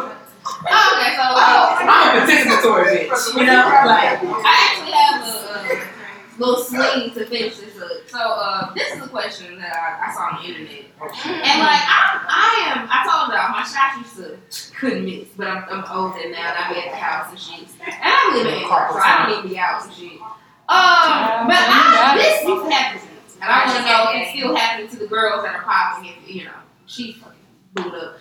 Okay, 0.70 1.10
so 1.18 1.34
I'm 1.34 1.90
a 1.90 2.22
participatory 2.22 3.10
bitch. 3.10 3.34
You 3.34 3.50
know, 3.50 3.66
like, 3.90 4.22
I 4.22 4.54
actually 4.70 4.94
have 4.94 5.18
a, 5.18 5.90
uh 5.90 5.93
little 6.38 6.56
sling 6.56 7.10
to 7.14 7.26
finish 7.26 7.56
this 7.56 7.76
up. 7.76 7.88
look. 7.88 8.08
So 8.08 8.18
uh, 8.18 8.74
this 8.74 8.92
is 8.96 9.02
a 9.04 9.08
question 9.08 9.58
that 9.58 9.72
I, 9.74 10.10
I 10.10 10.14
saw 10.14 10.36
on 10.36 10.42
the 10.42 10.48
internet, 10.48 10.84
and 11.00 11.60
like 11.60 11.84
I, 11.86 12.24
I 12.28 12.72
am, 12.72 12.88
I 12.90 12.98
told 13.06 13.32
y'all 13.32 13.50
my 13.52 13.62
shots 13.64 14.18
used 14.18 14.70
to 14.70 14.74
couldn't 14.78 15.04
miss, 15.04 15.28
but 15.36 15.46
I'm, 15.46 15.64
I'm 15.70 15.84
older 15.90 16.18
now 16.30 16.54
and 16.54 16.58
I 16.58 16.72
be 16.72 16.80
at 16.80 16.90
the 16.90 16.96
house 16.96 17.30
and 17.30 17.38
shit, 17.38 17.68
and 17.86 17.94
I 18.02 18.36
live 18.36 18.46
in 18.46 18.54
Anchorage, 18.54 18.92
so 18.92 18.98
I 18.98 19.26
don't 19.26 19.38
even 19.38 19.50
be 19.50 19.58
out 19.58 19.84
and 19.84 19.92
shit. 19.92 20.20
Um, 20.66 21.46
but 21.46 21.60
I, 21.60 22.14
this 22.16 22.42
used 22.48 22.64
to 22.64 22.70
happen, 22.72 23.00
to 23.00 23.06
me, 23.06 23.12
and 23.42 23.50
I 23.50 23.66
want 23.66 23.76
to 23.76 23.82
know 23.84 24.10
if 24.10 24.22
it's 24.22 24.38
still 24.38 24.56
happening 24.56 24.88
to 24.90 24.96
the 24.96 25.06
girls 25.06 25.42
that 25.44 25.54
are 25.54 25.62
popping. 25.62 26.10
If 26.10 26.34
you 26.34 26.44
know, 26.44 26.58
she's 26.86 27.16
fucking 27.16 27.38
booed 27.74 27.94
up. 27.94 28.16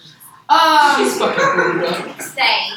Um, 0.49 1.03
She's 1.03 1.17
fucking 1.17 1.57
rude 1.57 1.85
up. 1.85 2.21
Stay 2.21 2.69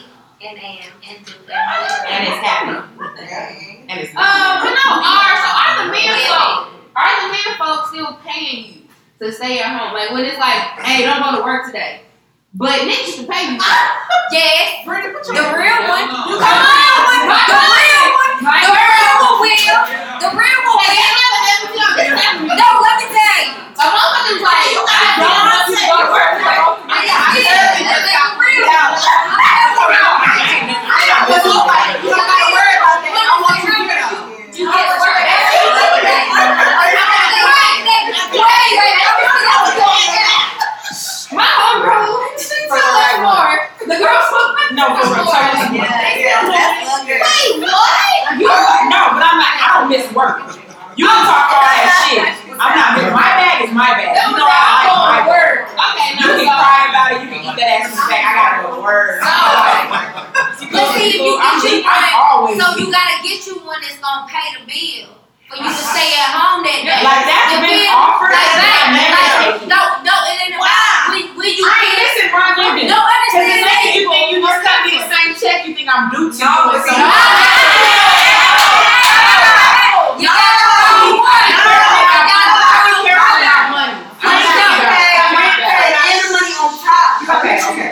and 0.42 0.58
am 0.58 0.92
and 1.08 1.24
do 1.24 1.32
And 1.48 2.20
it's 2.28 2.40
happening. 2.44 3.86
And 3.88 4.00
it's 4.00 4.10
Um, 4.10 4.52
but 4.60 4.72
no, 4.76 4.86
are 5.00 5.36
so 5.40 5.48
are 5.48 5.84
the 5.84 5.92
men 5.92 6.12
folk 6.28 6.76
are 6.96 7.14
the 7.22 7.28
men 7.32 7.50
folk 7.58 7.86
still 7.88 8.18
paying 8.24 8.64
you 8.66 8.82
to 9.20 9.32
stay 9.32 9.60
at 9.60 9.78
home? 9.78 9.94
Like 9.94 10.10
when 10.10 10.24
it's 10.24 10.38
like, 10.38 10.62
hey, 10.84 11.04
don't 11.04 11.22
go 11.22 11.38
to 11.38 11.44
work 11.44 11.66
today. 11.66 12.00
But 12.54 12.80
niggas 12.80 13.06
used 13.06 13.20
to 13.20 13.26
pay 13.26 13.52
you. 13.52 13.60
Yes, 14.32 14.84
Brittany, 14.84 15.12
put 15.12 15.26
your 15.28 15.36
the 15.36 15.56
real 15.56 15.80
one. 15.88 16.08
You 16.24 16.36
Come 16.40 16.56
on, 16.56 17.28
the 17.28 17.60
real 17.76 18.04
one. 18.16 18.34
The 18.40 18.72
real 18.72 19.12
one 19.20 19.36
will. 19.40 19.80
The 20.20 20.30
real 20.32 20.60
one 20.64 20.76
will. 20.80 21.15
I 22.06 22.14
never 22.14 22.22
ever 22.22 22.46
tell 22.46 22.46
this 22.46 22.46
happened 22.46 22.46
to 22.46 22.54
me. 22.54 22.60
No, 22.60 22.68
let 22.78 22.94
me 23.02 23.06
tell 23.10 23.38
you. 23.42 23.66
A 23.66 23.86
motherfucker's 23.90 24.42
like, 24.46 24.62
I 24.62 24.78
don't 24.78 24.86
don't 24.86 25.26
want 25.26 25.50
want 25.50 25.66
to 25.66 25.74
to 25.74 25.82
go 25.90 25.96
to 25.98 26.08
work. 26.14 26.38
I 26.86 27.02
got 27.02 27.34
Yeah, 27.34 27.66
that's 29.42 29.74
the 29.74 29.86
real 29.90 30.12
one. 30.14 30.30
I 30.86 31.02
know, 31.10 31.18
but 31.26 31.42
look 31.44 31.66
like, 31.66 31.98
you 32.02 32.10
don't 32.14 32.26
gotta 32.30 32.48
worry 32.54 32.74
about 32.78 32.98
that. 33.02 33.10
I 33.10 33.36
want 33.42 33.58
you 33.58 33.74
to 33.74 33.82
get 33.90 33.98
up. 34.06 34.14
You 34.54 34.64
get 34.70 34.86
to 34.86 34.96
work. 35.02 35.18
That's 35.18 35.50
the 35.50 35.74
real 35.74 36.22
one. 36.22 37.66
My 41.34 41.42
homegirl, 41.42 42.38
she 42.38 42.54
tell 42.70 42.94
us 43.02 43.18
more. 43.18 43.58
The 43.82 43.98
girls 43.98 44.24
spoke 44.30 44.54
No, 44.78 44.94
for 44.94 45.10
real. 45.10 45.26
Yeah, 45.74 46.46
good. 46.46 47.20
Wait, 47.20 47.62
what? 47.66 48.38
You 48.38 48.46
no, 48.46 49.00
but 49.10 49.22
I'm 49.26 49.38
not. 49.42 49.54
I 49.58 49.80
don't 49.80 49.90
miss 49.90 50.06
work. 50.14 50.65
You 50.96 51.04
can 51.04 51.22
talk 51.28 51.44
all 51.52 51.60
that 51.60 51.92
shit. 52.08 52.24
I'm 52.56 52.72
not. 52.72 52.96
My 53.12 53.28
bag 53.36 53.68
is 53.68 53.72
my 53.76 53.92
bag. 53.92 54.16
You 54.16 54.32
know 54.32 54.48
I 54.48 54.88
like 54.88 54.96
my 54.96 55.20
work. 55.28 55.68
Okay, 55.76 56.16
You 56.16 56.24
can 56.24 56.48
so, 56.48 56.56
cry 56.56 56.80
about 56.88 57.08
it. 57.12 57.18
You 57.20 57.28
can 57.36 57.40
eat 57.44 57.56
that 57.60 57.68
ass 57.84 57.92
in 57.92 58.00
the 58.00 58.08
back. 58.08 58.24
I 58.24 58.32
gotta 58.32 58.56
go 58.64 58.68
to 58.76 58.80
work. 58.80 59.20
But 60.72 60.84
see, 60.96 61.20
if 61.20 61.20
you 61.20 61.36
I'm, 61.36 61.60
get 61.60 61.68
you 61.68 61.84
I'm 61.84 62.00
one, 62.00 62.16
always. 62.16 62.56
so 62.56 62.66
you 62.80 62.88
gotta 62.88 63.16
get 63.20 63.44
you 63.44 63.60
one 63.60 63.76
that's 63.84 64.00
gonna 64.00 64.24
pay 64.24 64.56
the 64.56 64.64
bill 64.64 65.12
for 65.52 65.56
you 65.60 65.68
to 65.68 65.84
stay 65.84 66.10
at 66.16 66.32
home 66.32 66.64
that 66.64 66.80
day. 66.80 67.00
like 67.04 67.22
that's 67.28 67.48
The 67.54 67.60
been 67.60 67.76
bill- 67.86 67.92
offered. 67.92 68.32
Like, 68.32 68.56
I 68.56 69.52
like, 69.52 69.68
no, 69.68 69.80
no, 70.00 70.14
it 70.32 70.36
ain't 70.48 70.56
about 70.56 71.12
when, 71.12 71.22
when 71.36 71.50
you 71.54 71.60
I 71.60 71.76
ain't 71.86 71.96
missing 72.02 72.32
Ron 72.32 72.52
Living. 72.56 72.88
No, 72.88 72.98
understand 72.98 73.62
that. 73.68 73.92
you 73.94 74.08
think 74.08 74.24
you 74.32 74.40
just 74.42 74.60
cut 74.64 74.78
me 74.88 74.90
the 74.96 75.04
same 75.12 75.30
check, 75.36 75.58
you 75.68 75.72
think 75.76 75.86
I'm 75.92 76.08
due 76.08 76.32
to 76.32 76.38
No, 76.40 76.72
you. 76.72 76.80
it's 76.80 76.88
So- 76.88 76.96
not. 76.98 78.25
You 80.16 80.28
gotta 80.28 80.56
find 80.64 81.16
one. 81.16 81.28
I 81.28 81.44
You 81.46 81.56
don't 81.56 82.26
gotta 82.26 83.04
care 83.04 83.20
find 83.20 83.42
about 83.44 83.68
one. 83.76 83.92
money. 83.92 84.16
I 84.16 84.40
know. 84.56 84.80
And 85.96 86.18
the 86.22 86.28
money 86.32 86.52
on 86.56 86.72
top. 86.80 87.10
Okay, 87.40 87.56
okay. 87.60 87.90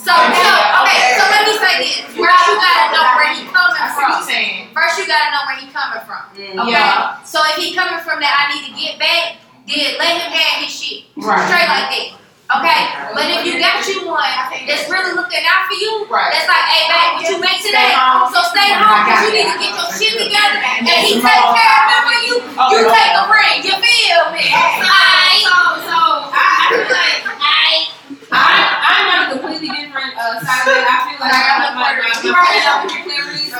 So, 0.00 0.14
so, 0.14 0.48
okay, 0.86 1.00
so 1.18 1.22
let 1.28 1.42
me 1.44 1.54
say 1.58 1.74
this. 1.82 1.96
First, 2.16 2.42
you 2.48 2.54
gotta 2.56 2.86
know 2.94 3.04
where 3.18 3.28
he 3.34 3.42
coming 3.50 3.76
I 3.76 3.92
see 3.92 4.02
what 4.06 4.24
you're 4.24 4.64
from. 4.64 4.72
First, 4.72 4.94
you 4.98 5.04
gotta 5.06 5.28
know 5.34 5.42
where 5.50 5.58
he 5.60 5.66
coming 5.68 6.02
from. 6.06 6.22
Okay? 6.32 6.86
So 7.26 7.38
if 7.52 7.56
he 7.60 7.74
coming 7.74 8.00
from 8.00 8.20
that 8.24 8.32
I 8.32 8.54
need 8.54 8.64
to 8.70 8.74
get 8.78 8.98
back, 8.98 9.36
then 9.66 9.98
let 9.98 10.14
him 10.22 10.30
have 10.32 10.62
his 10.64 10.70
shit. 10.72 11.04
Right. 11.16 11.44
Straight 11.50 11.68
like 11.68 11.88
that. 11.90 12.08
Okay? 12.46 12.80
But 13.10 13.26
if 13.26 13.42
you 13.42 13.58
got 13.58 13.82
you 13.90 14.06
one 14.06 14.22
that's 14.70 14.86
really 14.86 15.12
looking 15.18 15.42
out 15.50 15.66
for 15.66 15.74
you, 15.74 16.06
Right. 16.06 16.30
that's 16.30 16.46
like, 16.46 16.66
hey 16.70 16.86
babe, 16.86 17.10
what 17.18 17.24
you 17.26 17.38
make 17.42 17.58
today? 17.58 17.90
So 18.30 18.38
stay 18.54 18.70
I 18.70 18.78
home 18.86 19.02
because 19.02 19.20
you 19.26 19.30
need 19.34 19.50
to 19.50 19.56
get 19.58 19.72
your 19.74 19.90
shit 19.90 20.14
together 20.14 20.62
and 20.62 20.86
he 20.86 21.18
mom. 21.18 21.26
take 21.26 21.42
care 21.58 21.74
of 21.74 21.90
it 21.90 22.00
for 22.06 22.18
you. 22.22 22.34
Oh, 22.54 22.70
You 22.70 22.78
take 22.86 23.12
a 23.18 23.24
ring. 23.26 23.56
You 23.66 23.74
feel 23.82 24.22
me? 24.30 24.46
Aight. 24.46 25.42
so, 25.42 25.54
so 25.90 25.98
I, 26.30 26.38
I 26.38 26.64
feel 26.70 26.86
like 26.86 27.18
Aight. 27.34 27.86
I, 28.30 28.46
I'm 28.78 29.06
on 29.10 29.18
a 29.26 29.26
completely 29.34 29.70
different 29.74 30.14
uh, 30.14 30.38
side 30.38 30.70
of 30.70 30.78
it. 30.78 30.86
I 30.86 30.96
feel 31.02 31.18
like 31.18 31.34
I 31.34 31.42
got 31.50 31.74
my 31.74 31.82
my 31.82 31.98
my 31.98 32.14
my 32.30 32.98
clearance. 33.02 33.50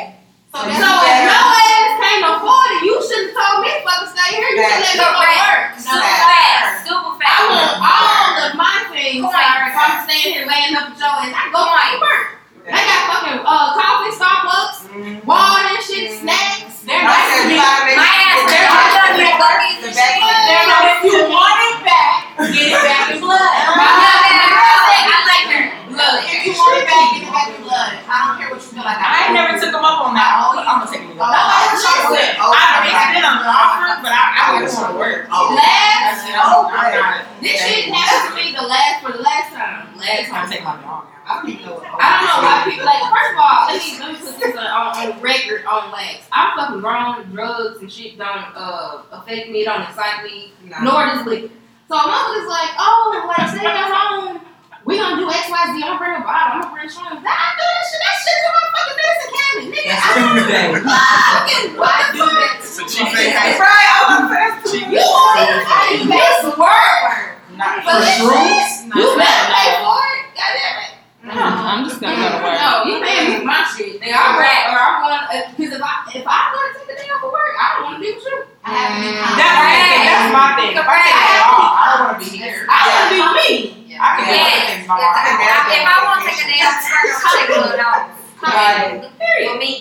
So 0.53 0.61
So 0.61 0.69
if 0.69 0.77
better. 0.77 1.25
your 1.25 1.41
ass 1.41 1.91
can't 1.99 2.25
afford 2.37 2.69
it, 2.77 2.81
you 2.85 2.95
shouldn't 3.01 3.33
have 3.33 3.39
told 3.39 3.57
me 3.65 3.69
to 3.73 3.81
fucking 3.81 4.11
stay 4.13 4.29
here. 4.37 4.49
You 4.53 4.61
should 4.61 4.77
let 4.77 4.93
me 4.93 5.01
go 5.01 5.07
to 5.09 5.25
work. 5.25 5.63
super 5.81 6.05
fast. 6.05 6.85
Super 6.85 7.13
fast. 7.17 7.33
I 7.33 7.41
want 7.49 7.73
all 7.81 8.29
of 8.45 8.51
my 8.61 8.77
things, 8.93 9.25
Coins. 9.25 9.33
If 9.35 9.75
I'm 9.75 9.95
staying 10.05 10.29
here 10.37 10.45
laying 10.45 10.75
up 10.77 10.93
with 10.93 11.01
your 11.01 11.09
ass, 11.09 11.33
I 11.33 11.43
go 11.49 11.61
to 11.65 11.97
work. 11.99 12.44
They 12.65 12.71
got 12.73 13.01
fucking 13.13 13.39
uh, 13.45 13.67
coffee, 13.77 14.11
Starbucks, 14.17 15.21
water 15.25 15.63
and 15.69 15.83
shit, 15.85 16.17
snacks. 16.19 16.81
They're 16.85 16.97
I 16.97 17.05
nice 17.05 17.29
said 17.29 17.45
to 17.45 17.53
you 17.53 17.61
me. 17.61 17.93
My 17.97 18.09
ass 18.25 18.41
they're 18.49 18.65
not 18.65 18.85
done 18.93 19.11
with 19.13 19.25
the 19.25 19.37
buggies 19.37 19.81
and 19.85 19.93
back- 19.93 20.17
shit. 20.17 20.25
Now, 20.49 20.69
now, 20.69 20.81
if 20.89 21.01
you 21.05 21.17
want 21.29 21.57
it 21.65 21.77
back, 21.85 22.17
get 22.53 22.65
it 22.73 22.81
back 22.81 23.05
in 23.13 23.17
blood. 23.21 23.53
My 23.79 23.89
husband, 23.89 24.37
my 24.37 24.49
girl 24.53 24.81
said, 24.85 25.05
I 25.05 25.17
like 25.29 25.45
her. 25.53 25.63
Look, 25.93 26.14
If 26.25 26.41
you 26.45 26.53
want 26.57 26.81
it 26.81 26.85
back, 26.89 27.05
get 27.13 27.23
it 27.23 27.31
back 27.31 27.47
in 27.53 27.61
blood. 27.61 27.93
I 28.05 28.15
don't 28.25 28.35
care 28.41 28.49
what 28.49 28.61
you 28.61 28.71
feel 28.73 28.85
like. 28.85 28.97
I 28.97 29.29
ain't 29.29 29.33
never 29.37 29.57
took 29.57 29.71
them 29.73 29.85
up 29.85 30.05
on 30.05 30.13
that. 30.17 30.29
Oh, 30.41 30.57
I'm 30.57 30.81
gonna 30.81 30.91
take 30.91 31.05
it. 31.05 31.17
Oh. 31.17 31.21
I 31.21 31.75
it's 31.75 33.05
been 33.13 33.25
an 33.25 33.45
offer, 33.45 34.01
but 34.01 34.11
I, 34.11 34.23
I 34.35 34.45
wouldn't 34.57 34.73
want 34.73 34.91
to 34.93 34.97
work. 34.97 35.27
Oh. 35.31 35.53
last, 35.55 36.27
Oh, 36.37 36.69
I'm 36.71 37.25
this 37.41 37.61
shit 37.61 37.93
happened 37.93 38.37
to 38.37 38.43
me 38.43 38.51
the 38.53 38.65
last, 38.65 39.03
for 39.03 39.11
the 39.11 39.23
last 39.23 39.53
time. 39.53 39.97
Last 39.97 40.29
I'm 40.29 40.45
time. 40.45 40.49
take 40.49 40.63
my 40.63 40.75
dog. 40.81 41.07
I 41.25 41.41
don't 41.41 41.49
even 41.49 41.65
know. 41.65 41.81
I 41.81 42.05
don't 42.21 42.29
know 42.29 42.39
why 42.45 42.55
people 42.69 42.85
like. 42.85 43.01
First 43.09 43.31
of 43.33 43.41
all, 43.41 43.65
let 43.65 43.81
me 43.81 43.89
let 43.97 44.09
me 44.13 44.17
put 44.21 44.35
this 44.37 44.55
on, 44.55 44.67
on, 44.69 45.21
record 45.25 45.65
on 45.65 45.91
wax. 45.91 46.27
I'm 46.31 46.53
fucking 46.57 46.81
grown. 46.81 47.31
Drugs 47.33 47.81
and 47.81 47.91
shit 47.91 48.17
don't 48.17 48.53
uh 48.53 49.01
affect 49.11 49.49
me. 49.49 49.63
Don't 49.65 49.81
excite 49.81 50.23
me. 50.23 50.53
No. 50.65 50.77
Nor 50.85 51.05
does 51.07 51.25
liquor. 51.25 51.53
So 51.87 51.95
a 51.95 51.99
motherfucker's 52.01 52.49
like, 52.49 52.71
oh, 52.77 53.25
like 53.27 53.49
stay 53.49 53.65
at 53.65 53.89
home. 53.89 54.41
We 54.85 54.97
gonna 55.01 55.17
do 55.17 55.25
X, 55.29 55.49
Y, 55.49 55.57
Z. 55.73 55.81
I'm 55.81 55.81
gonna 55.81 55.97
bring 55.97 56.13
a 56.13 56.21
bottle. 56.21 56.61
I'm 56.61 56.61
gonna 56.61 56.73
bring 56.77 56.85
shrooms. 56.85 57.17
I 57.17 57.47
do 57.57 57.65
that 57.65 57.83
shit. 57.89 58.01
That 58.05 58.15
shit's 58.21 58.45
in 58.45 58.53
my 58.53 58.65
fucking 58.69 58.97
medicine 59.01 59.31
cabinet, 59.33 59.67
nigga. 59.73 59.89
That's 59.89 60.05
I 60.05 60.13
don't 60.13 60.37
Tuesday. 60.37 60.65
fucking 60.85 61.65
what 61.81 62.05
the 62.13 62.21
fuck? 62.21 62.61
It's 62.61 62.77
a 62.77 62.85
cheap 62.85 63.09
Right, 63.09 63.33
thing. 63.33 63.33
I 63.33 64.05
was 64.13 64.29
fast 64.29 64.61
too. 64.69 64.85
You 64.85 65.01
hey, 65.01 66.05
this 66.05 66.39
work. 66.53 67.25
Not 67.57 67.81
For 67.81 67.89
for 67.89 67.97
this 67.97 68.13
shrooms. 68.21 68.93
You 68.93 69.05
better 69.17 69.45
pay 69.57 69.69
for 69.81 70.05
it. 70.05 70.23
Goddamn 70.37 70.77
it. 70.85 70.93
I'm 71.33 71.81
just 71.89 71.97
gonna 71.97 72.21
go 72.21 72.29
to 72.29 72.39
work. 72.45 72.53
No, 72.61 72.85
you 72.85 73.01
paying 73.01 73.25
me 73.33 73.41
for 73.41 73.47
my 73.49 73.65
shit. 73.65 73.97
Nigga, 73.97 74.13
I'm 74.13 74.37
right. 74.37 74.69
Or 74.69 74.77
I'm 74.77 74.97
gonna 75.01 75.49
because 75.57 75.73
uh, 75.73 75.81
if 75.81 75.81
I 75.81 75.93
if 76.13 76.25
I 76.29 76.37
go 76.53 76.61
to 76.61 76.69
take 76.77 76.93
a 76.93 76.95
day 77.01 77.09
off 77.09 77.25
of 77.25 77.33
work, 77.33 77.57
I 77.57 77.65
don't 77.73 77.83
want 77.89 77.97
to 77.97 78.01
be 78.05 78.13
with 78.13 78.21
you. 78.21 78.37
I 78.61 78.69
have 78.69 78.93
to 78.93 79.01
be 79.01 79.09
That's, 79.17 79.33
confident. 79.33 80.05
that's 80.05 80.29
my 80.29 80.47
thing. 80.61 80.71
If 80.77 80.85
I 80.85 80.97
take 81.01 81.25
it 81.25 81.41
off, 81.41 81.73
I 81.73 81.85
don't 81.89 82.05
want 82.05 82.13
to 82.13 82.21
be 82.21 82.37
here. 82.37 82.69
I 82.69 82.77
want 82.85 83.01
to 83.01 83.09
be 83.17 83.17
with 83.25 83.84
me. 83.95 84.01
I 84.03 84.19
can 84.19 84.27
do 84.27 84.35
other 84.35 84.43
Yes. 84.43 84.75
things 84.75 84.87
by 84.87 84.95
my 84.99 85.07
If 85.07 85.79
if 85.79 85.85
I 85.87 85.97
want 86.03 86.19
to 86.19 86.27
take 86.27 86.41
a 86.43 86.47
day 86.51 86.61
off 86.67 86.83
work, 86.83 87.15
I'm 87.15 87.47
taking 87.47 87.73
it 87.73 87.81
off. 87.81 88.03
Right. 88.43 89.07
For 89.47 89.55
me. 89.57 89.71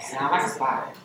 Sound 0.00 0.30
like 0.32 0.42
a 0.42 0.48
spot. 0.48 0.96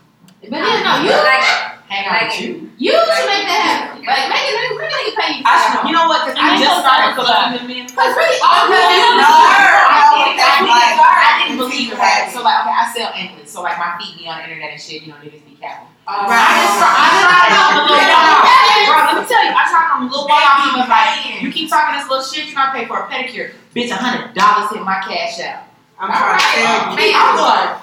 But 0.41 0.49
then 0.51 0.83
no, 0.83 0.91
you 1.03 1.09
Like, 1.11 1.73
Hang 1.85 2.05
out 2.09 2.25
with 2.25 2.41
you. 2.41 2.71
you 2.81 2.91
should 2.97 3.29
make 3.29 3.45
that 3.45 3.61
happen. 3.61 4.01
Like 4.01 4.25
make 4.25 4.41
it 4.49 4.57
make 4.57 4.73
it 4.73 4.77
make 4.81 5.05
it 5.05 5.15
pay 5.17 5.31
you. 5.37 5.43
I 5.45 5.53
should, 5.61 5.85
you 5.85 5.93
know 5.93 6.07
what? 6.09 6.25
Because 6.25 6.41
I 6.41 6.41
And 6.41 6.57
they 6.57 6.65
just 6.65 6.73
go 6.73 6.81
started 6.81 7.05
down 7.05 7.17
collecting 7.21 7.61
the 7.61 7.65
men. 7.69 7.85
Because 7.85 8.13
really 8.17 8.39
oh, 8.41 8.49
all 8.49 8.65
you 8.65 8.73
Okay. 8.73 8.97
do 9.05 9.09
No, 9.21 9.29
I 9.29 10.01
no, 10.01 10.17
didn't- 10.25 10.37
that's 10.41 10.57
I 10.57 10.65
like- 10.65 10.97
didn't- 10.97 11.05
I 11.05 11.31
didn't 11.45 11.59
believe 11.61 11.87
it. 11.93 11.97
Right? 12.01 12.25
So 12.33 12.41
like, 12.41 12.57
okay, 12.65 12.73
I 12.73 12.85
sell 12.89 13.09
anklets, 13.13 13.51
so 13.53 13.61
like 13.61 13.77
my 13.77 13.93
feet 14.01 14.17
be 14.17 14.25
on 14.25 14.37
the 14.41 14.43
internet 14.49 14.69
and 14.73 14.81
shit. 14.81 15.01
You 15.05 15.13
know, 15.13 15.19
niggas 15.21 15.45
be 15.45 15.53
capping. 15.61 15.93
Right. 16.05 16.37
I 16.37 16.53
just 16.61 16.77
tried, 16.77 17.01
I 17.01 17.09
tried 17.25 17.49
it 17.49 17.57
on 17.65 17.73
the 17.81 17.83
little 17.89 17.97
one-off. 17.97 18.45
Bro, 18.85 18.97
let 19.09 19.17
me 19.17 19.25
tell 19.25 19.41
you, 19.41 19.53
I 19.57 19.65
tried 19.65 19.89
it 19.89 19.93
on 19.97 20.05
the 20.05 20.09
little 20.13 20.29
one-off. 20.29 20.61
He 20.61 20.69
was 20.77 20.85
like, 20.85 21.41
you 21.41 21.49
keep 21.49 21.65
talking 21.65 21.97
this 21.97 22.05
little 22.05 22.21
shit, 22.21 22.45
you 22.45 22.53
gonna 22.53 22.69
pay 22.77 22.85
for 22.85 23.01
a 23.01 23.09
pedicure. 23.09 23.57
Bitch, 23.73 23.89
a 23.89 23.97
hundred 23.97 24.37
dollars 24.37 24.69
hit 24.69 24.85
my 24.85 25.01
cash 25.01 25.41
out. 25.41 25.65
I'm 25.97 26.11
trying 26.13 26.37
to 26.37 26.45
tell 26.45 26.93
you. 26.93 27.01
man, 27.01 27.17
I'm 27.17 27.41
like, 27.41 27.81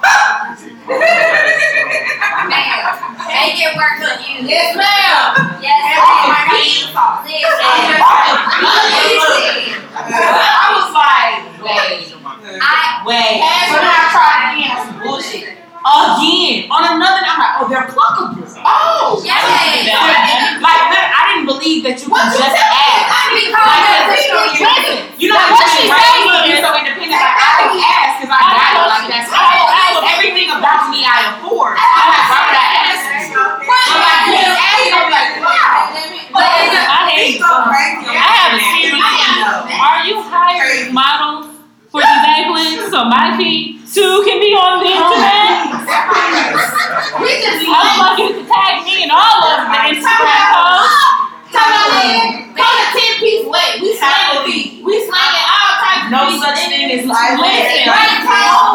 man, 2.47 2.93
they 3.27 3.59
get 3.59 3.75
work 3.75 3.99
on 4.07 4.15
you. 4.23 4.47
Yes, 4.47 4.71
ma'am. 4.77 5.59
Yes, 5.59 5.99
oh 5.99 6.31
my 6.31 6.47
ma'am. 6.47 6.63
God. 6.95 7.27
Listen. 8.63 9.83
I 9.91 10.71
was 10.79 10.95
like, 10.95 11.43
wait, 11.59 12.07
I 12.63 13.03
wait. 13.03 13.43
So 13.67 13.75
then 13.83 13.91
I 13.91 14.07
tried 14.15 14.55
again 14.55 14.71
on 14.71 14.87
some 14.87 14.99
bullshit. 15.03 15.59
Again. 15.83 16.71
On 16.71 16.79
another, 16.95 17.21
I'm 17.27 17.39
like, 17.43 17.53
oh, 17.59 17.67
they're 17.67 17.87
pluckable. 17.91 18.39
Oh, 18.63 19.19
Yes. 19.19 19.43
Like, 20.63 20.81
look, 20.95 21.07
I 21.11 21.21
didn't 21.35 21.47
believe 21.51 21.83
that 21.83 21.99
you 21.99 22.07
could 22.07 22.29
just 22.31 22.55
ask. 22.55 23.03
Because 23.35 23.51
Like, 23.51 23.83
they're 23.83 24.07
listen, 24.15 24.63
listen, 24.63 24.97
You 25.19 25.27
know 25.27 25.35
Like, 25.35 25.51
what 25.51 25.59
what 25.59 25.75
she 25.75 25.83
she 25.83 25.91
right? 25.91 25.99
saying 25.99 26.55
is- 26.55 26.63
so 26.63 26.71
independent. 26.71 27.19
Like, 27.19 27.35
I 27.35 27.51
can 27.59 27.75
ask 27.83 28.11
because 28.23 28.31
I 28.31 28.43
got 28.55 28.71
it. 28.79 28.87
Like, 28.87 29.07
that's 29.11 29.27
I 29.27 29.43
will- 29.59 29.67
I 29.67 29.85
will- 29.91 30.07
everything 30.15 30.49
about 30.55 30.87
me 30.87 31.03
I 31.03 31.35
afford. 31.35 31.75
I'm 31.75 32.07
like, 32.15 32.27
why 32.31 32.39
would 32.47 32.55
I 32.55 32.67
ask 32.87 33.03
you? 33.27 33.43
I'm 33.43 33.99
like, 34.07 34.23
you 34.31 34.39
ask. 34.39 34.87
I'm 34.95 35.11
like, 35.11 35.31
wow. 35.43 35.91
But 36.31 36.47
it's 36.63 36.75
a- 36.79 36.87
I 36.87 37.01
hate 37.11 37.37
I 37.43 38.27
have 38.39 38.55
a 38.55 38.61
serious 38.71 39.03
Are 39.83 39.99
you 40.07 40.15
hiring 40.23 40.93
models 40.95 41.51
for 41.93 42.01
these 42.01 42.25
athletes 42.25 42.89
so 42.89 43.05
my 43.05 43.37
feet 43.37 43.77
too 43.85 44.25
can 44.25 44.41
be 44.41 44.49
on 44.57 44.81
the 44.81 44.89
oh, 44.89 45.13
internet? 45.13 45.77
we 47.21 47.29
just 47.37 47.61
I 47.69 47.85
would 47.85 48.01
like 48.01 48.17
you 48.17 48.29
to 48.33 48.43
tag 48.49 48.81
me 48.81 49.05
in 49.05 49.13
all 49.13 49.45
of 49.45 49.69
the 49.69 49.77
Instagram 49.93 50.41
posts. 50.57 50.97
Come 51.53 51.69
on 51.69 51.93
in. 52.01 52.49
Call 52.57 52.73
it 52.81 52.89
ten 52.97 53.13
piece 53.21 53.45
weight. 53.45 53.77
We 53.85 53.93
slanging 53.93 54.41
feet. 54.49 54.81
We 54.81 55.05
slanging 55.05 55.45
all 55.45 55.73
types 55.85 56.09
of 56.09 56.17
No 56.17 56.21
feet. 56.33 56.41
such 56.41 56.65
thing 56.65 56.97
as 56.97 57.05
Listen, 57.05 57.85
right 57.85 58.25
tone 58.25 58.73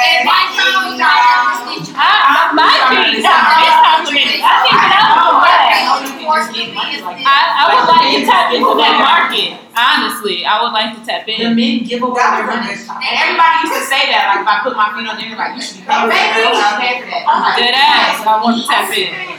and 0.00 0.24
right 0.24 0.48
tone, 0.56 0.96
you 0.96 1.04
know, 1.04 1.12
I 1.12 1.60
stitch 1.60 1.92
you. 1.92 2.00
I, 2.00 2.56
my 2.56 2.72
feet, 2.88 3.20
it's 3.20 3.28
complimented. 3.28 4.40
I 4.40 4.64
think 4.64 4.80
that 4.80 5.04
I 5.04 5.28
would 5.28 5.44
like. 5.44 6.15
I, 6.26 7.38
I 7.54 7.64
would 7.70 7.86
like 7.86 8.06
to 8.14 8.20
tap 8.26 8.52
into 8.52 8.74
that 8.76 8.94
market. 8.98 9.58
Honestly, 9.76 10.44
I 10.44 10.62
would 10.62 10.72
like 10.72 10.96
to 10.96 11.00
tap 11.04 11.28
in. 11.28 11.36
The 11.36 11.46
in. 11.52 11.56
men 11.56 11.84
give 11.84 12.02
away 12.02 12.16
their 12.16 12.46
money. 12.48 12.72
And 12.72 13.12
everybody 13.12 13.54
used 13.68 13.76
to 13.76 13.84
say 13.86 14.08
that, 14.08 14.24
like, 14.32 14.40
if 14.42 14.48
I 14.48 14.64
put 14.64 14.72
my 14.72 14.88
feet 14.96 15.04
on 15.04 15.20
there, 15.20 15.36
like, 15.36 15.52
you 15.54 15.62
should 15.62 15.80
be 15.80 15.84
paid 15.84 16.00
for 16.00 16.08
that. 16.08 16.32
You 16.40 16.56
should 16.56 16.80
be 16.80 16.80
paid 16.80 16.96
for 17.04 17.08
that. 17.12 17.22
I'm 17.28 17.38
like, 17.44 17.60
Dead 17.60 17.76
ass. 17.76 18.24
I 18.24 18.34
want 18.40 18.56
to 18.56 18.64
tap 18.64 18.88
in. 18.96 19.36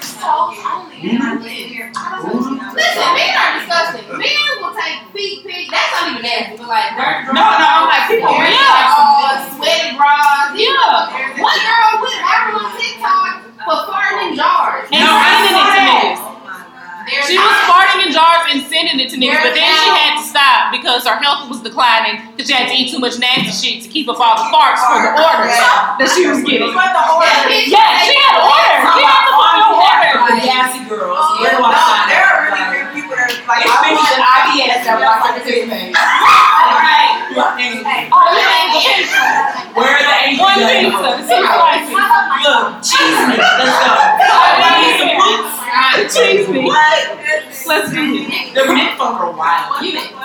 Listen, 2.77 3.07
men 3.17 3.33
are 3.33 3.51
disgusting. 3.57 4.05
Men 4.17 4.49
will 4.61 4.73
take 4.77 5.01
feet 5.13 5.45
pics. 5.45 5.69
That's 5.73 5.91
not 5.93 6.09
even 6.13 6.21
nasty, 6.21 6.57
but 6.57 6.67
like 6.69 6.93
dirt 6.93 7.33
No, 7.33 7.41
no, 7.41 7.67
I'm 7.81 7.89
like, 7.89 8.05
people 8.09 8.29
Hair 8.29 8.45
really 8.45 8.61
like 8.61 8.85
like 8.85 8.97
all 8.97 9.37
sweaty 9.57 9.97
bras. 9.97 10.53
Yeah. 10.53 11.41
One 11.41 11.57
girl 11.57 12.01
went 12.01 12.21
viral 12.21 12.61
on 12.61 12.69
TikTok 12.77 13.49
for 13.65 13.77
farting 13.89 14.29
in 14.29 14.37
jars. 14.37 14.85
And 14.93 15.01
No, 15.01 15.09
I 15.09 15.33
sending 15.41 15.57
it 15.57 15.65
saw 15.65 15.73
to 15.73 15.81
that. 15.81 16.36
Niggas. 17.07 17.27
She 17.31 17.39
was 17.39 17.55
farting 17.71 18.05
in 18.05 18.11
jars 18.11 18.45
and 18.51 18.61
sending 18.67 18.99
it 18.99 19.09
to 19.11 19.17
niggas, 19.17 19.39
but 19.41 19.55
then 19.55 19.63
she 19.63 19.89
had 19.95 20.19
to 20.19 20.23
stop 20.27 20.69
because 20.75 21.07
her 21.07 21.15
health 21.17 21.47
was 21.49 21.63
declining 21.63 22.21
because 22.35 22.51
she 22.51 22.55
had 22.55 22.67
to 22.69 22.75
eat 22.75 22.91
too 22.91 22.99
much 22.99 23.17
nasty 23.17 23.49
shit 23.55 23.83
to 23.83 23.89
keep 23.89 24.07
up 24.11 24.19
all 24.19 24.35
the 24.35 24.47
farts 24.51 24.83
for 24.85 24.99
the 25.01 25.11
orders 25.15 25.55
that 25.97 26.07
she 26.11 26.27
was 26.27 26.43
getting. 26.43 26.67
Yeah, 27.71 28.03
she 28.03 28.13
had 28.19 28.35
orders. 28.43 28.83
She 28.93 29.01
had 29.07 29.21
to 29.23 29.31
fulfill 29.33 29.79
orders. 29.79 30.19
The 30.27 30.43
gassy 30.43 30.81
girls. 30.91 31.15
No, 31.47 31.71
like, 33.47 33.63
It's 33.63 33.71
I 33.71 33.79
bitches 33.79 33.95
want 33.95 34.19
and 34.19 34.27
IBS 34.27 34.83
that 34.83 34.95
would 34.99 35.07
like 35.07 35.39
to 35.39 35.47
see 35.47 35.63
me. 35.63 35.95
Right. 35.95 37.15
Oh, 37.37 37.53
yeah. 38.35 39.63
Where 39.73 39.87
are 39.87 40.03
the 40.03 40.15
angels? 40.27 40.43
One 40.43 40.59
pizza, 40.67 41.23
six. 41.23 41.43
Look, 42.43 42.83
cheese 42.83 43.19
me. 43.27 43.35
Let's 43.39 43.77
go. 43.79 43.93
I 44.27 44.75
need 44.83 44.95
some 44.99 45.15
boots. 45.15 45.53
Cheese 46.13 46.47
me. 46.49 46.67
Let's 46.67 47.91
do 47.91 48.03
it. 48.03 48.55
The 48.55 48.63
men 48.73 48.97
folk 48.97 49.15
are 49.21 49.31
wild. 49.31 49.83
You 49.83 49.95
niggas. 49.95 50.17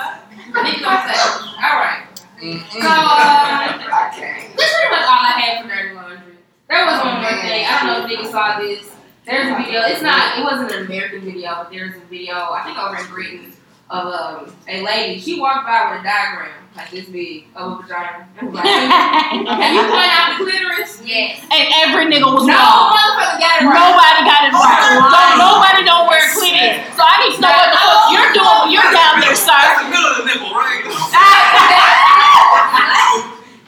Niggas 0.51 0.81
don't 0.83 1.01
say. 1.07 1.15
All 1.63 1.79
right. 1.79 2.03
So, 2.43 2.79
uh, 2.83 3.79
that's 3.79 4.17
pretty 4.19 4.89
much 4.91 5.05
all 5.07 5.23
I 5.23 5.33
had 5.39 5.63
for 5.63 5.69
dirty 5.69 5.95
laundry. 5.95 6.35
There 6.69 6.85
was 6.85 6.99
one 6.99 7.21
more 7.21 7.31
thing. 7.41 7.65
I 7.65 7.71
don't 7.79 7.87
know 7.87 8.03
if 8.03 8.11
niggas 8.11 8.31
saw 8.31 8.59
this. 8.59 8.91
There's 9.25 9.47
a 9.47 9.55
video. 9.55 9.81
It's 9.87 10.01
not. 10.01 10.37
It 10.39 10.43
wasn't 10.43 10.71
an 10.71 10.85
American 10.85 11.21
video, 11.21 11.55
but 11.63 11.71
there's 11.71 11.95
a 11.95 11.99
video. 12.11 12.33
I 12.35 12.61
think 12.65 12.77
over 12.77 12.97
in 12.99 13.07
Britain 13.07 13.53
of 13.89 14.07
um, 14.09 14.55
a 14.67 14.81
lady. 14.81 15.19
She 15.19 15.39
walked 15.39 15.67
by 15.67 15.91
with 15.91 16.01
a 16.01 16.03
diagram 16.03 16.51
like 16.75 16.89
this 16.89 17.05
big 17.07 17.45
of 17.55 17.77
a 17.79 17.81
vagina. 17.83 18.25
And 18.41 18.49
was 18.49 18.57
like, 18.57 18.65
Can 19.45 19.71
you 19.77 19.83
point 19.85 20.09
out 20.09 20.33
the 20.33 20.43
clitoris? 20.43 20.97
Yes. 21.05 21.45
And 21.53 21.63
every 21.85 22.09
nigga 22.09 22.25
was 22.25 22.49
No 22.49 22.57
wrong. 22.57 22.89
motherfucker 22.97 23.37
got 23.37 23.61
it 23.61 23.69
right. 23.69 23.77
Nobody 23.77 24.21
got 24.25 24.41
it 24.49 24.53
right. 24.57 24.97
No, 24.97 25.21
nobody 25.37 25.85
don't 25.85 26.09
wear 26.09 26.25
clitoris. 26.33 26.81
So 26.97 27.03
I 27.05 27.15
need 27.21 27.37
to 27.37 27.41
know 27.45 27.53
what 27.53 27.69
the 27.69 27.77
fuck 27.79 28.09
you're 28.17 28.33
doing 28.33 28.57
when 28.65 28.71
you're 28.73 28.89
down 28.91 29.21
there, 29.21 29.37
sir. 29.37 29.53
That's 29.53 29.85
the 29.85 29.89
middle 29.93 30.09
of 30.09 30.17
the 30.19 30.25
nipple, 30.25 30.51
right? 30.57 30.81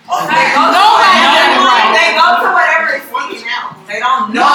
Nobody 0.10 1.18
got 1.22 1.50
it 1.54 1.62
right. 1.62 1.90
They 1.94 2.18
go 2.18 2.26
to 2.42 2.50
whatever 2.50 2.88
is 2.98 3.06
sticking 3.06 3.46
out. 3.54 3.78
They 3.86 4.00
don't 4.02 4.34
know. 4.34 4.55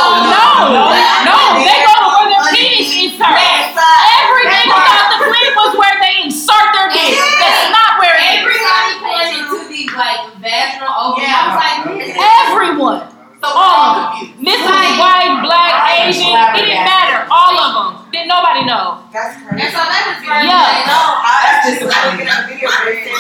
No, 0.69 0.93
no, 1.25 1.37
they 1.65 1.79
go 1.81 1.93
to 1.97 2.09
where 2.13 2.29
their 2.29 2.45
penis 2.53 2.93
inserts. 2.93 3.73
Every 3.73 4.45
nigga 4.53 4.77
thought 4.77 5.09
the 5.17 5.19
clit 5.25 5.51
was 5.57 5.73
where 5.81 5.97
they 6.05 6.29
insert 6.29 6.67
their 6.77 6.89
dick. 6.93 7.17
That's 7.17 7.73
not 7.73 7.97
where 7.97 8.13
it 8.21 8.45
is. 8.45 8.45
Everybody 8.45 8.93
pointed 9.01 9.45
to 9.49 9.59
these 9.73 9.93
like 9.97 10.21
vaginal 10.45 10.93
openings. 10.93 11.33
I 11.33 11.41
was 11.49 11.57
like, 11.57 11.81
Everyone. 12.13 13.03
All 13.41 13.57
of 13.57 14.21
them. 14.21 14.37
Mrs. 14.45 15.01
White, 15.01 15.41
black, 15.41 15.73
Asian, 16.05 16.29
it 16.29 16.61
didn't 16.61 16.85
matter. 16.85 17.25
All 17.33 17.57
of 17.57 17.73
them. 17.73 18.13
Didn't 18.13 18.29
nobody 18.29 18.69
know. 18.69 19.01
That's 19.17 19.41
crazy. 19.41 19.65
and 19.65 19.73
so 19.73 19.81
that 19.81 20.03
was. 20.13 20.21
Yeah. 20.29 20.85
No, 20.85 21.01
I 21.25 21.65
just 21.65 21.81
looking 21.81 22.29
at 22.29 22.45
video 22.45 22.69
where 22.69 22.93
they 22.93 23.01
said 23.01 23.17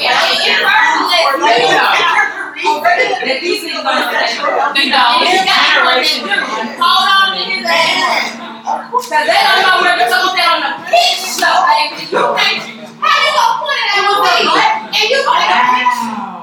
Yeah, 0.00 0.16
it, 0.32 0.48
it 0.48 2.31
first 2.62 2.84
let 2.84 2.96
me 2.98 3.06
know 3.10 3.22
that 3.26 3.38
these 3.42 3.60
niggas 3.66 3.82
don't 3.82 3.98
know 3.98 4.06
what 4.06 4.14
they 4.14 4.38
do. 4.38 4.46
They 4.78 4.88
don't. 4.94 5.22
And 5.22 5.34
it's 5.34 5.50
Generation. 5.50 6.22
Hold 6.78 7.06
on 7.10 7.26
to 7.34 7.42
his 7.42 7.64
ass. 7.66 8.38
Cause 8.62 9.10
they 9.10 9.26
don't 9.26 9.62
know 9.66 9.82
where 9.82 9.98
to 9.98 10.06
put 10.06 10.32
that 10.38 10.48
on 10.54 10.60
the 10.62 10.72
pitch 10.86 11.34
show, 11.34 11.66
baby. 11.66 12.06
You 12.06 12.22
think, 12.38 12.62
how 13.02 13.10
you 13.10 13.30
gonna 13.34 13.58
put 13.58 13.74
it 13.74 13.90
at 13.90 14.06
me? 14.06 14.54
And 14.94 15.04
you 15.10 15.18
gonna 15.26 15.42
get 15.42 15.58
a 15.58 15.74
pitch? 15.74 15.98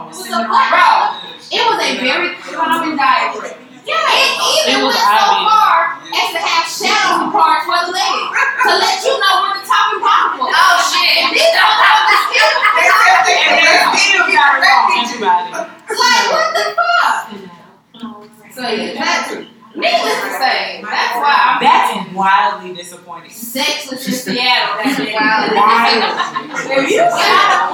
It 0.09 0.27
was 0.27 0.35
a 0.35 0.43
butt, 0.43 0.67
bro. 0.67 1.15
It 1.47 1.63
was 1.63 1.79
a 1.79 1.89
very 2.03 2.35
common 2.43 2.99
diagram. 2.99 3.68
Yeah, 3.89 4.21
it 4.21 4.37
It 4.37 4.69
even 4.69 4.85
was 4.85 4.93
went 4.93 5.17
so 5.17 5.25
far 5.49 5.97
as 5.97 6.27
to 6.29 6.39
have 6.45 6.65
shadow 6.69 7.33
parts 7.33 7.65
for 7.65 7.79
the 7.89 7.91
leg 7.91 8.17
to 8.61 8.71
let 8.77 8.97
you 9.01 9.13
know 9.17 9.33
where 9.41 9.55
the 9.57 9.65
top 9.65 9.97
and 9.97 10.01
bottom 10.05 10.45
was. 10.45 10.53
Oh, 10.53 10.77
shit. 10.93 11.25
And 11.25 11.33
these 11.33 11.49
don't 11.57 11.73
know 11.81 11.97
the 12.05 12.17
skill. 12.29 12.53
Everybody. 14.99 15.51
Like, 15.51 16.25
what 16.29 16.47
the 16.53 16.63
fuck? 16.77 17.33
So, 18.53 18.61
yeah, 18.67 18.93
that's 18.93 19.31
needless 19.75 20.19
to 20.21 20.31
say, 20.39 20.81
that's 20.83 21.15
why 21.15 21.35
I'm 21.39 21.61
That's 21.63 22.13
wildly 22.15 22.73
disappointing. 22.75 23.31
sexless 23.31 24.07
in 24.07 24.13
Seattle. 24.13 24.77
That's 24.83 24.99
wild. 24.99 25.51
If 26.71 26.89
you 26.89 26.97
got 26.99 27.69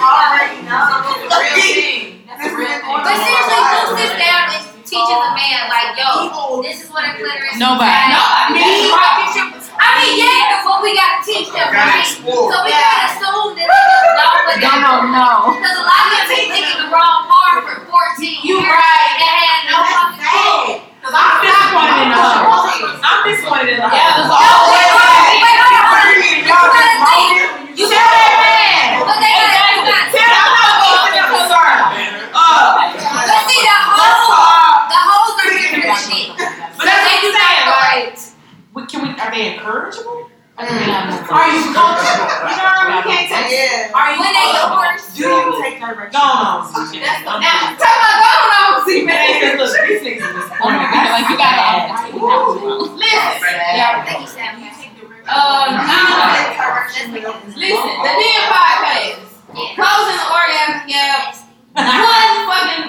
already 0.00 0.62
know. 0.62 2.19
But 2.40 2.48
seriously, 2.48 3.60
who 3.68 4.00
sits 4.00 4.16
down 4.16 4.48
and 4.48 4.64
teaches 4.80 5.20
a 5.20 5.30
man 5.36 5.60
like, 5.68 5.92
yo, 5.92 6.64
this 6.64 6.80
is 6.80 6.88
what 6.88 7.04
a 7.04 7.12
clitoris 7.20 7.52
is? 7.52 7.60
Nobody. 7.60 7.84
Right? 7.84 8.16
Nobody. 8.16 8.64
This 8.64 8.80
is 8.80 8.88
what 8.88 9.12
gets 9.20 9.36
you- 9.36 9.52
I 9.76 9.88
mean, 10.00 10.24
yeah, 10.24 10.64
but 10.64 10.80
we 10.80 10.96
gotta 10.96 11.20
teach 11.20 11.52
them, 11.52 11.68
right? 11.68 12.00
So 12.04 12.24
we 12.64 12.72
gotta 12.72 13.12
assume 13.12 13.60
that 13.60 13.68
they 13.68 13.76
just 13.76 14.08
know 14.16 14.28
what 14.40 14.56
They 14.56 14.64
they're 14.64 14.80
don't 14.80 15.12
know. 15.12 15.52
Because 15.52 15.76
a 15.76 15.84
lot 15.84 16.00
of 16.00 16.16
them 16.16 16.28
been 16.32 16.48
thinking 16.48 16.78
the 16.80 16.88
wrong 16.88 17.28
part 17.28 17.60
for 17.60 17.76
14 17.92 18.40
You 18.44 18.56
years. 18.56 18.72
right. 18.72 19.20
And 19.20 19.36
had 19.36 19.60
no 19.68 19.78
fucking 19.84 20.24
clue. 20.24 20.80
I'm 21.12 21.44
disappointed 21.44 21.96
in 22.00 22.08
the 22.08 22.16
husband. 22.24 23.04
I'm 23.04 23.20
disappointed 23.28 23.72
in 23.76 23.80
the 23.84 23.88
Yeah, 23.88 24.16
husband. 24.16 24.32
that's 24.32 24.48
Yo, 24.48 24.64
wait, 24.72 24.88
wait, 24.96 25.12
wait, 25.12 25.44
wait, 25.44 25.60
hold 25.60 25.76
on, 25.76 25.92
hold 25.92 26.08
on. 26.08 26.24
You 26.24 26.48
gotta 26.48 26.88
think. 27.04 27.76
You 27.76 27.84
gotta 27.84 28.32
think. 28.40 29.04
But 29.04 29.16
they 29.20 29.28
gotta, 29.28 29.76
you 29.76 29.84
gotta 29.92 30.08
Tell 30.08 30.24
them 30.24 30.56
how 30.56 30.80
I'm 30.80 31.28
concerned. 31.36 31.84
Uh, 32.36 32.68
But 33.00 33.40
see, 33.48 33.60
the 33.64 33.76
hoes, 33.80 34.28
the 34.92 35.00
hoes 35.08 35.34
are 35.40 35.50
here 35.56 35.72
for 35.72 35.88
the 35.88 35.96
shit. 35.96 36.28
but 36.36 36.84
that's 36.84 37.00
what 37.00 37.08
They 37.08 37.16
I'm 37.16 37.24
do 37.24 37.32
not 37.32 37.40
saying, 37.40 37.64
know 37.64 37.80
like, 37.80 38.12
it. 38.12 38.20
we- 38.20 38.78
can 38.90 39.02
we, 39.02 39.08
are 39.18 39.30
they 39.30 39.54
encourageable? 39.56 40.28
Are 40.60 40.66
you 40.68 41.72
comfortable? 41.72 42.28
You 42.44 42.52
know 42.52 42.68
what 42.68 42.84
I 42.84 43.00
mean? 43.00 43.16
Can't 43.16 43.28
take 43.32 43.48
Yeah. 43.48 43.96
Are 43.96 44.12
you 44.12 44.20
When 44.20 44.28
they 44.28 44.44
comfortable? 44.52 44.76
divorce, 44.76 45.08
Do 45.16 45.24
you 45.24 45.56
take 45.64 45.80
direction? 45.80 46.12
Go 46.12 46.20
on. 46.20 46.68
That's 46.68 46.92
the- 46.92 47.40
Now, 47.40 47.72
tell 47.80 47.96
my 47.96 48.12
go 48.20 48.28
on, 48.28 48.84
see, 48.84 49.00
Man, 49.08 49.16
man. 49.16 49.56
look, 49.56 49.72
these 49.72 50.04
niggas 50.04 50.20
is 50.20 50.36
disappointed. 50.36 50.84
Like 50.84 51.26
you 51.32 51.36
gotta. 51.40 51.96
Listen, 52.12 53.56
yeah, 53.72 54.04
thank 54.04 54.20
you, 54.20 54.28
Sam. 54.28 54.60
You 54.60 54.68
take 54.76 54.92
the 55.00 55.08
risk. 55.08 55.24
um, 55.32 55.80
nah, 55.80 56.28
Take 56.28 56.60
direction. 56.60 57.16
listen, 57.56 57.94
the 58.04 58.12
damn 58.20 58.44
podcast, 58.52 59.32
closing 59.80 60.18
the 60.20 60.28
orgasm 60.28 60.84
gap, 60.92 61.40
one 61.72 62.36
fucking 62.52 62.84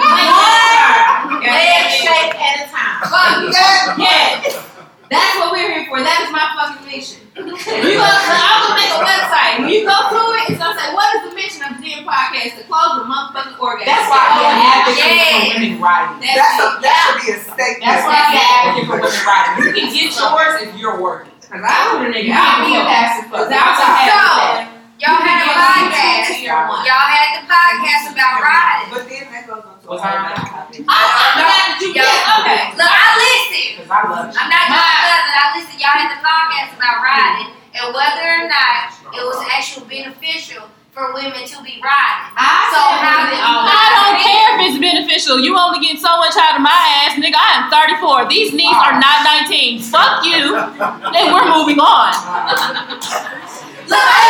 Leg 1.39 1.87
shake 1.87 2.35
at 2.35 2.67
a 2.67 2.71
time. 2.71 2.99
Fuck 3.07 3.47
yeah. 3.55 3.95
yeah. 3.95 4.67
That's 5.11 5.35
what 5.43 5.51
we're 5.51 5.67
here 5.67 5.85
for. 5.91 5.99
That 5.99 6.23
is 6.23 6.31
my 6.31 6.55
fucking 6.55 6.87
mission. 6.87 7.19
You 7.35 7.95
go, 7.95 8.03
I'm 8.03 8.59
gonna 8.63 8.75
make 8.79 8.91
a 8.91 9.01
website. 9.03 9.59
When 9.59 9.69
you 9.71 9.83
go 9.87 9.95
to 9.95 10.19
it, 10.35 10.51
it's 10.51 10.59
gonna 10.59 10.75
say, 10.75 10.91
"What 10.95 11.07
is 11.15 11.21
the 11.29 11.35
mission 11.35 11.63
of 11.63 11.79
the 11.79 11.83
damn 11.83 12.03
podcast?" 12.03 12.59
To 12.59 12.63
close 12.67 12.99
the 12.99 13.07
motherfucking 13.07 13.55
fucking 13.55 13.59
orgasm. 13.59 13.87
That's 13.87 14.07
why 14.11 14.19
I'm 14.19 14.39
an 14.39 14.59
advocate 14.67 15.15
for 15.19 15.39
women 15.55 15.79
riding. 15.79 16.19
That's 16.19 16.35
That's 16.35 16.59
a, 16.59 16.67
it. 16.67 16.81
that 16.83 16.95
should 17.03 17.19
be 17.23 17.27
a 17.31 17.39
statement. 17.39 17.87
That's 17.87 18.03
why 18.07 18.17
I'm 18.19 18.35
an 18.35 18.43
advocate 18.51 18.85
for 18.87 18.97
women 18.99 19.23
riding. 19.27 19.55
You 19.63 19.71
can 19.79 19.87
get 19.95 20.11
yours 20.15 20.55
if 20.63 20.71
you're 20.79 20.99
working. 20.99 21.31
Cause 21.51 21.63
I 21.63 21.79
would 21.91 22.07
a 22.07 22.09
nigga. 22.11 22.31
I 22.31 22.39
can't 22.39 22.63
be 22.67 22.73
a 22.75 22.83
passive 22.87 23.27
fuck. 23.31 23.47
Cause 23.47 23.51
I 23.51 23.63
was 23.67 23.79
a 23.79 23.87
a 23.91 24.07
So, 24.07 24.80
y'all 25.01 25.17
had 25.21 25.41
a 25.41 25.51
podcast. 25.51 26.29
Y'all 26.45 27.07
had 27.09 27.29
the 27.41 27.43
podcast 27.49 28.05
about 28.13 28.37
riding. 28.41 28.89
But 28.93 29.03
then 29.09 29.25
that 29.33 29.43
goes 29.49 29.65
on 29.65 29.75
to 29.81 29.85
a 29.85 29.89
What's 29.89 30.03
whole 30.05 30.13
that? 30.13 30.29
nother 30.29 30.45
topic. 30.45 30.85
Oh, 30.85 30.93
I'm 30.93 31.33
glad 31.41 31.65
that 31.73 31.79
you 31.81 31.89
Okay. 31.91 32.61
Look, 32.77 32.91
I 32.91 33.07
listened. 33.17 33.71
Because 33.81 33.91
I 33.91 34.01
love 34.07 34.25
you. 34.29 34.37
I'm 34.37 34.49
not 34.49 34.65
just 34.69 34.85
a 34.85 35.01
cousin. 35.01 35.33
I 35.33 35.45
listened. 35.57 35.79
Y'all 35.81 35.97
had 35.97 36.09
the 36.13 36.19
podcast 36.21 36.69
about 36.77 36.97
riding 37.01 37.49
and 37.71 37.85
whether 37.95 38.25
or 38.29 38.45
not 38.51 38.93
it 39.15 39.23
was 39.25 39.39
actually 39.49 39.87
beneficial 39.89 40.69
for 40.91 41.15
women 41.15 41.39
to 41.47 41.57
be 41.63 41.79
riding. 41.79 42.27
I 42.35 42.67
So 42.67 42.79
said 42.83 42.99
how 42.99 43.15
women 43.23 43.39
did- 43.39 43.71
I 43.71 43.87
don't 43.95 44.17
care 44.19 44.47
if 44.51 44.59
it's 44.67 44.77
beneficial. 44.83 45.39
You 45.39 45.55
only 45.55 45.79
get 45.79 45.95
so 46.03 46.11
much 46.19 46.35
out 46.35 46.59
of 46.59 46.61
my 46.61 46.75
ass, 47.07 47.15
nigga. 47.15 47.39
I 47.39 47.63
am 47.63 47.71
34. 47.71 48.27
These 48.27 48.51
knees 48.51 48.75
are 48.75 48.99
not 48.99 49.23
19. 49.23 49.79
Fuck 49.87 50.27
you. 50.27 50.51
And 51.15 51.31
we're 51.31 51.47
moving 51.47 51.79
on. 51.79 52.11
Look, 53.87 53.97
that 53.99 54.20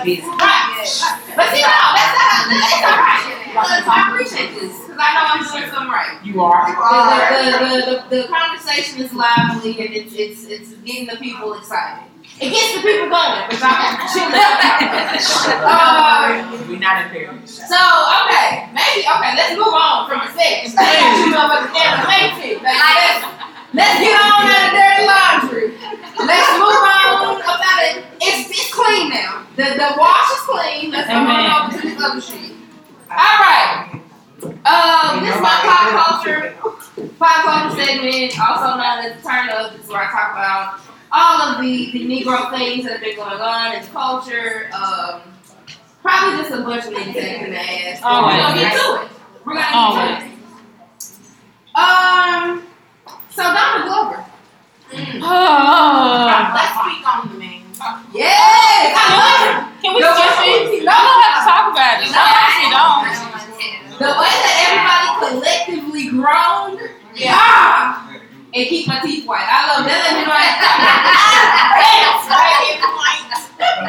project 0.00 0.24
is 0.24 0.24
busy. 0.24 0.28
Right. 0.28 1.34
But 1.36 1.46
see, 1.52 1.62
no, 1.62 1.76
that's 1.94 2.14
not, 2.16 2.48
that's 2.50 2.84
all 2.84 2.98
right. 3.00 3.24
Because 3.50 3.84
I 3.86 3.98
appreciate 4.10 4.50
this. 4.60 4.72
Because 4.86 4.98
I 5.00 5.08
know 5.14 5.24
I'm 5.26 5.42
doing 5.44 5.70
something 5.70 5.90
right. 5.92 6.18
You 6.24 6.40
are. 6.40 6.70
The, 6.70 7.50
the, 7.50 7.58
the, 7.60 7.80
the, 7.84 8.22
the 8.22 8.28
conversation 8.28 9.00
is 9.02 9.12
lively 9.12 9.74
and 9.80 9.94
it's, 9.94 10.14
it's, 10.14 10.44
it's 10.46 10.70
getting 10.86 11.06
the 11.06 11.16
people 11.16 11.54
excited. 11.54 12.06
It 12.40 12.48
gets 12.56 12.72
the 12.76 12.80
people 12.80 13.10
going, 13.12 13.42
which 13.52 13.60
I'm 13.60 14.00
chilling. 14.08 14.32
uh, 15.60 16.64
We 16.68 16.78
not 16.78 17.04
in 17.04 17.08
Paris. 17.12 17.52
so, 17.68 17.76
okay, 17.76 18.70
maybe, 18.72 19.04
okay, 19.04 19.32
let's 19.36 19.52
move 19.56 19.74
on 19.76 20.08
from 20.08 20.24
the 20.24 20.30
sex. 20.32 20.72
You 21.20 21.36
motherfuckers 21.36 21.72
can't 21.76 22.00
make 22.08 22.32
it. 22.56 22.62
Let's, 22.62 23.20
let's 23.74 23.98
get 24.00 24.14
on 24.16 24.46
out 24.48 24.64
of 24.64 24.72
dirty 24.72 25.04
laundry. 25.04 25.68
Let's 26.24 26.50
move 26.56 26.80
on 26.80 27.40
about 27.44 27.80
it. 27.92 28.04
It's, 28.22 28.48
it's 28.50 28.72
clean 28.72 29.10
now. 29.10 29.44
The, 29.92 29.98
wash 29.98 30.30
is 30.30 30.38
clean. 30.38 30.90
Let's 30.90 31.08
go 31.08 31.14
on 31.14 31.70
over 31.70 31.80
to 31.80 31.88
this 31.88 32.02
other 32.02 32.20
shit. 32.20 32.52
All 33.10 33.16
right. 33.16 34.00
Um, 34.42 35.24
this 35.24 35.34
is 35.34 35.42
my 35.42 35.58
pop 35.62 36.22
culture, 36.22 36.54
pop 37.18 37.44
culture 37.44 37.84
segment, 37.84 38.40
also 38.40 38.76
known 38.76 39.04
as 39.04 39.22
Turn 39.22 39.48
Up. 39.50 39.72
This 39.72 39.84
is 39.84 39.90
where 39.90 40.02
I 40.02 40.10
talk 40.10 40.32
about 40.32 40.80
all 41.12 41.42
of 41.42 41.60
the, 41.60 41.90
the 41.92 42.06
Negro 42.06 42.50
things 42.56 42.84
that 42.84 42.92
have 42.92 43.00
been 43.02 43.16
going 43.16 43.40
on 43.40 43.74
in 43.74 43.86
culture. 43.86 44.70
Um, 44.72 45.22
probably 46.02 46.38
just 46.38 46.52
a 46.52 46.62
bunch 46.62 46.86
of 46.86 46.92
niggas 46.92 47.22
acting 47.22 47.50
the 47.52 47.58
ass. 47.58 48.00
But 48.00 48.24
We're 48.24 48.36
gonna 48.36 48.60
get 48.60 48.72
to 48.72 49.02
it. 49.02 49.10
We're 49.44 49.54
gonna 49.54 49.94
get 49.94 50.20
to 50.20 50.26
it. 50.26 50.30
Um, 51.74 52.66
so 53.30 53.42
Donald 53.42 53.88
Glover. 53.88 54.24
Oh. 55.22 56.52
Let's 56.54 56.72
speak 56.80 57.08
on 57.08 57.28
the 57.32 57.38
man. 57.38 57.59
Yes, 58.12 58.92
I 58.96 58.98
love 59.16 59.40
him. 59.48 59.56
Can 59.82 59.90
we 59.94 60.00
No, 60.00 60.12
skip 60.12 60.38
I- 60.38 60.44
it? 60.44 60.48
No, 60.64 60.70
we 60.70 60.76
don't 60.84 61.22
have 61.24 61.34
to 61.40 61.44
talk 61.48 61.64
about 61.72 61.96
it. 62.02 62.06
No, 62.12 62.20
actually 62.20 62.70
don't. 62.76 63.04
The 64.00 64.12
way 64.20 64.34
that 64.44 64.56
everybody 64.64 65.08
collectively 65.20 66.04
groaned. 66.10 66.80
Yeah. 67.14 68.08
And 68.52 68.62
keep 68.66 68.84
my 68.88 68.98
teeth 69.00 69.24
white. 69.26 69.46
I 69.48 69.50
love 69.76 69.84
that. 69.86 70.10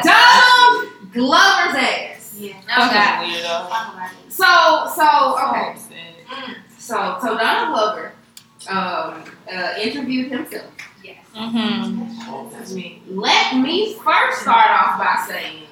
Donald 0.04 0.92
Glover's 1.12 1.74
ass. 1.76 2.34
Yeah. 2.38 3.22
weirdo. 3.22 3.54
So, 4.28 4.46
so, 4.94 5.06
okay. 5.48 5.70
Okay. 5.70 5.76
So, 6.78 6.96
so 7.20 7.36
Donald 7.38 7.68
Glover 7.74 8.12
um, 8.68 9.24
uh, 9.52 9.74
interviewed 9.80 10.30
himself. 10.32 10.70
Mm-hmm. 11.34 13.18
Let 13.18 13.56
me 13.56 13.94
first 14.04 14.42
start 14.42 14.70
off 14.70 14.98
by 14.98 15.24
saying 15.26 15.62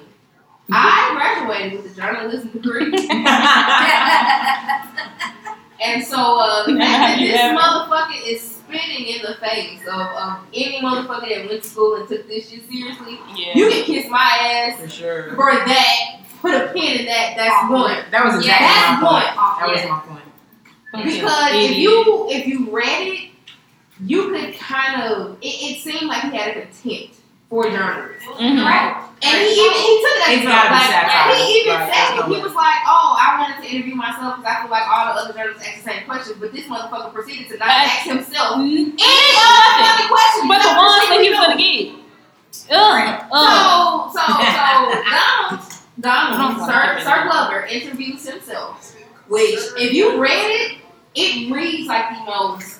I 0.73 1.13
graduated 1.15 1.83
with 1.83 1.93
a 1.93 1.95
journalism 1.97 2.51
degree. 2.51 3.09
And 5.83 6.05
so 6.05 6.17
uh, 6.39 6.67
the 6.67 6.77
fact 6.77 7.19
that 7.19 7.19
this 7.19 7.41
motherfucker 7.41 8.29
is 8.31 8.43
spitting 8.43 9.07
in 9.07 9.23
the 9.23 9.35
face 9.41 9.81
of, 9.89 9.95
of 9.99 10.41
any 10.53 10.79
motherfucker 10.83 11.27
that 11.35 11.49
went 11.49 11.63
to 11.63 11.69
school 11.69 11.97
and 11.97 12.07
took 12.07 12.29
this 12.29 12.51
shit 12.51 12.69
seriously, 12.69 13.19
Yeah. 13.35 13.53
you 13.55 13.71
can 13.71 13.85
kiss 13.85 14.11
my 14.11 14.19
ass 14.21 14.79
For 14.79 14.89
sure. 14.91 15.35
for 15.37 15.51
that. 15.55 16.21
Put 16.43 16.53
a 16.55 16.71
pin 16.75 17.01
in 17.01 17.07
that. 17.07 17.33
That's 17.35 17.71
one. 17.73 17.97
That 18.11 18.25
was 18.27 18.45
Yeah, 18.45 18.57
exactly 18.57 18.69
that's 18.69 19.03
my 19.03 19.09
point. 19.09 19.37
one. 19.37 19.59
That 19.59 19.69
was 19.71 19.81
Yeah. 19.81 19.89
my 19.89 20.01
point. 20.01 21.05
Because 21.07 21.51
if 21.55 21.77
you 21.79 22.27
if 22.31 22.47
you 22.47 22.71
read 22.71 23.09
it, 23.09 23.30
you 24.07 24.31
could 24.31 24.55
kind 24.59 25.03
of 25.03 25.37
it, 25.43 25.47
it 25.47 25.81
seemed 25.83 26.09
like 26.09 26.23
he 26.31 26.37
had 26.37 26.57
a 26.57 26.61
contempt 26.63 27.17
for 27.49 27.65
journalists. 27.65 28.25
Mhm. 28.27 28.65
Right. 28.65 28.97
And 29.23 29.37
he 29.37 29.53
even 29.53 29.73
he 29.77 29.95
took 30.01 30.17
it 30.17 30.29
as 30.29 30.37
It's 30.39 30.47
a 30.47 30.49
like, 30.49 30.83
satire. 30.89 31.35
He 31.35 31.53
even 31.61 31.75
Right, 31.77 31.93
said 31.93 32.17
there's 32.17 32.31
it. 32.31 32.37
He 32.37 32.43
was 32.43 32.55
like, 32.55 32.81
"Oh, 32.87 33.17
I 33.21 33.37
wanted 33.39 33.63
to 33.63 33.69
interview 33.75 33.95
myself 33.95 34.37
because 34.39 34.47
I 34.57 34.63
feel 34.63 34.71
like 34.71 34.87
all 34.89 35.13
the 35.13 35.21
other 35.21 35.33
journalists 35.35 35.67
ask 35.69 35.83
the 35.85 35.91
same 35.91 36.05
questions, 36.07 36.37
but 36.41 36.53
this 36.53 36.65
motherfucker 36.67 37.13
proceeded 37.13 37.49
to 37.51 37.59
not 37.59 37.69
ask 37.69 38.07
himself 38.07 38.57
Mm, 38.57 38.65
any 38.65 38.95
nothing. 38.95 39.05
motherfucking 39.37 40.09
question. 40.09 40.49
But 40.49 40.63
the 40.63 40.69
He 40.71 40.77
ones 40.77 41.09
that 41.11 41.21
he 41.21 41.29
was 41.31 41.39
know. 41.39 41.47
gonna 41.47 41.61
get. 41.61 41.93
Ugh. 42.71 43.25
Ugh. 43.33 44.11
So, 44.15 44.21
so, 44.21 44.25
so 44.27 45.03
Donald, 45.11 45.61
Donald, 46.01 46.67
Sir, 46.67 46.99
Sir 47.05 47.25
Glover 47.29 47.67
interviews 47.67 48.27
himself, 48.27 48.95
which, 49.29 49.59
if 49.77 49.93
you 49.93 50.19
read 50.21 50.51
it, 50.51 50.79
it 51.15 51.53
reads 51.53 51.89
like 51.89 52.09
the 52.11 52.25
most. 52.25 52.80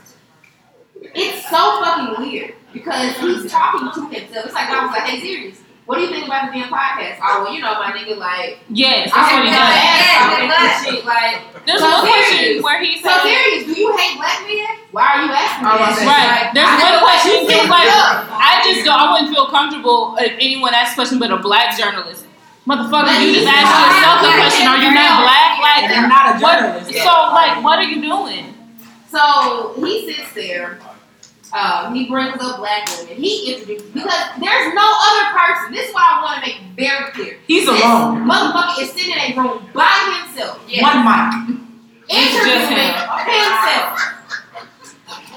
It's 1.03 1.49
so 1.49 1.81
fucking 1.83 2.21
weird 2.23 2.55
because 2.73 3.17
he's 3.19 3.51
talking 3.51 3.89
to 3.93 4.01
himself. 4.09 4.47
It's 4.47 4.55
like 4.55 4.69
I 4.69 4.85
was 4.85 4.93
like, 4.93 5.09
"Hey, 5.09 5.21
serious, 5.21 5.57
what 5.87 5.97
do 5.97 6.03
you 6.05 6.11
think 6.13 6.27
about 6.27 6.53
the 6.53 6.59
damn 6.61 6.69
podcast?" 6.69 7.19
Oh, 7.25 7.45
well, 7.45 7.53
you 7.55 7.61
know, 7.65 7.73
my 7.81 7.91
nigga, 7.97 8.17
like, 8.21 8.61
Yes, 8.69 9.09
I 9.13 9.17
that's 9.17 9.33
what 9.33 9.41
want 9.41 9.45
he 9.45 9.51
to 9.51 9.57
does. 9.57 9.75
Yeah, 9.81 10.21
talking 10.21 10.45
yeah, 10.45 10.61
this 10.61 10.77
shit, 10.85 11.05
like. 11.09 11.37
There's 11.65 11.81
So 11.81 11.89
one 11.89 12.05
question 12.05 12.63
where 12.63 12.79
he 12.85 12.91
So 13.01 13.13
serious, 13.25 13.65
do 13.65 13.75
you 13.81 13.91
hate 13.97 14.17
black 14.21 14.45
men? 14.45 14.77
Why 14.93 15.05
are 15.09 15.21
you 15.25 15.33
asking 15.33 15.65
oh, 15.67 15.73
me 15.73 15.81
I 15.81 15.89
was 15.89 15.97
that? 16.01 16.09
Right. 16.09 16.29
Like, 16.31 16.49
There's 16.53 16.69
I 16.69 16.77
one 16.85 16.99
question 17.05 17.33
you 17.33 17.49
he's 17.49 17.71
like. 17.71 17.91
I 17.91 18.53
just 18.65 18.81
don't, 18.85 18.99
I 19.01 19.07
wouldn't 19.13 19.31
feel 19.33 19.47
comfortable 19.49 20.17
if 20.21 20.33
anyone 20.37 20.73
asked 20.75 20.93
a 20.93 21.05
question 21.05 21.19
but 21.19 21.31
a 21.33 21.39
black 21.41 21.77
journalist. 21.77 22.27
Motherfucker, 22.69 23.13
you 23.25 23.33
just 23.41 23.49
asked 23.49 23.73
yourself 23.73 24.21
the 24.21 24.31
question, 24.37 24.69
are 24.69 24.77
you 24.81 24.93
not 24.93 25.25
black? 25.25 25.53
Like, 25.65 25.85
And 25.91 26.05
I'm 26.05 26.09
not 26.13 26.25
a 26.29 26.33
what, 26.45 26.59
journalist. 26.61 26.93
so, 27.03 27.13
like, 27.33 27.65
what 27.65 27.79
are 27.81 27.89
you 27.89 28.01
doing? 28.05 28.53
So 29.09 29.75
he 29.81 30.07
sits 30.13 30.33
there. 30.35 30.79
Um, 31.53 31.95
he 31.95 32.07
brings 32.09 32.41
up 32.41 32.59
black 32.59 32.87
women. 32.99 33.17
He 33.17 33.53
introduces 33.53 33.91
because 33.91 34.23
there's 34.39 34.75
no 34.75 34.87
other 34.87 35.25
person. 35.37 35.73
This 35.73 35.89
is 35.89 35.95
why 35.95 36.07
I 36.07 36.23
want 36.23 36.45
to 36.45 36.47
make 36.51 36.61
very 36.77 37.11
clear. 37.13 37.39
He's 37.47 37.67
This 37.67 37.83
alone. 37.83 38.23
motherfucker 38.29 38.83
is 38.83 38.91
sitting 38.93 39.11
in 39.13 39.19
a 39.33 39.37
room 39.41 39.67
by 39.75 40.23
himself, 40.27 40.59
One 40.81 41.05
mic. 41.05 41.59
It's 42.09 42.35
just 42.35 42.47
interviewing 42.47 42.87
him. 42.87 42.95
himself. 43.27 43.99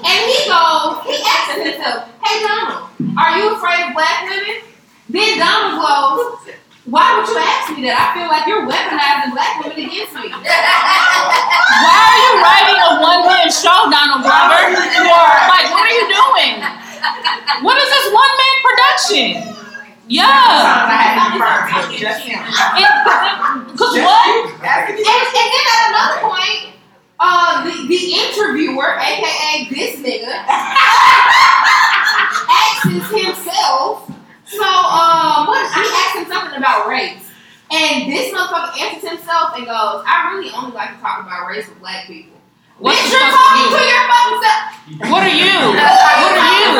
And 0.06 0.20
he 0.30 0.38
goes, 0.46 1.02
he 1.06 1.16
asks 1.24 1.54
himself, 1.62 2.08
"Hey 2.22 2.42
Donald, 2.46 2.90
are 3.18 3.38
you 3.38 3.54
afraid 3.56 3.88
of 3.88 3.94
black 3.94 4.22
women?" 4.28 4.62
Then 5.08 5.38
Donald 5.38 5.80
goes, 5.82 6.54
"Why 6.84 7.16
would 7.16 7.28
you 7.28 7.38
ask 7.40 7.72
me 7.72 7.84
that? 7.88 7.96
I 7.96 8.06
feel 8.12 8.28
like 8.28 8.44
you're 8.46 8.64
weaponizing 8.68 9.32
black 9.32 9.60
women 9.64 9.78
against 9.80 10.12
me." 10.14 10.28
Why 11.84 11.96
are 11.96 12.18
you 12.20 12.32
writing 12.44 12.78
a 12.78 12.90
one 13.02 13.22
man 13.26 13.48
show, 13.50 13.88
Donald 13.90 14.22
Glover? 14.22 14.62
Or, 15.04 15.26
like, 15.48 15.68
what 15.72 15.84
are 15.84 15.94
you 15.96 16.06
doing? 16.08 16.54
What 17.62 17.76
is 17.76 17.88
this 17.88 18.06
one 18.12 18.32
man 18.40 18.56
production? 18.64 19.28
Yeah. 20.08 20.24
Sometimes 20.28 20.90
I 20.90 20.96
had 21.00 21.14
to 21.16 21.24
confirm 21.32 21.92
it, 21.92 21.98
just 22.00 22.20
him. 22.24 22.40
It- 22.40 23.76
Cause 23.78 23.94
what? 23.96 24.28
And, 24.60 24.96
and 24.96 25.28
then 25.34 25.48
at 25.64 25.80
another 25.90 26.20
point, 26.28 26.74
uh, 27.20 27.64
the, 27.64 27.72
the 27.88 28.00
interviewer, 28.20 28.96
aka 28.98 29.68
this 29.70 29.96
nigga, 30.00 30.32
asks 32.48 33.10
himself. 33.10 34.10
So, 34.46 34.62
um, 34.64 35.46
what 35.48 35.64
he 35.72 35.80
asked 35.80 36.16
him 36.16 36.26
something 36.32 36.58
about 36.58 36.88
race, 36.88 37.24
and 37.70 38.12
this 38.12 38.32
motherfucker 38.32 38.78
answers 38.80 39.10
himself 39.10 39.56
and 39.56 39.64
goes, 39.66 40.04
"I 40.06 40.32
really 40.34 40.50
only 40.52 40.72
like 40.72 40.94
to 40.96 41.00
talk 41.00 41.20
about 41.24 41.48
race 41.48 41.66
with 41.68 41.80
black 41.80 42.06
people." 42.06 42.36
What's 42.78 42.98
Bitch, 43.00 43.12
you're 43.12 43.20
talking 43.30 43.64
you? 43.64 43.70
to 43.70 43.82
your 43.86 44.04
fucking 44.10 44.40
self. 44.42 45.10
What 45.10 45.22
are 45.22 45.30
you? 45.32 45.54
What 46.24 46.34
are 46.34 46.52
you? 46.58 46.74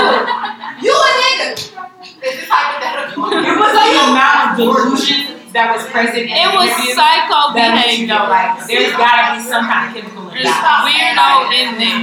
You 0.82 0.92
a 0.92 1.10
nigga. 1.22 1.54
Is 1.54 2.20
this 2.20 2.44
hypothetical? 2.50 3.30
It 3.32 3.56
was 3.56 3.72
the 3.72 3.86
amount 4.10 4.36
of 4.44 4.56
delusion 4.58 5.22
that 5.54 5.70
was 5.72 5.86
present 5.88 6.26
in 6.26 6.34
It 6.34 6.50
the 6.50 6.56
was 6.58 6.66
interview 6.68 6.98
psycho 6.98 7.54
that 7.54 7.70
you 7.94 8.10
behavior. 8.10 8.10
know, 8.10 8.26
like, 8.26 8.66
there's 8.66 8.90
gotta 8.98 9.38
be 9.38 9.40
some 9.46 9.64
kind 9.70 9.86
of 9.86 9.94
chemical 9.94 10.26
There's 10.34 10.50
imbalance. 10.50 10.90
weirdo 10.90 11.30
in 11.54 11.68
there. 11.78 12.02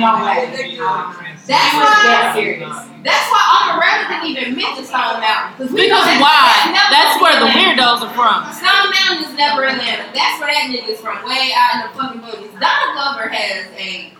No 1.47 1.55
way. 1.55 1.59
That's 1.59 1.71
He 1.71 1.77
was 1.79 2.03
dead 2.03 2.25
why. 2.25 2.33
serious. 2.33 2.77
That's 3.03 3.25
why 3.31 3.41
Amarella 3.57 4.03
didn't 4.09 4.27
even 4.29 4.55
mention 4.55 4.85
Stone 4.85 5.19
Mountain 5.21 5.51
because 5.57 5.71
we 5.73 5.87
know 5.89 5.99
Because 6.01 6.05
that's- 6.05 6.21
why? 6.21 6.71
never 6.71 6.91
That's 6.93 7.15
where 7.21 7.37
the 7.41 7.49
weirdos 7.51 7.99
are 8.05 8.13
from. 8.13 8.37
Stone 8.53 8.87
Mountain 8.93 9.31
is 9.31 9.33
never 9.37 9.65
Atlanta. 9.65 10.05
That's 10.13 10.35
where 10.39 10.53
that 10.53 10.69
nigga's 10.69 10.99
from, 11.01 11.17
way 11.25 11.51
out 11.57 11.71
in 11.75 11.79
the 11.81 11.91
fucking 11.97 12.21
movies. 12.21 12.51
Donald 12.59 12.91
Glover 12.93 13.29
has 13.29 13.65
a 13.77 14.13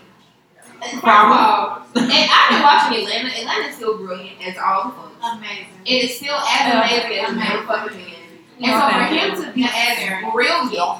first 0.82 0.94
of 0.98 1.04
all, 1.04 1.86
and 1.94 2.10
I've 2.10 2.50
been 2.50 2.62
watching 2.62 3.06
Atlanta. 3.06 3.28
Atlanta's 3.38 3.76
still 3.76 3.98
brilliant 3.98 4.42
as 4.46 4.56
all 4.58 4.84
the 4.84 4.90
fuck. 4.90 5.36
Amazing. 5.38 5.66
It 5.86 6.04
is 6.10 6.16
still 6.16 6.34
as 6.34 6.74
amazing 6.74 7.18
as 7.22 7.30
motherfucking 7.30 7.96
man. 7.96 8.18
And 8.62 8.72
so 8.72 8.90
for 8.90 9.04
him 9.14 9.44
to 9.44 9.52
be 9.52 9.64
as 9.64 10.32
brilliant 10.32 10.98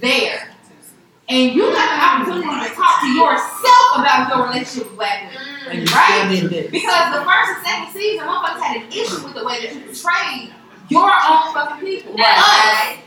there, 0.00 0.53
and 1.28 1.54
you 1.54 1.62
got 1.72 1.88
the 1.88 1.96
mm. 1.96 2.36
opportunity 2.36 2.68
to 2.68 2.74
talk 2.74 3.00
to 3.00 3.08
yourself 3.08 3.86
about 3.96 4.28
your 4.28 4.46
relationship 4.46 4.88
with 4.90 4.96
black 4.98 5.22
women. 5.32 5.48
And 5.70 5.78
you 5.88 5.94
Right? 5.94 6.28
still 6.28 6.50
did 6.50 6.50
this. 6.50 6.70
Because 6.70 7.14
the 7.14 7.22
first 7.24 7.48
and 7.56 7.66
second 7.66 7.88
season, 7.92 8.26
motherfuckers 8.28 8.60
had 8.62 8.76
an 8.82 8.88
issue 8.92 9.24
with 9.24 9.34
the 9.34 9.44
way 9.44 9.64
that 9.64 9.74
you 9.74 9.80
portrayed 9.88 10.52
your 10.90 11.08
own 11.08 11.54
fucking 11.54 11.80
people. 11.80 12.14
Us. 12.20 12.98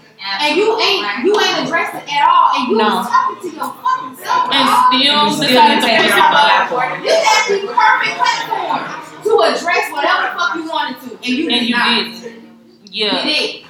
And 0.41 0.57
you 0.57 0.76
ain't 0.81 1.23
you 1.23 1.39
ain't 1.39 1.65
addressed 1.68 1.94
it 1.94 2.11
at 2.11 2.27
all, 2.27 2.49
and 2.57 2.69
you 2.72 2.76
No. 2.77 2.84
was 2.99 3.07
talking 3.07 3.38
to 3.49 3.56
your 3.56 3.69
fucking 3.69 4.18
self. 4.18 4.49
And 4.52 4.65
dog. 4.65 4.89
still 4.89 4.99
You 4.99 5.31
still 5.31 5.48
decided 5.48 5.53
didn't 5.53 5.81
to 5.81 5.88
take 5.88 5.99
it 5.99 6.06
it 6.06 6.10
the 6.10 6.18
back. 6.18 6.69
platform. 6.69 7.03
This 7.03 7.23
had 7.23 7.44
the 7.53 7.68
perfect 7.69 8.15
platform 8.18 8.80
to 9.23 9.31
address 9.45 9.91
whatever 9.94 10.22
the 10.27 10.34
fuck 10.39 10.56
you 10.56 10.65
wanted 10.68 10.98
to, 11.06 11.10
and 11.15 11.26
you 11.26 11.44
And 11.49 11.60
did 11.61 11.69
you 11.69 11.76
not. 11.77 12.22
did. 12.23 12.44
Yeah. 12.89 13.15
You 13.15 13.30
did. 13.31 13.65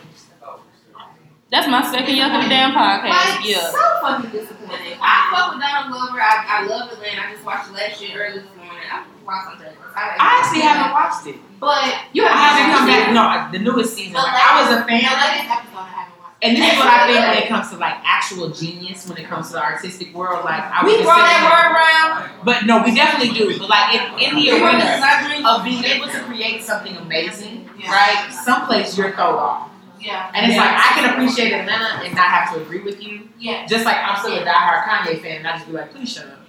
That's 1.50 1.68
my 1.68 1.80
second 1.90 2.14
yuck 2.16 2.36
of 2.36 2.44
the 2.44 2.50
damn 2.50 2.72
podcast. 2.74 3.08
Like, 3.40 3.48
Yeah. 3.48 3.72
so 3.72 3.80
fucking 4.02 4.32
disappointed. 4.32 4.98
I 5.00 5.32
fuck 5.32 5.54
with 5.56 5.62
Donald 5.64 5.92
Glover. 5.96 6.20
I, 6.20 6.44
I 6.46 6.66
love 6.68 6.92
Atlanta. 6.92 7.22
I 7.24 7.32
just 7.32 7.46
watched 7.46 7.68
the 7.70 7.74
last 7.74 8.00
shit 8.00 8.12
early 8.16 8.40
this 8.40 8.52
morning. 8.60 8.84
I 8.92 9.04
watched 9.26 9.48
something. 9.56 9.72
I 9.96 10.44
actually 10.44 10.62
haven't 10.62 10.92
watched 10.92 11.26
it. 11.28 11.38
But 11.60 11.96
you 12.12 12.26
I 12.26 12.36
haven't 12.36 12.76
come 12.76 12.86
back. 12.88 13.14
No, 13.16 13.58
the 13.58 13.64
newest 13.64 13.96
season. 13.96 14.14
Like, 14.14 14.28
I 14.36 14.62
was 14.62 14.76
a 14.76 14.84
fan 14.86 15.00
The 15.02 15.08
of 15.08 15.14
it. 15.16 15.24
latest 15.24 15.50
episode 15.56 15.80
I 15.80 15.88
haven't 15.88 16.20
watched. 16.20 16.38
And 16.44 16.52
this 16.58 16.68
is 16.68 16.78
what 16.78 16.88
I 16.88 17.08
think 17.08 17.20
when 17.26 17.38
it 17.40 17.48
comes 17.48 17.70
to 17.72 17.78
like 17.78 17.96
actual 18.04 18.50
genius, 18.52 19.08
when 19.08 19.18
it 19.18 19.26
comes 19.28 19.48
to 19.48 19.54
the 19.54 19.64
artistic 19.64 20.14
world. 20.14 20.44
Like 20.44 20.62
I 20.62 20.84
would 20.84 20.92
We 20.92 21.02
throw 21.02 21.16
consider- 21.16 21.32
that 21.32 21.48
word 21.48 21.70
around. 21.74 22.46
But 22.46 22.66
no, 22.68 22.84
we 22.84 22.94
definitely 22.94 23.32
do. 23.34 23.58
But 23.58 23.70
like 23.70 23.96
in, 23.96 24.04
in 24.20 24.36
the 24.36 24.42
We 24.42 24.52
arena 24.52 24.84
this 24.84 25.00
not 25.00 25.24
dream. 25.26 25.46
of 25.48 25.64
being 25.64 25.84
able 25.86 26.08
to 26.12 26.20
create 26.28 26.62
something 26.62 26.96
amazing, 26.98 27.70
Yeah. 27.80 27.90
right? 27.90 28.30
Someplace 28.36 28.98
you're 28.98 29.14
thrown 29.16 29.40
off. 29.40 29.70
Yeah. 30.00 30.32
And 30.34 30.46
it's 30.50 30.58
like 30.58 30.72
I 30.72 30.90
can 30.96 31.14
appreciate 31.14 31.54
Atlanta 31.54 32.04
and 32.04 32.16
not 32.16 32.28
have 32.28 32.54
to 32.54 32.62
agree 32.62 32.82
with 32.82 33.02
you. 33.02 33.30
Yeah. 33.40 33.66
Just 33.66 33.86
like 33.86 33.98
I'm 33.98 34.18
still 34.20 34.36
a 34.38 34.46
diehard 34.46 34.84
Kanye 34.84 35.22
fan 35.22 35.38
and 35.38 35.48
I 35.48 35.54
just 35.54 35.68
be 35.68 35.74
like, 35.74 35.92
please 35.92 36.12
shut 36.12 36.28
up. 36.28 36.40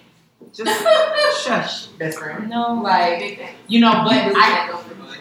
Just 0.54 1.44
shush, 1.44 1.86
best 1.98 2.18
friend. 2.18 2.48
No. 2.48 2.80
Like 2.82 3.54
you 3.68 3.80
know, 3.80 3.92
but 4.04 4.14
I 4.14 4.70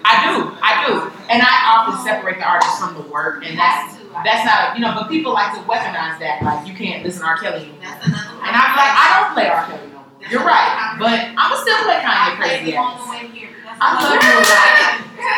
I 0.05 0.23
do, 0.25 0.57
I 0.61 0.85
do. 0.87 0.93
And 1.29 1.41
I 1.41 1.75
often 1.75 2.03
separate 2.05 2.37
the 2.37 2.47
artist 2.47 2.79
from 2.79 2.93
the 2.95 3.01
work 3.11 3.43
and 3.45 3.57
that's 3.57 3.97
That's 4.23 4.45
not 4.45 4.75
you 4.75 4.81
know, 4.81 4.93
but 4.95 5.09
people 5.09 5.33
like 5.33 5.53
to 5.53 5.59
weaponize 5.61 6.19
that, 6.19 6.41
like 6.43 6.67
you 6.67 6.73
can't 6.73 7.03
listen 7.03 7.21
to 7.21 7.27
R. 7.27 7.37
Kelly 7.37 7.63
anymore. 7.63 7.79
That's 7.81 8.07
another 8.07 8.29
one. 8.39 8.47
And 8.47 8.55
I'm 8.55 8.71
like, 8.77 8.93
I 8.97 9.05
don't 9.19 9.33
play 9.33 9.47
R. 9.47 9.65
Kelly 9.67 9.87
no 9.87 9.99
more. 9.99 10.05
You're 10.29 10.45
right. 10.45 10.95
But 10.99 11.19
I'ma 11.37 11.55
still 11.61 11.77
play 11.83 11.99
Kanye 12.01 12.35
crazy 12.37 12.71
the 12.71 12.77
on 12.77 12.97
the 12.97 13.15
ass. 13.15 13.56
Way 13.77 13.85
I 13.85 13.93
love 14.01 14.17
you 14.17 14.33
a 14.33 14.41
lot. 14.41 15.37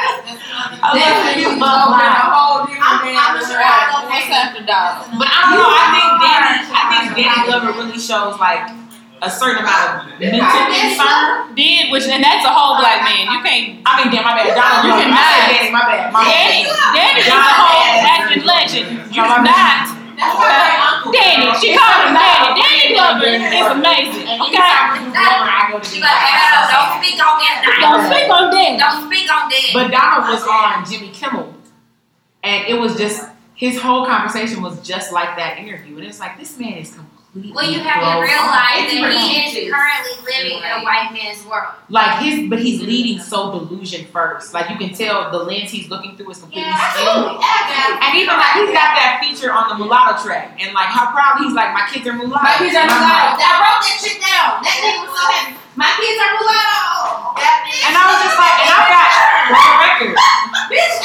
I 0.80 0.96
love 0.96 1.20
one. 1.20 1.40
you, 1.40 1.48
Over 1.50 1.60
but 1.60 1.76
the 1.76 1.92
like, 1.92 2.32
whole 2.32 2.66
different 2.66 2.84
I'm- 2.84 3.36
I'm 3.36 3.44
sure 3.44 3.60
I 3.60 3.92
love 3.92 4.06
What's 4.10 4.32
after 4.32 4.64
dog? 4.64 4.94
but 5.20 5.28
I 5.28 5.40
don't 5.50 5.60
know, 5.60 5.70
I 5.70 5.86
think 5.96 6.10
Danny 6.24 6.52
I 6.72 6.84
think 6.90 7.06
Danny 7.16 7.42
Glover 7.48 7.72
really 7.80 8.00
shows 8.00 8.40
like 8.40 8.64
a 9.22 9.28
certain 9.30 9.60
amount 9.60 10.08
of 10.08 10.20
mental 10.20 10.40
concern. 10.72 11.52
Did 11.56 11.92
which 11.92 12.08
and 12.08 12.24
that's 12.24 12.46
a 12.48 12.52
whole 12.56 12.80
black 12.80 13.04
man. 13.04 13.28
You 13.28 13.40
can't 13.44 13.84
I 13.84 13.92
mean 14.00 14.08
damn 14.16 14.24
my 14.24 14.32
bad. 14.40 14.56
Donald 14.56 14.84
You 14.88 14.92
Glover. 14.96 15.04
cannot. 15.12 15.52
Danny, 15.52 15.72
my 15.76 15.84
bad. 15.84 16.14
My 16.16 16.24
Danny 16.24 16.64
bad. 16.64 16.96
Danny 16.96 17.20
is 17.20 17.28
a 17.28 17.36
whole 17.36 17.92
acting 18.00 18.44
legend. 18.48 18.88
You're 19.12 19.28
not 19.28 19.44
That's 19.44 20.36
my 20.40 20.72
uncle. 20.96 21.12
Danny. 21.12 21.52
She 21.60 21.76
called 21.76 22.08
him 22.08 22.16
Danny. 22.16 22.39
Danny 23.00 23.48
Glover 23.50 23.56
is 23.56 23.70
amazing. 23.80 24.28
Okay? 24.28 24.40
anytime 24.40 24.86
Bruce 24.92 25.14
Glover, 25.16 25.48
I 25.48 25.70
go 25.72 25.80
to 25.80 25.86
She 25.86 26.02
like, 26.02 26.12
don't 26.70 26.92
speak 27.00 27.18
on 27.20 27.36
that. 27.40 27.58
Don't 27.80 28.04
speak 28.08 28.28
on 28.30 28.46
Danny. 28.52 28.78
Don't 28.78 29.02
speak 29.08 29.28
on 29.32 29.44
that. 29.50 29.70
But 29.74 29.88
Donald 29.92 30.24
was 30.30 30.44
on 30.44 30.86
Jimmy 30.86 31.12
Kimmel, 31.12 31.54
and 32.44 32.68
it 32.68 32.80
was 32.80 32.96
just 32.96 33.28
his 33.56 33.80
whole 33.82 34.06
conversation 34.06 34.62
was 34.62 34.82
just 34.82 35.12
like 35.12 35.36
that 35.38 35.58
interview, 35.58 35.98
and 35.98 36.06
it's 36.06 36.20
like 36.20 36.38
this 36.40 36.58
man 36.58 36.78
is 36.78 36.94
completely. 36.94 37.09
Well, 37.36 37.70
you 37.70 37.78
have 37.86 38.02
to 38.02 38.22
realize 38.26 38.90
that 38.90 39.14
he 39.14 39.38
is 39.46 39.70
currently 39.70 40.18
living 40.26 40.58
in 40.58 40.64
a 40.66 40.82
white 40.82 41.14
man's 41.14 41.46
world. 41.46 41.78
like 41.88 42.26
his, 42.26 42.50
but 42.50 42.58
he's 42.58 42.82
leading 42.82 43.22
so 43.22 43.52
delusion 43.54 44.06
first. 44.10 44.52
Like 44.52 44.68
you 44.72 44.78
can 44.82 44.98
tell 44.98 45.30
the 45.30 45.38
lens 45.38 45.70
he's 45.70 45.90
looking 45.94 46.18
through 46.18 46.32
is 46.32 46.40
completely 46.42 46.66
Yeah, 46.66 46.74
skewed. 46.90 47.38
Absolutely. 47.38 48.02
And 48.02 48.12
even 48.18 48.34
like 48.34 48.54
he's 48.58 48.74
got 48.74 48.98
that 48.98 49.22
feature 49.22 49.54
on 49.54 49.70
the 49.70 49.76
mulatto 49.78 50.18
track, 50.26 50.58
and 50.58 50.74
like 50.74 50.90
how 50.90 51.14
proud 51.14 51.38
he's 51.38 51.54
like, 51.54 51.70
my 51.70 51.86
kids 51.94 52.08
are 52.10 52.18
mulatto. 52.18 52.50
My 52.50 52.58
kids 52.58 52.74
are 52.74 52.90
mulatto. 52.90 53.38
I 53.46 53.54
wrote 53.62 53.78
that 53.86 53.98
shit 54.02 54.18
down. 54.18 54.66
That 54.66 54.78
nigga 54.82 54.98
was 55.06 55.14
so 55.14 55.22
happy. 55.30 55.54
My 55.78 55.90
kids 55.96 56.18
are 56.18 56.34
mulatto. 56.38 57.38
And 57.86 57.94
I 57.96 58.04
was 58.10 58.20
just 58.26 58.36
like, 58.36 58.56
and 58.66 58.70
I've 58.74 58.90
got 58.90 59.08
for 59.50 59.58
the 59.58 59.74
record, 59.80 60.14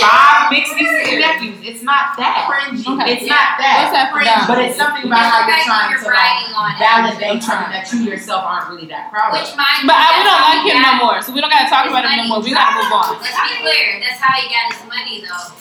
five 0.01 0.51
mixed 0.51 0.75
nieces 0.75 1.05
and 1.15 1.19
nephews. 1.21 1.59
It's 1.63 1.83
not 1.85 2.17
that. 2.19 2.49
cringy. 2.49 2.83
Okay. 2.83 3.15
It's 3.15 3.27
not 3.29 3.61
that. 3.61 3.87
What's 3.87 3.95
after 3.95 4.21
dog? 4.25 4.49
But 4.51 4.59
it's 4.65 4.77
something 4.81 5.05
about 5.07 5.25
how 5.29 5.45
you're 5.47 5.63
trying 5.69 5.93
you're 5.95 6.03
to 6.03 6.11
like 6.11 6.49
on 6.57 6.75
it. 6.75 6.81
validate 6.81 7.41
something 7.45 7.71
that 7.71 7.85
you 7.93 8.09
yourself 8.09 8.43
aren't 8.45 8.73
really 8.73 8.89
that 8.91 9.13
proud 9.13 9.37
of. 9.37 9.41
Which 9.41 9.53
mind 9.55 9.85
But 9.87 9.95
you, 9.97 10.05
I, 10.05 10.11
we 10.17 10.21
that's 10.25 10.33
don't 10.33 10.45
like 10.49 10.63
him 10.67 10.79
no 10.83 10.93
more, 11.01 11.17
so 11.23 11.29
we 11.31 11.39
don't 11.45 11.53
gotta 11.53 11.69
talk 11.71 11.85
about 11.87 12.03
him 12.09 12.25
no 12.25 12.27
more. 12.35 12.41
We 12.43 12.51
gotta 12.57 12.75
move 12.81 12.91
on. 12.91 13.21
Let's 13.21 13.37
be 13.37 13.61
clear. 13.63 14.01
That's 14.01 14.19
how 14.21 14.33
he 14.41 14.49
got 14.51 14.65
his 14.73 14.81
money, 14.89 15.23
though. 15.23 15.55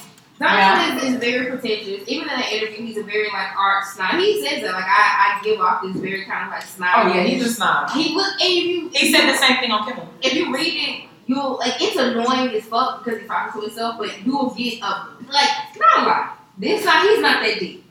Donald 0.44 1.03
is, 1.03 1.14
is 1.14 1.20
very 1.20 1.48
pretentious. 1.48 2.07
Even 2.07 2.30
in 2.30 2.36
that 2.36 2.52
interview, 2.52 2.86
he's 2.86 2.98
a 2.98 3.03
very 3.03 3.30
like 3.32 3.56
art 3.57 3.86
snob. 3.86 4.15
He 4.20 4.45
says 4.45 4.61
that 4.61 4.74
like 4.74 4.86
I, 4.86 5.40
I 5.40 5.41
give 5.44 5.60
off 5.60 5.82
this 5.84 5.95
very 5.95 6.26
kind 6.26 6.45
of 6.45 6.52
like 6.52 6.64
snob. 6.64 6.90
Oh 6.95 7.14
yeah, 7.14 7.24
he's 7.24 7.45
a 7.45 7.53
snob. 7.53 7.91
He 7.91 8.14
look 8.14 8.34
and 8.41 8.41
if 8.41 8.64
you 8.65 8.90
He 8.90 9.11
said 9.11 9.32
the 9.32 9.38
same 9.38 9.57
thing 9.60 9.72
on 9.72 9.88
Kimmel. 9.88 10.07
if 10.22 10.34
you 10.34 10.53
read 10.53 10.74
it, 10.74 11.10
you'll 11.28 11.57
like 11.57 11.82
it's 11.82 11.95
annoying 11.98 12.53
as 12.56 12.65
fuck 12.65 13.03
because 13.03 13.20
he's 13.20 13.28
talking 13.28 13.61
to 13.61 13.68
himself, 13.68 13.95
but 13.98 14.26
you 14.26 14.38
will 14.38 14.53
get 14.53 14.82
a 14.82 15.07
like 15.32 15.49
not 15.78 15.99
a 15.99 16.06
lot. 16.06 16.40
This 16.57 16.86
not 16.86 17.07
he's 17.07 17.20
not 17.20 17.41
that 17.41 17.60
deep. 17.60 17.82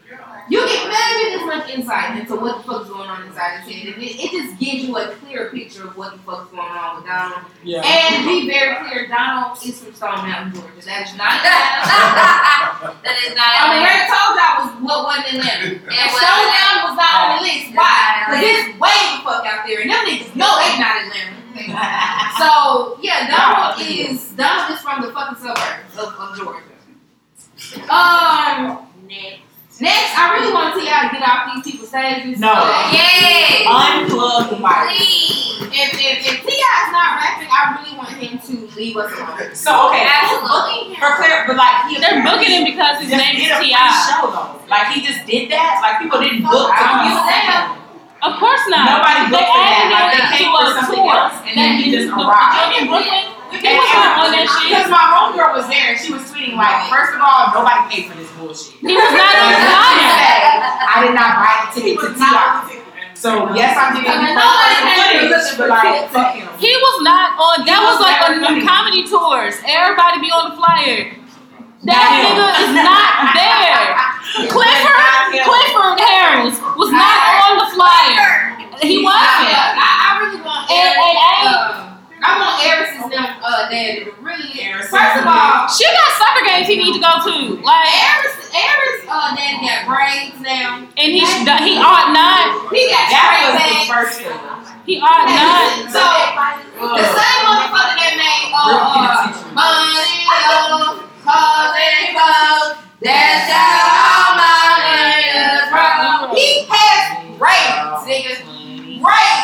You 0.48 0.58
get 0.66 0.90
better 0.90 1.14
get 1.18 1.40
as 1.40 1.46
much 1.46 1.70
insight 1.70 2.18
into 2.18 2.36
what 2.36 2.58
the 2.58 2.62
fuck's 2.64 2.88
going 2.88 3.08
on 3.08 3.26
inside 3.26 3.60
his 3.60 3.70
head, 3.70 3.94
and 3.94 4.02
it, 4.02 4.16
it 4.18 4.30
just 4.30 4.58
gives 4.58 4.84
you 4.84 4.96
a 4.96 5.14
clear 5.16 5.50
picture 5.50 5.86
of 5.86 5.96
what 5.96 6.12
the 6.12 6.18
fuck's 6.22 6.50
going 6.50 6.62
on 6.62 6.96
with 6.96 7.06
Donald. 7.06 7.46
Yeah. 7.62 7.82
And 7.82 8.26
be 8.26 8.50
very 8.50 8.76
clear, 8.82 9.06
Donald 9.08 9.58
is 9.64 9.78
from 9.82 9.94
Stone 9.94 10.26
Mountain, 10.26 10.54
Georgia. 10.58 10.82
That 10.86 11.06
is 11.06 11.14
not. 11.14 11.38
that 13.02 13.16
is 13.22 13.34
not 13.38 13.50
I 13.54 13.70
mean, 13.70 13.86
Atlanta. 13.86 14.10
Told 14.10 14.34
y'all 14.34 14.56
was 14.60 14.70
what 14.82 14.98
wasn't 15.06 15.38
Atlanta. 15.38 15.66
It 15.72 15.86
And 15.86 16.08
Stone 16.10 16.46
Mountain 16.50 16.82
was 16.90 16.96
not 16.98 17.12
on 17.14 17.28
the 17.36 17.40
list. 17.46 17.66
Why? 17.78 18.26
Because 18.26 18.42
it's 18.42 18.68
way 18.82 18.98
the 19.14 19.18
fuck 19.22 19.42
out 19.46 19.62
there, 19.66 19.80
and 19.80 19.88
them 19.90 20.02
niggas 20.06 20.34
know 20.34 20.50
they 20.58 20.78
not 20.78 21.06
Atlanta. 21.06 21.42
So 22.38 22.98
yeah, 23.02 23.28
Donald 23.28 23.80
is 23.80 24.30
Donald 24.30 24.72
is 24.72 24.80
from 24.80 25.02
the 25.02 25.12
fucking 25.12 25.38
suburbs 25.38 25.98
of, 25.98 26.14
of 26.18 26.36
Georgia. 26.36 26.72
Um, 27.88 28.88
next, 29.06 29.51
I 29.90 30.38
really 30.38 30.52
want 30.52 30.74
to 30.74 30.80
tell 30.80 30.86
y'all 30.86 31.08
to 31.08 31.14
get 31.16 31.22
off 31.26 31.50
these 31.50 31.64
people's 31.72 31.88
stages. 31.90 32.38
No. 32.38 32.52
Yes. 32.92 33.66
Unplug 33.66 34.50
the 34.54 34.58
mic. 34.62 34.94
Please. 34.94 35.66
If 35.72 35.90
if 35.96 36.16
if 36.28 36.36
Ti 36.44 36.52
is 36.52 36.90
not 36.92 37.16
rapping, 37.16 37.48
I 37.48 37.80
really 37.80 37.96
want 37.96 38.12
him 38.20 38.36
to 38.38 38.52
leave 38.76 38.96
us 38.96 39.08
alone. 39.16 39.54
So 39.56 39.88
okay, 39.88 40.04
Absolutely. 40.04 40.94
for 41.00 41.16
clear, 41.16 41.44
but 41.46 41.56
like 41.56 41.88
he 41.88 41.96
They're 41.98 42.20
booking 42.22 42.52
him 42.52 42.64
because 42.68 43.00
his 43.00 43.08
name 43.10 43.40
is 43.40 43.48
a 43.48 43.58
T.I. 43.62 43.80
show 44.04 44.28
though. 44.30 44.60
Like 44.68 44.92
he 44.92 45.00
just 45.00 45.24
did 45.24 45.50
that. 45.50 45.80
Like 45.80 46.02
people 46.04 46.20
didn't 46.20 46.44
book 46.44 46.68
to 46.68 46.76
I 46.76 46.84
come 46.84 47.08
don't 47.08 47.24
see 47.24 47.42
him. 47.48 47.62
Of 48.22 48.32
course 48.38 48.62
not. 48.68 48.84
Nobody 48.86 49.32
booked 49.32 49.50
for 49.50 49.64
that. 49.66 49.86
Like 49.90 50.12
him 50.12 50.20
they 50.20 50.36
came 50.38 50.52
a 50.52 50.60
for 50.60 50.70
something 50.78 51.02
tour 51.02 51.16
else, 51.16 51.36
and 51.48 51.54
then 51.56 51.70
he 51.80 51.84
just 51.90 52.06
the 52.12 52.20
arrived. 52.20 52.54
Virginia 52.70 52.86
Brooklyn. 52.86 53.24
He 53.52 53.68
And- 53.68 53.76
was 53.78 53.92
not 53.92 54.12
on 54.18 54.26
oh, 54.26 54.30
that 54.32 54.46
shit. 54.48 54.68
Because 54.72 54.88
my 54.88 55.04
homegirl 55.12 55.52
was 55.52 55.66
there 55.68 55.92
and 55.92 55.98
she 56.00 56.10
was 56.12 56.24
tweeting 56.32 56.56
like, 56.56 56.88
first 56.88 57.12
of 57.12 57.20
all, 57.20 57.52
nobody 57.52 57.80
paid 57.92 58.04
for 58.08 58.16
this 58.16 58.30
bullshit. 58.40 58.80
He 58.80 58.96
was 58.96 59.12
not 59.12 59.34
on 59.36 59.52
the 59.52 59.60
And 59.60 59.68
flyer. 59.68 60.88
I 60.88 60.96
did 61.04 61.14
not 61.14 61.30
buy 61.38 61.54
the 61.62 61.68
ticket 61.76 61.96
to 62.00 62.08
TI. 62.16 62.80
So 63.14 63.54
yes, 63.54 63.78
I'm 63.78 63.94
giving 63.94 64.10
you 64.18 64.34
Nobody 64.34 64.74
first 64.82 64.90
paid 64.98 65.30
for 65.30 65.38
footage, 65.38 65.54
but 65.60 65.68
like, 65.70 66.10
fuck 66.10 66.34
him. 66.34 66.48
He 66.58 66.72
was 66.74 66.96
not 67.06 67.38
on. 67.38 67.62
That 67.68 67.78
was 67.86 68.02
like 68.02 68.18
on 68.18 68.42
Funny. 68.42 68.66
comedy 68.66 69.06
tours. 69.06 69.54
Everybody 69.62 70.18
be 70.18 70.30
on 70.34 70.50
the 70.50 70.56
flyer. 70.58 71.14
That 71.86 71.98
Not 72.02 72.10
him. 72.18 72.34
nigga 72.34 72.46
is 72.66 72.72
not 72.82 73.30
there. 73.38 73.94
Clifford, 74.50 75.38
Clifford 75.38 75.98
Harris 76.02 76.56
was 76.74 76.90
not 76.90 77.18
on 77.46 77.52
the 77.62 77.68
flyer. 77.78 78.58
He 78.82 79.02
wasn't. 79.06 79.54
I, 79.54 79.86
I 79.86 80.08
really 80.18 80.42
want 80.42 80.66
And- 80.66 80.98
Eris. 80.98 81.14
and 81.22 81.46
um, 81.54 81.91
I- 82.22 82.30
uh, 82.30 82.34
I 82.34 82.38
want 82.38 82.54
Heiress's 82.64 83.10
them 83.10 83.26
uh 83.42 83.68
daddy 83.68 84.04
to 84.04 84.12
really. 84.22 84.48
First 84.82 85.16
of 85.18 85.26
all, 85.26 85.66
She 85.68 85.84
got 85.90 86.10
soccer 86.18 86.44
games 86.46 86.66
he 86.68 86.76
need 86.76 86.94
to 86.94 87.02
go 87.02 87.12
to. 87.22 87.34
Like, 87.62 87.88
Heiress, 87.90 88.36
Heiress 88.54 88.98
uh 89.08 89.34
daddy 89.34 89.58
got 89.66 89.86
braids 89.90 90.38
now. 90.40 90.86
and 90.96 91.08
he 91.12 91.20
should, 91.26 91.48
he 91.66 91.76
ought 91.78 92.12
not. 92.14 92.70
He 92.72 92.86
got 92.90 93.10
That 93.10 93.28
was 93.42 93.58
the 93.58 93.92
first 93.92 94.14
thing. 94.22 94.38
He 94.86 94.98
ought 95.00 95.26
not. 95.34 95.90
So 95.90 96.02
the 96.02 97.06
same 97.10 97.42
motherfucker 97.46 97.94
that 97.98 98.14
made 98.18 98.50
uh 98.54 98.70
uh 98.82 99.26
money 99.54 100.26
oh 100.30 101.06
cause 101.22 101.74
and 101.78 102.16
cause 102.16 102.78
that's 103.02 103.50
how 103.50 104.38
my 104.38 104.78
niggas 104.86 105.70
roll. 105.74 106.34
He 106.34 106.66
has 106.70 107.02
braids, 107.38 108.06
nigga. 108.06 109.02
Braids. 109.02 109.41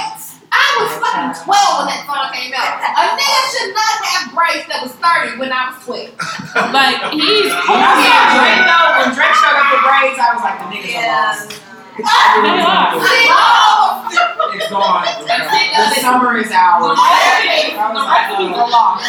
I 0.78 0.86
was 0.86 0.94
fucking 1.02 1.34
12 1.42 1.50
when 1.50 1.90
that 1.90 2.06
song 2.06 2.30
came 2.30 2.54
out. 2.54 2.78
A 2.78 3.18
nigga 3.18 3.42
should 3.50 3.74
not 3.74 3.98
have 3.98 4.30
braids 4.30 4.66
that 4.70 4.78
was 4.78 4.94
30 4.94 5.42
when 5.42 5.50
I 5.50 5.74
was 5.74 5.82
12. 5.82 6.14
Like, 6.70 7.10
he's 7.10 7.50
When 7.50 7.82
I 7.82 7.98
saw 7.98 8.38
Drake 8.38 8.62
though, 8.62 9.02
when 9.02 9.10
Drake 9.10 9.34
showed 9.42 9.58
up 9.58 9.74
with 9.74 9.82
braids, 9.82 10.18
I 10.22 10.38
was 10.38 10.42
like, 10.46 10.58
the 10.62 10.70
niggas 10.70 10.94
are 11.02 11.10
lost. 11.10 11.50
They 11.98 13.26
are. 13.26 14.06
It's 14.54 14.70
gone. 14.70 15.02
The 15.02 15.98
summer 15.98 16.38
is 16.38 16.54
ours. 16.54 16.94
I 16.94 17.90
was 17.90 18.06
like, 18.06 18.38
oh. 18.38 19.02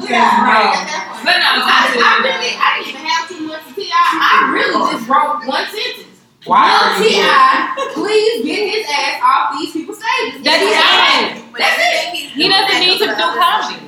Yeah. 0.00 0.72
But 1.24 1.36
no, 1.44 1.60
I, 1.60 1.92
I 1.92 2.24
really, 2.24 2.56
I 2.56 2.80
didn't 2.80 2.88
even 2.88 3.04
have 3.04 3.28
too 3.28 3.44
much 3.46 3.66
to 3.68 3.74
T.I. 3.74 3.92
I 3.92 4.48
really 4.52 4.72
just 4.92 5.04
wrote 5.08 5.44
one 5.44 5.66
sentence. 5.66 6.08
Why 6.44 6.64
Will 6.64 6.72
are 6.72 6.96
you 7.04 7.10
here? 7.10 7.28
T.I. 7.28 7.90
please 7.94 8.44
get 8.46 8.62
his 8.70 8.86
ass 8.88 9.20
off 9.22 9.58
these 9.58 9.72
people's 9.72 9.98
stages? 9.98 10.42
That's 10.42 10.62
That's 10.64 11.36
it. 11.36 11.52
That's 11.58 11.78
it. 11.78 12.30
He 12.30 12.48
doesn't 12.48 12.80
need 12.80 12.98
to 12.98 13.06
do 13.06 13.26
comedy. 13.36 13.84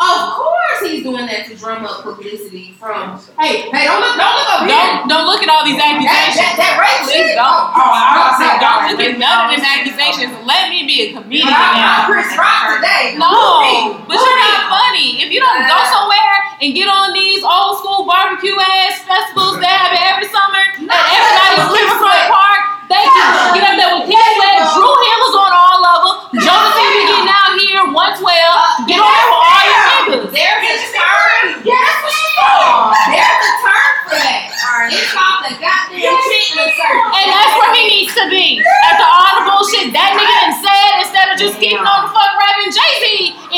Of 0.00 0.34
course 0.38 0.80
he's 0.82 1.02
doing 1.02 1.26
that 1.26 1.46
to 1.46 1.56
drum 1.78 1.90
up 1.90 2.02
publicity 2.02 2.74
from, 2.78 3.18
hey, 3.38 3.70
hey, 3.70 3.84
don't 3.86 4.00
look, 4.02 4.16
don't 4.18 4.34
look 4.34 4.50
over 4.58 4.66
here. 4.66 4.74
Don't 5.06 5.18
don't 5.18 5.26
look 5.26 5.42
at 5.42 5.50
all 5.50 5.62
these 5.66 5.78
That, 5.78 5.98
that, 5.98 6.30
accusations. 6.30 6.58
that 6.58 6.74
rape 6.78 7.02
shit. 7.06 7.34
Don't. 7.38 7.74
Oh, 7.74 7.78
oh 7.78 7.90
I 7.90 8.14
was 8.30 8.36
saying, 8.38 8.58
Don't 8.62 8.82
look 8.90 9.00
at 9.02 9.14
none 9.18 9.38
of 9.42 9.46
them 9.50 9.62
accusations. 9.62 10.32
Let 10.46 10.70
me 10.70 10.86
be 10.86 10.96
a 11.02 11.06
comedian 11.14 11.50
But 11.50 11.58
I'm, 11.58 11.74
I'm 11.74 11.82
now. 11.82 12.10
Chris 12.10 12.30
Rock 12.34 12.78
today. 12.78 13.18
No, 13.18 13.98
but 14.06 14.14
you're 14.18 14.38
not 14.42 14.70
funny. 14.70 15.22
If 15.22 15.28
you 15.30 15.38
don't 15.42 15.66
go 15.66 15.74
uh, 15.78 15.90
somewhere 15.90 16.34
and 16.62 16.70
get 16.74 16.86
on 16.90 17.14
these 17.14 17.42
old 17.42 17.82
school 17.82 18.06
barbecue 18.06 18.54
ass 18.58 19.02
festivals 19.06 19.58
that 19.62 19.70
happen 19.70 19.98
every 20.02 20.26
summer 20.30 20.62
at 20.62 21.04
everybody's 21.14 21.66
Riverfront 21.70 22.24
Park, 22.30 22.62
they 22.88 23.04
can 23.04 23.26
get 23.54 23.64
up 23.68 23.74
there 23.76 23.92
with 24.00 24.08
Kenny 24.08 24.34
Webb, 24.40 24.64
Dru 24.74 24.88
Hill 24.88 25.22
is 25.28 25.36
on 25.36 25.52
all 25.52 25.82
of 25.84 26.00
them, 26.02 26.16
Jonas 26.40 26.72
be 26.72 26.86
getting 27.04 27.28
out 27.28 27.52
here 27.60 27.82
112, 27.92 28.88
get 28.88 28.96
on 28.96 29.12
there 29.12 29.28
with 29.28 29.44
all 29.44 29.64
your 29.68 29.82
niggas. 30.08 30.32
There's 30.32 30.64
a 30.64 30.88
term. 30.96 31.44
Yeah, 31.68 31.76
that's 31.76 32.00
what 32.00 32.14
she 32.16 32.28
called. 32.40 32.96
There's 33.12 33.44
a 33.44 33.54
term 33.60 33.92
for 34.08 34.16
that. 34.24 34.42
It's 34.88 35.12
called 35.12 35.40
the 35.44 35.52
goddamn 35.60 36.16
treatment 36.16 36.72
circle. 36.80 37.12
And 37.12 37.26
that's 37.28 37.54
where 37.60 37.72
he 37.76 37.84
needs 38.08 38.20
to 38.20 38.28
be. 38.30 38.62
After 38.88 39.04
all 39.04 39.32
the 39.36 39.44
bullshit 39.52 39.92
that 39.92 40.16
nigga 40.16 40.34
done 40.40 40.54
said, 40.64 40.92
instead 41.04 41.26
of 41.32 41.36
just 41.36 41.60
keeping 41.60 41.84
on 41.84 42.08
the 42.08 42.10
fuck 42.12 42.32
rapping, 42.40 42.72
Jay 42.72 42.92
Z 43.00 43.04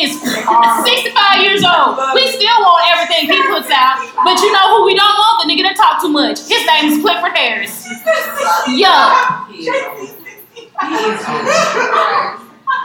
is 0.03 0.11
65 0.19 1.43
years 1.43 1.63
old. 1.63 1.99
We 2.15 2.27
still 2.27 2.59
want 2.67 2.83
everything 2.91 3.31
he 3.31 3.39
puts 3.47 3.71
out, 3.71 4.03
but 4.27 4.39
you 4.43 4.51
know 4.51 4.79
who 4.79 4.87
we 4.87 4.95
don't 4.95 5.15
want? 5.15 5.47
The 5.47 5.47
nigga 5.51 5.71
that 5.71 5.77
talk 5.79 6.03
too 6.03 6.11
much. 6.11 6.43
His 6.51 6.67
name 6.67 6.91
is 6.91 6.99
Clifford 7.03 7.37
Harris. 7.37 7.87
Yo, 8.75 8.91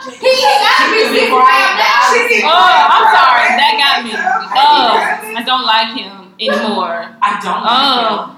He 0.06 0.30
got 0.30 0.92
be 0.92 1.02
oh, 2.44 2.74
I'm 2.94 3.06
sorry, 3.16 3.48
that 3.58 3.74
got 3.80 4.04
me. 4.04 4.12
Oh, 4.14 5.38
I 5.38 5.44
don't 5.46 5.66
like 5.66 5.96
him 5.98 6.34
anymore. 6.40 7.16
I 7.22 7.40
don't. 7.42 7.64
Oh, 7.64 8.36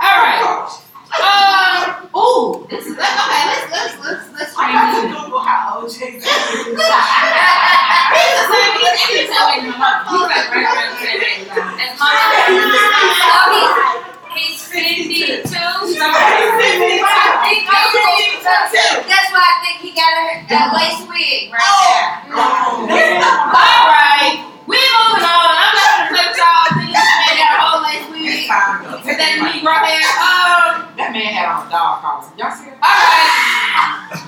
All 0.00 0.18
right. 0.18 0.87
Um. 1.16 2.08
Ooh. 2.16 2.66
This 2.68 2.84
is 2.86 2.92
okay. 2.92 3.42
Let's 3.48 3.72
let's 3.72 3.96
let's 4.04 4.32
let's 4.32 4.52
I 4.58 4.72
got 4.72 4.92
to. 5.00 5.08
Google 5.08 5.40
how 5.40 5.80
OJ 5.80 5.98
He's 5.98 6.20
the 6.20 6.28
same. 8.48 8.72
He's 8.78 9.00
he's 9.08 9.32
like 9.32 9.62
he's 9.62 9.72
like 9.72 10.48
right 10.52 10.68
around 10.68 10.92
the 10.92 11.00
same 11.00 11.20
age. 11.22 11.48
As 11.48 11.96
long 11.96 12.12
as 12.12 12.28
he's, 14.36 14.60
he's 14.60 14.60
52. 14.68 15.48
That's 19.08 19.28
why 19.32 19.42
I 19.42 19.56
think 19.64 19.80
he 19.80 19.90
got 19.96 20.12
a, 20.12 20.44
a 20.48 20.62
lace 20.76 21.00
wig 21.08 21.52
right 21.56 22.28
All 22.28 22.84
right. 23.88 24.44
We're 24.66 24.76
moving 24.76 25.24
on. 25.24 25.48
I'm 25.56 25.77
wig 28.48 29.04
with 29.04 29.18
that 29.20 29.36
Negro 29.36 29.76
hair. 29.84 30.00
Um. 30.18 30.88
That 30.96 31.12
man 31.12 31.30
had 31.30 31.46
on 31.46 31.68
a 31.68 31.70
dog 31.70 32.00
collar. 32.02 32.26
Y'all 32.34 32.50
see 32.50 32.72
it? 32.72 32.76
All 32.80 32.88
right. 32.88 34.18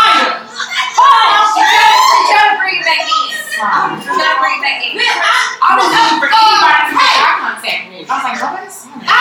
Ryan. 0.00 0.40
She's 1.54 2.26
trying 2.30 2.50
to 2.50 2.58
bring 2.58 2.76
it 2.80 2.84
back 2.84 3.04
in. 3.04 3.30
Trying 3.60 4.00
to 4.00 4.40
bring 4.40 4.56
it 4.58 4.64
back 4.64 4.80
in. 4.80 4.96
I, 4.96 5.76
was 5.76 5.86
looking 5.86 6.18
for 6.18 6.28
anybody 6.32 6.82
to 6.88 6.96
make 6.96 7.20
eye 7.20 7.36
contact 7.40 7.82
with. 7.92 8.08
I 8.08 8.16
was 8.16 8.24
like, 8.26 8.40
nobody's 8.40 8.74
seen 8.74 8.96
I, 9.04 9.20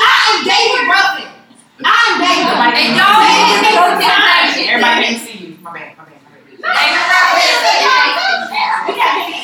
I 0.00 0.26
am 0.32 0.40
David 0.42 0.88
Ruffin. 0.88 1.28
I'm 1.86 2.12
David. 2.18 2.56
And 2.56 2.72
can 2.72 2.96
y'all 2.96 3.20
see 3.20 3.30
ain't 3.30 3.62
you. 3.62 3.78
gonna 3.78 4.00
get 4.00 4.10
temptation. 4.10 4.64
Everybody 4.72 4.98
didn't 5.06 5.22
see 5.22 5.38
you. 5.38 5.60
My 5.60 5.70
bad, 5.70 5.94
my 5.98 6.04
bad, 6.08 6.18
my 6.18 6.34
bad. 6.34 6.56
David 6.56 7.04
Ruffin. 7.12 7.42
We 8.88 8.98
a, 8.98 9.41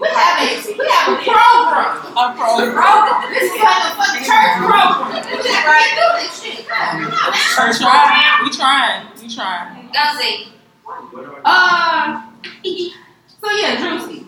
we 0.00 0.08
have 0.08 0.40
a, 0.40 0.72
we 0.78 0.86
have 0.88 1.12
a 1.12 1.20
program. 1.20 1.92
a 2.16 2.34
pro. 2.36 2.48
Program. 2.56 3.32
This 3.32 3.52
is 3.52 3.60
like 3.60 3.84
a 3.84 3.92
fucking 4.00 4.24
church 4.24 4.52
program. 4.64 5.12
We 5.28 5.42
can't 5.44 5.92
do 5.94 6.06
this 6.16 6.42
shit. 6.42 6.68
Come 6.68 7.04
on, 7.84 8.08
man. 8.08 8.44
We 8.44 8.50
trying. 8.50 9.06
We 9.14 9.28
trying. 9.28 9.28
We 9.28 9.28
trying. 9.28 9.92
Go 9.92 10.02
see. 10.18 10.52
Uh, 11.44 12.26
so 13.40 13.50
yeah, 13.52 13.76
Druski. 13.76 14.26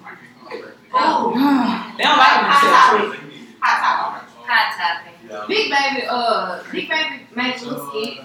Oh, 0.94 1.32
They 1.96 2.04
don't 2.04 2.18
like 2.18 2.42
me 2.42 2.48
to 2.48 2.56
say 2.60 3.28
Hot 3.60 4.68
topic. 4.76 5.48
Big 5.48 5.70
Baby, 5.70 6.06
uh, 6.08 6.62
Big 6.70 6.88
Baby 6.88 7.26
made 7.34 7.56
a 7.56 7.64
little 7.64 7.88
skit, 7.88 8.24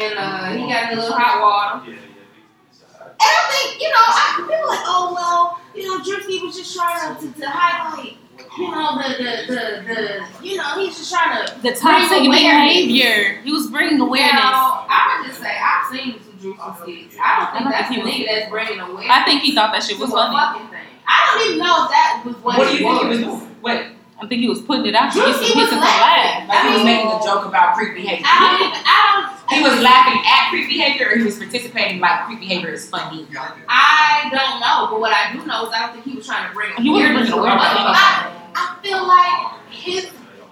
and 0.00 0.14
uh, 0.18 0.46
he 0.52 0.66
got 0.72 0.92
in 0.92 0.98
a 0.98 1.00
little 1.02 1.16
hot 1.16 1.84
water. 1.84 1.96
And 3.00 3.14
I 3.20 3.42
think, 3.50 3.80
you 3.82 3.88
know, 3.88 3.96
I, 3.98 4.34
people 4.36 4.68
like, 4.68 4.84
oh 4.84 5.12
well, 5.14 5.60
you 5.74 5.86
know, 5.88 5.98
Druski 6.04 6.42
was 6.42 6.56
just 6.56 6.74
trying 6.76 7.16
to, 7.16 7.20
to, 7.32 7.40
to 7.40 7.48
highlight, 7.48 8.16
you 8.58 8.70
know, 8.70 8.96
the, 8.96 9.08
the, 9.18 9.52
the, 9.52 9.60
the, 9.86 10.46
you 10.46 10.56
know, 10.56 10.78
he's 10.78 10.96
just 10.96 11.12
trying 11.12 11.46
to. 11.46 11.60
The 11.62 11.72
toxic 11.74 12.08
Bring 12.18 12.26
awareness. 12.28 12.74
behavior. 12.74 13.40
He 13.42 13.52
was 13.52 13.68
bringing 13.70 14.00
awareness. 14.00 14.32
Now, 14.34 14.86
I 14.88 15.20
would 15.20 15.28
just 15.28 15.40
say, 15.40 15.56
I've 15.56 15.86
seen 15.92 16.20
some 16.22 16.32
Druski 16.40 16.82
skits. 17.10 17.16
I 17.22 17.36
don't 17.38 17.52
think 17.52 17.60
I 17.60 17.62
don't 17.64 17.70
that's 17.72 17.88
think 17.88 18.04
he 18.04 18.04
was- 18.04 18.14
nigga 18.14 18.26
that's 18.40 18.50
bringing 18.50 18.80
awareness. 18.80 19.10
I 19.10 19.24
think 19.24 19.42
he 19.42 19.54
thought 19.54 19.72
that 19.72 19.82
shit 19.82 19.98
was 19.98 20.10
funny. 20.10 20.34
I 21.12 21.34
don't 21.34 21.46
even 21.46 21.58
know 21.58 21.84
if 21.84 21.90
that 21.90 22.22
was 22.24 22.36
what, 22.36 22.58
What 22.58 22.68
do 22.68 22.74
it 22.74 22.80
you 22.80 22.86
think 22.86 23.02
he 23.02 23.08
was. 23.08 23.18
was 23.18 23.40
doing? 23.40 23.56
Wait, 23.62 23.86
I 24.22 24.26
think 24.26 24.40
he 24.42 24.48
was 24.48 24.60
putting 24.60 24.86
it 24.86 24.94
out 24.94 25.12
to 25.12 25.18
get 25.18 25.34
some 25.34 25.42
was 25.42 25.54
hits 25.54 25.72
and 25.72 25.80
laughing. 25.80 26.48
laugh. 26.48 26.48
like 26.48 26.60
he 26.60 26.68
was 26.76 26.84
mean- 26.84 26.96
making 27.08 27.10
a 27.10 27.24
joke 27.24 27.44
about 27.46 27.74
creep 27.74 27.94
behavior. 27.94 28.24
I 28.28 28.36
don't 28.58 28.72
I 28.84 28.98
don't. 29.08 29.40
He 29.50 29.62
was 29.64 29.82
laughing 29.82 30.20
at 30.24 30.50
creep 30.50 30.68
behavior, 30.68 31.08
or 31.10 31.18
he 31.18 31.24
was 31.24 31.36
participating 31.36 31.98
like 31.98 32.24
creep 32.26 32.38
behavior 32.38 32.70
is 32.70 32.88
funny. 32.88 33.26
I 33.68 34.28
don't 34.30 34.60
know, 34.60 34.86
but 34.92 35.00
what 35.00 35.12
I 35.12 35.32
do 35.32 35.44
know 35.44 35.66
is 35.66 35.72
I 35.74 35.86
don't 35.86 35.92
think 35.94 36.04
he 36.04 36.14
was 36.16 36.26
trying 36.26 36.46
to 36.48 36.54
bring 36.54 36.70
He 36.78 36.88
wasn't 36.90 37.10
awareness 37.18 37.30
bringing 37.30 37.32
to 37.32 37.36
it. 37.36 37.58
awareness. 37.58 37.98
I, 37.98 38.30
I 38.54 38.78
feel 38.82 39.02
like 39.08 39.72
his 39.72 40.06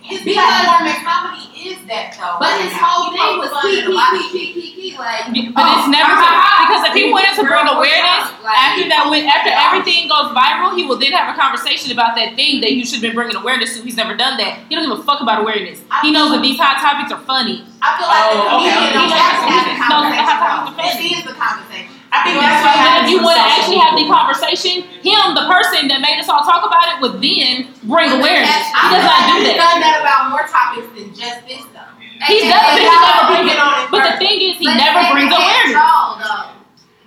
his 0.09 0.20
Because- 0.24 0.40
platform 0.40 0.89
in 0.89 0.98
comedy 1.05 1.44
is 1.68 1.78
that 1.86 2.16
though. 2.16 2.36
but 2.40 2.55
his 2.64 2.72
whole 2.72 3.12
thing 3.12 3.36
was 3.39 3.51
fun 3.52 3.62
key, 3.68 3.85
and 3.85 3.93
a 3.93 4.16
key, 4.16 4.28
key, 4.32 4.47
key, 4.56 4.72
key, 4.72 4.72
key, 4.72 4.97
like. 4.97 5.28
But 5.28 5.66
it's 5.76 5.85
oh, 5.85 5.93
never 5.93 6.12
to, 6.16 6.28
because 6.64 6.82
if 6.89 6.94
he 6.97 7.12
wanted 7.12 7.35
to 7.36 7.44
bring 7.44 7.66
awareness 7.68 8.24
after 8.47 8.85
that, 8.89 9.05
when 9.12 9.26
after 9.28 9.52
everything 9.52 10.09
goes 10.09 10.32
viral, 10.32 10.72
he 10.78 10.86
will 10.89 10.97
then 10.97 11.12
have 11.12 11.28
a 11.28 11.36
conversation 11.36 11.93
about 11.93 12.16
that 12.16 12.35
thing 12.40 12.60
that 12.64 12.72
you 12.72 12.86
should 12.89 13.05
have 13.05 13.06
been 13.12 13.14
bringing 13.18 13.36
awareness 13.36 13.76
to. 13.76 13.82
He's 13.85 13.97
never 14.01 14.16
done 14.16 14.39
that. 14.40 14.64
He 14.68 14.74
doesn't 14.74 14.89
give 14.89 14.98
a 14.98 15.05
fuck 15.05 15.20
about 15.20 15.43
awareness. 15.44 15.82
He 16.01 16.10
knows 16.10 16.30
that 16.32 16.40
these 16.43 16.56
hot 16.59 16.80
topics 16.80 17.12
are 17.12 17.20
funny. 17.28 17.66
I 17.82 17.94
feel 17.98 18.09
like 18.09 18.24
the 18.32 18.39
Oh, 18.39 18.59
okay, 18.59 18.72
comedian 18.72 18.90
okay. 18.90 18.94
don't 18.97 19.12
have 19.12 19.39
to 19.44 19.48
have 19.52 19.64
the 19.68 19.74
No, 19.93 19.98
the 20.09 20.18
hot 20.24 20.39
conversation. 20.40 20.78
funny. 20.78 21.09
This 21.09 21.18
is 21.18 21.24
the 21.28 21.36
conversation. 21.36 21.94
I 22.09 22.24
think 22.24 22.40
that's 22.40 22.64
why 22.64 22.72
But 22.80 23.05
if 23.05 23.10
you 23.12 23.20
from 23.20 23.28
want 23.28 23.36
to 23.36 23.44
actually 23.52 23.80
have 23.85 23.93
the 24.01 24.09
conversation, 24.09 24.74
him, 25.05 25.36
the 25.36 25.44
person 25.44 25.93
that 25.93 26.01
made 26.01 26.16
us 26.16 26.24
all 26.32 26.40
talk 26.40 26.64
about 26.64 26.89
it, 26.89 27.05
would 27.05 27.20
then 27.20 27.68
bring 27.85 28.09
awareness. 28.09 28.64
He 28.64 28.86
does 28.97 29.05
not 29.05 29.20
do 29.28 29.44
that. 29.44 29.60
done 29.60 29.78
that 29.85 30.01
about 30.01 30.32
more 30.32 30.48
topics 30.48 30.89
than 30.97 31.12
just 31.12 31.44
this 31.44 31.68
though. 31.79 32.27
He 32.27 32.43
does, 32.51 32.59
but 32.59 32.83
he 32.83 32.91
never 32.91 33.23
brings 33.31 33.51
it 33.55 33.59
on 33.63 33.73
But 33.95 34.03
the 34.11 34.15
thing 34.19 34.37
is, 34.43 34.59
he 34.59 34.67
But 34.67 34.77
never 34.83 35.01
brings 35.15 35.31
awareness. 35.31 35.73
Troll, 35.79 36.19
though. 36.19 36.51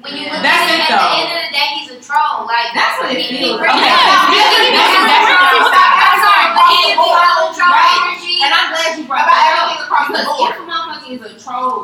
When 0.02 0.18
you 0.18 0.26
look 0.32 0.42
That's 0.42 0.66
at 0.66 0.72
it, 0.72 0.82
it, 0.82 0.90
at 0.90 0.98
the 0.98 1.12
end 1.22 1.30
of 1.30 1.40
the 1.46 1.52
day, 1.54 1.68
he's 1.78 1.90
a 1.94 2.00
troll. 2.02 2.48
Like 2.50 2.72
That's 2.74 2.96
what 3.04 3.12
it 3.14 3.22
he- 3.22 3.38
he 3.38 3.44
feels 3.46 3.60
brings 3.62 3.76
like. 3.76 3.86
it 3.86 3.92
Yeah, 3.92 4.02
up. 4.02 4.34
it's 4.34 4.42
really- 4.42 4.72
He 4.72 4.78
that's 4.80 4.92
brings 4.96 5.06
exactly 5.06 5.30
it 5.30 5.38
up. 5.38 5.62
what 5.62 5.78
I'm 6.02 6.18
sorry, 6.26 6.48
but 6.58 6.66
he 6.72 6.80
is 6.90 6.98
Right. 6.98 7.06
a 7.06 7.54
troll 7.54 7.70
Right. 7.76 8.00
energy. 8.02 8.36
And 8.42 8.52
I'm 8.56 8.68
glad 8.74 8.90
you 8.98 9.04
brought 9.06 9.26
about 9.30 9.42
everything 9.46 9.80
across 9.86 10.08
the 10.10 10.22
board. 10.26 10.50
If 10.50 10.58
a 10.58 10.64
motherfucker 10.66 11.10
is 11.12 11.22
a 11.22 11.32
troll 11.38 11.80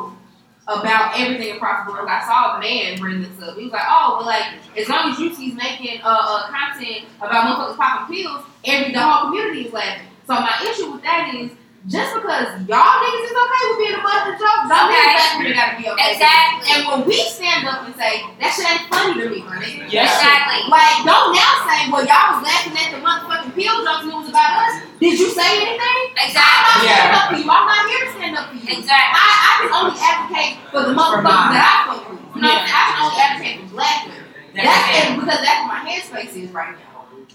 about 0.68 1.06
everything 1.20 1.50
across 1.56 1.78
the 1.86 1.94
board, 1.94 2.10
I 2.10 2.20
saw 2.26 2.58
a 2.58 2.60
man 2.60 2.98
bring 2.98 3.22
this 3.22 3.38
up. 3.44 3.54
He 3.56 3.64
was 3.70 3.74
like, 3.74 3.86
"Oh, 3.88 4.18
well, 4.18 4.26
like 4.26 4.46
as 4.76 4.90
long 4.90 5.12
as 5.12 5.18
Juicy's 5.18 5.54
making 5.54 6.02
uh, 6.02 6.08
uh 6.10 6.50
content 6.50 7.06
about 7.22 7.46
motherfuckers 7.46 7.78
popping 7.78 8.16
pills, 8.18 8.42
every 8.66 8.92
the 8.94 9.00
whole 9.00 9.30
community 9.30 9.68
is 9.68 9.74
laughing." 9.74 10.08
So 10.26 10.34
my 10.42 10.58
issue 10.66 10.90
with 10.92 11.04
that 11.04 11.30
is 11.36 11.52
just 11.88 12.12
because 12.20 12.48
y'all 12.68 13.00
niggas 13.00 13.24
is 13.24 13.32
okay 13.32 13.64
with 13.72 13.80
being 13.80 13.96
a 13.96 14.04
bunch 14.04 14.28
of 14.28 14.36
jokes, 14.36 14.68
don't 14.68 14.92
mean 14.92 15.00
Okay. 15.00 15.16
that 15.16 15.40
we 15.40 15.56
gotta 15.56 15.76
be 15.80 15.86
okay. 15.88 16.12
Exactly. 16.20 16.68
And 16.76 16.82
when 16.84 17.00
we 17.08 17.16
stand 17.32 17.64
up 17.64 17.88
and 17.88 17.96
say 17.96 18.28
that 18.44 18.52
shit 18.52 18.68
ain't 18.68 18.86
funny 18.92 19.16
to 19.24 19.26
me, 19.32 19.40
my 19.48 19.56
nigga. 19.64 19.88
Yeah. 19.88 20.04
Exactly. 20.04 20.68
Like, 20.68 21.08
don't 21.08 21.32
now 21.32 21.54
say, 21.64 21.88
well, 21.88 22.04
y'all 22.04 22.28
was 22.36 22.44
laughing 22.44 22.76
at 22.76 22.92
the 22.92 23.00
motherfucking 23.00 23.56
pill 23.56 23.78
jokes 23.88 24.04
and 24.04 24.12
it 24.12 24.20
was 24.20 24.30
about 24.36 24.52
us. 24.68 24.74
Did 25.00 25.16
you 25.16 25.30
say 25.32 25.48
anything? 25.64 26.02
Exactly. 26.20 26.44
I'm 26.44 26.84
Exactly. 26.84 26.84
not 26.84 26.84
standing 26.84 27.08
Yeah. 27.08 27.16
up 27.16 27.26
for 27.32 27.38
you. 27.40 27.48
I'm 27.48 27.66
not 27.72 27.82
here 27.88 28.02
to 28.04 28.10
stand 28.20 28.34
up 28.36 28.46
for 28.52 28.58
you. 28.60 28.68
Exactly. 28.68 29.16
I, 29.16 29.28
I 29.32 29.52
can 29.64 29.70
only 29.72 29.96
advocate 29.96 30.54
for 30.76 30.82
the 30.84 30.92
motherfuckers 30.92 31.50
that 31.56 31.66
I 31.72 31.76
fuck 31.88 32.02
with. 32.12 32.20
You 32.36 32.42
know 32.44 32.52
what 32.52 32.60
I'm 32.60 32.68
saying? 32.68 32.76
I 32.76 32.84
can 32.92 32.98
only 33.00 33.20
advocate 33.24 33.56
for 33.64 33.68
black 33.80 33.98
women. 34.12 34.24
That's 34.58 34.86
and 35.08 35.10
because 35.24 35.40
that's 35.40 35.60
what 35.64 35.72
my 35.72 35.82
headspace 35.88 36.34
is 36.36 36.50
right 36.52 36.74
now. 36.76 36.87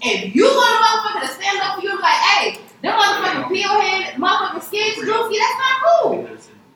If 0.03 0.35
you 0.35 0.43
want 0.43 0.71
a 0.75 0.79
motherfucker 0.83 1.21
to 1.27 1.33
stand 1.33 1.59
up 1.61 1.75
for 1.75 1.81
you 1.81 1.91
and 1.91 1.97
be 1.97 2.03
like, 2.03 2.13
hey, 2.13 2.57
them 2.81 2.99
motherfucking 2.99 3.47
pill 3.47 3.81
head, 3.81 4.13
motherfucking 4.15 4.63
skins, 4.63 4.95
juicy, 4.95 5.39
that's 5.39 5.57
not 5.63 5.75
cool. 5.81 6.27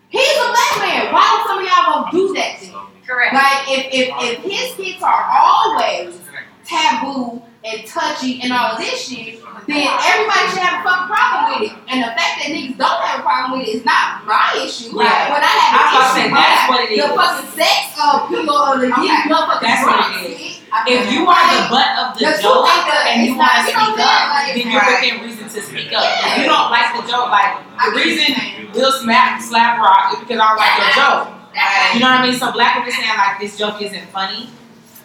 He's 0.10 0.38
a 0.38 0.48
black 0.48 0.74
man. 0.80 1.14
Why 1.14 1.24
don't 1.28 1.48
some 1.48 1.60
of 1.60 1.66
y'all 1.66 2.12
go 2.12 2.12
do 2.12 2.34
that 2.36 2.60
to 2.60 2.66
him? 2.66 2.88
Correct. 3.06 3.34
Like 3.34 3.68
if 3.68 3.88
if 3.94 4.10
if 4.20 4.44
his 4.44 4.76
kids 4.76 5.04
are 5.04 5.26
always 5.32 6.20
taboo 6.66 7.42
and 7.68 7.86
touchy 7.86 8.40
and 8.42 8.54
all 8.54 8.78
this 8.78 9.08
shit, 9.10 9.44
then 9.68 9.84
everybody 9.84 10.44
should 10.56 10.64
have 10.64 10.80
a 10.80 10.84
fucking 10.88 11.08
problem 11.12 11.60
with 11.60 11.72
it. 11.72 11.78
And 11.92 12.00
the 12.00 12.12
fact 12.16 12.40
that 12.40 12.48
niggas 12.48 12.78
don't 12.80 13.02
have 13.04 13.20
a 13.20 13.24
problem 13.24 13.60
with 13.60 13.68
it 13.68 13.76
is 13.76 13.84
not 13.86 14.24
my 14.26 14.56
issue. 14.64 14.96
Like 14.96 15.12
Yeah. 15.12 15.34
when 15.36 15.44
I 15.44 15.52
have 15.52 15.76
I 15.76 15.84
an 15.84 15.92
to 15.92 16.20
issue, 16.24 16.32
that's 16.32 16.64
what 16.72 16.80
it 16.88 16.90
the 16.96 17.08
fucking 17.12 17.52
sex 17.60 17.84
uh 18.00 18.28
pillow 18.32 18.60
or 18.72 18.76
the 18.80 18.88
Okay. 18.88 19.28
motherfucking 19.28 19.68
That's 19.68 19.84
what 19.84 20.00
it 20.00 20.56
drunk 20.72 20.88
If 20.88 21.04
you 21.12 21.22
are 21.28 21.44
the 21.52 21.62
butt 21.68 21.92
of 22.00 22.08
the 22.16 22.26
The 22.26 22.34
joke 22.40 22.68
and 23.12 23.26
you 23.28 23.36
want 23.36 23.52
to 23.60 23.64
speak 23.68 24.00
up, 24.00 24.24
Like, 24.32 24.56
then 24.56 24.68
you're 24.72 24.80
right. 24.80 25.00
within 25.04 25.16
reason 25.28 25.46
to 25.52 25.60
speak 25.60 25.92
up. 25.92 26.04
Yeah. 26.04 26.32
If 26.32 26.34
you 26.40 26.46
don't 26.48 26.70
like 26.72 26.90
the 26.96 27.04
joke, 27.12 27.28
like 27.32 27.52
the 27.84 27.92
reason. 27.96 28.32
Will 28.76 28.92
Smith 28.92 29.42
slap 29.44 29.80
rock 29.84 30.14
is 30.14 30.20
because 30.24 30.40
I 30.40 30.48
don't 30.48 30.60
like 30.60 30.76
your 30.80 30.94
joke. 30.96 31.24
You 31.94 32.00
know 32.00 32.12
what 32.12 32.20
I 32.20 32.30
mean? 32.30 32.36
So 32.38 32.52
black 32.52 32.78
women 32.80 32.92
saying 32.92 33.18
like 33.18 33.40
this 33.40 33.58
joke 33.58 33.82
isn't 33.82 34.08
funny, 34.16 34.50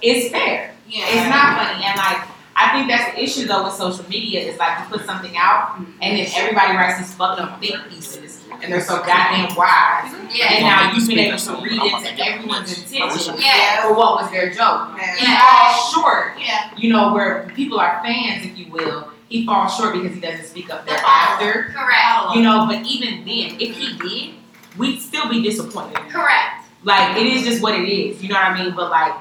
it's 0.03 0.31
fair. 0.31 0.75
Yeah. 0.87 1.07
It's 1.09 1.29
not 1.31 1.57
funny. 1.57 1.85
And 1.87 1.97
like 1.97 2.21
I 2.55 2.71
think 2.73 2.89
that's 2.89 3.15
the 3.15 3.23
issue 3.23 3.47
though 3.47 3.65
with 3.65 3.75
social 3.75 4.09
media 4.09 4.41
is 4.41 4.59
like 4.59 4.79
you 4.79 4.85
put 4.97 5.07
something 5.07 5.37
out 5.37 5.79
and 5.79 6.19
then 6.19 6.27
everybody 6.37 6.77
writes 6.77 6.99
these 6.99 7.15
fucking 7.15 7.45
up 7.45 7.61
think 7.61 7.89
pieces 7.89 8.45
and 8.63 8.71
they're 8.73 8.81
so 8.81 8.99
goddamn 8.99 9.55
wise. 9.57 10.13
Yeah. 10.35 10.53
And 10.53 10.65
now 10.65 10.93
you've 10.93 11.09
been 11.09 11.19
able 11.19 11.39
to 11.39 11.53
read 11.63 11.81
into 11.83 12.25
everyone's 12.25 12.77
intention 12.79 13.35
Yeah. 13.39 13.83
for 13.83 13.95
what 13.95 14.23
was 14.23 14.31
their 14.31 14.51
joke. 14.53 14.99
He 15.19 15.27
falls 15.27 15.93
short, 15.93 16.35
Yeah. 16.39 16.71
you 16.77 16.93
know, 16.93 17.13
where 17.13 17.51
people 17.55 17.81
are 17.81 18.01
fans, 18.05 18.45
if 18.45 18.57
you 18.59 18.71
will. 18.71 19.09
He 19.29 19.47
falls 19.47 19.75
short 19.75 19.95
because 19.95 20.15
he 20.15 20.21
doesn't 20.21 20.45
speak 20.45 20.69
up 20.71 20.87
thereafter. 20.87 21.73
Correct. 21.75 22.37
You 22.37 22.43
know, 22.43 22.67
but 22.67 22.85
even 22.87 23.25
then, 23.25 23.57
if 23.61 23.77
he 23.77 23.97
did, 23.97 24.35
we'd 24.77 25.01
still 25.01 25.29
be 25.31 25.43
disappointed. 25.43 25.97
Correct. 26.11 26.67
Like 26.85 27.17
it 27.17 27.27
is 27.27 27.45
just 27.45 27.63
what 27.63 27.75
it 27.75 27.89
is. 27.89 28.23
You 28.23 28.29
know 28.29 28.35
what 28.35 28.45
I 28.45 28.63
mean? 28.63 28.75
But 28.75 28.91
like 28.91 29.15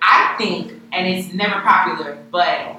I 0.00 0.34
think, 0.38 0.79
and 0.92 1.06
it's 1.06 1.32
never 1.32 1.60
popular, 1.60 2.18
but 2.30 2.76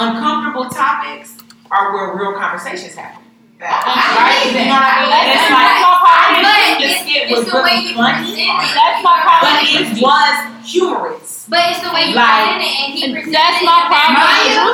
uncomfortable 0.00 0.68
topics 0.70 1.36
are 1.70 1.92
where 1.94 2.16
real 2.16 2.38
conversations 2.38 2.94
happen. 2.94 3.22
Right? 3.64 4.44
You 4.50 4.66
know 4.68 4.76
what 4.76 4.84
I 4.84 5.00
mean? 5.00 5.10
That's 5.14 5.48
my 5.48 5.64
like 5.64 5.80
problem. 6.04 6.42
But 6.44 6.72
the 6.84 6.88
skit 7.00 7.24
was 7.32 7.44
really 7.48 7.94
funny, 7.96 8.44
it. 8.44 8.74
That's 8.76 9.00
my 9.00 9.16
problem. 9.24 9.46
but 9.46 9.64
it 9.64 9.84
was 10.02 10.34
humorous. 10.68 11.46
But 11.48 11.60
it's 11.72 11.80
the 11.80 11.88
way 11.94 12.12
you 12.12 12.16
Like- 12.18 12.60
present 12.60 12.60
it, 12.60 12.74
and 12.84 12.90
he 12.92 13.00
presented 13.08 13.32
that's 13.32 13.64
my 13.64 13.80
problem 13.88 14.20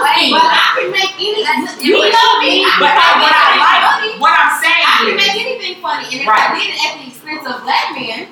way. 0.02 0.34
But 0.34 0.42
I 0.42 0.66
can 0.80 0.88
make 0.90 1.14
any 1.22 1.42
That's 1.44 1.78
you 1.84 1.98
know 2.02 2.30
me. 2.42 2.66
But 2.82 2.94
I, 2.98 3.08
what 3.22 3.30
I 3.30 3.46
like, 3.62 4.18
what 4.18 4.34
I'm 4.34 4.52
saying 4.58 4.82
I 4.82 4.94
can 5.06 5.14
make 5.18 5.36
anything 5.38 5.74
funny, 5.82 6.06
and 6.10 6.20
if 6.22 6.26
Right. 6.26 6.50
I 6.50 6.58
did 6.58 6.74
it 6.74 6.80
at 6.82 6.92
the 6.98 7.04
expense 7.14 7.44
of 7.46 7.62
black 7.62 7.86
men, 7.94 8.26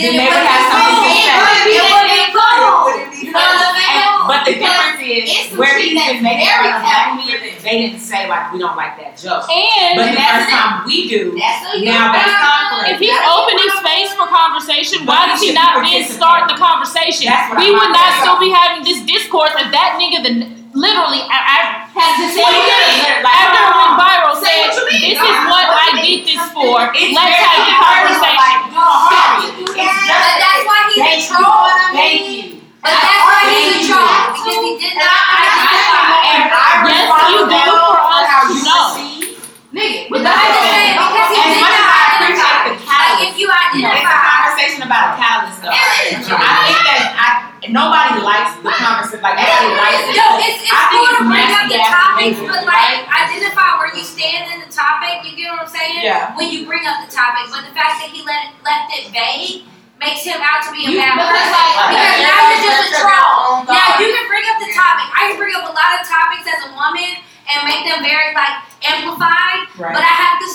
then 0.00 0.14
it 0.14 0.18
they 0.18 0.28
would 0.32 0.46
have 0.48 0.64
something 0.72 1.00
to 1.04 1.12
say. 1.12 1.28
It 1.28 1.38
wouldn't 1.40 1.66
be- 1.68 1.76
it 1.76 1.86
wouldn't 1.92 2.14
be 2.16 2.24
cool. 2.32 2.76
you 3.20 3.32
know 3.32 3.40
what 3.40 3.76
I'm 3.76 4.28
but 4.30 4.44
the 4.46 4.54
difference 4.62 5.00
is 5.02 5.56
where 5.58 5.74
shit 5.80 5.90
he's 5.90 5.98
that's 5.98 6.12
been 6.20 6.22
making 6.22 6.46
very 6.46 6.70
fun 6.70 6.76
of 6.76 6.82
black 6.84 7.08
men, 7.18 7.40
they 7.64 7.76
didn't 7.82 7.98
say 8.04 8.28
like 8.28 8.52
we 8.52 8.58
don't 8.60 8.76
like 8.76 8.94
that 9.00 9.16
joke. 9.18 9.48
And 9.50 9.96
But 9.98 10.12
the 10.12 10.16
that's 10.16 10.46
first 10.46 10.50
time 10.54 10.86
we 10.86 11.08
do, 11.08 11.34
That's 11.34 11.66
a 11.74 11.82
now 11.82 12.12
that's 12.14 12.30
conflict. 12.38 12.94
if 12.94 12.98
he's 13.02 13.20
opening 13.26 13.70
space 13.80 14.12
for 14.14 14.28
conversation, 14.30 15.02
why 15.08 15.26
he 15.26 15.30
does 15.34 15.40
he 15.42 15.50
not 15.56 15.82
be 15.82 16.04
then 16.04 16.06
start 16.06 16.46
the 16.46 16.54
conversation? 16.56 17.26
We 17.58 17.74
would 17.74 17.90
not 17.90 18.10
still 18.22 18.38
be 18.38 18.50
having 18.54 18.84
this 18.86 19.02
discourse 19.02 19.50
if 19.56 19.68
that 19.72 19.98
nigga, 19.98 20.22
the 20.22 20.32
literally, 20.74 21.22
I, 21.26 21.38
I 21.40 21.58
had 21.90 22.10
to 22.20 22.26
say 22.30 22.42
What 22.42 22.52
do 22.54 22.60
you 22.60 22.70
it 22.70 22.82
mean? 22.90 23.22
Like, 23.24 23.34
after 23.34 23.60
it 23.60 23.74
went 23.74 23.94
viral, 23.98 24.34
said, 24.38 24.70
what 24.70 24.74
you 24.76 24.84
mean. 24.90 25.02
"This 25.14 25.20
is 25.20 25.38
what 25.50 25.66
I 25.66 25.88
did 26.02 26.20
this 26.26 26.42
for. 26.54 26.76
It's 26.94 27.12
Let's 27.14 27.38
have 27.42 27.60
the 27.66 27.74
conversation." 27.74 28.36
Like, 28.38 28.60
you 28.66 28.78
know, 28.78 29.06
hard. 29.10 29.50
It's 29.50 29.74
But 29.76 30.36
that's 30.40 30.62
why 30.66 30.78
he's 30.94 31.02
a 31.02 31.30
troll. 31.30 31.66
thank 31.94 32.22
you. 32.30 32.42
But 32.80 32.96
that's 32.96 33.22
why 33.28 33.40
he's 33.50 33.68
a 33.76 33.92
troll 33.92 34.16
because 34.34 34.58
he 34.64 34.70
did 34.80 34.94
not 34.96 35.20
identify. 35.36 36.16
And 36.30 36.42
I 36.48 36.72
Yes, 36.90 37.08
you 37.28 37.40
do 37.44 37.64
for 37.76 38.00
us 38.00 38.26
how 38.30 38.42
to 38.48 38.54
you 38.54 38.62
know. 38.64 38.84
receive. 38.96 39.36
nigga. 39.74 40.08
But 40.10 40.20
I'm 40.24 40.48
just 40.50 40.70
saying 40.70 40.94
because 40.96 41.28
he 41.30 41.42
did 41.44 41.60
not 41.60 41.76
I 41.76 42.02
appreciate 42.16 42.56
identify. 42.56 42.64
the 42.64 42.72
Like 42.90 43.18
if 43.28 43.32
you 43.36 43.46
it's 43.50 44.10
a 44.10 44.18
conversation 44.24 44.80
about 44.86 45.04
a 45.04 45.20
callous 45.20 45.56
though. 45.60 45.70
I 45.74 45.92
think 46.08 46.80
that 46.88 47.02
I 47.20 47.26
nobody 47.68 48.16
likes 48.24 48.56
the 48.64 48.72
conversation. 49.00 49.24
Like 49.24 49.36
nobody 49.40 49.72
likes 49.80 50.04
it. 50.04 50.16
No, 50.20 50.26
it's, 50.44 50.60
it's 50.60 50.72
I 50.72 50.82
cool 50.92 51.08
to 51.16 51.22
bring 51.26 51.48
up 51.48 51.64
the 51.72 51.78
ass 51.80 51.90
topics, 51.90 52.38
but 52.44 52.60
like 52.68 53.00
identify 53.08 53.68
where 53.80 53.90
you 53.96 54.04
stand 54.04 54.52
in 54.52 54.58
the 54.64 54.70
topic. 54.70 55.24
You 55.24 55.32
get 55.36 55.48
what 55.50 55.64
I'm 55.64 55.72
saying? 55.72 56.04
Yeah. 56.04 56.36
When 56.36 56.52
you 56.52 56.68
bring 56.68 56.84
up 56.84 57.00
the 57.04 57.10
topic, 57.10 57.48
but 57.48 57.64
the 57.64 57.74
fact 57.74 58.04
that 58.04 58.10
he 58.12 58.20
let 58.28 58.52
left 58.62 58.92
it 58.94 59.08
vague 59.10 59.64
makes 60.00 60.24
him 60.24 60.40
out 60.40 60.64
to 60.64 60.72
be 60.72 60.84
a 60.88 60.96
You- 60.96 61.00
bad 61.00 61.12
person. 61.16 61.32
like, 61.36 61.92
because 61.92 62.16
okay, 62.16 62.24
now 62.24 62.38
you're 62.48 62.64
just 62.64 62.88
a 62.88 63.04
troll. 63.04 63.68
Now 63.68 63.76
Yeah. 63.76 64.00
you 64.00 64.08
can 64.16 64.26
bring 64.32 64.44
up 64.48 64.56
the 64.60 64.70
topic. 64.72 65.06
I 65.12 65.20
can 65.32 65.36
bring 65.36 65.52
up 65.56 65.64
a 65.68 65.74
lot 65.76 66.00
of 66.00 66.08
topics 66.08 66.48
as 66.48 66.60
a 66.68 66.70
woman 66.72 67.20
and 67.52 67.58
make 67.68 67.84
them 67.84 68.00
very 68.00 68.32
like 68.32 68.64
amplified, 68.88 69.68
Right. 69.76 69.92
but 69.92 70.00
I 70.00 70.14
have 70.24 70.40
to 70.40 70.48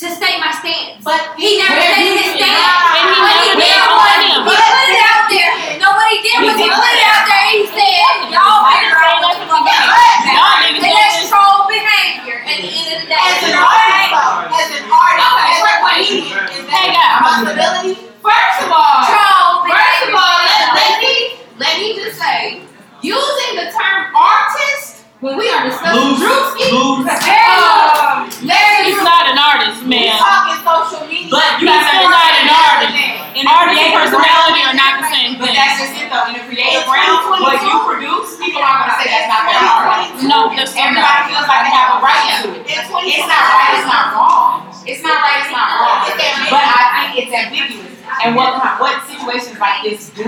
to 0.00 0.06
state 0.08 0.38
my 0.40 0.50
stance. 0.56 1.04
But 1.04 1.20
He 1.36 1.58
never 1.60 1.76
Where 1.76 1.92
stated 1.92 2.16
his 2.22 2.30
stance. 2.40 2.48
not. 2.48 2.96
And 2.96 3.04
he 3.12 3.18
What 3.20 3.32
never 3.32 3.44
he 3.44 3.50
did 3.60 3.72
did 3.72 3.82
on 3.82 3.92
was 3.92 4.18
he 4.24 4.32
put 4.42 4.58
it 4.58 4.98
out 5.12 5.24
there. 5.28 5.52
No, 5.82 5.88
what 5.94 6.08
he 6.10 6.18
did 6.24 6.32
He 6.32 6.46
was 6.48 6.56
he 6.58 6.66
did. 6.66 6.74
put 6.74 6.92
it 6.96 7.04
out 7.12 7.24
there 7.28 7.42
and 7.42 7.52
he 7.52 7.64
said, 7.70 8.16
y'all 8.32 8.62
I 8.62 8.72
figure 8.72 8.88
didn't 8.88 8.98
say 8.98 9.10
out 9.12 9.20
what 9.20 9.32
that's 9.32 9.38
you 9.38 9.48
what 9.52 9.60
want 9.62 9.68
he 9.68 9.76
to 9.76 9.92
did. 9.92 10.16
do. 10.22 10.32
Y'all 10.32 10.56
niggas 10.62 10.72
And 10.72 10.82
don't 10.82 10.96
that's 10.96 11.16
just- 11.20 11.30
troll 11.32 11.60
behavior 11.68 12.38
at 12.42 12.56
the 12.62 12.68
end 12.72 12.88
of 12.92 12.98
the 13.02 13.06
day. 13.12 13.20
As 13.22 13.40
an 13.42 13.54
artist, 13.58 14.08
though, 14.12 14.58
as 14.58 14.68
an 14.72 14.84
artist, 14.88 15.28
Okay, 15.32 15.52
as 15.52 15.60
a 15.60 15.64
wait, 15.64 15.78
wait. 15.82 16.06
comedian, 16.08 16.44
is 16.52 16.66
Hey, 16.72 16.86
that 16.88 16.98
guys. 16.98 17.12
a 17.12 17.22
possibility? 17.22 17.92
first 18.24 18.58
of 18.64 18.68
all, 18.72 18.98
Troll 19.06 19.50
first 19.68 20.00
of 20.02 20.08
behavior. 20.08 20.18
all, 20.18 20.38
let, 20.48 20.62
let 20.78 20.92
me 21.02 21.14
let 21.60 21.72
me 21.78 21.88
just 22.00 22.16
say, 22.18 22.62
using 23.04 23.52
the 23.60 23.66
term 23.70 24.00
artist 24.16 24.91
when 25.22 25.38
we 25.38 25.46
are 25.46 25.62
discussing 25.70 26.18
Druski, 26.18 26.66
loose. 26.74 27.06
um, 27.06 28.26
He's 28.82 28.98
not 29.06 29.30
an 29.30 29.38
artist, 29.38 29.86
We 29.86 29.94
man. 30.10 30.18
talking 30.18 30.58
social 30.66 31.06
media. 31.06 31.30
But 31.30 31.62
you 31.62 31.70
He's 31.70 31.86
still 31.86 32.10
not 32.10 32.34
an 32.42 32.50
artist. 32.50 32.98
In 33.38 33.46
Art 33.46 33.70
and 33.70 33.94
personality 33.94 34.60
realm, 34.60 34.74
are 34.74 34.76
not 34.76 34.92
the 35.00 35.08
same 35.14 35.38
But 35.38 35.46
thing. 35.46 35.54
But 35.54 35.62
that's 35.62 35.78
just 35.78 35.94
it 35.94 36.10
though. 36.10 36.26
In 36.26 36.34
the 36.36 36.42
creative 36.44 36.84
It's 36.84 36.90
realm, 36.90 37.38
what 37.38 37.54
you 37.62 37.74
produce, 37.86 38.34
people 38.42 38.60
aren't 38.60 38.90
gonna 38.90 38.98
say 38.98 39.08
that's 39.14 39.30
not 39.30 39.42
their 39.46 39.62
art. 39.62 40.10
No, 40.26 40.38
that's 40.52 40.74
Everybody 40.74 41.20
feels 41.30 41.46
like 41.46 41.62
they 41.64 41.72
have 41.72 41.90
a 41.96 41.98
right 42.02 42.26
to 42.42 42.46
it. 42.58 42.66
It's 42.66 42.90
It's 42.90 43.24
not 43.30 43.42
right, 43.46 43.72
it's 43.78 43.88
not 43.88 44.04
wrong. 44.18 44.54
It's 44.84 45.02
not 45.06 45.16
right, 45.22 45.38
it's 45.46 45.54
not 45.54 45.66
wrong. 45.78 45.98
It's 46.10 46.18
ambiguous. 46.18 46.50
But 46.50 46.64
I 46.66 46.82
think 46.98 47.10
it's 47.22 47.32
ambiguous. 47.32 47.94
And 48.26 48.34
what 48.34 48.50
what 48.82 48.94
situations 49.06 49.56
like 49.62 49.86
this 49.86 50.10
do 50.10 50.26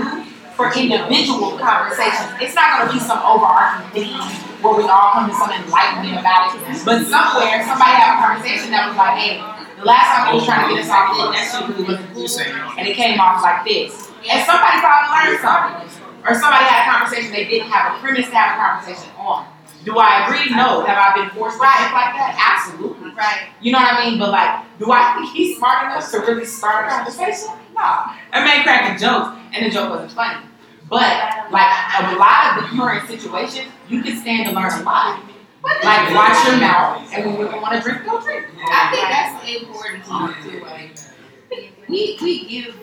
for 0.55 0.71
individual 0.71 1.59
conversations, 1.59 2.31
it's 2.39 2.55
not 2.55 2.79
gonna 2.79 2.93
be 2.93 2.99
some 2.99 3.19
overarching 3.19 3.91
theme 3.91 4.23
where 4.63 4.75
we 4.79 4.83
all 4.87 5.11
come 5.11 5.29
to 5.29 5.35
some 5.35 5.51
enlightenment 5.51 6.19
about 6.19 6.55
it. 6.55 6.63
But 6.87 7.03
somewhere, 7.05 7.59
somebody 7.67 7.91
had 7.91 8.15
a 8.15 8.19
conversation 8.23 8.71
that 8.71 8.87
was 8.87 8.97
like, 8.97 9.15
hey, 9.19 9.43
the 9.77 9.83
last 9.85 10.07
time 10.15 10.31
we 10.31 10.39
was 10.39 10.45
trying 10.47 10.63
to 10.63 10.75
get 10.75 10.87
us 10.87 10.91
off 10.91 11.11
this, 11.11 11.27
that 11.35 11.43
shit 11.51 11.67
really 11.67 11.83
wasn't 11.83 12.07
cool. 12.15 12.79
And 12.79 12.87
it 12.87 12.95
came 12.95 13.19
off 13.19 13.43
like 13.43 13.67
this. 13.67 13.91
And 14.23 14.39
somebody 14.47 14.79
probably 14.79 15.11
learned 15.11 15.43
something. 15.43 15.85
or 16.23 16.33
somebody 16.33 16.65
had 16.65 16.87
a 16.87 16.91
conversation 16.97 17.31
they 17.31 17.45
didn't 17.45 17.69
have 17.69 17.93
a 17.93 17.99
premise 17.99 18.25
to 18.31 18.35
have 18.35 18.55
a 18.55 18.57
conversation 18.57 19.11
on. 19.19 19.45
Do 19.83 19.99
I 19.99 20.25
agree? 20.25 20.49
No. 20.55 20.81
Have 20.81 20.97
I 20.97 21.13
been 21.13 21.29
forced 21.37 21.59
to 21.59 21.67
think 21.67 21.93
like 21.93 22.15
that? 22.17 22.33
Absolutely. 22.33 23.11
Right. 23.13 23.49
You 23.61 23.71
know 23.71 23.77
what 23.77 23.93
I 23.93 24.09
mean? 24.09 24.17
But 24.17 24.31
like, 24.31 24.65
do 24.79 24.89
I 24.89 25.13
think 25.13 25.29
he's 25.35 25.57
smart 25.57 25.85
enough 25.85 26.09
to 26.09 26.19
really 26.21 26.45
start 26.45 26.87
a 26.87 26.89
conversation? 26.89 27.53
No. 27.75 28.05
Man 28.33 28.63
cracking 28.63 28.97
jokes, 28.97 29.37
and 29.53 29.65
the 29.65 29.69
joke 29.69 29.89
wasn't 29.89 30.11
funny. 30.11 30.45
But 30.89 31.51
like 31.51 31.71
a 31.99 32.15
lot 32.15 32.57
of 32.57 32.63
the 32.69 32.77
current 32.77 33.07
situations, 33.07 33.71
you 33.89 34.01
can 34.03 34.15
stand 34.17 34.49
to 34.49 34.55
learn 34.55 34.71
a 34.71 34.83
lot. 34.83 35.19
Like 35.63 36.13
watch 36.13 36.47
your 36.47 36.57
mouth, 36.57 37.11
and 37.13 37.25
when 37.25 37.39
you 37.39 37.51
don't 37.51 37.61
want 37.61 37.75
to 37.75 37.81
drink, 37.81 38.05
go 38.05 38.21
drink. 38.21 38.45
I 38.69 38.91
think 38.91 39.09
that's 39.09 39.33
important 39.61 40.43
too. 40.43 40.59
too, 40.59 40.63
Like, 40.63 40.95
we 41.89 42.17
we 42.21 42.47
give 42.47 42.75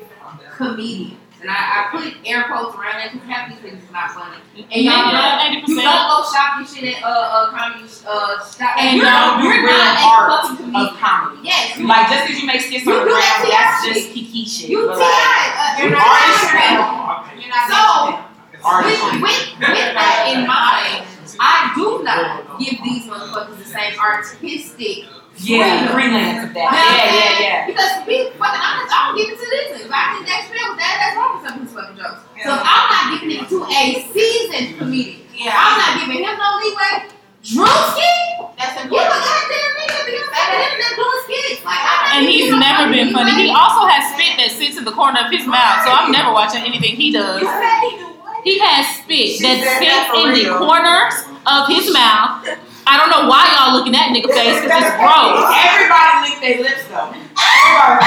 comedians, 0.57 1.19
and 1.43 1.51
I, 1.51 1.59
I 1.59 1.79
put 1.91 2.15
air 2.25 2.47
quotes 2.47 2.79
around 2.79 3.03
it 3.03 3.13
because 3.13 3.27
half 3.29 3.51
these 3.51 3.59
things 3.59 3.83
is 3.83 3.91
not 3.91 4.15
funny. 4.15 4.39
And 4.55 4.81
y'all 4.87 5.11
don't, 5.11 5.67
you 5.67 5.75
don't 5.83 6.07
go 6.07 6.23
shopping 6.31 6.67
shit 6.71 6.95
at 6.95 7.03
uh 7.03 7.11
uh 7.11 7.51
comedy 7.51 7.85
uh 8.07 8.39
shop. 8.47 8.79
And 8.79 8.97
you're, 8.97 9.07
y'all 9.11 9.43
do 9.43 9.51
you're 9.51 9.67
real 9.67 9.83
art. 10.07 10.55
Of 10.55 10.97
comedy. 11.03 11.43
Yes, 11.43 11.79
Like 11.83 12.09
just 12.09 12.27
because 12.31 12.41
you 12.41 12.47
make 12.47 12.61
skits 12.63 12.87
on 12.87 12.95
the 12.95 13.11
ground, 13.11 13.43
that's 13.51 13.85
just 13.85 14.15
kiki 14.15 14.47
shit. 14.47 14.71
you 14.71 14.87
TI. 14.87 14.95
Uh, 14.95 15.83
you're 15.83 15.91
not. 15.91 17.27
You're 17.35 17.51
not 17.51 17.67
So, 17.67 18.23
with, 18.63 19.03
with, 19.19 19.59
with 19.59 19.91
that 19.99 20.31
in 20.31 20.47
mind, 20.47 21.03
I 21.41 21.73
do 21.75 22.03
not 22.05 22.59
give 22.59 22.79
these 22.85 23.07
motherfuckers 23.11 23.59
the 23.59 23.65
same 23.65 23.99
artistic 23.99 25.05
Yeah, 25.39 25.89
freedom. 25.89 25.95
freelance 25.95 26.41
of 26.49 26.51
that. 26.55 26.69
Now, 26.71 26.93
Yeah, 26.93 27.09
yeah, 27.09 27.41
yeah. 27.41 27.67
Because 27.67 27.91
to 27.99 28.03
be 28.07 28.17
fucking 28.37 28.63
honest, 28.63 28.91
I 28.93 28.99
don't 29.09 29.17
give 29.17 29.29
it 29.33 29.39
to 29.41 29.47
this 29.49 29.67
nigga. 29.73 29.87
If 29.87 29.93
I 29.93 30.03
think 30.15 30.25
that's 30.29 30.49
real, 30.53 30.71
that, 30.77 30.93
that's 31.01 31.15
wrong 31.17 31.31
with 31.37 31.43
some 31.49 31.55
of 31.57 31.63
his 31.67 31.73
fucking 31.73 31.97
jokes. 31.97 32.21
So 32.45 32.51
if 32.53 32.63
I'm 32.63 32.85
not 32.93 33.05
giving 33.17 33.31
it 33.41 33.45
to 33.49 33.59
a 33.65 33.83
seasoned 34.13 34.79
comedian. 34.79 35.25
Yeah. 35.33 35.57
I'm 35.57 35.75
not 35.81 35.93
giving 36.05 36.21
him 36.23 36.35
no 36.37 36.49
leeway. 36.61 37.11
Druski? 37.43 38.13
That's 38.55 38.77
You 38.79 38.87
a 38.87 39.03
important. 39.03 39.19
goddamn 39.19 39.71
nigga 39.83 40.01
because 40.07 40.31
I'm 40.31 40.49
the 40.53 40.59
internet 40.63 40.93
doing 40.95 41.21
skits. 41.27 41.61
Like, 41.67 41.83
I'm 41.83 42.23
And 42.23 42.23
he's 42.29 42.51
never 42.55 42.85
been 42.93 43.11
funny. 43.11 43.33
He 43.35 43.51
also 43.51 43.83
has 43.91 44.15
spit 44.15 44.39
that 44.39 44.51
sits 44.55 44.79
in 44.79 44.85
the 44.85 44.93
corner 44.95 45.19
of 45.27 45.31
his 45.33 45.43
mouth, 45.47 45.83
so 45.83 45.91
I'm 45.91 46.13
never 46.15 46.31
watching 46.31 46.63
anything 46.63 46.95
he 46.95 47.11
does. 47.11 47.41
You 47.43 47.49
said 47.51 47.81
he 47.83 47.91
do 47.99 48.07
what? 48.23 48.39
He 48.47 48.59
has 48.63 48.87
spit 49.03 49.39
She 49.39 49.43
that 49.43 49.59
sits 49.83 50.07
for 50.15 50.29
in 50.29 50.35
the 50.39 50.45
real. 50.55 50.59
corners 50.63 51.15
of 51.51 51.67
his 51.67 51.91
mouth. 51.91 52.47
I 52.87 52.97
don't 52.99 53.11
know 53.11 53.29
why 53.29 53.47
y'all 53.55 53.73
looking 53.79 53.95
at 53.95 54.11
nigga 54.11 54.29
face 54.33 54.61
because 54.63 54.83
it's 54.83 54.97
gross. 54.99 55.39
Everybody 55.55 56.15
lick 56.27 56.37
their 56.43 56.59
lips 56.63 56.85
though. 56.91 57.11
Everybody. 57.15 58.05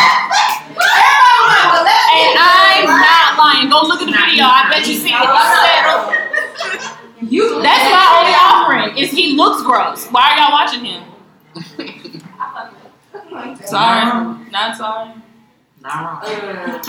And 2.15 2.35
I'm 2.39 2.85
not 2.85 3.37
lying. 3.39 3.69
Go 3.69 3.81
look 3.87 4.01
at 4.01 4.07
the 4.07 4.11
video. 4.11 4.45
I 4.45 4.67
bet 4.69 4.87
you 4.87 4.95
see 4.95 5.11
it. 5.11 5.19
He 5.19 5.27
said- 5.63 7.31
You 7.31 7.61
That's 7.61 7.87
my 7.91 8.05
only 8.19 8.35
offering. 8.35 8.97
Is 8.97 9.11
he 9.11 9.35
looks 9.35 9.63
gross. 9.63 10.07
Why 10.11 10.31
are 10.31 10.37
y'all 10.37 10.51
watching 10.51 10.83
him? 10.85 11.03
Sorry, 13.65 14.05
not 14.51 14.77
sorry. 14.77 15.11
Not 15.85 16.01
wrong. 16.01 16.17
Uh, 16.25 16.81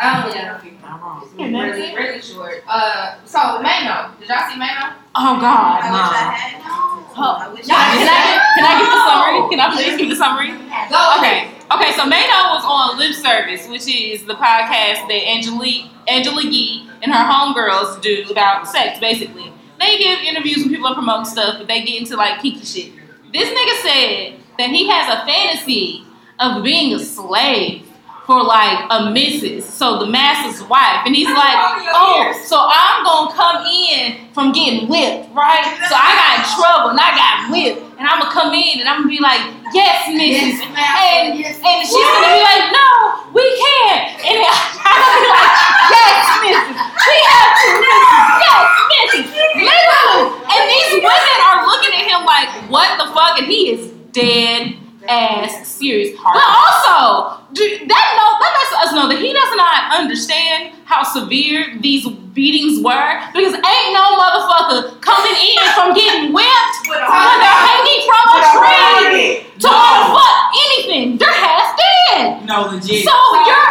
I 0.00 0.22
don't 0.24 0.32
know. 0.32 0.88
Not 0.88 1.02
wrong. 1.02 1.28
Really, 1.36 1.94
really 1.94 2.22
short. 2.22 2.64
Uh, 2.66 3.16
so 3.26 3.38
Maino, 3.60 4.18
did 4.18 4.28
y'all 4.28 4.48
see 4.48 4.56
Maino? 4.56 4.94
Oh 5.14 5.36
God. 5.36 5.82
I 5.84 5.92
wish 5.92 6.00
I 6.00 6.32
had. 6.32 6.62
Oh. 6.64 7.36
I 7.40 7.48
wish 7.52 7.66
Can 7.66 7.74
I 7.74 7.78
I, 7.78 7.96
had. 8.08 8.40
can 8.56 8.64
I 8.64 8.74
give 8.80 8.88
the 8.88 9.02
summary? 9.04 9.50
Can 9.50 9.60
I 9.60 9.68
please 9.76 9.98
give 10.00 10.08
the 10.08 10.16
summary? 10.16 10.48
Go. 10.88 10.96
Okay. 11.18 11.52
Okay, 11.68 11.92
so 11.92 12.08
Maino 12.08 12.56
was 12.56 12.64
on 12.64 12.96
Lip 12.96 13.12
Service, 13.12 13.68
which 13.68 13.86
is 13.86 14.24
the 14.24 14.32
podcast 14.34 15.04
that 15.08 15.22
Angelique 15.28 15.84
Angela 16.08 16.42
Yee 16.42 16.88
and 17.02 17.12
her 17.12 17.24
homegirls 17.30 18.00
do 18.00 18.24
about 18.30 18.66
sex, 18.66 18.98
basically. 18.98 19.52
They 19.78 19.98
give 19.98 20.20
interviews 20.20 20.58
when 20.64 20.70
people 20.70 20.86
are 20.86 20.94
promoting 20.94 21.26
stuff, 21.26 21.56
but 21.58 21.68
they 21.68 21.82
get 21.84 22.00
into 22.00 22.16
like 22.16 22.40
kinky 22.40 22.64
shit. 22.64 22.92
This 23.30 23.50
nigga 23.50 23.82
said 23.82 24.40
that 24.56 24.70
he 24.70 24.88
has 24.88 25.12
a 25.12 25.26
fantasy 25.26 26.04
of 26.40 26.64
being 26.64 26.94
a 26.94 26.98
slave 26.98 27.84
for 28.28 28.44
like 28.44 28.84
a 28.92 29.08
missus, 29.08 29.64
so 29.64 29.98
the 29.98 30.04
master's 30.04 30.60
wife, 30.68 31.00
and 31.08 31.16
he's 31.16 31.32
like, 31.32 31.56
oh, 31.96 32.28
so 32.44 32.60
I'm 32.60 33.00
gonna 33.00 33.32
come 33.32 33.64
in 33.64 34.28
from 34.36 34.52
getting 34.52 34.84
whipped, 34.84 35.32
right? 35.32 35.64
So 35.88 35.96
I 35.96 36.12
got 36.12 36.30
in 36.36 36.44
trouble 36.52 36.92
and 36.92 37.00
I 37.00 37.16
got 37.16 37.48
whipped, 37.48 37.80
and 37.96 38.04
I'm 38.04 38.20
gonna 38.20 38.28
come 38.28 38.52
in 38.52 38.84
and 38.84 38.86
I'm 38.86 39.00
gonna 39.00 39.16
be 39.16 39.24
like, 39.24 39.40
yes, 39.72 40.12
missus, 40.12 40.60
and 40.60 41.40
and 41.40 41.80
she's 41.88 42.04
gonna 42.04 42.36
be 42.36 42.44
like, 42.44 42.68
no, 42.68 43.32
we 43.32 43.48
can't, 43.48 44.12
and 44.20 44.36
I'm 44.44 45.00
gonna 45.00 45.24
be 45.24 45.32
like, 45.32 45.52
yes, 45.88 46.20
missus, 46.44 46.76
we 46.84 47.16
have 47.32 47.50
to, 47.56 47.68
missus, 47.80 48.12
yes, 48.44 48.64
missus, 48.92 49.28
literally, 49.56 50.24
and 50.52 50.62
these 50.68 50.90
women 51.00 51.36
are 51.48 51.64
looking 51.64 51.96
at 51.96 52.04
him 52.12 52.28
like, 52.28 52.48
what 52.68 52.92
the 53.00 53.08
fuck, 53.08 53.40
and 53.40 53.48
he 53.48 53.72
is 53.72 53.88
dead 54.12 54.76
ass 55.08 55.66
serious. 55.66 56.16
But 56.20 56.44
also, 56.44 57.42
dude, 57.52 57.88
that 57.88 58.06
know 58.14 58.28
that 58.38 58.52
lets 58.54 58.72
us 58.84 58.90
know 58.94 59.08
that 59.08 59.18
he 59.18 59.32
does 59.32 59.52
not 59.56 59.98
understand 59.98 60.74
how 60.84 61.02
severe 61.02 61.76
these 61.80 62.06
beatings 62.36 62.84
were 62.84 63.08
because 63.32 63.52
ain't 63.56 63.90
no 63.92 64.04
motherfucker 64.20 65.00
coming 65.00 65.36
in 65.36 65.64
from 65.74 65.92
getting 65.96 66.32
whipped 66.32 66.76
With 66.88 67.00
a 67.00 67.08
when 67.08 67.36
they're 67.40 67.60
hanging 67.66 68.02
from 68.06 68.24
a 68.28 68.40
tree 68.54 69.26
to 69.58 69.68
want 69.68 70.02
fuck 70.14 70.36
anything. 70.54 71.18
They're 71.18 71.32
half 71.32 71.76
dead. 71.76 72.46
No, 72.46 72.70
legit. 72.72 73.04
So 73.04 73.16
your 73.48 73.64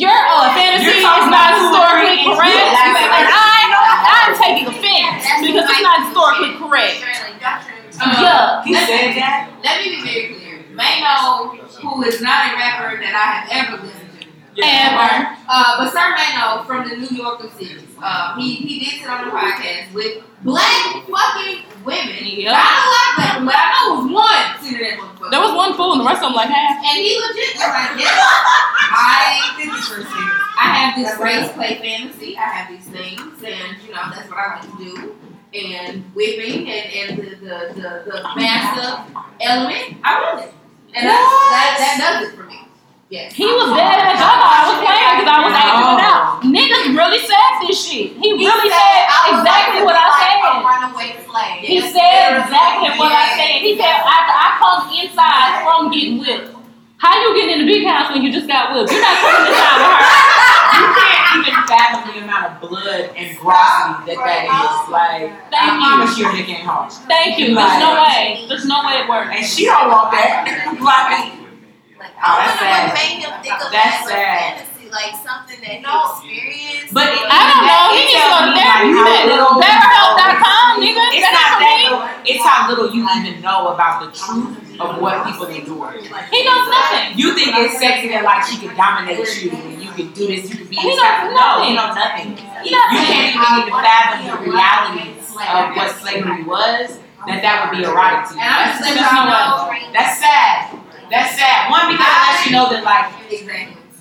your 0.00 0.14
uh, 0.14 0.54
fantasy 0.54 0.86
You're 0.86 0.98
is 0.98 1.02
talking 1.02 1.30
not 1.30 1.50
historically 1.58 2.24
correct, 2.24 2.72
and. 2.78 3.26
I 3.28 3.50
I'm 4.10 4.34
taking 4.38 4.66
offense 4.68 5.24
because 5.42 5.66
it's 5.68 5.82
not 5.82 6.06
historically 6.06 6.54
correct. 6.58 7.02
Uh, 8.00 8.22
Yeah. 8.22 8.64
He 8.64 8.74
said 8.74 9.14
that. 9.18 9.50
Let 9.64 9.80
me 9.82 9.96
be 9.96 10.02
very 10.02 10.34
clear. 10.34 10.49
Maino, 10.80 11.56
who 11.58 12.02
is 12.04 12.20
not 12.22 12.52
a 12.52 12.56
rapper 12.56 12.96
that 12.96 13.12
I 13.12 13.26
have 13.36 13.74
ever 13.74 13.84
listened 13.84 14.08
to. 14.20 14.62
Ever. 14.62 15.36
Uh, 15.48 15.78
but 15.78 15.92
Sir 15.92 16.16
Maino 16.16 16.66
from 16.66 16.88
the 16.88 16.96
New 16.96 17.16
York 17.16 17.40
cities. 17.52 17.82
Uh, 18.02 18.34
he, 18.36 18.54
he 18.54 18.80
did 18.80 19.00
sit 19.00 19.08
on 19.08 19.26
the 19.26 19.30
podcast 19.30 19.92
with 19.92 20.24
black 20.42 21.04
fucking 21.06 21.64
women. 21.84 22.24
Yep. 22.24 22.52
Not 22.52 22.64
a 22.64 22.88
lot 22.88 23.06
of 23.08 23.14
black 23.16 23.34
women, 23.36 23.46
but 23.46 23.54
I 23.56 23.64
know 23.70 23.84
it 23.84 23.96
was 24.00 24.12
one 24.12 24.64
sitting 24.64 24.80
there 24.80 24.96
motherfucker. 24.96 25.30
There 25.30 25.40
was 25.40 25.52
one 25.54 25.74
fool 25.76 25.92
and 25.92 26.00
the 26.00 26.06
rest 26.06 26.22
of 26.22 26.28
them 26.28 26.34
like 26.34 26.48
half. 26.48 26.76
And 26.80 26.96
he 26.98 27.20
legit 27.20 27.54
was 27.54 27.68
like, 27.68 28.00
yeah, 28.00 28.08
I, 28.90 29.50
I 30.58 30.66
have 30.74 30.96
this 30.96 31.18
race 31.20 31.52
play 31.52 31.76
fantasy. 31.76 32.36
I 32.36 32.42
have 32.42 32.68
these 32.72 32.88
things, 32.88 33.42
and 33.44 33.82
you 33.84 33.92
know 33.92 34.10
that's 34.10 34.28
what 34.28 34.38
I 34.38 34.56
like 34.56 34.64
to 34.64 34.76
do. 34.84 35.14
And 35.52 36.04
whipping 36.14 36.70
and, 36.70 36.92
and 36.92 37.18
the, 37.18 37.30
the, 37.36 37.56
the, 37.74 37.90
the 38.06 38.22
master 38.36 39.02
element, 39.40 39.96
I 40.04 40.20
love 40.20 40.44
it. 40.44 40.54
And 40.94 41.06
that's, 41.06 41.30
that, 41.50 41.76
that 41.78 41.94
does 41.98 42.28
it 42.28 42.36
for 42.36 42.44
me. 42.44 42.58
Yes. 43.10 43.34
He 43.34 43.46
was 43.46 43.74
dead 43.74 43.98
ass. 44.06 44.14
I 44.14 44.22
thought 44.22 44.42
I 44.42 44.62
was 44.70 44.78
playing 44.86 45.14
because 45.18 45.30
I 45.30 45.38
was 45.42 45.54
acting 45.54 45.90
it 45.90 46.02
out. 46.06 46.22
Oh. 46.30 46.46
Niggas 46.46 46.86
really 46.94 47.22
said 47.26 47.50
this 47.66 47.74
shit. 47.74 48.14
He 48.18 48.28
really 48.38 48.70
said 48.70 49.02
exactly 49.34 49.82
what 49.82 49.98
I 49.98 50.06
said. 50.14 50.38
runaway 50.62 51.10
slave. 51.26 51.66
He 51.66 51.78
said 51.82 52.38
exactly 52.38 52.94
what 52.94 53.10
I 53.10 53.34
said. 53.34 53.66
He 53.66 53.74
said 53.74 53.98
after 53.98 54.34
I 54.34 54.48
come 54.62 54.80
inside 54.94 55.50
from 55.66 55.90
getting 55.90 56.22
whipped. 56.22 56.59
How 57.00 57.16
you 57.16 57.32
getting 57.34 57.60
in 57.60 57.66
the 57.66 57.70
big 57.72 57.86
house 57.88 58.12
when 58.12 58.20
you 58.20 58.28
just 58.30 58.44
got 58.46 58.76
whipped? 58.76 58.92
You're 58.92 59.00
not 59.00 59.16
coming 59.24 59.48
inside 59.48 59.80
with 59.80 59.96
her. 59.96 60.04
You 60.70 60.86
can't 61.00 61.48
even 61.48 61.54
fathom 61.64 62.00
the 62.12 62.20
amount 62.20 62.44
of 62.52 62.52
blood 62.60 63.04
and 63.16 63.28
grossity 63.40 64.04
that 64.12 64.20
that 64.20 64.44
is. 64.52 64.76
Like, 64.92 65.32
I 65.32 65.48
Thank 65.48 65.80
you. 65.80 65.80
promise 65.80 66.12
you, 66.20 66.26
Nick 66.36 66.48
ain't 66.52 66.68
hard. 66.68 66.92
Thank 67.08 67.40
you. 67.40 67.56
There's 67.56 67.80
no 67.80 67.90
way. 68.04 68.44
There's 68.52 68.66
no 68.68 68.78
way 68.84 69.00
it 69.00 69.08
works. 69.08 69.32
And 69.32 69.44
she 69.48 69.64
don't 69.64 69.88
want 69.88 70.12
that. 70.12 70.44
like, 70.76 71.40
Like, 71.96 72.12
Oh, 72.20 72.36
that's 72.36 72.60
I 72.60 72.68
don't 72.68 72.68
know 72.68 72.68
sad. 72.68 72.84
what 72.84 73.00
made 73.00 73.16
him 73.24 73.32
think 73.40 73.56
of 73.64 73.68
That's 73.72 74.04
that 74.04 74.04
sad. 74.04 74.68
fantasy, 74.68 74.84
like 74.92 75.12
something 75.24 75.56
that 75.64 75.80
he 75.80 75.88
experienced. 75.88 76.92
but 76.92 77.08
it, 77.08 77.24
I 77.24 77.40
don't 77.48 77.64
know. 77.64 77.84
He 77.96 78.12
needs 78.12 78.20
to 78.20 78.28
go 78.28 78.44
to 78.44 78.52
therapy. 78.60 78.92
BetterHelp.com, 79.64 80.68
nigga. 80.84 81.04
It's 81.16 81.24
not 81.32 81.32
not 81.32 81.52
that. 81.64 81.64
me. 81.64 81.88
though. 81.88 82.04
It's 82.28 82.44
how 82.44 82.68
little 82.68 82.92
you 82.92 83.08
even 83.20 83.40
know 83.40 83.72
about 83.72 84.04
the 84.04 84.12
truth 84.12 84.52
of 84.80 85.00
what 85.00 85.24
people 85.26 85.46
endure. 85.46 85.92
He 85.92 86.40
knows 86.44 86.66
nothing. 86.68 87.18
You 87.18 87.34
think 87.34 87.52
it's 87.56 87.78
sexy 87.78 88.08
that 88.08 88.24
like 88.24 88.44
she 88.44 88.56
can 88.58 88.74
dominate 88.76 89.20
you 89.42 89.50
and 89.52 89.82
you 89.82 89.90
can 89.92 90.08
do 90.12 90.26
this, 90.26 90.48
you 90.48 90.56
can 90.56 90.66
be 90.68 90.76
He 90.76 90.88
this 90.88 90.96
knows 90.96 91.04
type 91.04 91.30
No, 91.30 91.36
nothing. 91.36 91.68
you 91.68 91.74
know 91.76 91.88
nothing. 91.92 92.28
He 92.64 92.70
You 92.72 92.80
can't 93.04 93.36
even 93.36 93.50
even 93.60 93.74
fathom 93.76 94.18
the 94.24 94.36
realities 94.50 95.20
of 95.36 95.76
what 95.76 95.88
slavery 96.00 96.42
was. 96.44 96.98
That 97.28 97.44
that 97.44 97.68
would 97.68 97.76
be 97.76 97.84
erotic 97.84 98.32
to 98.32 98.34
you. 98.34 98.40
That's, 98.40 98.80
just 98.80 98.96
that's, 98.96 98.96
letting 98.96 99.28
no 99.28 99.28
y'all 99.28 99.68
way. 99.68 99.84
that's 99.92 100.16
sad. 100.24 100.72
That's 101.12 101.36
sad. 101.36 101.68
One 101.68 101.92
because 101.92 102.08
it 102.08 102.24
lets 102.24 102.40
you 102.48 102.52
know 102.56 102.66
that 102.72 102.80
like 102.80 103.12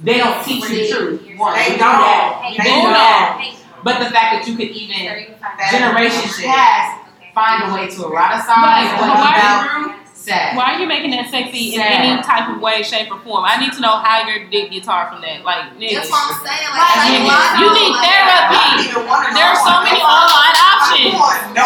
they 0.07 0.17
don't 0.23 0.39
teach 0.47 0.63
you 0.71 0.75
the 0.79 0.87
truth. 0.87 1.19
One, 1.35 1.51
They 1.59 1.75
you 1.75 1.83
know 1.83 1.99
don't. 1.99 2.07
that. 2.07 2.55
They 2.55 2.63
You 2.63 2.79
don't. 2.79 2.95
know 2.95 2.95
that. 2.95 3.55
But 3.83 3.99
the 3.99 4.07
fact 4.11 4.27
that 4.39 4.43
you 4.47 4.55
could 4.55 4.71
even 4.71 5.35
generations 5.71 6.39
past 6.39 7.03
find 7.35 7.67
a 7.67 7.73
way 7.75 7.87
to 7.91 7.95
eroticize 8.07 8.47
Right. 8.47 8.87
what 8.95 9.09
Why- 9.11 9.19
you've 9.19 9.35
been 9.35 9.91
through 9.91 9.98
Sad. 10.19 10.57
Why 10.59 10.75
are 10.75 10.79
you 10.83 10.85
making 10.85 11.15
that 11.15 11.31
sexy 11.31 11.75
in 11.75 11.79
any 11.79 12.19
type 12.27 12.51
of 12.51 12.59
way, 12.59 12.83
shape, 12.83 13.07
or 13.07 13.23
form? 13.23 13.47
I 13.47 13.55
need 13.55 13.71
to 13.71 13.79
know 13.79 14.03
how 14.03 14.27
your 14.27 14.51
dick 14.51 14.67
gets 14.67 14.83
hard 14.83 15.15
from 15.15 15.23
that. 15.23 15.47
Like, 15.47 15.79
nigga. 15.79 16.03
That's 16.03 16.11
what 16.11 16.27
I'm 16.27 16.35
saying. 16.43 16.67
Like, 16.75 16.91
Like, 16.91 17.23
nigga, 17.23 17.39
a 17.39 17.59
you 17.63 17.67
need 17.71 17.93
like, 17.95 18.03
therapy. 18.03 18.59
I 18.59 18.67
don't 18.67 18.83
even 18.83 19.03
wanna 19.07 19.31
There 19.31 19.47
are 19.47 19.55
know. 19.55 19.63
so 19.63 19.73
many 19.79 20.01
online 20.03 20.57
options. 20.59 21.15
No, 21.55 21.63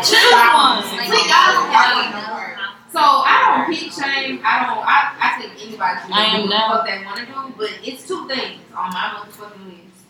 Choose 0.00 0.32
one. 0.32 0.80
See, 0.96 1.28
y'all 1.28 1.60
don't 1.60 1.68
So 2.88 3.04
I 3.04 3.36
don't 3.52 3.68
pick 3.68 3.92
shame. 3.92 4.40
I 4.40 4.64
don't. 4.64 4.80
I, 4.80 5.12
I 5.20 5.28
think 5.36 5.52
anybody 5.60 6.00
should 6.00 6.08
I 6.08 6.40
am 6.40 6.48
do 6.48 6.56
what 6.72 6.88
they 6.88 7.04
want 7.04 7.20
to 7.20 7.26
do. 7.28 7.52
But 7.52 7.70
it's 7.84 8.08
two 8.08 8.24
things 8.32 8.64
on 8.72 8.88
my 8.96 9.12
motherfucking 9.20 9.68
list. 9.68 10.08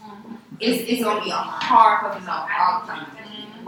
It's 0.63 0.79
it's 0.91 1.03
gonna 1.03 1.23
be 1.27 1.31
a 1.31 1.43
hard 1.43 2.07
fucking 2.07 2.23
no 2.23 2.47
all 2.47 2.81
the 2.83 2.87
time. 2.87 3.18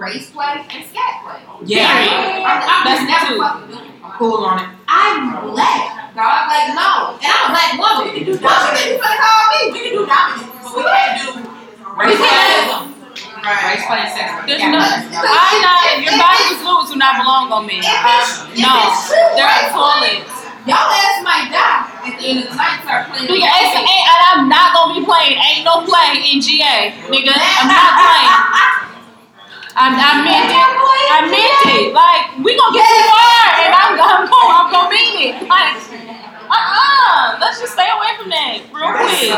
Race 0.01 0.31
play 0.33 0.65
and 0.65 0.85
scat 0.89 1.13
play. 1.23 1.41
Yeah. 1.69 1.85
I'm, 1.85 2.59
I'm 2.65 2.85
That's 2.89 3.05
just 3.05 3.11
never 3.13 3.37
two. 3.37 3.41
fucking 3.45 3.69
doing 3.69 3.85
it. 3.85 4.03
Cool 4.17 4.41
on 4.49 4.57
it. 4.65 4.69
I'm 4.89 5.45
black, 5.53 6.17
dog. 6.17 6.49
Like 6.49 6.73
no, 6.73 7.21
and 7.21 7.29
I'm 7.29 7.45
a 7.45 7.53
black 7.53 7.71
woman. 7.77 8.09
We 8.09 8.25
can 8.25 8.33
do 8.33 8.35
What 8.41 8.57
you 8.65 8.81
think 8.81 8.97
you 8.97 9.05
call 9.05 9.45
me? 9.53 9.61
We 9.71 9.79
can 9.85 9.93
do 9.93 10.03
dominance, 10.09 10.57
but 10.65 10.73
we 10.73 10.83
can't 10.89 11.15
do 11.21 11.29
Race 12.01 12.17
play. 12.17 12.33
Because- 12.33 12.89
Race 13.41 13.85
play 13.89 14.01
and 14.05 14.13
sex. 14.17 14.29
There's 14.49 14.61
Yeah. 14.61 14.73
no, 14.73 14.81
I'm 14.81 15.57
not. 15.65 15.81
Your 16.01 16.17
body 16.17 16.49
fluids 16.61 16.91
do 16.93 16.97
not 16.97 17.21
belong 17.21 17.53
on 17.53 17.65
me. 17.69 17.81
If 17.81 17.89
Um, 17.89 18.09
it's- 18.09 18.41
if 18.53 18.59
no, 18.61 18.73
it's 18.89 19.05
true, 19.09 19.17
they're 19.37 19.45
right? 19.49 19.73
toilets. 19.73 20.33
Y'all 20.69 20.93
ass 20.93 21.21
might 21.25 21.49
die 21.53 21.89
at 22.09 22.19
the 22.21 22.25
end 22.25 22.39
of 22.45 22.51
the 22.51 22.57
night. 22.57 22.81
Start 22.85 23.09
playing. 23.13 23.27
Do 23.29 23.33
you, 23.37 23.45
it's, 23.49 23.73
and 23.77 24.21
I'm 24.29 24.49
not 24.49 24.73
gonna 24.75 24.93
be 25.01 25.05
playing. 25.05 25.37
Ain't 25.41 25.65
no 25.65 25.85
play 25.85 26.21
in 26.21 26.41
GA, 26.41 26.93
nigga. 27.09 27.33
I'm 27.37 27.69
not 27.69 27.93
playing. 28.01 28.77
I'm, 29.77 29.95
I 29.95 30.25
meant 30.25 30.51
it. 30.51 30.57
I 30.57 31.21
meant 31.31 31.63
it. 31.79 31.95
Like 31.95 32.39
we 32.45 32.57
gonna 32.57 32.75
get 32.75 32.87
too 32.87 33.07
far, 33.11 33.47
and 33.63 33.73
I'm, 33.75 33.93
I'm 33.99 34.25
going. 34.27 34.51
I'm 34.51 34.69
gonna 34.73 34.91
mean 34.91 35.15
it. 35.31 35.47
Like, 35.47 35.77
uh, 36.51 36.59
uh 36.59 37.39
Let's 37.41 37.61
just 37.61 37.73
stay 37.75 37.87
away 37.87 38.11
from 38.19 38.31
that 38.31 38.59
real 38.73 38.91
quick. 38.95 39.31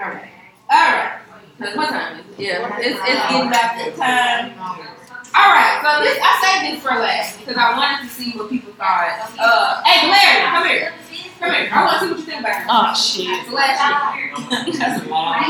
Alright. 0.00 0.32
Alright. 0.70 1.18
Cause 1.58 1.76
what 1.76 1.88
time 1.90 2.18
is 2.18 2.26
it? 2.26 2.40
Yeah, 2.40 2.78
it's, 2.78 2.98
it's 2.98 3.22
getting 3.30 3.48
about 3.48 3.76
that 3.78 3.92
time. 3.96 5.01
Alright, 5.32 5.80
so 5.80 5.88
this 6.04 6.18
I 6.20 6.30
saved 6.44 6.76
this 6.76 6.82
for 6.84 6.92
last 7.00 7.38
because 7.40 7.56
I 7.56 7.72
wanted 7.76 8.04
to 8.04 8.10
see 8.12 8.36
what 8.36 8.50
people 8.50 8.72
thought. 8.74 9.32
Uh, 9.40 9.82
hey 9.84 10.04
Larry, 10.12 10.44
come 10.44 10.68
here. 10.68 10.92
Come 11.40 11.50
here. 11.56 11.68
I 11.72 11.84
want 11.88 11.96
to 11.96 12.04
see 12.04 12.10
what 12.12 12.18
you 12.20 12.26
think 12.28 12.40
about 12.44 12.60
this. 12.60 12.68
Oh 12.68 12.92
shit. 12.92 13.32
It's 13.32 13.48
the 13.48 13.56
last 13.56 13.80
year. 14.12 14.28
That's 14.76 15.00
long. 15.08 15.40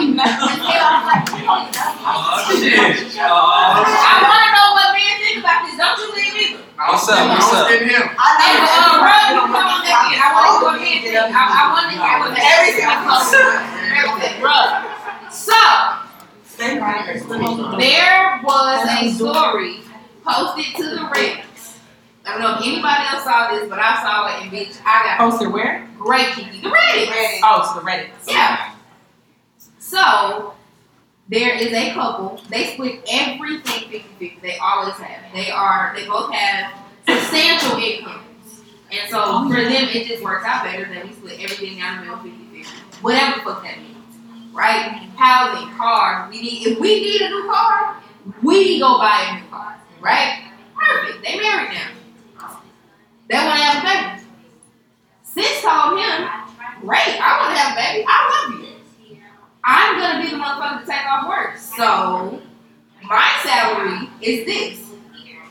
Oh, 2.05 2.39
shit. 2.47 2.79
I 3.19 4.23
want 4.23 4.43
to 4.43 4.51
know 4.55 4.69
what 4.79 4.95
men 4.95 5.15
think 5.23 5.39
about 5.43 5.67
this. 5.67 5.75
Don't 5.79 5.99
you 5.99 6.09
leave 6.15 6.35
either. 6.35 6.63
What's 6.79 7.09
up? 7.11 7.19
What's 7.29 7.51
up? 7.55 7.69
Getting 7.69 7.89
him. 7.91 8.03
And 8.07 8.19
uh, 8.19 9.03
bro, 9.03 9.15
you 9.35 9.43
come 9.51 9.55
on 9.55 9.83
back 9.83 10.11
in. 10.11 10.19
I 10.19 10.31
want 10.35 10.47
to 10.47 10.59
go 10.63 10.71
ahead 10.79 10.99
and 10.99 11.03
think. 11.03 11.35
I, 11.35 11.43
I 11.43 11.65
want 11.75 11.87
to 11.91 11.99
hear 11.99 12.15
what 12.23 12.35
everything 12.39 12.87
Everything. 13.99 14.39
Bruh. 14.43 14.87
So, 15.31 15.59
there 16.62 18.40
was 18.44 18.89
a 18.89 19.10
story 19.12 19.80
posted 20.24 20.76
to 20.76 20.82
the 20.84 20.97
Reddit. 20.97 21.44
I 22.24 22.32
don't 22.32 22.40
know 22.40 22.55
if 22.55 22.62
anybody 22.62 23.02
else 23.10 23.24
saw 23.24 23.51
this, 23.51 23.68
but 23.68 23.80
I 23.80 24.01
saw 24.02 24.28
it, 24.28 24.43
and 24.43 24.52
bitch, 24.52 24.80
I 24.84 25.16
got 25.18 25.30
Posted 25.30 25.52
where? 25.52 25.89
great 25.98 26.28
Kiki. 26.28 26.60
The 26.60 26.68
Reddit. 26.68 27.40
Oh, 27.43 27.62
oh 27.64 27.74
to 27.74 27.80
the 27.80 27.86
Reddit. 27.90 28.10
Yeah. 28.28 28.74
So, 29.80 30.55
there 31.28 31.55
is 31.56 31.72
a 31.72 31.93
couple. 31.94 32.40
They 32.48 32.74
split 32.74 33.02
everything 33.10 34.02
50-50. 34.20 34.40
They 34.40 34.59
always 34.59 34.94
have. 34.94 35.34
They 35.34 35.51
are. 35.51 35.93
They 35.97 36.06
both 36.06 36.32
have 36.32 36.72
substantial 37.09 37.78
incomes, 37.78 38.62
and 38.93 39.10
so 39.10 39.20
oh, 39.24 39.48
for 39.48 39.56
them, 39.56 39.89
it 39.89 40.06
just 40.06 40.22
works 40.22 40.44
out 40.47 40.62
better 40.64 40.84
that 40.94 41.05
we 41.05 41.12
split 41.12 41.40
everything 41.40 41.78
down 41.78 42.06
the 42.06 42.12
middle 42.12 42.24
50-50. 42.24 42.66
Whatever 43.02 43.36
the 43.36 43.43
fuck 43.43 43.62
that 43.64 43.78
means, 43.78 43.91
right? 44.53 45.09
Housing, 45.16 45.70
cars. 45.77 46.31
We 46.31 46.43
need. 46.43 46.66
If 46.66 46.79
we 46.79 47.01
need 47.01 47.23
a 47.23 47.29
new 47.29 47.45
car, 47.45 47.97
we 48.43 48.79
go 48.79 48.99
buy 48.99 49.27
a 49.29 49.41
new 49.41 49.51
car, 49.51 49.81
right? 50.01 50.51
Perfect. 50.74 51.24
They 51.24 51.39
married 51.39 51.70
now. 51.70 52.61
They 53.29 53.37
want 53.37 53.59
to 53.59 53.65
have 53.65 53.83
a 53.83 53.87
baby. 53.87 54.27
Sis 55.23 55.62
told 55.62 55.99
him, 55.99 56.29
"Great, 56.81 57.19
I 57.20 57.41
want 57.41 57.55
to 57.55 57.61
have 57.61 57.73
a 57.73 57.81
baby. 57.81 58.05
I 58.07 58.49
love 58.49 58.61
you." 58.61 58.73
I'm 59.65 59.99
gonna 59.99 60.23
be 60.23 60.31
the 60.31 60.37
motherfucker 60.37 60.81
to 60.81 60.87
take 60.87 61.07
off 61.07 61.29
work. 61.29 61.57
So 61.57 62.43
my 63.05 63.31
salary 63.43 64.09
is 64.20 64.45
this. 64.45 64.79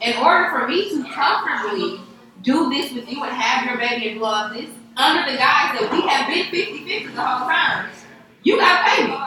In 0.02 0.18
order 0.18 0.50
for 0.50 0.68
me 0.68 0.90
to 0.90 1.04
comfortably 1.10 2.02
do 2.42 2.70
this 2.70 2.92
with 2.92 3.10
you 3.10 3.24
and 3.24 3.32
have 3.32 3.66
your 3.66 3.78
baby 3.78 4.10
and 4.10 4.24
up 4.24 4.52
this, 4.52 4.70
under 4.98 5.32
the 5.32 5.38
guise 5.38 5.80
that 5.80 5.90
we 5.92 6.02
have 6.02 6.28
been 6.28 6.46
50-50 6.48 7.16
the 7.16 7.22
whole 7.22 7.48
time, 7.48 7.90
you 8.44 8.58
gotta 8.58 8.90
pay 8.90 9.08
me. 9.08 9.18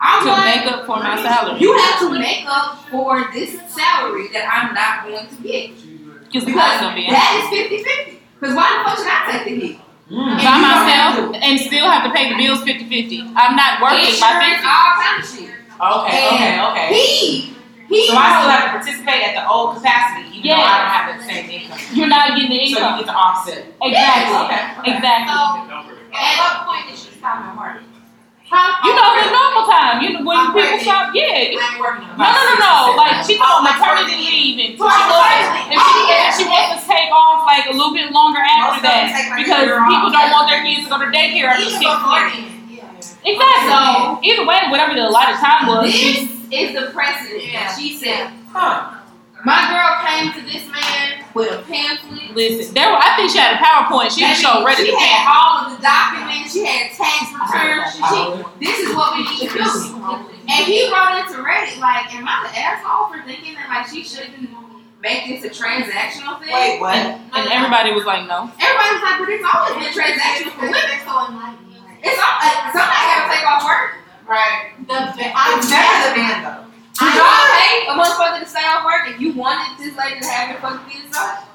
I'm 0.00 0.22
To 0.22 0.28
want 0.28 0.44
make 0.44 0.66
up 0.66 0.84
for 0.86 0.96
my 0.98 1.16
salary. 1.22 1.60
you 1.60 1.72
have 1.78 1.98
to 2.00 2.10
make 2.12 2.44
up 2.46 2.84
for 2.90 3.30
this 3.32 3.56
salary 3.72 4.28
that 4.36 4.44
I'm 4.52 4.74
not 4.74 5.08
going 5.08 5.26
to 5.28 5.36
get. 5.42 5.72
Because 6.28 6.44
Because 6.44 6.80
gonna 6.80 6.94
be 6.96 7.06
that 7.08 7.32
is 7.40 7.48
50-50. 7.48 8.18
Because 8.40 8.54
why 8.54 8.68
the 8.76 8.84
fuck 8.84 8.98
should 8.98 9.08
I 9.08 9.32
take 9.32 9.44
the 9.48 9.54
hit? 9.66 9.76
Mm. 10.10 10.18
And 10.20 10.36
by 10.36 10.42
you 10.42 10.44
don't 10.44 10.60
have 10.60 10.84
myself 10.84 11.36
and 11.40 11.54
still 11.60 11.88
have 11.88 12.04
to 12.04 12.12
pay 12.12 12.28
the 12.28 12.36
bills 12.36 12.60
50-50. 12.60 13.32
I'm 13.32 13.56
not 13.56 13.80
working 13.80 14.12
by 14.20 14.28
Insurance, 14.36 14.60
50. 14.60 14.68
all 14.68 14.92
kind 15.00 15.16
of 15.16 15.24
shit. 15.24 15.56
Okay, 15.74 16.20
okay, 16.36 16.54
okay. 16.60 16.86
He, 16.92 17.56
he. 17.88 18.00
So 18.08 18.14
I 18.18 18.28
still 18.36 18.50
have 18.52 18.64
to 18.68 18.70
participate 18.76 19.22
at 19.24 19.32
the 19.40 19.48
old 19.48 19.76
capacity, 19.80 20.36
even 20.36 20.52
though 20.52 20.60
I 20.60 20.76
don't 20.84 20.92
have 20.92 21.06
the 21.16 21.24
same 21.24 21.48
income. 21.48 21.80
You're 21.96 22.12
not 22.12 22.36
getting 22.36 22.50
the 22.52 22.60
income. 22.60 22.76
So 22.76 22.84
you 22.84 22.92
income. 22.92 22.98
get 23.00 23.08
to 23.08 23.16
offset. 23.16 23.62
Exactly. 23.80 24.36
Okay. 24.44 24.62
Exactly. 24.92 25.32
At 26.12 26.34
what 26.36 26.54
point 26.68 26.84
did 26.92 26.98
she 27.00 27.10
stop 27.16 27.40
at 27.40 27.56
work? 27.56 27.80
Huh? 28.44 28.84
You 28.84 28.92
know, 28.92 29.08
in 29.24 29.32
normal 29.32 29.64
time, 29.64 29.96
you 30.04 30.08
know, 30.14 30.22
when 30.22 30.36
I'm 30.36 30.52
people 30.52 30.60
pregnant. 30.60 30.84
stop, 30.84 31.10
yeah. 31.16 31.24
I 31.32 31.64
ain't 31.64 31.80
working 31.80 32.06
No, 32.12 32.28
no, 32.28 32.40
no, 32.44 32.54
no. 32.60 32.74
Like 33.00 33.24
she 33.24 33.40
oh, 33.40 33.56
on 33.56 33.64
maternity 33.64 34.20
leave, 34.20 34.56
and 34.60 34.72
she 34.76 34.84
Oh, 34.84 34.84
and 34.84 35.74
she, 35.74 35.80
Oh, 35.80 36.12
and 36.12 36.30
she 36.36 36.44
wants 36.44 36.68
to 36.76 36.78
take 36.84 37.08
off 37.08 37.48
like 37.48 37.64
a 37.66 37.74
little 37.74 37.96
bit 37.96 38.12
longer 38.12 38.44
after 38.44 38.78
Most 38.78 38.84
that 38.84 39.10
take 39.16 39.32
like 39.32 39.40
a 39.40 39.48
because 39.48 39.64
people 39.88 40.10
don't 40.12 40.30
want 40.30 40.46
their 40.52 40.60
kids 40.60 40.84
to 40.84 40.88
go 40.92 41.00
to 41.00 41.08
daycare 41.08 41.56
after 41.56 41.72
six 41.72 41.80
before 41.80 42.04
months. 42.04 42.36
then, 42.36 42.52
yeah. 42.68 43.32
Exactly. 43.32 43.64
So- 43.72 44.20
Either 44.22 44.44
way, 44.44 44.60
whatever 44.68 44.92
the 44.92 45.08
allotted 45.08 45.40
time 45.40 45.64
was, 45.66 45.88
This 45.88 46.28
is 46.52 46.68
the 46.76 46.92
precedent 46.92 47.48
Yeah. 47.48 47.72
she 47.72 47.96
said. 47.96 48.28
Huh. 48.52 49.00
My 49.42 49.72
girl 49.72 50.04
came 50.04 50.36
to 50.36 50.40
this 50.44 50.68
man 50.68 51.23
with 51.34 51.50
a 51.50 51.62
pamphlet. 51.66 52.30
listen. 52.34 52.74
There, 52.74 52.90
were, 52.90 52.98
I 52.98 53.14
think 53.16 53.30
she 53.30 53.38
had 53.38 53.58
a 53.58 53.60
PowerPoint. 53.60 54.10
She 54.14 54.22
Baby, 54.22 54.38
showed 54.38 54.62
ready 54.64 54.86
she 54.86 54.90
to 54.90 54.96
had 54.96 55.26
pay. 55.26 55.34
all 55.34 55.54
of 55.66 55.74
the 55.74 55.80
documents. 55.82 56.52
She 56.54 56.62
had 56.64 56.94
tax 56.94 57.34
returns. 57.34 57.90
She, 57.94 58.00
she, 58.06 58.20
this 58.62 58.76
is 58.86 58.94
what 58.94 59.18
we 59.18 59.22
need 59.26 59.50
to 59.50 59.58
do. 59.58 59.70
And 60.46 60.60
he 60.68 60.86
wrote 60.92 61.18
into 61.24 61.42
Reddit 61.42 61.80
like, 61.82 62.12
"Am 62.14 62.22
I 62.28 62.46
the 62.46 62.52
asshole 62.54 63.10
for 63.10 63.18
thinking 63.26 63.54
that 63.58 63.66
like 63.68 63.88
she 63.90 64.04
shouldn't 64.04 64.46
make 65.02 65.26
this 65.26 65.42
a 65.42 65.50
transactional 65.50 66.38
thing?" 66.38 66.52
Wait, 66.54 66.78
what? 66.80 66.94
And 66.96 67.44
everybody 67.50 67.90
was 67.92 68.04
like, 68.04 68.28
no. 68.28 68.46
Everybody 68.60 68.90
was 68.94 69.02
like, 69.02 69.16
"But 69.18 69.28
it's 69.34 69.46
always 69.48 69.74
been 69.80 69.92
transactional 69.96 70.52
for 70.54 70.66
women. 70.70 70.92
It's 70.94 72.20
all, 72.20 72.36
like, 72.36 72.60
somebody 72.76 73.04
got 73.08 73.18
to 73.24 73.28
take 73.34 73.46
off 73.48 73.64
work." 73.64 73.90
Right. 74.28 74.72
The, 74.86 74.94
I'm 75.34 75.60
never 75.68 75.96
the 76.08 76.16
man 76.16 76.36
though. 76.44 76.63
Would 77.00 77.14
y'all 77.14 77.24
pay 77.24 77.86
a 77.88 77.92
motherfucker 77.92 78.40
to 78.40 78.46
stay 78.46 78.60
off 78.64 78.84
work 78.84 79.08
if 79.14 79.20
you 79.20 79.32
wanted 79.32 79.78
this 79.78 79.96
lady 79.96 80.20
to 80.20 80.26
have 80.26 80.50
your 80.50 80.60
fucking 80.60 80.90
kids 80.90 81.16
up? 81.16 81.48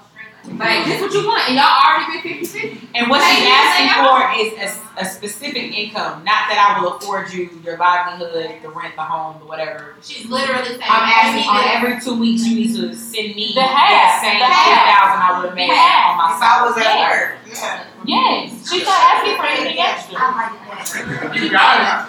Like, 0.57 0.85
this 0.85 0.99
what 1.01 1.13
you 1.13 1.27
want, 1.27 1.45
and 1.47 1.55
y'all 1.59 1.67
already 1.85 2.23
been 2.23 2.43
50 2.45 2.89
And 2.95 3.09
what 3.09 3.21
she's 3.21 3.45
asking 3.45 3.91
for 4.01 4.17
uh-huh. 4.17 4.39
is 4.65 4.75
a, 4.97 5.01
a 5.03 5.05
specific 5.05 5.77
income, 5.77 6.23
not 6.23 6.49
that 6.49 6.57
I 6.57 6.81
will 6.81 6.95
afford 6.97 7.31
you 7.31 7.49
your 7.63 7.77
livelihood, 7.77 8.57
the 8.63 8.69
rent, 8.69 8.95
the 8.95 9.03
home, 9.03 9.37
the 9.39 9.45
whatever. 9.45 9.95
She's 10.01 10.25
literally 10.25 10.65
saying, 10.65 10.81
I'm 10.81 11.05
asking 11.05 11.43
on 11.45 11.63
every 11.69 12.01
two 12.01 12.17
weeks 12.19 12.47
you 12.47 12.55
need 12.55 12.73
to 12.75 12.95
send 12.95 13.35
me 13.35 13.51
The 13.53 13.61
half, 13.61 13.91
that 13.91 14.19
same 14.23 14.39
the 14.39 14.47
half. 14.47 14.65
ten 14.65 14.79
thousand 14.89 15.21
I 15.21 15.29
would 15.37 15.47
have 15.49 15.55
made 15.55 15.69
half. 15.69 16.11
on 16.11 16.17
my 16.17 16.27
If 16.33 16.41
I 16.41 16.55
was 16.65 16.73
at 16.77 16.83
Yeah. 16.83 17.09
work. 17.11 17.29
Yeah. 17.45 17.85
Yes, 18.07 18.71
she's 18.71 18.85
not 18.87 18.97
asking 18.97 19.35
for 19.37 19.45
anything 19.45 19.77
extra. 19.77 20.15
I 20.17 20.25
like 20.33 20.55
that. 20.65 21.35
You 21.35 21.51
got 21.51 22.08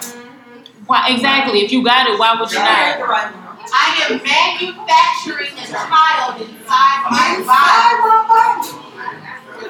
Why 0.91 1.07
exactly? 1.15 1.63
If 1.63 1.71
you 1.71 1.85
got 1.85 2.11
it, 2.11 2.19
why 2.19 2.35
would 2.35 2.51
you 2.51 2.59
not? 2.59 2.67
I 2.67 3.95
am 4.11 4.19
manufacturing 4.19 5.55
a 5.55 5.63
child 5.63 6.35
inside 6.35 7.07
my 7.07 7.39
body. 7.47 8.75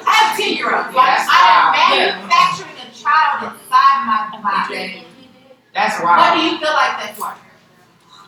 I 0.02 0.14
have 0.18 0.34
ten 0.34 0.56
year 0.58 0.74
olds. 0.74 0.90
Like, 0.90 1.22
That's 1.22 1.30
I 1.30 1.46
am 1.46 1.70
uh, 1.70 2.26
manufacturing 2.26 2.74
a 2.74 2.90
child 2.90 3.54
inside 3.54 3.98
my 4.02 4.34
body. 4.42 5.06
That's 5.70 6.02
why. 6.02 6.10
What 6.10 6.18
wild. 6.18 6.34
do 6.34 6.42
you 6.42 6.58
feel 6.58 6.74
like 6.74 6.94
that's 6.98 7.14
worth? 7.14 7.38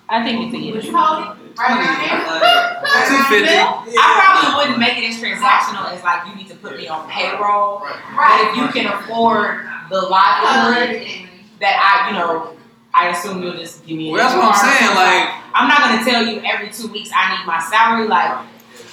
I 0.06 0.22
think 0.22 0.46
it's 0.46 0.54
a 0.54 0.58
Would 0.62 0.74
yes. 0.78 0.84
you 0.86 0.94
hold 0.94 1.18
it? 1.18 1.58
Right 1.58 1.74
around 1.74 1.98
here? 1.98 2.14
Right 2.78 3.10
Two 3.10 3.42
around 3.42 3.90
here? 3.90 3.98
I 3.98 4.06
probably 4.22 4.54
wouldn't 4.54 4.78
make 4.78 5.02
it 5.02 5.10
as 5.10 5.18
transactional 5.18 5.90
as 5.90 5.98
like 6.04 6.28
you 6.30 6.36
need 6.36 6.46
to 6.46 6.54
put 6.62 6.76
me 6.76 6.86
on 6.86 7.10
payroll. 7.10 7.80
Right. 8.14 8.38
But 8.38 8.38
if 8.46 8.50
you 8.54 8.68
can 8.70 8.86
afford 8.86 9.66
the 9.90 9.98
livelihood 9.98 11.26
that 11.58 11.74
I, 11.82 12.10
you 12.10 12.18
know, 12.22 12.54
I 12.94 13.08
assume 13.08 13.42
you'll 13.42 13.56
just 13.56 13.84
give 13.84 13.96
me. 13.96 14.10
a 14.10 14.12
Well, 14.12 14.22
that's 14.22 14.36
what 14.36 14.54
I'm 14.54 14.78
saying. 14.78 14.94
Like, 14.94 15.34
I'm 15.52 15.68
not 15.68 15.80
gonna 15.80 16.04
tell 16.04 16.24
you 16.24 16.40
every 16.44 16.70
two 16.70 16.86
weeks 16.88 17.10
I 17.14 17.36
need 17.36 17.46
my 17.46 17.58
salary. 17.58 18.06
Like, 18.06 18.30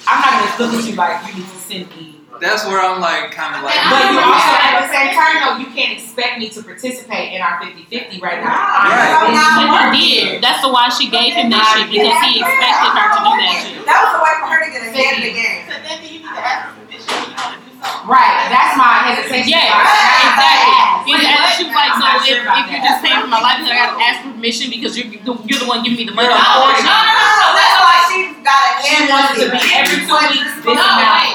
I'm 0.06 0.20
not 0.20 0.58
gonna 0.58 0.72
look 0.72 0.80
at 0.82 0.90
you 0.90 0.96
like 0.96 1.26
you 1.28 1.40
need 1.40 1.48
to 1.48 1.56
send 1.58 1.88
me. 1.96 2.21
That's 2.40 2.64
where 2.66 2.80
I'm 2.80 2.98
like, 3.00 3.30
kind 3.30 3.54
of 3.54 3.62
like. 3.62 3.76
But 3.86 4.02
you 4.10 4.18
also, 4.18 4.52
at 4.58 4.82
the 4.82 4.88
same 4.90 5.14
time, 5.14 5.36
though, 5.44 5.56
you 5.62 5.68
can't 5.70 5.94
expect 5.94 6.38
me 6.42 6.48
to 6.50 6.62
participate 6.62 7.34
in 7.34 7.40
our 7.42 7.60
50-50 7.62 8.18
right 8.18 8.42
now. 8.42 8.50
Right. 8.50 9.92
But 9.92 9.94
you 9.94 10.40
did. 10.40 10.42
That's 10.42 10.58
the 10.64 10.70
why 10.72 10.88
she 10.90 11.06
gave 11.06 11.34
him 11.38 11.50
that 11.54 11.62
shit 11.76 11.86
because 11.92 12.18
he 12.26 12.42
expected 12.42 12.90
her 12.98 13.08
to 13.14 13.20
do 13.22 13.32
that 13.38 13.52
shit. 13.62 13.78
That 13.86 13.98
was 14.02 14.12
a 14.18 14.20
way 14.26 14.34
for 14.42 14.48
her 14.50 14.58
to 14.64 14.68
get 14.74 14.82
ahead 14.90 15.18
of 15.18 15.22
the 15.22 15.32
game. 15.38 15.62
So 15.70 15.74
then 15.86 15.96
do 16.02 16.06
you 16.10 16.18
need 16.26 16.34
to 16.34 16.42
ask 16.42 16.74
for 16.74 16.82
permission 16.82 17.14
when 17.14 17.30
you 17.30 17.36
want 17.38 17.52
to 17.54 17.60
do 17.62 17.70
something? 17.78 18.10
Right, 18.10 18.34
that's 18.50 18.74
my 18.78 18.94
hesitation. 19.06 19.46
Yeah, 19.52 19.70
I- 19.78 19.86
I- 19.86 20.26
exactly. 20.34 20.74
I- 20.82 20.90
And 21.02 21.18
and 21.22 21.50
she 21.54 21.62
was 21.70 21.74
like, 21.78 21.92
so 21.98 22.02
I'm 22.02 22.22
if, 22.26 22.42
if 22.42 22.66
you're 22.74 22.82
just 22.82 22.98
paying 23.06 23.20
for 23.22 23.30
my 23.30 23.38
life, 23.42 23.58
I 23.62 23.70
gotta 23.70 23.98
ask 24.02 24.18
permission 24.26 24.70
because 24.70 24.94
you're 24.98 25.10
you're 25.10 25.58
the 25.62 25.66
one 25.70 25.82
giving 25.86 25.98
me 25.98 26.06
the 26.10 26.14
money. 26.14 26.26
You're 26.30 26.38
No, 26.38 26.74
no, 26.74 26.74
no, 26.74 27.26
no. 27.38 27.48
That's 27.54 27.76
why 27.82 27.96
she 28.10 28.18
got 28.42 28.58
a 28.58 28.82
She 28.82 28.96
wants 29.10 29.30
to 29.38 29.46
be 29.50 29.58
every 29.78 29.98
two 30.06 30.14
weeks, 30.14 30.52
this 30.62 30.74
No, 30.74 30.78
amount. 30.78 31.22
wait. 31.22 31.34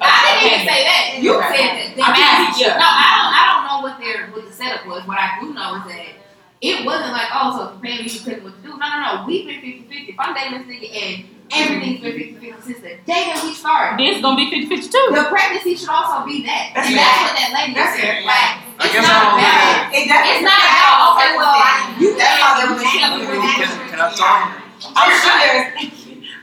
I 0.00 0.40
didn't 0.40 0.52
even 0.52 0.62
say 0.66 0.80
that. 0.84 1.02
You 1.22 1.30
Okay. 1.38 1.56
said 1.56 1.72
that. 1.76 1.88
They 1.96 2.02
I'm 2.02 2.12
asked 2.12 2.22
asking 2.56 2.66
you. 2.66 2.72
you. 2.72 2.78
No, 2.78 2.88
I 2.88 3.08
don't. 3.16 3.30
I 3.32 3.42
don't 3.52 3.64
know 3.68 3.78
what 3.86 3.94
their 4.00 4.26
what 4.32 4.44
the 4.46 4.52
setup 4.52 4.86
was. 4.86 5.06
What 5.06 5.18
I 5.18 5.38
do 5.40 5.52
know 5.54 5.76
is 5.80 5.84
that 5.92 6.06
it 6.60 6.84
wasn't 6.86 7.12
like, 7.12 7.28
oh, 7.32 7.52
so 7.56 7.60
if 7.76 7.82
paying 7.82 8.02
me 8.04 8.08
to 8.08 8.20
pick 8.24 8.42
what 8.44 8.56
to 8.56 8.60
do. 8.64 8.72
No, 8.76 8.86
no, 8.88 8.96
no. 9.00 9.12
We've 9.26 9.44
been 9.46 9.60
50-50. 9.60 10.08
If 10.08 10.16
I'm 10.18 10.32
dating 10.34 10.64
this 10.64 10.66
nigga 10.72 10.88
and 10.96 11.14
everything's 11.52 12.00
been 12.00 12.16
50-50 12.56 12.64
since 12.64 12.80
the 12.80 12.96
day 13.04 13.22
that 13.28 13.40
we 13.44 13.52
started. 13.52 14.00
This 14.00 14.20
gonna 14.24 14.36
be 14.40 14.48
50 14.50 14.66
50 14.72 14.88
too. 14.88 15.06
The 15.12 15.28
pregnancy 15.28 15.76
should 15.76 15.92
also 15.92 16.24
be 16.24 16.42
that. 16.48 16.72
That's 16.74 16.88
and 16.88 16.96
fair. 16.96 17.04
that's 17.04 17.20
what 17.28 17.34
that 17.36 17.50
lady 17.54 17.72
That's 17.76 17.92
said. 17.94 18.02
fair. 18.02 18.16
Like, 18.24 18.52
I 18.76 18.84
it's 18.88 18.92
guess 18.92 19.04
I 19.04 19.08
not 19.08 19.20
don't 19.20 19.36
look 19.36 19.44
about. 19.44 19.76
at 19.76 19.94
It 19.94 20.04
It's 20.08 20.44
not 20.48 20.60
about, 20.64 20.96
okay, 21.16 21.30
well, 21.36 21.54
I- 21.56 21.96
you 22.00 22.08
That's 22.16 22.36
how 22.40 22.52
can't- 22.56 23.14
they 23.16 23.20
you 23.20 23.28
were 23.28 23.36
do 23.36 23.40
Can, 23.40 23.60
that. 23.60 23.88
can 23.92 24.00
I 24.00 24.08
talk? 24.16 24.40
I'm 24.96 25.10
sure 25.22 25.36
there's, 25.40 25.66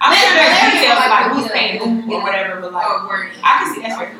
I'm 0.03 0.11
sure 0.19 0.33
there's 0.35 0.73
details 0.73 0.99
like 0.99 1.31
who's 1.31 1.51
paying 1.51 1.79
who 1.79 2.13
or 2.13 2.21
whatever, 2.23 2.59
but 2.59 2.73
like. 2.73 2.83
I 3.43 3.63
can 3.63 3.73
see 3.75 3.81
that's 3.81 3.97
fair. 3.97 4.11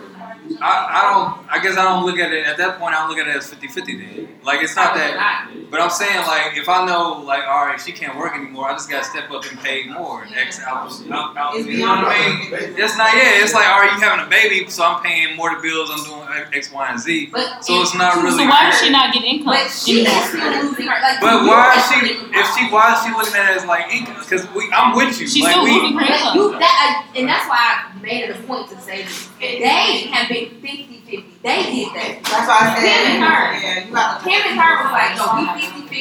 I, 0.61 0.71
I 0.91 1.01
don't. 1.13 1.51
I 1.51 1.63
guess 1.63 1.77
I 1.77 1.83
don't 1.83 2.05
look 2.05 2.19
at 2.19 2.31
it 2.33 2.45
at 2.45 2.57
that 2.57 2.79
point. 2.79 2.93
I 2.93 2.99
don't 2.99 3.09
look 3.09 3.17
at 3.17 3.27
it 3.27 3.35
as 3.35 3.49
50-50 3.51 3.85
then. 3.85 4.27
Like 4.43 4.61
it's 4.61 4.75
not 4.75 4.93
that. 4.95 5.49
But 5.71 5.79
I'm 5.79 5.89
saying 5.89 6.17
like 6.27 6.57
if 6.57 6.67
I 6.67 6.85
know 6.85 7.23
like 7.25 7.43
all 7.47 7.65
right 7.65 7.79
she 7.79 7.91
can't 7.93 8.17
work 8.17 8.35
anymore, 8.35 8.67
I 8.69 8.73
just 8.73 8.89
gotta 8.89 9.05
step 9.05 9.31
up 9.31 9.43
and 9.49 9.57
pay 9.59 9.85
more. 9.87 10.27
X 10.35 10.59
hours. 10.65 11.01
out- 11.11 11.35
out- 11.37 11.55
It's 11.55 11.65
You 11.67 11.79
know 11.85 11.95
what 12.03 12.11
I 12.11 12.27
mean? 12.27 12.75
It's 12.77 12.97
not 12.97 13.15
yeah. 13.15 13.39
It's 13.43 13.53
like 13.53 13.67
all 13.67 13.79
right, 13.79 13.93
you 13.95 13.99
having 14.03 14.25
a 14.25 14.29
baby, 14.29 14.69
so 14.69 14.83
I'm 14.83 15.01
paying 15.01 15.35
more 15.37 15.49
to 15.55 15.61
bills. 15.61 15.89
I'm 15.91 16.03
doing 16.03 16.27
X, 16.53 16.71
Y, 16.71 16.87
and 16.89 16.99
Z. 16.99 17.29
But 17.31 17.63
So 17.63 17.81
it's 17.81 17.95
not 17.95 18.15
really. 18.17 18.43
So 18.43 18.49
why 18.49 18.69
is 18.69 18.79
she 18.81 18.89
not 18.91 19.13
getting 19.13 19.39
income 19.39 19.53
But 19.55 19.69
she 19.71 20.01
anymore? 20.05 20.19
is 20.19 20.27
still 20.29 20.63
losing 20.63 20.87
her. 20.87 21.01
Like, 21.01 21.21
But 21.21 21.43
why 21.47 21.75
is 21.79 21.83
she? 21.87 21.99
If 22.35 22.47
she 22.57 22.67
why 22.69 22.93
is 22.93 22.99
she 23.05 23.11
looking 23.15 23.35
at 23.39 23.51
it 23.51 23.57
as 23.63 23.65
like 23.65 23.87
income? 23.93 24.19
Because 24.19 24.43
we, 24.53 24.69
I'm 24.73 24.95
with 24.95 25.19
you. 25.19 25.27
She's 25.27 25.43
like 25.43 25.51
still 25.53 25.63
we, 25.63 25.71
losing 25.71 25.93
her 25.97 26.05
But 26.05 26.09
income. 26.19 26.35
you 26.35 26.51
that 26.59 27.07
and 27.15 27.27
that's 27.29 27.47
why 27.47 27.87
I 27.87 28.01
made 28.01 28.23
it 28.29 28.35
a 28.35 28.39
point 28.43 28.67
to 28.69 28.79
say 28.81 29.03
this. 29.03 29.29
They 29.39 30.07
have 30.11 30.27
been 30.29 30.42
50-50. 30.49 31.41
They 31.43 31.63
did 31.63 31.89
that. 31.93 32.23
That's 32.23 32.47
why 32.47 32.57
I 32.59 32.75
said. 32.75 32.83
Him 32.83 33.05
and 33.15 33.23
her. 33.23 33.41
Yeah, 33.53 33.85
you 33.85 33.91
got 33.93 34.21
Him 34.23 34.41
and 34.49 34.59
her 34.59 34.71
was 34.83 34.91
like, 34.91 35.13
no, 35.15 35.25
we 35.37 35.43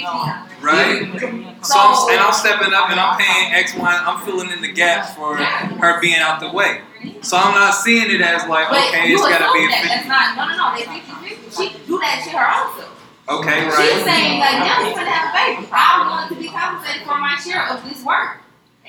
50-50. 0.00 0.62
right? 0.62 1.66
So 1.66 1.78
I'm, 1.78 1.94
and 2.10 2.20
I'm 2.20 2.32
stepping 2.32 2.72
up 2.72 2.90
and 2.90 2.98
I'm 2.98 3.18
paying 3.18 3.54
X, 3.54 3.74
Y. 3.76 3.82
I'm 3.82 4.24
filling 4.24 4.50
in 4.50 4.62
the 4.62 4.72
gaps 4.72 5.14
for 5.14 5.36
her 5.36 6.00
being 6.00 6.18
out 6.18 6.40
the 6.40 6.50
way. 6.50 6.80
So 7.20 7.36
I'm 7.36 7.54
not 7.54 7.74
seeing 7.74 8.10
it 8.10 8.20
as 8.20 8.46
like 8.48 8.68
But 8.70 8.78
okay, 8.88 9.10
it's 9.10 9.22
gotta 9.22 9.50
be 9.52 9.64
a 9.64 9.68
that. 9.68 9.82
50. 9.82 9.88
That's 9.88 10.08
not, 10.08 10.36
no, 10.38 10.46
no, 10.48 10.54
no. 10.56 10.66
They 10.74 10.86
50-50. 10.86 11.56
She 11.56 11.70
can 11.70 11.86
do 11.86 11.98
that 11.98 12.22
shit 12.24 12.32
her 12.34 12.46
own 12.46 12.70
self. 12.78 12.90
Okay, 13.28 13.66
right. 13.66 13.90
She's 13.92 14.04
saying 14.04 14.38
like, 14.40 14.58
now 14.58 14.82
we're 14.82 14.94
gonna 14.94 15.10
have 15.10 15.30
a 15.30 15.60
baby. 15.60 15.68
I 15.72 16.06
want 16.10 16.28
to 16.30 16.38
be 16.38 16.48
compensated 16.48 17.02
for 17.06 17.18
my 17.18 17.36
share 17.38 17.68
of 17.70 17.82
this 17.84 18.02
work. 18.04 18.38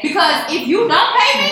Because 0.02 0.52
if 0.52 0.68
you 0.68 0.88
don't 0.88 1.14
pay 1.20 1.38
me, 1.42 1.52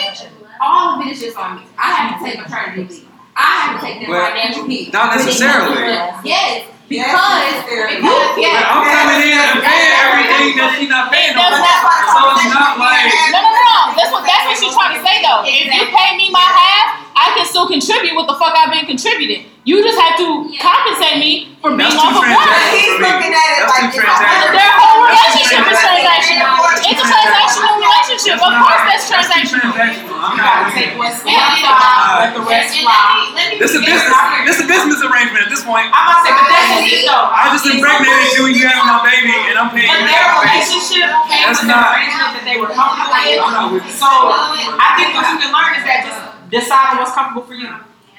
all 0.59 0.95
of 0.99 1.05
it 1.05 1.11
is 1.11 1.19
just 1.21 1.37
on 1.37 1.57
me. 1.57 1.63
I 1.77 1.91
have 1.93 2.19
to 2.19 2.25
take 2.25 2.39
maternity 2.41 2.83
leave. 2.85 3.07
I 3.35 3.47
have 3.63 3.79
to 3.79 3.85
take 3.85 3.99
that 4.03 4.09
But 4.11 4.31
financial 4.35 4.65
hit. 4.67 4.91
not 4.93 5.15
necessarily. 5.15 5.81
Yes, 5.81 6.21
Yes, 6.23 6.67
because 6.91 7.07
necessarily. 7.07 7.97
if 7.97 8.03
you 8.03 8.11
But 8.11 8.35
yeah, 8.37 8.71
I'm 8.71 8.83
coming 8.83 9.21
in 9.23 9.39
and 9.39 9.59
paying 9.63 9.93
everything 10.03 10.49
that 10.59 10.69
she's 10.77 10.91
not 10.91 11.07
paying. 11.11 11.33
That's 11.33 11.55
not- 11.57 12.11
So 12.11 12.19
it's 12.35 12.51
not 12.51 12.75
like 12.77 13.07
No, 13.31 13.39
no, 13.39 13.51
no. 13.55 13.77
That's 13.95 14.11
what 14.11 14.23
that's 14.27 14.45
what 14.45 14.55
she's 14.59 14.75
trying 14.75 14.93
to 14.99 15.01
say 15.01 15.23
though. 15.23 15.41
If 15.47 15.65
you 15.71 15.83
pay 15.89 16.09
me 16.19 16.27
my 16.29 16.43
half, 16.43 17.00
I 17.15 17.33
can 17.37 17.45
still 17.45 17.67
contribute 17.67 18.15
what 18.15 18.27
the 18.27 18.35
fuck 18.35 18.53
I've 18.55 18.71
been 18.73 18.85
contributing. 18.85 19.47
You 19.61 19.77
just 19.85 19.93
have 20.01 20.17
to 20.17 20.49
compensate 20.57 21.21
me 21.21 21.53
for 21.61 21.69
being 21.69 21.85
That's 21.85 21.93
off 22.01 22.17
too 22.17 22.25
of 22.25 22.33
work. 22.33 22.49
He's 22.73 22.97
looking 22.97 23.29
at 23.29 23.47
it 23.61 23.65
like 23.69 23.93
too 23.93 24.01
if 24.01 24.09
I- 24.09 24.17
transactional. 24.17 24.57
Their 24.57 24.73
whole 24.73 24.99
relationship 25.05 25.61
is 25.69 25.77
transactional. 25.77 26.53
It's 26.81 26.97
a 26.97 27.05
transactional 27.05 27.73
relationship. 27.77 28.35
Of 28.41 28.51
course, 28.57 28.81
that's 28.89 29.05
That's 29.05 29.29
transactional. 29.29 29.69
transactional. 29.69 30.17
I'm 30.17 30.33
You 30.33 30.41
not 30.41 30.65
gotta 30.65 30.73
take 30.73 30.89
it. 30.91 30.97
what's 30.97 31.21
Yeah, 31.21 31.37
one 31.37 31.61
yeah. 31.61 31.77
side, 31.77 32.17
let 32.25 32.31
the 32.33 32.41
rest 32.41 32.73
fly. 32.81 32.89
let 32.89 33.13
me 33.21 33.37
let 33.37 33.45
me 33.53 33.55
This 33.61 33.71
is 33.77 33.77
a 33.77 33.85
business. 33.85 34.17
This 34.49 34.57
is 34.57 34.65
business 34.65 34.99
arrangement 35.05 35.41
at 35.45 35.49
this 35.53 35.61
point. 35.61 35.93
I'm 35.93 36.09
about 36.09 36.25
to 36.25 36.25
say, 36.25 36.33
but 36.33 36.45
that's 36.49 36.73
it 36.89 37.01
though. 37.05 37.29
I 37.29 37.53
just 37.53 37.65
impregnated 37.69 38.33
you 38.33 38.41
and 38.49 38.55
you 38.57 38.65
having 38.65 38.89
my 38.89 39.01
baby, 39.05 39.29
and 39.45 39.61
I'm 39.61 39.69
paying 39.69 39.93
But 39.93 40.09
their 40.09 40.25
for 40.25 40.41
my 40.41 40.49
baby. 40.49 40.57
relationship 40.57 41.05
came 41.29 41.45
That's 41.45 41.61
with 41.61 41.69
an 41.69 41.77
arrangement 41.85 42.31
that 42.41 42.43
they 42.49 42.57
were 42.57 42.71
comfortable 42.73 43.13
with. 43.13 43.45
I'm 43.45 43.53
not 43.53 43.67
with 43.77 43.85
it. 43.85 43.93
So 43.93 44.09
I 44.09 44.89
think 44.97 45.13
what 45.13 45.29
you 45.29 45.37
can 45.37 45.53
learn 45.53 45.77
is 45.77 45.85
that 45.85 45.99
just 46.09 46.17
decide 46.51 46.91
on 46.93 46.97
what's 46.99 47.15
comfortable 47.15 47.47
for 47.47 47.55
you. 47.55 47.71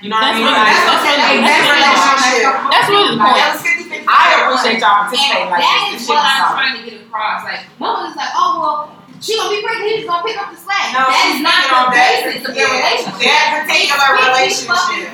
You 0.02 0.10
know 0.10 0.18
what 0.18 0.24
I 0.24 0.34
mean? 0.34 0.42
really- 0.42 0.58
Like, 0.58 0.66
that's 0.66 1.04
really- 1.06 1.38
and 1.38 1.46
that's 1.46 1.62
really- 1.62 2.42
That's 2.74 2.88
really 2.90 3.08
the 3.14 3.18
point. 3.22 3.36
That 3.38 3.48
was 3.54 3.62
50-50. 3.62 4.02
I 4.10 4.24
appreciate 4.42 4.80
y'all 4.82 5.06
participating 5.06 5.46
And 5.46 5.50
like 5.54 5.62
that 5.62 5.78
this. 5.94 6.02
is 6.02 6.08
This 6.08 6.10
shit 6.10 6.16
what 6.18 6.26
is 6.26 6.42
I'm 6.42 6.52
trying 6.58 6.74
to 6.74 6.82
get 6.82 6.96
across. 7.06 7.38
Like, 7.46 7.62
no 7.78 7.88
one 7.94 8.10
is 8.10 8.16
like, 8.18 8.32
oh 8.34 8.50
well, 8.58 8.76
she 9.22 9.38
gonna 9.38 9.54
be 9.54 9.62
pregnant. 9.62 9.94
He's 9.94 10.06
gonna 10.10 10.26
pick 10.26 10.34
up 10.42 10.50
the 10.50 10.58
slack. 10.58 10.90
No, 10.90 11.06
that 11.06 11.14
she's 11.22 11.38
is 11.38 11.46
not 11.46 11.62
the 11.70 11.94
basis 11.94 12.42
of 12.42 12.50
their 12.58 12.66
yeah, 12.66 12.82
relationship. 12.82 13.22
that 13.30 13.46
particular 13.62 14.08
It's 14.42 14.66
50 14.66 14.66
relationship. 14.66 15.06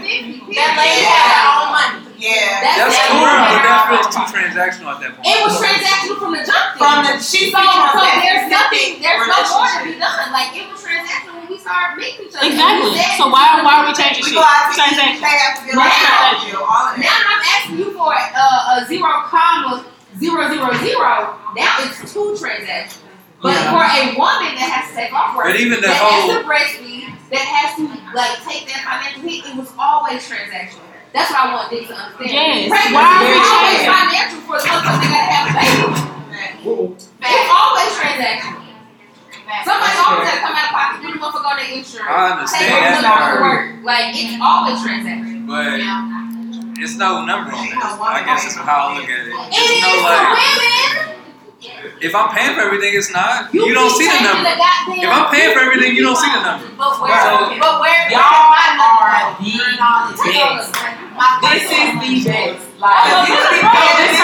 That 0.56 0.72
lady 0.80 1.04
period. 1.04 1.12
had 1.12 1.28
her 1.36 1.52
own 1.52 1.68
money. 1.76 2.07
Yeah. 2.18 2.34
That's- 2.60 2.76
That's 2.82 2.98
that's 2.98 3.08
cool, 3.14 3.22
but 3.22 3.62
that 3.62 3.80
feels 3.94 4.08
too 4.10 4.26
transactional 4.34 4.90
at 4.90 4.98
that 5.06 5.10
point. 5.14 5.26
It 5.30 5.38
was 5.46 5.54
transactional 5.62 6.18
from 6.18 6.32
the 6.34 6.42
jump. 6.42 6.66
From 6.74 6.96
the 7.06 7.12
she's 7.22 7.54
So, 7.54 7.62
speaking 7.62 7.94
so 7.94 8.02
there's 8.26 8.46
nothing, 8.50 8.88
there's 8.98 9.22
no 9.22 9.38
more 9.54 9.70
to 9.70 9.78
be 9.86 9.94
done. 10.02 10.26
Like 10.34 10.50
it 10.58 10.66
was 10.66 10.82
transactional 10.82 11.38
when 11.38 11.46
we 11.46 11.56
started 11.62 11.94
meeting 11.94 12.26
each 12.26 12.34
other. 12.34 12.50
Exactly. 12.50 12.90
We 12.90 12.98
said 12.98 13.22
So 13.22 13.30
why 13.30 13.62
why 13.62 13.74
are 13.80 13.86
we 13.86 13.94
changing 13.94 14.26
We 14.26 14.34
shit? 14.34 14.38
go 14.38 14.42
out 14.42 14.66
to 14.66 14.74
eat, 14.74 14.82
Transaction. 14.82 15.22
pay 15.22 15.36
after 15.38 15.62
bill, 15.70 15.78
Now- 15.78 15.86
after 15.86 16.50
bill, 16.50 16.64
all 16.66 16.84
of 16.90 16.94
Now. 16.98 17.06
I'm 17.30 17.42
asking 17.54 17.78
you 17.78 17.88
for 17.94 18.10
uh, 18.10 18.74
a 18.74 18.86
zero 18.90 19.12
comma 19.30 19.86
zero 20.18 20.42
zero 20.50 20.68
zero. 20.82 21.38
Now 21.54 21.70
it's 21.86 22.02
two 22.10 22.34
transactions. 22.34 23.06
But 23.38 23.54
Yeah. 23.54 23.70
for 23.70 23.82
a 23.86 24.18
woman 24.18 24.58
that 24.58 24.66
has 24.74 24.90
to 24.90 24.94
take 24.98 25.14
off 25.14 25.38
work, 25.38 25.54
But 25.54 25.62
even 25.62 25.78
the 25.78 25.86
that 25.86 26.02
whole- 26.02 26.34
has 26.34 26.42
to 26.42 26.42
breastfeed, 26.42 27.14
that 27.30 27.46
has 27.46 27.78
to 27.78 27.86
like 28.10 28.34
take 28.42 28.66
that 28.74 28.82
financial 28.82 29.22
hit, 29.22 29.46
it 29.46 29.54
was 29.54 29.70
always 29.78 30.26
transactional. 30.26 30.82
That's 31.18 31.30
what 31.34 31.40
I 31.42 31.46
want 31.50 31.66
Dick 31.70 31.90
to 31.90 31.94
understand. 31.98 32.30
Yes. 32.30 32.70
Pregnancy 32.70 32.94
Why 32.94 33.10
are 33.10 33.26
we 33.26 33.34
is 33.34 33.42
always 33.42 33.74
changing? 33.74 33.90
financial 33.98 34.40
for 34.46 34.56
the 34.62 34.66
motherfucker 34.70 35.02
that 35.02 35.18
gotta 35.18 35.34
have 35.34 35.50
a 35.50 35.58
baby. 35.58 35.98
It's 37.18 37.50
always 37.50 37.90
transactional. 37.98 38.62
Somebody 39.66 39.94
always 39.98 40.24
gotta 40.30 40.42
come 40.46 40.54
out 40.54 40.68
of 40.70 40.78
pocket, 40.78 40.98
do 41.02 41.08
the 41.10 41.18
motherfucker 41.18 41.50
on 41.50 41.56
their 41.58 41.70
insurance. 41.74 42.06
I 42.06 42.22
understand 42.38 42.70
Take 42.70 42.78
over 42.78 43.02
that 43.02 43.34
the 43.34 43.42
work. 43.42 43.82
Like 43.82 44.14
it's 44.14 44.38
always 44.38 44.78
transactional. 44.78 45.42
But 45.50 45.82
it's 46.78 46.94
no 46.94 47.26
number 47.26 47.50
on 47.50 47.66
that. 47.66 47.98
I 47.98 48.22
guess 48.22 48.46
is 48.46 48.54
how 48.54 48.94
I 48.94 49.02
look 49.02 49.10
at 49.10 49.26
it. 49.26 49.34
It 49.34 49.58
It's 49.58 49.58
is 49.58 49.82
no 49.82 49.90
for 49.98 50.14
like 50.14 50.38
women. 50.38 51.07
If 51.60 52.14
I'm 52.14 52.28
paying 52.30 52.54
for 52.54 52.60
everything, 52.62 52.94
it's 52.94 53.10
not. 53.12 53.52
You, 53.52 53.64
keep 53.66 53.74
don't 53.74 53.90
see 53.90 54.06
the 54.06 54.20
number. 54.22 54.44
goddamn- 54.46 55.02
If 55.02 55.10
I'm 55.10 55.26
paying 55.34 55.50
for 55.54 55.60
everything, 55.66 55.96
you 55.96 56.02
don't 56.06 56.14
see 56.16 56.30
the 56.30 56.38
number. 56.42 56.68
But 56.78 57.00
where? 57.02 57.18
So- 57.18 57.58
but 57.58 57.80
where? 57.82 58.06
Y'all 58.10 58.22
are 58.22 58.46
the 58.62 58.78
best. 58.78 59.42
This 61.42 61.66
is 61.66 61.98
the 61.98 62.14
best. 62.30 62.62
Oh, 62.78 62.86
Like, 62.86 63.26
this 63.26 63.42
is 63.42 63.58
this 63.58 64.14
is 64.14 64.22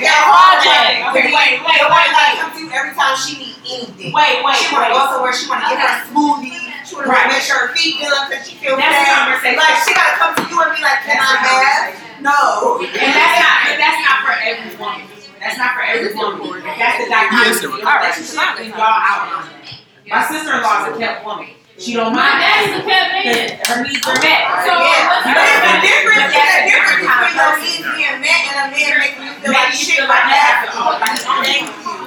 This 0.00 0.16
project. 0.24 1.12
Wait, 1.12 1.28
wait, 1.28 1.60
wait, 1.60 1.84
wait. 1.92 2.08
comes 2.40 2.56
to 2.56 2.64
every 2.72 2.96
time 2.96 3.12
she 3.20 3.36
needs 3.36 3.60
anything. 3.68 4.08
Wait, 4.16 4.40
wait, 4.40 4.56
She 4.56 4.72
wanna 4.72 4.88
wait. 4.88 4.96
go 4.96 5.12
somewhere, 5.12 5.36
she 5.36 5.44
wanna 5.48 5.68
get 5.68 5.76
her 5.76 6.08
smoothie, 6.08 6.72
she 6.88 6.96
wanna 6.96 7.12
make 7.28 7.44
sure 7.44 7.68
her 7.68 7.76
feet 7.76 8.00
done 8.00 8.32
cause 8.32 8.48
she 8.48 8.56
feels 8.56 8.80
bad. 8.80 8.96
conversation. 9.12 9.60
Like 9.60 9.76
she 9.84 9.92
gotta 9.92 10.16
come 10.16 10.32
to 10.40 10.44
you 10.48 10.56
and 10.62 10.72
be 10.72 10.80
like, 10.80 11.04
can 11.04 11.20
I 11.20 11.36
have? 11.36 12.00
No. 12.24 12.80
And 12.80 12.88
that's 12.96 13.36
not, 13.44 13.76
that's 13.76 14.00
not 14.08 14.24
for 14.24 14.32
every 14.40 14.72
woman. 14.80 15.11
That's 15.42 15.58
not 15.58 15.74
for 15.74 15.82
every 15.82 16.14
woman. 16.14 16.62
That's 16.62 17.02
the 17.02 17.10
dichotomy. 17.10 17.42
Yes, 17.50 17.58
it 17.58 17.66
in 17.66 17.70
was. 17.74 17.82
a 17.82 17.90
relationship, 17.98 18.54
and 18.62 18.70
y'all 18.78 18.94
outline 19.02 19.50
it. 19.66 19.82
My 20.06 20.22
sister-in-law 20.22 20.86
is 20.86 20.94
a 20.94 20.98
kept 21.02 21.26
woman. 21.26 21.50
She 21.82 21.98
don't 21.98 22.14
My 22.14 22.22
mind 22.22 22.38
dad's 22.38 22.70
that. 22.70 22.78
a 22.78 22.86
kept 22.86 23.10
man. 23.10 23.58
Her 23.66 23.78
needs 23.82 24.06
are 24.06 24.14
met. 24.22 24.42
So 24.62 24.70
yeah. 24.70 25.02
what's 25.10 25.26
But 25.26 25.34
the 25.34 25.42
it's 25.42 25.66
a 25.66 25.82
difference? 25.82 26.30
difference, 26.30 26.30
But 26.30 26.46
it's 26.46 26.54
a 26.54 26.66
difference 26.70 27.02
between 27.02 27.26
of 27.26 27.34
your 27.34 27.52
needs 27.58 27.86
being 27.90 28.18
met 28.22 28.40
and 28.46 28.56
a 28.62 28.66
man 28.70 28.92
making 29.02 29.22
you 29.26 29.32
feel 29.42 29.50
like 29.50 29.66
Make 29.66 29.74
you 29.74 29.82
shit 29.82 29.98
feel 29.98 30.06
like 30.06 30.22
like 30.22 30.30
you 30.30 30.38
that. 30.38 30.54
to 30.62 30.78
own 30.78 30.94
like 31.02 31.18
own 31.26 31.42
it. 31.42 31.64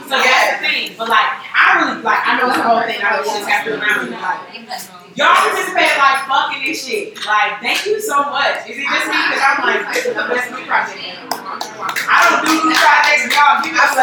So 0.08 0.16
that's 0.16 0.48
the 0.48 0.58
thing. 0.64 0.86
But 0.96 1.08
like, 1.12 1.30
I 1.52 1.66
really 1.82 2.00
like. 2.08 2.22
I 2.24 2.32
know 2.40 2.48
it's 2.48 2.56
the 2.56 2.64
whole 2.64 2.84
thing. 2.88 3.00
I 3.04 3.08
know 3.10 3.20
it's 3.20 3.36
just 3.36 3.50
after 3.52 3.76
around. 3.76 4.16
Like, 4.16 4.56
y'all 5.16 5.36
participate 5.36 5.96
like 5.98 6.28
fucking 6.28 6.64
this 6.68 6.86
shit. 6.86 7.16
Like, 7.26 7.60
thank 7.64 7.86
you 7.86 8.00
so 8.00 8.24
much. 8.30 8.68
Is 8.68 8.78
it 8.78 8.84
just 8.84 9.08
me? 9.08 9.16
Because 9.16 9.44
I'm 9.44 9.64
like, 9.64 9.82
this 9.96 10.06
is 10.06 10.16
the 10.16 10.28
best 10.28 10.52
new 10.52 10.64
project. 10.68 11.00
I 12.06 12.18
don't 12.28 12.44
do 12.44 12.52
new 12.68 12.76
projects. 12.76 13.32
Y'all 13.32 13.46
y'all 13.46 13.64
give 13.64 13.78
us. 13.80 13.96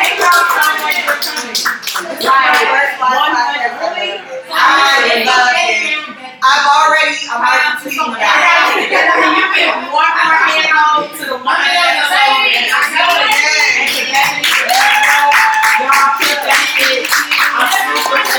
Thank 0.00 0.16
y'all 0.16 0.48
so 0.48 0.64
much 0.80 0.96
for 1.04 1.16
coming. 1.20 1.60
Like, 2.16 2.96
one 2.96 3.32
hundred, 3.36 3.72
really? 3.82 4.22
I 4.48 5.24
love 5.26 5.52
it. 5.52 6.16
I've 6.46 6.68
already, 6.70 7.16
I'm 7.26 7.42
already 7.42 7.82
tweeting 7.82 8.14
about 8.14 8.78
it. 8.78 8.86
get 8.86 9.10
them, 9.10 9.34
you 9.34 9.66
one 9.90 10.06
more 10.06 10.38
hand 10.46 10.70
on 10.70 11.10
to 11.10 11.24
the 11.26 11.38
one 11.42 11.58
hand 11.58 11.98
on. 12.06 12.46
And 12.46 12.70
I 12.70 12.86
know 12.94 13.18
it. 13.18 13.34
And 13.76 13.90
to 13.90 14.06
Bethany, 14.06 14.46
to 14.46 14.62
Bethany, 14.70 15.26
y'all 15.82 16.14
killed 16.22 16.46
that 16.46 16.62
shit. 16.70 17.10
I'm 17.10 17.95
super, 18.06 18.36